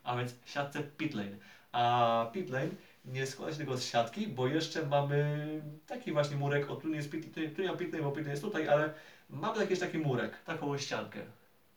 a 0.04 0.16
więc 0.16 0.34
siatce 0.46 0.82
pit 0.82 1.14
lane. 1.14 1.36
A 1.72 2.30
pit 2.32 2.50
lane 2.50 2.70
nie 3.04 3.26
składa 3.26 3.52
się 3.52 3.58
tylko 3.58 3.76
z 3.76 3.84
siatki, 3.84 4.26
bo 4.26 4.46
jeszcze 4.46 4.86
mamy 4.86 5.46
taki 5.86 6.12
właśnie 6.12 6.36
murek, 6.36 6.70
o 6.70 6.76
tu 6.76 6.88
nie 6.88 6.96
jest 6.96 7.10
pit, 7.10 7.34
tu, 7.56 7.62
nie 7.62 7.68
ma 7.68 7.76
pit 7.76 7.92
lane, 7.92 8.04
bo 8.04 8.10
pit 8.10 8.18
lane 8.18 8.30
jest 8.30 8.42
tutaj, 8.42 8.68
ale 8.68 8.94
mamy 9.30 9.60
jakiś 9.60 9.78
taki 9.78 9.98
murek, 9.98 10.42
taką 10.42 10.78
ściankę. 10.78 11.20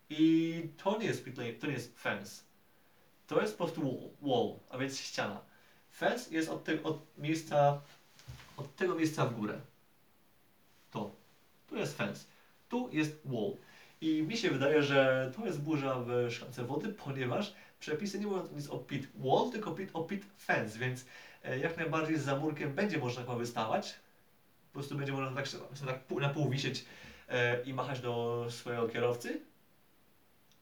I 0.09 0.63
to 0.83 0.97
nie 0.97 1.05
jest 1.05 1.23
pit 1.23 1.37
lane, 1.37 1.53
to 1.53 1.67
nie 1.67 1.73
jest 1.73 1.99
fence. 1.99 2.43
To 3.27 3.41
jest 3.41 3.57
po 3.57 3.65
prostu 3.65 4.11
wall 4.21 4.59
a 4.69 4.77
więc 4.77 4.99
ściana. 4.99 5.52
Fence 5.93 6.35
jest 6.35 6.49
od, 6.49 6.63
te, 6.63 6.83
od 6.83 7.17
miejsca, 7.17 7.81
od 8.57 8.75
tego 8.75 8.95
miejsca 8.95 9.25
w 9.25 9.35
górę. 9.35 9.59
To. 10.91 11.11
Tu 11.69 11.75
jest 11.77 11.97
fence. 11.97 12.25
Tu 12.69 12.89
jest 12.91 13.21
wall. 13.25 13.51
I 14.01 14.23
mi 14.23 14.37
się 14.37 14.49
wydaje, 14.49 14.83
że 14.83 15.31
to 15.35 15.45
jest 15.45 15.61
burza 15.61 15.95
w 15.99 16.31
szklance 16.31 16.63
wody, 16.63 16.89
ponieważ 16.89 17.53
przepisy 17.79 18.19
nie 18.19 18.27
mówią 18.27 18.47
nic 18.55 18.67
o 18.67 18.77
pit 18.77 19.07
wall, 19.15 19.51
tylko 19.51 19.71
pit, 19.71 19.89
o 19.93 20.03
pit 20.03 20.25
fence, 20.37 20.79
więc 20.79 21.05
e, 21.43 21.59
jak 21.59 21.77
najbardziej 21.77 22.17
za 22.17 22.35
murkiem 22.35 22.73
będzie 22.73 22.97
można 22.97 23.21
chyba 23.21 23.35
wystawać. 23.35 23.95
Po 24.71 24.73
prostu 24.73 24.95
będzie 24.95 25.13
można 25.13 25.35
tak, 25.35 25.45
tak 25.85 26.07
pół- 26.07 26.21
na 26.21 26.29
pół 26.29 26.49
wisieć 26.49 26.85
e, 27.29 27.63
i 27.63 27.73
machać 27.73 28.01
do 28.01 28.45
swojego 28.49 28.87
kierowcy. 28.87 29.41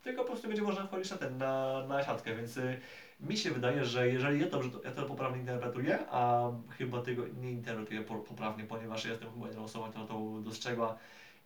Tylko 0.03 0.22
po 0.22 0.28
prostu 0.28 0.48
będzie 0.48 0.62
można 0.64 0.88
wchodzić 0.88 1.12
na 1.12 1.18
ten, 1.18 1.38
na, 1.38 1.84
na 1.88 2.03
siatkę, 2.03 2.36
więc 2.36 2.58
y, 2.58 2.80
mi 3.22 3.38
się 3.38 3.52
wydaje, 3.52 3.85
że 3.85 4.07
jeżeli 4.10 4.41
ja 4.41 4.48
to, 4.48 4.61
ja 4.84 4.91
to 4.91 5.03
poprawnie 5.03 5.39
interpretuję, 5.39 5.99
a 6.10 6.52
chyba 6.77 7.02
tego 7.02 7.23
nie 7.41 7.52
interpretuję 7.52 8.02
po, 8.02 8.15
poprawnie, 8.15 8.64
ponieważ 8.64 9.06
jestem 9.06 9.31
chyba 9.34 9.45
jedyną 9.45 9.64
osobą, 9.64 9.89
która 9.89 10.06
to 10.06 10.39
dostrzegła 10.43 10.98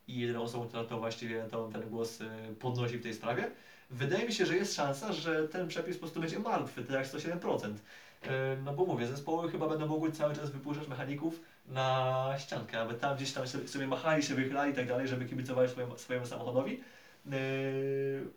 i 0.08 0.20
jedyną 0.20 0.42
osobą, 0.42 0.68
która 0.68 0.84
to 0.84 1.00
właściwie 1.00 1.44
to, 1.44 1.68
ten 1.68 1.90
głos 1.90 2.22
y, 2.22 2.28
podnosi 2.60 2.98
w 2.98 3.04
tej 3.04 3.14
sprawie, 3.14 3.52
wydaje 3.90 4.26
mi 4.26 4.34
się, 4.34 4.46
że 4.46 4.56
jest 4.56 4.76
szansa, 4.76 5.14
że 5.14 5.48
ten 5.48 5.68
przepis 5.68 5.96
po 5.96 6.00
prostu 6.00 6.20
będzie 6.20 6.40
martwy, 6.40 6.84
tak 6.84 6.96
jak 6.96 7.06
107%. 7.06 7.74
Y, 7.74 8.30
No 8.64 8.74
bo 8.74 8.86
mówię, 8.86 9.08
zespoły 9.08 9.52
chyba 9.52 9.68
będą 9.68 9.88
mogły 9.88 10.12
cały 10.12 10.36
czas 10.36 10.52
wypuszczać 10.52 10.88
mechaników 10.88 11.42
na 11.66 12.36
ściankę, 12.38 12.80
aby 12.82 12.94
tam 12.94 13.16
gdzieś 13.16 13.34
tam 13.34 13.48
sobie, 13.48 13.88
machali, 13.88 14.24
się 14.24 14.36
wychylali 14.36 14.72
i 14.72 14.76
tak 14.76 14.88
dalej, 14.88 15.08
żeby 15.08 15.26
kibicowali 15.26 15.70
swojemu, 15.70 15.98
swojemu 15.98 16.26
samochodowi. 16.26 16.84
Yy, 17.26 17.34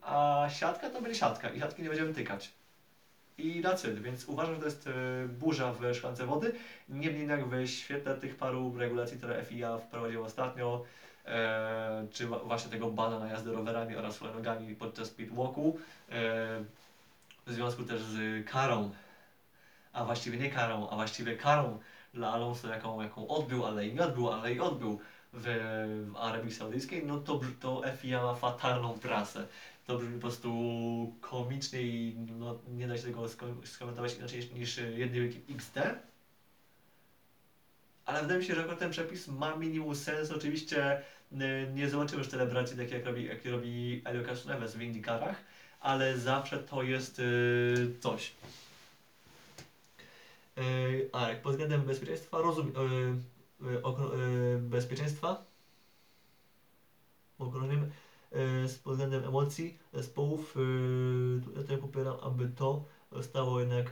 a 0.03 0.47
siatka 0.51 0.91
to 0.91 1.03
będzie 1.03 1.19
siatka 1.19 1.51
i 1.51 1.61
siatki 1.61 1.83
nie 1.83 1.89
będziemy 1.89 2.15
tykać. 2.15 2.58
I 3.39 3.63
that's 3.63 3.89
it, 3.89 4.03
więc 4.03 4.25
uważam, 4.25 4.55
że 4.55 4.61
to 4.61 4.67
jest 4.67 4.87
yy, 4.87 5.29
burza 5.29 5.73
w 5.73 5.95
szklance 5.95 6.27
wody. 6.27 6.53
Niemniej 6.89 7.19
jednak 7.21 7.49
w 7.49 7.67
świetle 7.67 8.15
tych 8.15 8.37
paru 8.37 8.79
regulacji, 8.79 9.19
które 9.19 9.45
FIA 9.45 9.79
wprowadziła 9.79 10.27
ostatnio, 10.27 10.85
e, 11.27 12.07
czy 12.13 12.27
właśnie 12.27 12.71
tego 12.71 12.91
bana 12.91 13.19
na 13.19 13.29
jazdę 13.29 13.53
rowerami 13.53 13.97
oraz 13.97 14.19
hulajnogami 14.19 14.75
podczas 14.75 15.11
pitwalku, 15.11 15.79
e, 16.09 16.13
w 17.47 17.53
związku 17.53 17.85
też 17.85 18.03
z 18.03 18.47
karą, 18.51 18.91
a 19.93 20.05
właściwie 20.05 20.39
nie 20.39 20.51
karą, 20.51 20.89
a 20.91 20.95
właściwie 20.95 21.37
karą 21.37 21.79
dla 22.15 22.33
Alonso, 22.33 22.69
jaką, 22.69 23.03
jaką 23.03 23.29
odbył, 23.29 23.67
ale 23.67 23.87
i 23.87 23.95
nie 23.95 24.03
odbył, 24.03 24.31
ale 24.31 24.53
i 24.55 24.61
odbył 24.61 25.01
w, 25.33 25.45
w 26.13 26.17
Arabii 26.17 26.53
Saudyjskiej, 26.53 27.07
no 27.07 27.19
to, 27.19 27.41
to 27.61 27.83
FIA 27.97 28.23
ma 28.23 28.35
fatalną 28.35 28.99
trasę. 28.99 29.47
To 29.89 29.99
brzmi 29.99 30.15
po 30.15 30.21
prostu 30.21 30.51
komicznie 31.21 31.83
i 31.83 32.15
no, 32.17 32.59
nie 32.67 32.89
da 32.89 32.97
się 32.97 33.03
tego 33.03 33.23
sko- 33.29 33.67
skomentować 33.67 34.17
inaczej 34.17 34.51
niż 34.55 34.77
jednym 34.77 35.23
wielkim 35.23 35.43
XD. 35.57 35.79
Ale 38.05 38.23
wydaje 38.23 38.41
mi 38.41 38.47
się, 38.47 38.55
że 38.55 38.61
akurat 38.61 38.79
ten 38.79 38.91
przepis 38.91 39.29
ma 39.29 39.57
minimum 39.57 39.95
sens. 39.95 40.31
Oczywiście 40.31 41.03
y, 41.33 41.37
nie 41.75 41.89
zobaczymy 41.89 42.19
już 42.19 42.31
celebracji 42.31 42.77
takiej 42.77 42.93
jak 42.93 43.07
robi, 43.07 43.25
jak 43.25 43.45
robi 43.45 44.03
Elio 44.05 44.23
Castroneves 44.25 44.75
w 44.75 44.81
IndyCarach, 44.81 45.45
ale 45.81 46.19
zawsze 46.19 46.59
to 46.59 46.83
jest 46.83 47.19
y, 47.19 47.95
coś. 48.01 48.33
Y, 50.59 51.09
a 51.13 51.29
jak 51.29 51.43
pod 51.43 51.53
względem 51.53 51.83
bezpieczeństwa 51.83 52.39
rozumiem. 52.39 53.23
Bezpieczeństwa 54.59 55.45
ochronimy 57.39 57.85
y, 57.85 57.89
z 57.89 58.08
pod 58.85 58.93
względem 58.93 59.25
emocji 59.25 59.79
zespołów. 59.93 60.57
Y, 60.57 61.41
tu- 61.45 61.53
ja 61.53 61.61
tutaj 61.63 61.79
popieram, 61.79 62.17
aby 62.23 62.49
to 62.49 62.85
zostało 63.13 63.61
jednak 63.61 63.87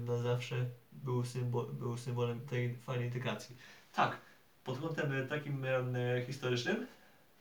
na 0.00 0.18
zawsze 0.18 0.66
był, 0.92 1.24
symbol, 1.24 1.66
był 1.72 1.96
symbolem 1.96 2.40
tej 2.40 2.76
fajnej 2.76 3.06
integracji. 3.06 3.56
Tak, 3.92 4.16
pod 4.64 4.78
kątem 4.78 5.28
takim 5.28 5.66
historycznym, 6.26 6.86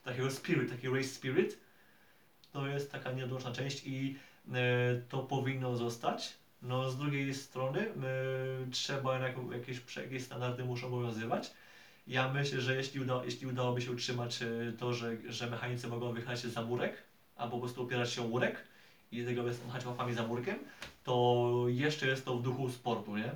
takiego 0.04 0.32
spirit, 0.32 0.70
taki 0.70 0.88
race 0.90 1.04
spirit, 1.08 1.60
to 2.52 2.68
jest 2.68 2.92
taka 2.92 3.12
nieodłączna 3.12 3.52
część 3.52 3.84
i 3.86 4.18
to 5.10 5.20
powinno 5.20 5.76
zostać. 5.76 6.34
No 6.62 6.90
z 6.90 6.98
drugiej 6.98 7.34
strony 7.34 7.92
trzeba 8.72 9.14
jednak 9.14 9.36
jakieś, 9.52 9.96
jakieś 9.96 10.24
standardy 10.24 10.66
muszą 10.66 10.88
obowiązywać. 10.88 11.52
Ja 12.08 12.34
myślę, 12.34 12.62
że 12.62 12.76
jeśli, 12.76 13.00
uda, 13.00 13.22
jeśli 13.26 13.48
udałoby 13.48 13.82
się 13.82 13.92
utrzymać 13.92 14.42
y, 14.42 14.74
to, 14.80 14.94
że, 14.94 15.16
że 15.28 15.50
mechanicy 15.50 15.88
mogą 15.88 16.14
wychylać 16.14 16.42
się 16.42 16.50
za 16.50 16.62
murek, 16.62 17.04
albo 17.36 17.52
po 17.52 17.60
prostu 17.60 17.84
opierać 17.84 18.12
się 18.12 18.22
o 18.22 18.28
murek 18.28 18.64
i 19.12 19.26
tego 19.26 19.44
machać 19.68 19.86
łapami 19.86 20.14
za 20.14 20.28
murkiem, 20.28 20.60
to 21.04 21.66
jeszcze 21.68 22.08
jest 22.08 22.26
to 22.26 22.38
w 22.38 22.42
duchu 22.42 22.70
sportu, 22.70 23.18
nie? 23.18 23.36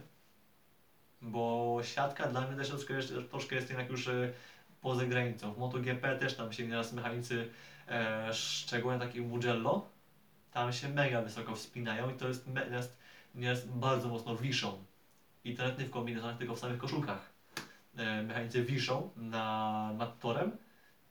Bo 1.22 1.80
siatka 1.84 2.28
dla 2.28 2.42
mnie 2.42 2.58
też 2.58 2.68
troszkę, 2.70 2.94
jest- 2.94 3.14
troszkę 3.30 3.56
jest 3.56 3.70
jednak 3.70 3.90
już 3.90 4.08
y, 4.08 4.34
poza 4.82 5.06
granicą. 5.06 5.54
W 5.54 5.58
MotoGP 5.58 6.18
też 6.20 6.36
tam 6.36 6.54
się 6.54 6.68
nieraz 6.68 6.94
mechanicy, 6.94 7.50
e, 7.88 8.34
szczególnie 8.34 9.00
taki 9.00 9.22
Mugello, 9.22 9.90
tam 10.52 10.74
się 10.74 10.90
mega 10.90 11.22
wysoko 11.22 11.56
wspinają 11.56 12.10
i 12.10 12.14
to 12.14 12.28
jest, 12.28 12.46
jest, 12.72 12.98
jest 13.36 13.70
bardzo 13.72 14.10
mocno 14.10 14.36
wiszą. 14.36 14.84
I 15.44 15.56
to 15.56 15.64
nie 15.68 15.86
w 15.86 15.90
kombinezonach, 15.90 16.38
tylko 16.38 16.56
w 16.56 16.60
samych 16.60 16.78
koszulkach. 16.78 17.33
E, 17.98 18.24
mechanicy 18.24 18.64
wiszą 18.64 19.10
na, 19.16 19.94
nad 19.98 20.20
torem 20.20 20.52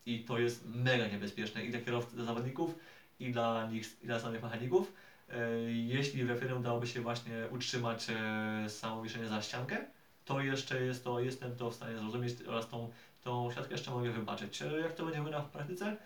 i 0.06 0.24
to 0.24 0.38
jest 0.38 0.64
mega 0.66 1.06
niebezpieczne 1.06 1.64
i 1.64 1.70
dla 1.70 1.80
kierowców, 1.80 2.14
dla 2.14 2.24
zawodników, 2.24 2.74
i 3.18 3.32
dla 3.32 3.66
nich, 3.66 4.02
i 4.02 4.06
dla 4.06 4.20
samych 4.20 4.42
mechaników. 4.42 4.92
E, 5.28 5.60
jeśli 5.70 6.24
w 6.24 6.28
F1 6.28 6.59
udałoby 6.59 6.86
się 6.86 7.00
właśnie 7.00 7.32
utrzymać 7.50 8.06
e, 8.10 8.68
samo 8.70 9.02
wiszenie 9.02 9.28
za 9.28 9.42
ściankę, 9.42 9.76
to 10.24 10.40
jeszcze 10.40 10.82
jest 10.82 11.04
to, 11.04 11.20
jestem 11.20 11.56
to 11.56 11.70
w 11.70 11.74
stanie 11.74 11.96
zrozumieć 11.98 12.34
oraz 12.46 12.68
tą, 12.68 12.90
tą 13.22 13.52
siatkę 13.54 13.74
jeszcze 13.74 13.90
mogę 13.90 14.10
wybaczyć. 14.10 14.60
Jak 14.82 14.94
to 14.94 15.04
będzie 15.04 15.18
wyglądało 15.18 15.44
w 15.44 15.50
praktyce, 15.50 15.96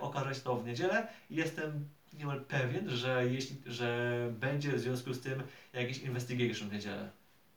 okaże 0.00 0.34
się 0.34 0.40
to 0.40 0.56
w 0.56 0.66
niedzielę. 0.66 1.08
Jestem 1.30 1.88
niemal 2.12 2.40
pewien, 2.40 2.90
że, 2.90 3.28
jeśli, 3.30 3.56
że 3.66 4.18
będzie 4.40 4.72
w 4.72 4.80
związku 4.80 5.12
z 5.12 5.20
tym 5.20 5.42
jakiś 5.72 5.98
investigation 5.98 6.68
w 6.68 6.72
niedzielę. 6.72 7.10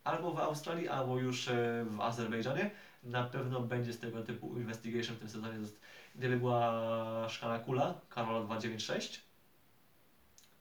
Albo 0.10 0.32
w 0.32 0.40
Australii, 0.40 0.88
albo 0.88 1.20
już 1.20 1.48
e, 1.48 1.86
w 1.90 2.02
Azerbejdżanie. 2.02 2.72
Na 3.04 3.24
pewno 3.24 3.62
będzie 3.62 3.94
z 3.94 4.00
tego 4.00 4.24
typu 4.24 4.58
investigation 4.58 5.16
w 5.16 5.20
tym 5.20 5.30
sezonie. 5.30 5.60
Gdyby 6.16 6.38
była 6.38 7.30
szklana 7.30 7.60
kula, 7.60 7.94
Karola 8.10 8.46
296, 8.46 9.22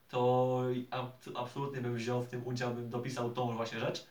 to 0.08 0.62
ab- 0.90 1.36
absolutnie 1.36 1.80
bym 1.80 1.94
wziął 1.94 2.22
w 2.22 2.28
tym 2.28 2.46
udział, 2.46 2.74
bym 2.74 2.90
dopisał 2.90 3.30
tą 3.30 3.56
właśnie 3.56 3.80
rzecz, 3.80 4.06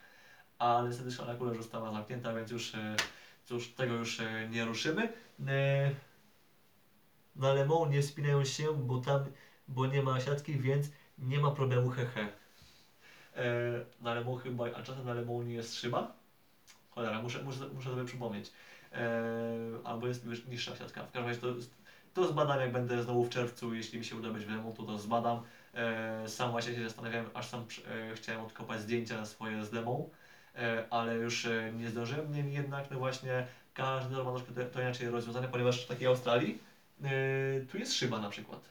ale 0.59 0.87
niestety 0.89 1.11
szklana 1.11 1.35
kula 1.35 1.49
już 1.49 1.61
została 1.61 1.91
zamknięta, 1.91 2.33
więc 2.33 2.51
już, 2.51 2.75
e, 2.75 2.95
cóż, 3.45 3.69
tego 3.73 3.93
już 3.93 4.19
e, 4.19 4.49
nie 4.49 4.65
ruszymy. 4.65 5.13
Na 7.35 7.53
Le 7.53 7.67
nie 7.89 8.03
spinają 8.03 8.45
się, 8.45 8.73
bo 8.73 8.99
tam, 8.99 9.25
bo 9.67 9.85
nie 9.87 10.01
ma 10.01 10.19
siatki, 10.19 10.59
więc 10.59 10.87
nie 11.17 11.39
ma 11.39 11.51
problemu, 11.51 11.89
hehe. 11.89 12.21
E, 12.21 12.46
Na 14.01 14.13
Le 14.13 14.23
Mans 14.23 14.41
chyba, 14.41 14.65
a 14.75 14.83
czasem 14.83 15.05
na 15.05 15.13
Le 15.13 15.25
Mans 15.25 15.45
nie 15.47 15.53
jest 15.53 15.75
szyba? 15.75 16.13
Cholera, 16.89 17.21
muszę, 17.21 17.43
muszę, 17.43 17.67
muszę 17.73 17.89
sobie 17.89 18.05
przypomnieć. 18.05 18.51
E, 18.93 19.21
albo 19.83 20.07
jest 20.07 20.25
niższa 20.47 20.75
siatka. 20.75 21.03
W 21.03 21.11
każdym 21.11 21.25
razie 21.25 21.41
to, 21.41 21.47
to 22.13 22.27
zbadam, 22.27 22.59
jak 22.59 22.71
będę 22.71 23.03
znowu 23.03 23.23
w 23.23 23.29
czerwcu, 23.29 23.73
jeśli 23.73 23.99
mi 23.99 24.05
się 24.05 24.15
uda 24.15 24.29
być 24.29 24.45
w 24.45 24.49
Le 24.49 24.57
Mans, 24.57 24.77
to 24.77 24.83
to 24.83 24.97
zbadam. 24.97 25.41
E, 25.73 26.29
sam 26.29 26.51
właśnie 26.51 26.75
się 26.75 26.83
zastanawiałem, 26.83 27.29
aż 27.33 27.47
sam 27.47 27.65
e, 27.87 28.15
chciałem 28.15 28.41
odkopać 28.41 28.81
zdjęcia 28.81 29.25
swoje 29.25 29.65
z 29.65 29.73
e, 29.73 30.85
ale 30.89 31.15
już 31.15 31.45
e, 31.45 31.71
nie 31.73 31.89
zdążyłem. 31.89 32.33
Niemniej 32.33 32.55
jednak, 32.55 32.91
no 32.91 32.99
właśnie, 32.99 33.47
każdy 33.73 34.15
ma 34.15 34.31
troszkę 34.31 34.65
to, 34.65 34.81
inaczej 34.81 35.09
rozwiązane, 35.09 35.47
ponieważ 35.47 35.85
w 35.85 35.87
takiej 35.87 36.07
Australii 36.07 36.59
e, 37.03 37.09
tu 37.71 37.77
jest 37.77 37.93
szyba 37.93 38.19
na 38.19 38.29
przykład. 38.29 38.61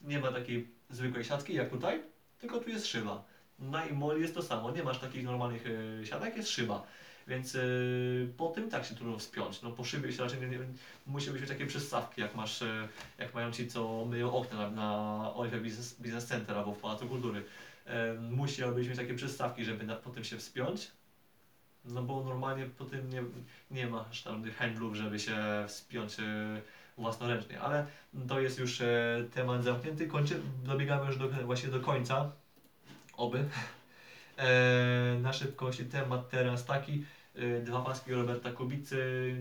Nie 0.00 0.18
ma 0.18 0.32
takiej 0.32 0.68
zwykłej 0.90 1.24
siatki 1.24 1.54
jak 1.54 1.70
tutaj, 1.70 2.02
tylko 2.38 2.58
tu 2.60 2.70
jest 2.70 2.86
szyba. 2.86 3.24
Na 3.58 3.86
Imoli 3.86 4.22
jest 4.22 4.34
to 4.34 4.42
samo, 4.42 4.70
nie 4.70 4.82
masz 4.82 4.98
takich 4.98 5.24
normalnych 5.24 5.64
e, 6.02 6.06
siatek, 6.06 6.36
jest 6.36 6.48
szyba. 6.48 6.86
Więc 7.28 7.54
y, 7.54 8.32
po 8.36 8.48
tym 8.48 8.70
tak 8.70 8.84
się 8.84 8.94
trudno 8.94 9.18
wspiąć. 9.18 9.62
No 9.62 9.70
po 9.70 9.84
szybie 9.84 10.12
się 10.12 10.22
raczej 10.22 10.40
nie, 10.40 10.48
nie, 10.48 10.58
musi 11.06 11.30
być 11.30 11.48
takie 11.48 11.66
przystawki, 11.66 12.20
jak 12.20 12.34
masz, 12.34 12.62
y, 12.62 12.88
jak 13.18 13.34
mają 13.34 13.52
ci, 13.52 13.68
co 13.68 14.04
myją 14.04 14.32
okna 14.32 14.70
na, 14.70 14.70
na 14.70 15.58
Business, 15.58 15.94
Business 15.94 16.26
Center 16.26 16.58
albo 16.58 16.72
w 16.72 16.78
Pałacu 16.78 17.06
Kultury. 17.06 17.44
Musiałbyś 18.30 18.88
mieć 18.88 18.96
takie 18.96 19.14
przystawki, 19.14 19.64
żeby 19.64 19.86
na, 19.86 19.96
po 19.96 20.10
tym 20.10 20.24
się 20.24 20.38
wspiąć. 20.38 20.90
No 21.84 22.02
bo 22.02 22.24
normalnie 22.24 22.66
po 22.66 22.84
tym 22.84 23.10
nie, 23.10 23.22
nie 23.70 23.86
masz 23.86 24.22
tam 24.22 24.42
tych 24.42 24.56
handlów, 24.56 24.94
żeby 24.94 25.18
się 25.18 25.36
wspiąć 25.68 26.16
własnoręcznie. 26.98 27.60
Ale 27.60 27.86
to 28.28 28.40
jest 28.40 28.58
już 28.58 28.82
temat 29.34 29.64
zamknięty. 29.64 30.06
Kończy, 30.06 30.40
dobiegamy 30.64 31.06
już 31.06 31.18
do, 31.18 31.28
właśnie 31.28 31.68
do 31.68 31.80
końca. 31.80 32.32
Oby. 33.16 33.44
E, 34.38 35.18
na 35.22 35.32
szybkości 35.32 35.84
temat 35.84 36.28
teraz 36.28 36.64
taki. 36.64 37.04
E, 37.34 37.60
dwa 37.60 37.82
paski 37.82 38.12
Roberta 38.12 38.52
Kubicy 38.52 39.36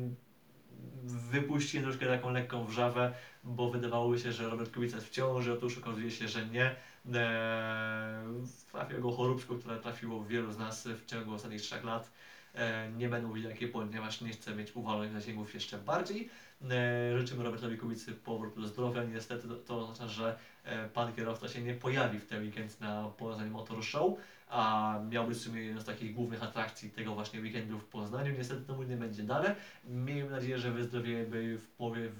wypuścili 1.03 1.83
troszkę 1.83 2.05
taką 2.05 2.31
lekką 2.31 2.65
wrzawę, 2.65 3.13
bo 3.43 3.71
wydawało 3.71 4.17
się, 4.17 4.31
że 4.31 4.49
Robert 4.49 4.73
Kubica 4.73 4.95
jest 4.95 5.07
w 5.07 5.11
ciąży, 5.11 5.53
otóż 5.53 5.77
okazuje 5.77 6.11
się, 6.11 6.27
że 6.27 6.45
nie. 6.45 6.75
E, 7.13 8.23
trafiło 8.71 9.01
go 9.01 9.11
choróbsko, 9.11 9.55
które 9.55 9.79
trafiło 9.79 10.25
wielu 10.25 10.51
z 10.51 10.57
nas 10.57 10.87
w 10.87 11.05
ciągu 11.05 11.33
ostatnich 11.33 11.61
trzech 11.61 11.83
lat. 11.83 12.11
E, 12.57 12.91
nie 12.97 13.09
będę 13.09 13.27
mówił 13.27 13.49
jakie, 13.49 13.67
ponieważ 13.67 14.21
nie 14.21 14.29
chcę 14.29 14.55
mieć 14.55 14.75
uwalonych 14.75 15.11
zasięgów 15.11 15.53
jeszcze 15.53 15.77
bardziej. 15.77 16.29
E, 16.71 17.19
życzymy 17.19 17.43
Robertowi 17.43 17.77
Kubicy 17.77 18.11
powrotu 18.11 18.61
do 18.61 18.67
zdrowia. 18.67 19.03
Niestety 19.03 19.47
to, 19.65 19.79
oznacza, 19.79 20.07
że 20.07 20.39
e, 20.63 20.89
pan 20.89 21.13
kierowca 21.13 21.47
się 21.47 21.61
nie 21.61 21.73
pojawi 21.73 22.19
w 22.19 22.25
ten 22.25 22.43
weekend 22.43 22.81
na 22.81 23.09
Poznań 23.17 23.49
Motor 23.49 23.83
Show 23.83 24.13
a 24.49 24.99
miał 25.09 25.27
być 25.27 25.37
w 25.37 25.41
sumie 25.41 25.61
jedną 25.61 25.81
z 25.81 25.85
takich 25.85 26.13
głównych 26.13 26.43
atrakcji 26.43 26.89
tego 26.89 27.13
właśnie 27.13 27.39
weekendu 27.39 27.79
w 27.79 27.85
Poznaniu. 27.85 28.33
Niestety 28.37 28.61
to 28.61 28.83
nie 28.83 28.97
będzie 28.97 29.23
dane. 29.23 29.55
Miejmy 29.85 30.29
nadzieję, 30.29 30.59
że 30.59 30.71
wyzdrowieje 30.71 31.25
by 31.25 31.57
w 31.57 31.67
połowie 31.67 32.11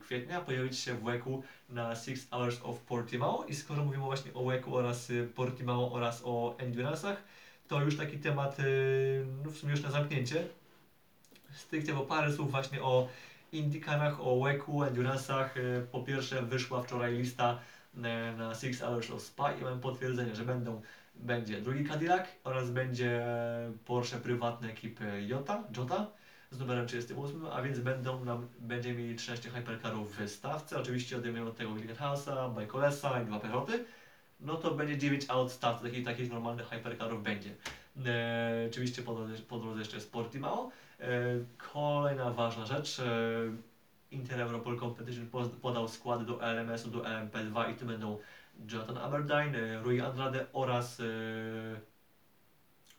kwietnia 0.00 0.40
pojawić 0.40 0.78
się 0.78 0.94
w 0.94 1.02
WEC-u 1.02 1.42
na 1.68 1.96
Six 1.96 2.28
Hours 2.30 2.60
of 2.62 2.80
Portimao 2.80 3.44
i 3.44 3.54
skoro 3.54 3.84
mówimy 3.84 4.04
właśnie 4.04 4.34
o 4.34 4.44
WEC-u 4.44 4.74
oraz 4.74 5.12
Portimao 5.34 5.92
oraz 5.92 6.22
o 6.24 6.56
Endurance'ach, 6.58 7.16
to 7.68 7.82
już 7.82 7.96
taki 7.96 8.18
temat, 8.18 8.60
y, 8.60 9.26
no 9.44 9.50
w 9.50 9.56
sumie 9.56 9.72
już 9.72 9.82
na 9.82 9.90
zamknięcie. 9.90 10.44
Stricte 11.52 11.92
po 11.92 12.00
parę 12.00 12.32
słów 12.32 12.50
właśnie 12.50 12.82
o 12.82 13.08
IndyCarach, 13.52 14.20
o 14.20 14.40
WEC-u, 14.40 14.82
Endurance'ach. 14.82 15.56
Y, 15.56 15.86
Po 15.92 16.02
pierwsze 16.02 16.42
wyszła 16.42 16.82
wczoraj 16.82 17.14
lista 17.14 17.58
y, 17.94 17.98
na 18.38 18.54
Six 18.54 18.80
Hours 18.80 19.10
of 19.10 19.22
Spa 19.22 19.52
i 19.52 19.62
mam 19.62 19.80
potwierdzenie, 19.80 20.34
że 20.34 20.44
będą 20.44 20.82
będzie 21.14 21.60
drugi 21.60 21.84
Cadillac 21.84 22.26
oraz 22.44 22.70
będzie 22.70 23.26
Porsche 23.84 24.16
prywatne 24.16 24.68
ekipy 24.68 25.24
Jota, 25.26 25.64
Jota 25.76 26.06
z 26.50 26.58
numerem 26.58 26.86
38, 26.86 27.46
a 27.46 27.62
więc 27.62 27.78
będą 27.78 28.24
nam, 28.24 28.48
będziemy 28.58 28.98
mieli 28.98 29.16
13 29.16 29.50
hypercarów 29.50 30.16
w 30.16 30.28
stawce, 30.28 30.78
oczywiście 30.78 31.16
odejmiemy 31.16 31.48
od 31.48 31.56
tego 31.56 31.70
Glickenhausa, 31.70 32.48
Bajkolesa 32.48 33.22
i 33.22 33.26
dwa 33.26 33.40
Pechoty, 33.40 33.84
no 34.40 34.54
to 34.56 34.74
będzie 34.74 34.98
9 34.98 35.24
aut 35.28 35.52
stawce, 35.52 35.84
takich, 35.84 36.04
takich 36.04 36.30
normalnych 36.30 36.68
hypercarów 36.68 37.22
będzie. 37.22 37.54
E, 38.06 38.66
oczywiście 38.70 39.02
po 39.02 39.14
drodze, 39.14 39.34
po 39.42 39.58
drodze 39.58 39.78
jeszcze 39.78 39.96
jest 39.96 40.12
Portimao. 40.12 40.70
E, 41.00 41.06
kolejna 41.72 42.30
ważna 42.30 42.66
rzecz, 42.66 43.00
e, 43.00 43.04
Inter 44.10 44.40
Europol 44.40 44.80
Competition 44.80 45.26
podał 45.62 45.88
składy 45.88 46.24
do 46.24 46.42
LMS-u, 46.42 46.90
do 46.90 47.02
LMP2 47.02 47.72
i 47.72 47.74
tu 47.74 47.86
będą 47.86 48.18
Jonathan 48.72 48.98
Aberdeen, 48.98 49.56
Rui 49.82 50.00
Andrade 50.00 50.46
oraz 50.52 51.00
e, 51.00 51.04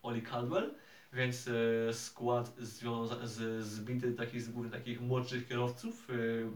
Oli 0.04 0.22
Caldwell, 0.22 0.74
więc 1.14 1.48
e, 1.48 1.94
skład 1.94 2.56
związa- 2.58 3.28
z, 3.28 3.66
zbity 3.66 4.14
takich, 4.14 4.42
z 4.42 4.50
głównie 4.50 4.72
takich 4.72 5.02
młodszych 5.02 5.48
kierowców. 5.48 6.08
E, 6.10 6.14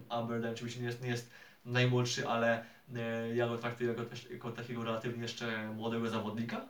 Aberdeen 0.10 0.54
oczywiście 0.54 0.80
nie 0.82 0.88
jest, 0.88 1.04
nie 1.04 1.10
jest 1.10 1.30
najmłodszy, 1.66 2.28
ale 2.28 2.66
ja 3.34 3.48
go 3.48 3.58
traktuję 3.58 3.90
jako, 3.90 4.04
jako 4.32 4.52
takiego 4.52 4.84
relatywnie 4.84 5.22
jeszcze 5.22 5.74
młodego 5.76 6.10
zawodnika. 6.10 6.66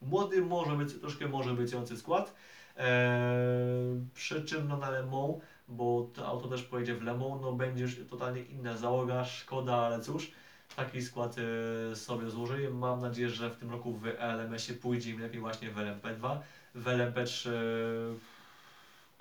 Młody 0.00 0.42
może 0.42 0.76
być, 0.76 1.00
troszkę 1.00 1.28
może 1.28 1.54
byciący 1.54 1.96
skład. 1.96 2.34
E, 2.76 3.30
przy 4.14 4.44
czym 4.44 4.68
no, 4.68 4.76
na 4.76 4.90
Le 4.90 5.06
Mans, 5.06 5.36
bo 5.68 6.10
to 6.14 6.26
auto 6.26 6.48
też 6.48 6.62
pojedzie 6.62 6.94
w 6.94 7.02
Le 7.02 7.14
Mans, 7.14 7.42
no 7.42 7.52
będzie 7.52 7.82
już 7.82 7.96
totalnie 8.10 8.42
inna 8.42 8.76
załoga, 8.76 9.24
szkoda, 9.24 9.76
ale 9.76 10.00
cóż 10.00 10.30
taki 10.76 11.02
skład 11.02 11.36
e, 11.38 11.96
sobie 11.96 12.30
złożyli. 12.30 12.68
Mam 12.68 13.00
nadzieję, 13.00 13.30
że 13.30 13.50
w 13.50 13.56
tym 13.56 13.70
roku 13.70 13.92
w 13.92 14.06
LMS-ie 14.06 14.78
pójdzie 14.78 15.10
im 15.10 15.20
lepiej 15.20 15.40
właśnie 15.40 15.70
w 15.70 15.76
LMP2. 15.76 16.38
W 16.74 16.84
LMP3 16.84 17.50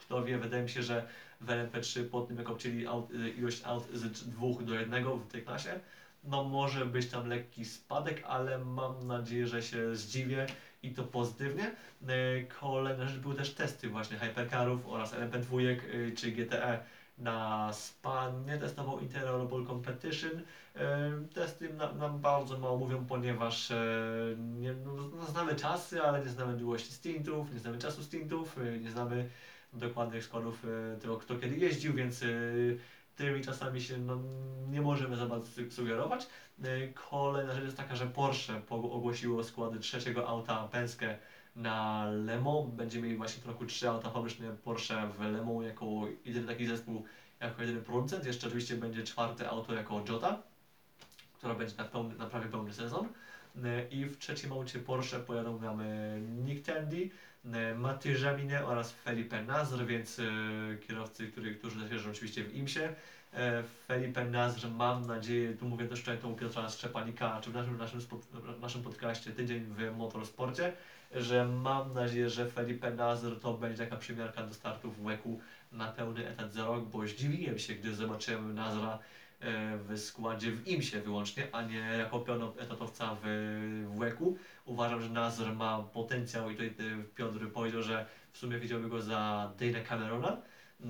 kto 0.05 0.23
wie, 0.23 0.37
wydaje 0.37 0.63
mi 0.63 0.69
się, 0.69 0.83
że 0.83 1.07
w 1.41 1.47
LMP3 1.47 2.03
po 2.03 2.21
tym 2.21 2.37
jak 2.37 2.49
obcięli 2.49 2.87
e, 2.87 3.29
ilość 3.37 3.63
aut 3.63 3.87
z 3.93 4.29
dwóch 4.29 4.63
do 4.63 4.73
jednego 4.73 5.17
w 5.17 5.27
tej 5.27 5.43
klasie, 5.43 5.79
no 6.23 6.43
może 6.43 6.85
być 6.85 7.07
tam 7.07 7.27
lekki 7.27 7.65
spadek, 7.65 8.23
ale 8.27 8.57
mam 8.57 9.07
nadzieję, 9.07 9.47
że 9.47 9.61
się 9.61 9.95
zdziwię 9.95 10.47
i 10.83 10.91
to 10.91 11.03
pozytywnie. 11.03 11.71
E, 12.07 12.43
Kolejna 12.59 13.07
rzecz 13.07 13.19
były 13.19 13.35
też 13.35 13.53
testy 13.53 13.89
właśnie 13.89 14.17
hypercarów 14.17 14.87
oraz 14.87 15.13
LMP2 15.13 15.59
e, 15.61 16.11
czy 16.11 16.31
GTE 16.31 16.79
na 17.17 17.69
SPA 17.73 18.31
nie 18.45 18.57
testował 18.57 18.99
Interoperable 18.99 19.65
Competition. 19.67 20.31
Testy 21.33 21.73
nam, 21.73 21.97
nam 21.97 22.19
bardzo 22.19 22.59
mało 22.59 22.77
mówią, 22.77 23.05
ponieważ 23.05 23.69
nie, 24.37 24.73
no, 24.73 24.93
no, 24.93 25.25
znamy 25.25 25.55
czasy, 25.55 26.01
ale 26.01 26.23
nie 26.23 26.29
znamy 26.29 26.57
długości 26.57 26.93
stintów, 26.93 27.53
nie 27.53 27.59
znamy 27.59 27.77
czasu 27.77 28.03
stintów, 28.03 28.57
nie 28.81 28.91
znamy 28.91 29.29
dokładnych 29.75 30.23
składów 30.23 30.65
e, 30.65 30.99
tego, 30.99 31.17
kto 31.17 31.35
kiedy 31.35 31.57
jeździł, 31.57 31.93
więc 31.93 32.23
e, 32.23 32.27
tymi 33.15 33.41
czasami 33.41 33.81
się 33.81 33.97
no, 33.97 34.17
nie 34.71 34.81
możemy 34.81 35.15
za 35.15 35.25
bardzo 35.25 35.71
sugerować. 35.71 36.27
E, 36.63 36.87
Kolejna 37.09 37.53
rzecz 37.53 37.63
jest 37.63 37.77
taka, 37.77 37.95
że 37.95 38.07
Porsche 38.07 38.61
po- 38.61 38.91
ogłosiło 38.91 39.43
składy 39.43 39.79
trzeciego 39.79 40.27
auta 40.27 40.67
Penske 40.67 41.17
na 41.55 42.05
Le 42.05 42.41
Mans. 42.41 42.69
Będziemy 42.73 43.03
mieli 43.03 43.17
właśnie 43.17 43.41
w 43.43 43.45
roku 43.45 43.65
trzy 43.65 43.89
auta 43.89 44.09
fabryczne 44.09 44.51
Porsche 44.63 45.09
w 45.17 45.21
Le 45.21 45.43
Mans 45.45 45.65
jako 45.65 45.85
jedyny 46.25 46.47
taki 46.47 46.67
zespół, 46.67 47.05
jako 47.39 47.61
jedyny 47.61 47.81
producent. 47.81 48.25
Jeszcze 48.25 48.47
oczywiście 48.47 48.75
będzie 48.75 49.03
czwarte 49.03 49.49
auto 49.49 49.73
jako 49.73 50.03
Jota, 50.09 50.41
która 51.33 51.55
będzie 51.55 51.75
na, 51.77 51.83
pełny, 51.83 52.15
na 52.15 52.25
prawie 52.25 52.47
pełny 52.47 52.73
sezon. 52.73 53.07
I 53.91 54.05
w 54.05 54.17
trzecim 54.17 54.51
aucie 54.51 54.79
Porsche 54.79 55.19
pojadą 55.19 55.59
nam 55.59 55.81
Nick 56.45 56.65
Tandy, 56.65 57.09
e, 57.53 57.75
Mathieu 57.75 58.23
Jaminet 58.23 58.63
oraz 58.63 58.91
Felipe 58.91 59.43
Nasr, 59.43 59.85
więc 59.85 60.19
e, 60.19 60.23
kierowcy, 60.87 61.27
którzy, 61.27 61.55
którzy 61.55 61.79
jeżdżą 61.91 62.09
oczywiście 62.09 62.43
w 62.43 62.55
IMSie. 62.55 62.95
Felipe 63.87 64.25
Nasr, 64.25 64.67
mam 64.69 65.07
nadzieję, 65.07 65.53
tu 65.53 65.65
mówię 65.65 65.87
też 65.87 65.99
tutaj 65.99 66.17
u 66.23 66.35
Piotra 66.35 66.69
Szczepanika, 66.69 67.41
czy 67.41 67.51
w 67.51 67.53
naszym, 67.53 67.77
naszym, 67.77 67.99
w 68.31 68.59
naszym 68.61 68.83
podcaście 68.83 69.31
Tydzień 69.31 69.65
w 69.65 69.97
Motorsporcie, 69.97 70.73
że 71.15 71.45
mam 71.45 71.93
nadzieję, 71.93 72.29
że 72.29 72.49
Felipe 72.49 72.91
Nasr 72.91 73.39
to 73.39 73.53
będzie 73.53 73.83
taka 73.83 73.97
przymiarka 73.97 74.43
do 74.43 74.53
startu 74.53 74.91
w 74.91 75.03
WEC-u 75.03 75.39
na 75.71 75.87
pełny 75.87 76.27
etat 76.27 76.53
za 76.53 76.65
rok, 76.65 76.85
bo 76.85 77.07
zdziwiłem 77.07 77.59
się, 77.59 77.73
gdy 77.73 77.95
zobaczyłem 77.95 78.55
Nazra 78.55 78.99
e, 79.39 79.77
w 79.77 79.99
składzie 79.99 80.51
w 80.51 80.67
IMSie 80.67 81.01
wyłącznie, 81.01 81.47
a 81.51 81.61
nie 81.61 81.77
jako 81.77 82.19
pełnoetatowca 82.19 83.17
w, 83.23 83.27
w 83.87 83.99
WEC-u. 83.99 84.37
Uważam, 84.65 85.01
że 85.01 85.09
Nazr 85.09 85.53
ma 85.55 85.83
potencjał 85.83 86.49
i 86.49 86.53
tutaj 86.53 86.67
e, 86.67 87.03
Piotr 87.15 87.51
powiedział, 87.51 87.81
że 87.81 88.05
w 88.31 88.37
sumie 88.37 88.59
widziałby 88.59 88.89
go 88.89 89.01
za 89.01 89.51
Dana 89.59 89.83
Camerona. 89.83 90.41
E, 90.81 90.87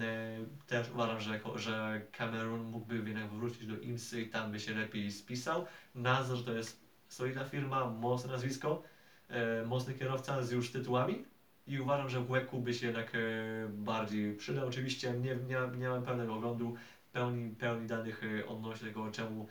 Też 0.68 0.89
uważam, 0.89 1.19
że, 1.19 1.39
że 1.56 2.02
Cameron 2.11 2.64
mógłby 2.64 2.95
jednak 2.95 3.30
wrócić 3.30 3.68
do 3.68 3.77
IMSy 3.80 4.22
i 4.22 4.30
tam 4.30 4.52
by 4.52 4.60
się 4.60 4.73
lepiej 4.73 5.11
spisał. 5.11 5.65
Nazr 5.95 6.45
to 6.45 6.53
jest 6.53 6.85
solidna 7.07 7.43
firma, 7.45 7.89
mocne 7.89 8.31
nazwisko, 8.31 8.84
e, 9.30 9.65
mocny 9.65 9.93
kierowca 9.93 10.43
z 10.43 10.52
już 10.52 10.72
tytułami 10.72 11.26
i 11.68 11.80
uważam, 11.80 12.10
że 12.10 12.19
w 12.19 12.27
WEC-u 12.27 12.60
by 12.60 12.73
się 12.73 12.85
jednak 12.85 13.11
bardziej 13.69 14.35
przydał. 14.35 14.68
Oczywiście 14.68 15.11
nie, 15.14 15.35
nie, 15.35 15.77
nie 15.77 15.89
mam 15.89 16.03
pełnego 16.03 16.34
oglądu, 16.35 16.76
pełni, 17.11 17.56
pełni 17.56 17.88
danych 17.88 18.22
odnośnie 18.47 18.88
tego, 18.88 19.11
czemu, 19.11 19.47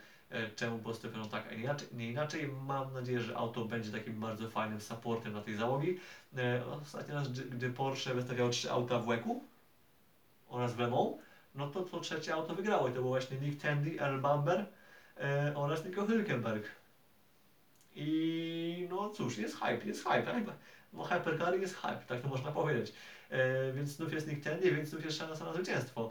czemu 0.55 0.79
postąpiono 0.79 1.25
tak, 1.25 1.47
a 1.47 1.53
inaczej, 1.53 1.87
nie 1.93 2.11
inaczej. 2.11 2.47
Mam 2.47 2.93
nadzieję, 2.93 3.19
że 3.21 3.37
auto 3.37 3.65
będzie 3.65 3.91
takim 3.91 4.19
bardzo 4.19 4.49
fajnym 4.49 4.81
supportem 4.81 5.33
na 5.33 5.41
tej 5.41 5.55
załogi. 5.55 5.99
E, 6.37 6.65
Ostatni 6.65 7.13
raz, 7.13 7.31
gdy, 7.31 7.69
Porsche 7.69 8.13
wystawiało 8.13 8.49
trzy 8.49 8.71
auta 8.71 8.99
w 8.99 9.05
WEC-u 9.05 9.43
oraz 10.47 10.73
w 10.73 10.79
Le 10.79 10.87
Mans, 10.87 11.15
no 11.55 11.67
to 11.67 11.81
to 11.81 11.99
trzecie 11.99 12.33
auto 12.33 12.55
wygrało 12.55 12.87
i 12.87 12.91
to 12.91 13.01
był 13.01 13.09
właśnie 13.09 13.37
Nick 13.37 13.61
Tandy, 13.61 14.01
Earl 14.01 14.19
Bamber 14.21 14.65
e, 15.17 15.53
oraz 15.55 15.85
Nico 15.85 16.01
Hülkenberg. 16.05 16.63
I 17.95 18.87
no 18.89 19.09
cóż, 19.09 19.37
jest 19.37 19.55
hype, 19.55 19.85
jest 19.85 20.03
hype. 20.03 20.33
hype. 20.33 20.53
No 20.93 21.03
hypercar 21.03 21.59
jest 21.59 21.75
hype, 21.75 22.03
tak 22.07 22.21
to 22.21 22.27
można 22.27 22.51
powiedzieć. 22.51 22.93
E, 23.29 23.73
więc 23.73 23.89
znów 23.89 24.13
jest 24.13 24.27
Nick 24.27 24.43
Tandy, 24.43 24.71
więc 24.71 24.89
znów 24.89 25.05
jest 25.05 25.17
szansa 25.17 25.45
na 25.45 25.53
zwycięstwo. 25.53 26.09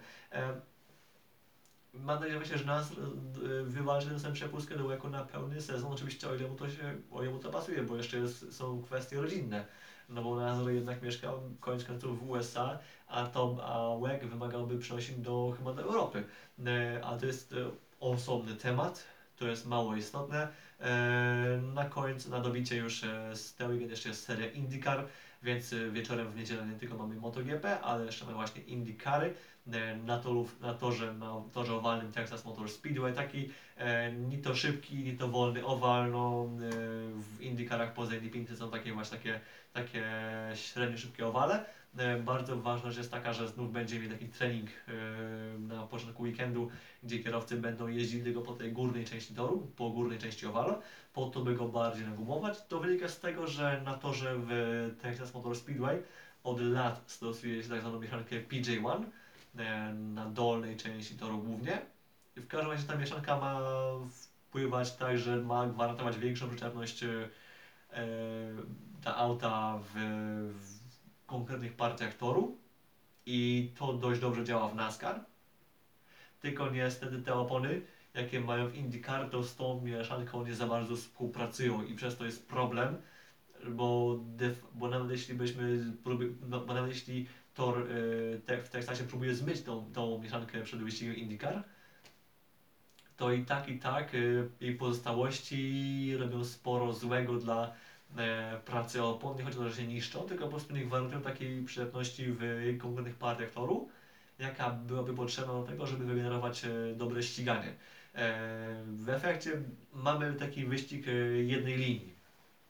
Mam 1.94 2.20
nadzieję 2.20 2.38
właśnie, 2.38 2.58
że 2.58 2.64
nas 2.64 2.90
e, 2.90 2.94
wywalczy 3.62 4.08
tę 4.22 4.32
przepustkę 4.32 4.76
do 4.76 4.84
łeku 4.84 5.08
na 5.08 5.24
pełny 5.24 5.62
sezon, 5.62 5.92
oczywiście 5.92 6.28
o 6.28 6.34
ile 6.34 6.48
mu 6.48 6.54
to 6.56 6.70
się, 6.70 6.96
o 7.12 7.22
ile 7.22 7.32
mu 7.32 7.38
to 7.38 7.50
pasuje, 7.50 7.82
bo 7.82 7.96
jeszcze 7.96 8.16
jest, 8.16 8.56
są 8.56 8.82
kwestie 8.82 9.16
rodzinne. 9.16 9.64
No 10.08 10.22
bo 10.22 10.36
Nazar 10.36 10.72
jednak 10.72 11.02
mieszkał 11.02 11.40
koniec 11.60 11.84
końców 11.84 12.18
w 12.18 12.30
USA, 12.30 12.78
a 13.08 13.26
to 13.26 13.56
a 13.64 13.94
łek 13.94 14.26
wymagałby 14.26 14.78
przenosin 14.78 15.22
do 15.22 15.54
chyba 15.58 15.72
do 15.72 15.82
Europy. 15.82 16.24
E, 16.66 17.00
a 17.04 17.16
to 17.18 17.26
jest 17.26 17.52
e, 17.52 17.56
osobny 18.00 18.54
temat, 18.54 19.04
to 19.36 19.46
jest 19.46 19.66
mało 19.66 19.96
istotne. 19.96 20.48
E, 20.80 21.60
na 21.74 21.84
końcu, 21.84 22.30
na 22.30 22.40
dobicie 22.40 22.76
już 22.76 23.02
z 23.34 23.54
tego 23.54 23.72
jeszcze 23.72 24.08
jest 24.08 24.24
seria 24.24 24.50
IndyCar, 24.50 25.06
więc 25.42 25.74
wieczorem 25.92 26.32
w 26.32 26.36
niedzielę 26.36 26.66
nie 26.66 26.78
tylko 26.78 26.96
mamy 26.96 27.14
MotoGP, 27.14 27.80
ale 27.80 28.04
jeszcze 28.06 28.24
mamy 28.24 28.36
właśnie 28.36 28.62
IndyCary 28.62 29.34
na, 30.06 30.18
torów, 30.18 30.60
na 30.60 30.74
torze, 30.74 31.14
na 31.14 31.42
torze 31.52 31.74
owalnym 31.74 32.12
Texas 32.12 32.44
Motor 32.44 32.70
Speedway, 32.70 33.12
taki 33.14 33.50
e, 33.76 34.12
ni 34.12 34.38
to 34.38 34.54
szybki, 34.54 34.96
ni 34.96 35.16
to 35.16 35.28
wolny 35.28 35.66
owal, 35.66 36.10
no 36.10 36.46
e, 36.46 36.70
w 37.20 37.40
IndyCarach 37.40 37.94
poza 37.94 38.14
Indy 38.14 38.30
500 38.30 38.58
są 38.58 38.70
takie 38.70 38.92
właśnie 38.92 39.18
takie, 39.18 39.40
takie 39.72 40.04
średnio 40.54 40.98
szybkie 40.98 41.26
owale. 41.26 41.64
E, 41.98 42.18
Bardzo 42.18 42.56
ważna 42.56 42.90
rzecz 42.90 42.98
jest 42.98 43.10
taka, 43.10 43.32
że 43.32 43.48
znów 43.48 43.72
będzie 43.72 44.00
mieć 44.00 44.10
taki 44.12 44.28
trening 44.28 44.70
e, 44.70 45.58
na 45.58 45.86
początku 45.86 46.22
weekendu, 46.22 46.70
gdzie 47.02 47.18
kierowcy 47.18 47.56
będą 47.56 47.88
jeździli 47.88 48.24
tylko 48.24 48.40
po 48.40 48.52
tej 48.52 48.72
górnej 48.72 49.04
części 49.04 49.34
toru, 49.34 49.72
po 49.76 49.90
górnej 49.90 50.18
części 50.18 50.46
owalu, 50.46 50.74
po 51.12 51.26
to, 51.26 51.40
by 51.40 51.54
go 51.54 51.68
bardziej 51.68 52.06
nagumować. 52.06 52.66
To 52.68 52.80
wynika 52.80 53.08
z 53.08 53.20
tego, 53.20 53.46
że 53.46 53.82
na 53.84 53.94
torze 53.94 54.34
w 54.36 54.90
Texas 55.02 55.34
Motor 55.34 55.56
Speedway 55.56 56.02
od 56.44 56.60
lat 56.60 57.02
stosuje 57.06 57.62
się 57.62 57.68
tak 57.68 57.80
zwaną 57.80 58.00
mieszankę 58.00 58.36
PJ1 58.36 59.02
e, 59.02 59.06
na 59.92 60.26
dolnej 60.26 60.76
części 60.76 61.16
toru 61.16 61.38
głównie. 61.38 61.82
I 62.36 62.40
w 62.40 62.48
każdym 62.48 62.70
razie 62.70 62.86
ta 62.86 62.96
mieszanka 62.96 63.40
ma 63.40 63.60
wpływać 64.10 64.92
tak, 64.92 65.18
że 65.18 65.36
ma 65.36 65.66
gwarantować 65.66 66.18
większą 66.18 66.48
przyczepność 66.48 67.02
e, 67.02 67.28
ta 69.02 69.16
auta 69.16 69.78
w, 69.78 69.94
w 70.60 71.26
konkretnych 71.26 71.72
partiach 71.72 72.14
toru 72.14 72.58
i 73.26 73.70
to 73.78 73.92
dość 73.92 74.20
dobrze 74.20 74.44
działa 74.44 74.68
w 74.68 74.74
NASCAR. 74.74 75.20
Tylko 76.40 76.70
niestety 76.70 77.22
te 77.22 77.34
opony, 77.34 77.80
jakie 78.14 78.40
mają 78.40 78.68
w 78.68 78.74
IndyCar, 78.74 79.30
to 79.30 79.42
z 79.42 79.56
tą 79.56 79.80
mieszanką 79.80 80.46
nie 80.46 80.54
za 80.54 80.66
bardzo 80.66 80.96
współpracują 80.96 81.82
i 81.82 81.94
przez 81.94 82.16
to 82.16 82.24
jest 82.24 82.48
problem, 82.48 82.96
bo, 83.68 84.18
def, 84.36 84.64
bo 84.74 84.88
nawet 84.88 85.10
jeśli 85.10 85.34
byśmy, 85.34 85.94
no, 86.48 86.60
bo 86.60 86.74
nawet 86.74 86.90
jeśli 86.90 87.26
tor 87.54 87.78
y, 87.90 88.40
te, 88.46 88.62
w 88.62 88.68
Teksasie 88.68 89.04
próbuje 89.04 89.34
zmyć 89.34 89.62
tą, 89.62 89.92
tą 89.92 90.18
mieszankę 90.18 90.62
przed 90.62 90.82
wyścigiem 90.82 91.16
IndyCar, 91.16 91.62
to 93.16 93.32
i 93.32 93.44
tak, 93.44 93.68
i 93.68 93.78
tak 93.78 94.14
y, 94.14 94.48
jej 94.60 94.74
pozostałości 94.74 96.16
robią 96.16 96.44
sporo 96.44 96.92
złego 96.92 97.34
dla 97.34 97.72
e, 98.16 98.60
pracy 98.64 99.02
opon. 99.02 99.36
Nie 99.36 99.42
chodzi 99.44 99.58
o 99.58 99.62
to, 99.62 99.68
że 99.68 99.76
się 99.76 99.86
niszczą, 99.86 100.20
tylko 100.20 100.44
po 100.44 100.50
prostu 100.50 100.74
nie 100.74 100.84
gwarantują 100.84 101.22
takiej 101.22 101.64
przydatności 101.64 102.24
w 102.28 102.78
konkretnych 102.78 103.14
partiach 103.14 103.50
toru, 103.50 103.88
jaka 104.38 104.70
byłaby 104.70 105.14
potrzebna 105.14 105.52
do 105.52 105.62
tego, 105.62 105.86
żeby 105.86 106.04
wygenerować 106.04 106.64
e, 106.64 106.94
dobre 106.94 107.22
ściganie. 107.22 107.68
E, 107.68 107.74
w 108.86 109.08
efekcie 109.08 109.50
mamy 109.92 110.34
taki 110.34 110.64
wyścig 110.64 111.06
jednej 111.44 111.76
linii, 111.76 112.14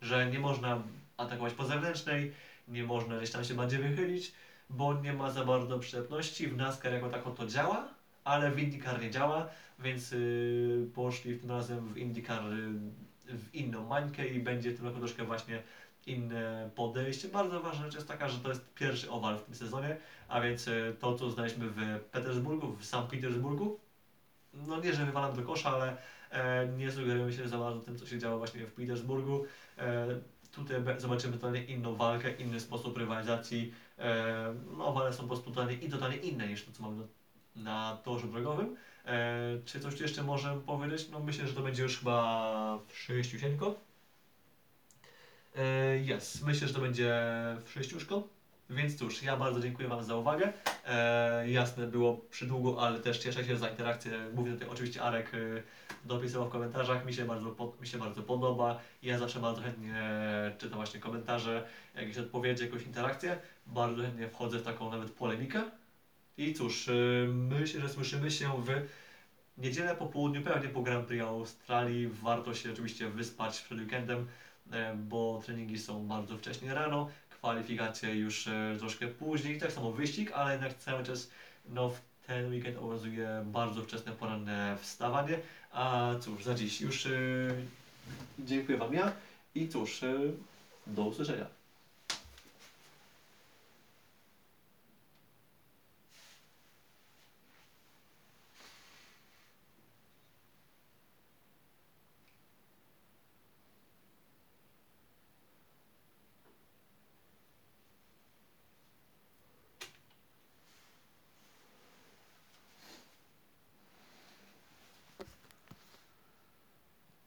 że 0.02 0.30
nie 0.30 0.38
można 0.38 0.82
atakować 1.16 1.54
po 1.54 1.64
zewnętrznej, 1.64 2.32
nie 2.68 2.84
można 2.84 3.16
gdzieś 3.16 3.30
tam 3.30 3.44
się 3.44 3.54
bardziej 3.54 3.78
wychylić, 3.78 4.32
bo 4.70 4.94
nie 4.94 5.12
ma 5.12 5.30
za 5.30 5.44
bardzo 5.44 5.78
przydatności. 5.78 6.48
W 6.48 6.56
NASCAR 6.56 6.92
jako 6.92 7.10
tako 7.10 7.30
to 7.30 7.46
działa, 7.46 7.88
ale 8.24 8.50
w 8.50 8.58
IndyCar 8.58 9.02
nie 9.02 9.10
działa, 9.10 9.48
więc 9.78 10.12
y, 10.12 10.90
poszli 10.94 11.38
tym 11.38 11.50
razem 11.50 11.88
w 11.88 11.98
IndyCar 11.98 12.52
y, 12.52 12.68
w 13.28 13.54
inną 13.54 13.86
mańkę 13.86 14.26
i 14.26 14.40
będzie 14.40 14.70
w 14.70 14.76
tym 14.76 14.86
roku 14.86 14.98
troszkę 14.98 15.24
właśnie 15.24 15.62
inne 16.06 16.70
podejście. 16.74 17.28
Bardzo 17.28 17.60
ważna 17.60 17.84
rzecz 17.84 17.94
jest 17.94 18.08
taka, 18.08 18.28
że 18.28 18.38
to 18.38 18.48
jest 18.48 18.74
pierwszy 18.74 19.10
owal 19.10 19.38
w 19.38 19.42
tym 19.42 19.54
sezonie, 19.54 19.96
a 20.28 20.40
więc 20.40 20.68
y, 20.68 20.96
to, 21.00 21.18
co 21.18 21.30
znaliśmy 21.30 21.66
w 21.68 22.00
Petersburgu, 22.10 22.76
w 22.76 22.84
St. 22.84 22.96
Petersburgu, 23.10 23.78
no 24.54 24.80
nie, 24.80 24.94
że 24.94 25.06
wywalam 25.06 25.36
do 25.36 25.42
kosza, 25.42 25.70
ale 25.70 25.96
e, 26.30 26.68
nie 26.68 26.92
sugerujemy 26.92 27.32
się 27.32 27.48
za 27.48 27.58
bardzo 27.58 27.80
tym, 27.80 27.98
co 27.98 28.06
się 28.06 28.18
działo 28.18 28.38
właśnie 28.38 28.66
w 28.66 28.72
Petersburgu. 28.72 29.44
E, 29.78 30.06
tutaj 30.52 30.76
zobaczymy 30.98 31.32
totalnie 31.32 31.64
inną 31.64 31.94
walkę, 31.94 32.30
inny 32.32 32.60
sposób 32.60 32.98
rywalizacji. 32.98 33.74
E, 33.98 34.54
no, 34.76 34.86
owale 34.86 35.12
są 35.12 35.22
po 35.22 35.28
prostu 35.28 35.50
totalnie, 35.50 35.74
i 35.74 35.90
totalnie 35.90 36.16
inne 36.16 36.48
niż 36.48 36.64
to, 36.64 36.72
co 36.72 36.82
mamy 36.82 37.06
na, 37.56 37.98
torze 38.04 38.26
drogowym. 38.26 38.76
E, 39.04 39.40
czy 39.64 39.80
coś 39.80 40.00
jeszcze 40.00 40.22
możemy 40.22 40.60
powiedzieć? 40.60 41.08
No 41.10 41.20
myślę, 41.20 41.46
że 41.46 41.54
to 41.54 41.60
będzie 41.60 41.82
już 41.82 41.98
chyba 41.98 42.78
sześciusieńko. 42.94 43.74
E, 45.56 45.98
Jest, 45.98 46.46
myślę, 46.46 46.68
że 46.68 46.74
to 46.74 46.80
będzie 46.80 47.22
sześciuszko. 47.74 48.28
Więc 48.70 48.98
cóż, 48.98 49.22
ja 49.22 49.36
bardzo 49.36 49.60
dziękuję 49.60 49.88
Wam 49.88 50.04
za 50.04 50.16
uwagę. 50.16 50.52
E, 50.86 51.50
jasne, 51.50 51.86
było 51.86 52.16
przydługo, 52.30 52.82
ale 52.86 53.00
też 53.00 53.18
cieszę 53.18 53.44
się 53.44 53.56
za 53.56 53.68
interakcję. 53.68 54.12
Mówię 54.34 54.52
tutaj 54.52 54.68
oczywiście 54.68 55.02
Arek 55.02 55.32
e, 55.34 55.38
dopisywał 56.04 56.48
w 56.48 56.50
komentarzach, 56.50 57.06
mi 57.06 57.14
się, 57.14 57.24
bardzo 57.24 57.56
mi 57.80 57.86
się 57.86 57.98
bardzo 57.98 58.22
podoba. 58.22 58.80
Ja 59.02 59.18
zawsze 59.18 59.40
bardzo 59.40 59.62
chętnie 59.62 59.94
czytam 60.58 60.76
właśnie 60.76 61.00
komentarze, 61.00 61.66
jakieś 61.94 62.18
odpowiedzi, 62.18 62.64
jakąś 62.64 62.82
interakcję. 62.82 63.38
Bardzo 63.66 64.02
chętnie 64.02 64.28
wchodzę 64.28 64.58
w 64.58 64.62
taką 64.62 64.90
nawet 64.90 65.10
polemikę 65.10 65.62
I 66.38 66.54
cóż, 66.54 66.88
y, 66.88 67.28
myślę, 67.32 67.80
że 67.80 67.88
słyszymy 67.88 68.30
się 68.30 68.62
w 68.62 68.68
niedzielę 69.58 69.96
po 69.96 70.06
południu, 70.06 70.42
pewnie 70.42 70.68
po 70.68 70.82
Grand 70.82 71.06
Prix 71.06 71.24
Australii. 71.24 72.08
Warto 72.08 72.54
się 72.54 72.72
oczywiście 72.72 73.08
wyspać 73.08 73.60
przed 73.60 73.78
weekendem, 73.78 74.26
e, 74.72 74.94
bo 74.94 75.42
treningi 75.44 75.78
są 75.78 76.06
bardzo 76.06 76.36
wcześnie 76.38 76.74
rano, 76.74 77.08
kwalifikacje 77.30 78.14
już 78.14 78.46
e, 78.46 78.76
troszkę 78.78 79.06
później, 79.06 79.58
tak 79.58 79.72
samo 79.72 79.92
wyścig, 79.92 80.32
ale 80.32 80.52
jednak 80.52 80.74
cały 80.74 81.04
czas 81.04 81.30
no, 81.68 81.88
w 81.90 82.00
ten 82.26 82.50
weekend 82.50 82.78
obowiązuje 82.78 83.42
bardzo 83.44 83.82
wczesne 83.82 84.12
poranne 84.12 84.76
wstawanie. 84.80 85.38
A 85.74 86.14
cóż, 86.20 86.44
za 86.44 86.54
dziś 86.54 86.80
już 86.80 87.06
e, 87.06 87.10
dziękuję 88.38 88.78
Wam 88.78 88.94
ja 88.94 89.12
i 89.54 89.68
cóż, 89.68 90.02
e, 90.02 90.14
do 90.86 91.02
usłyszenia. 91.02 91.46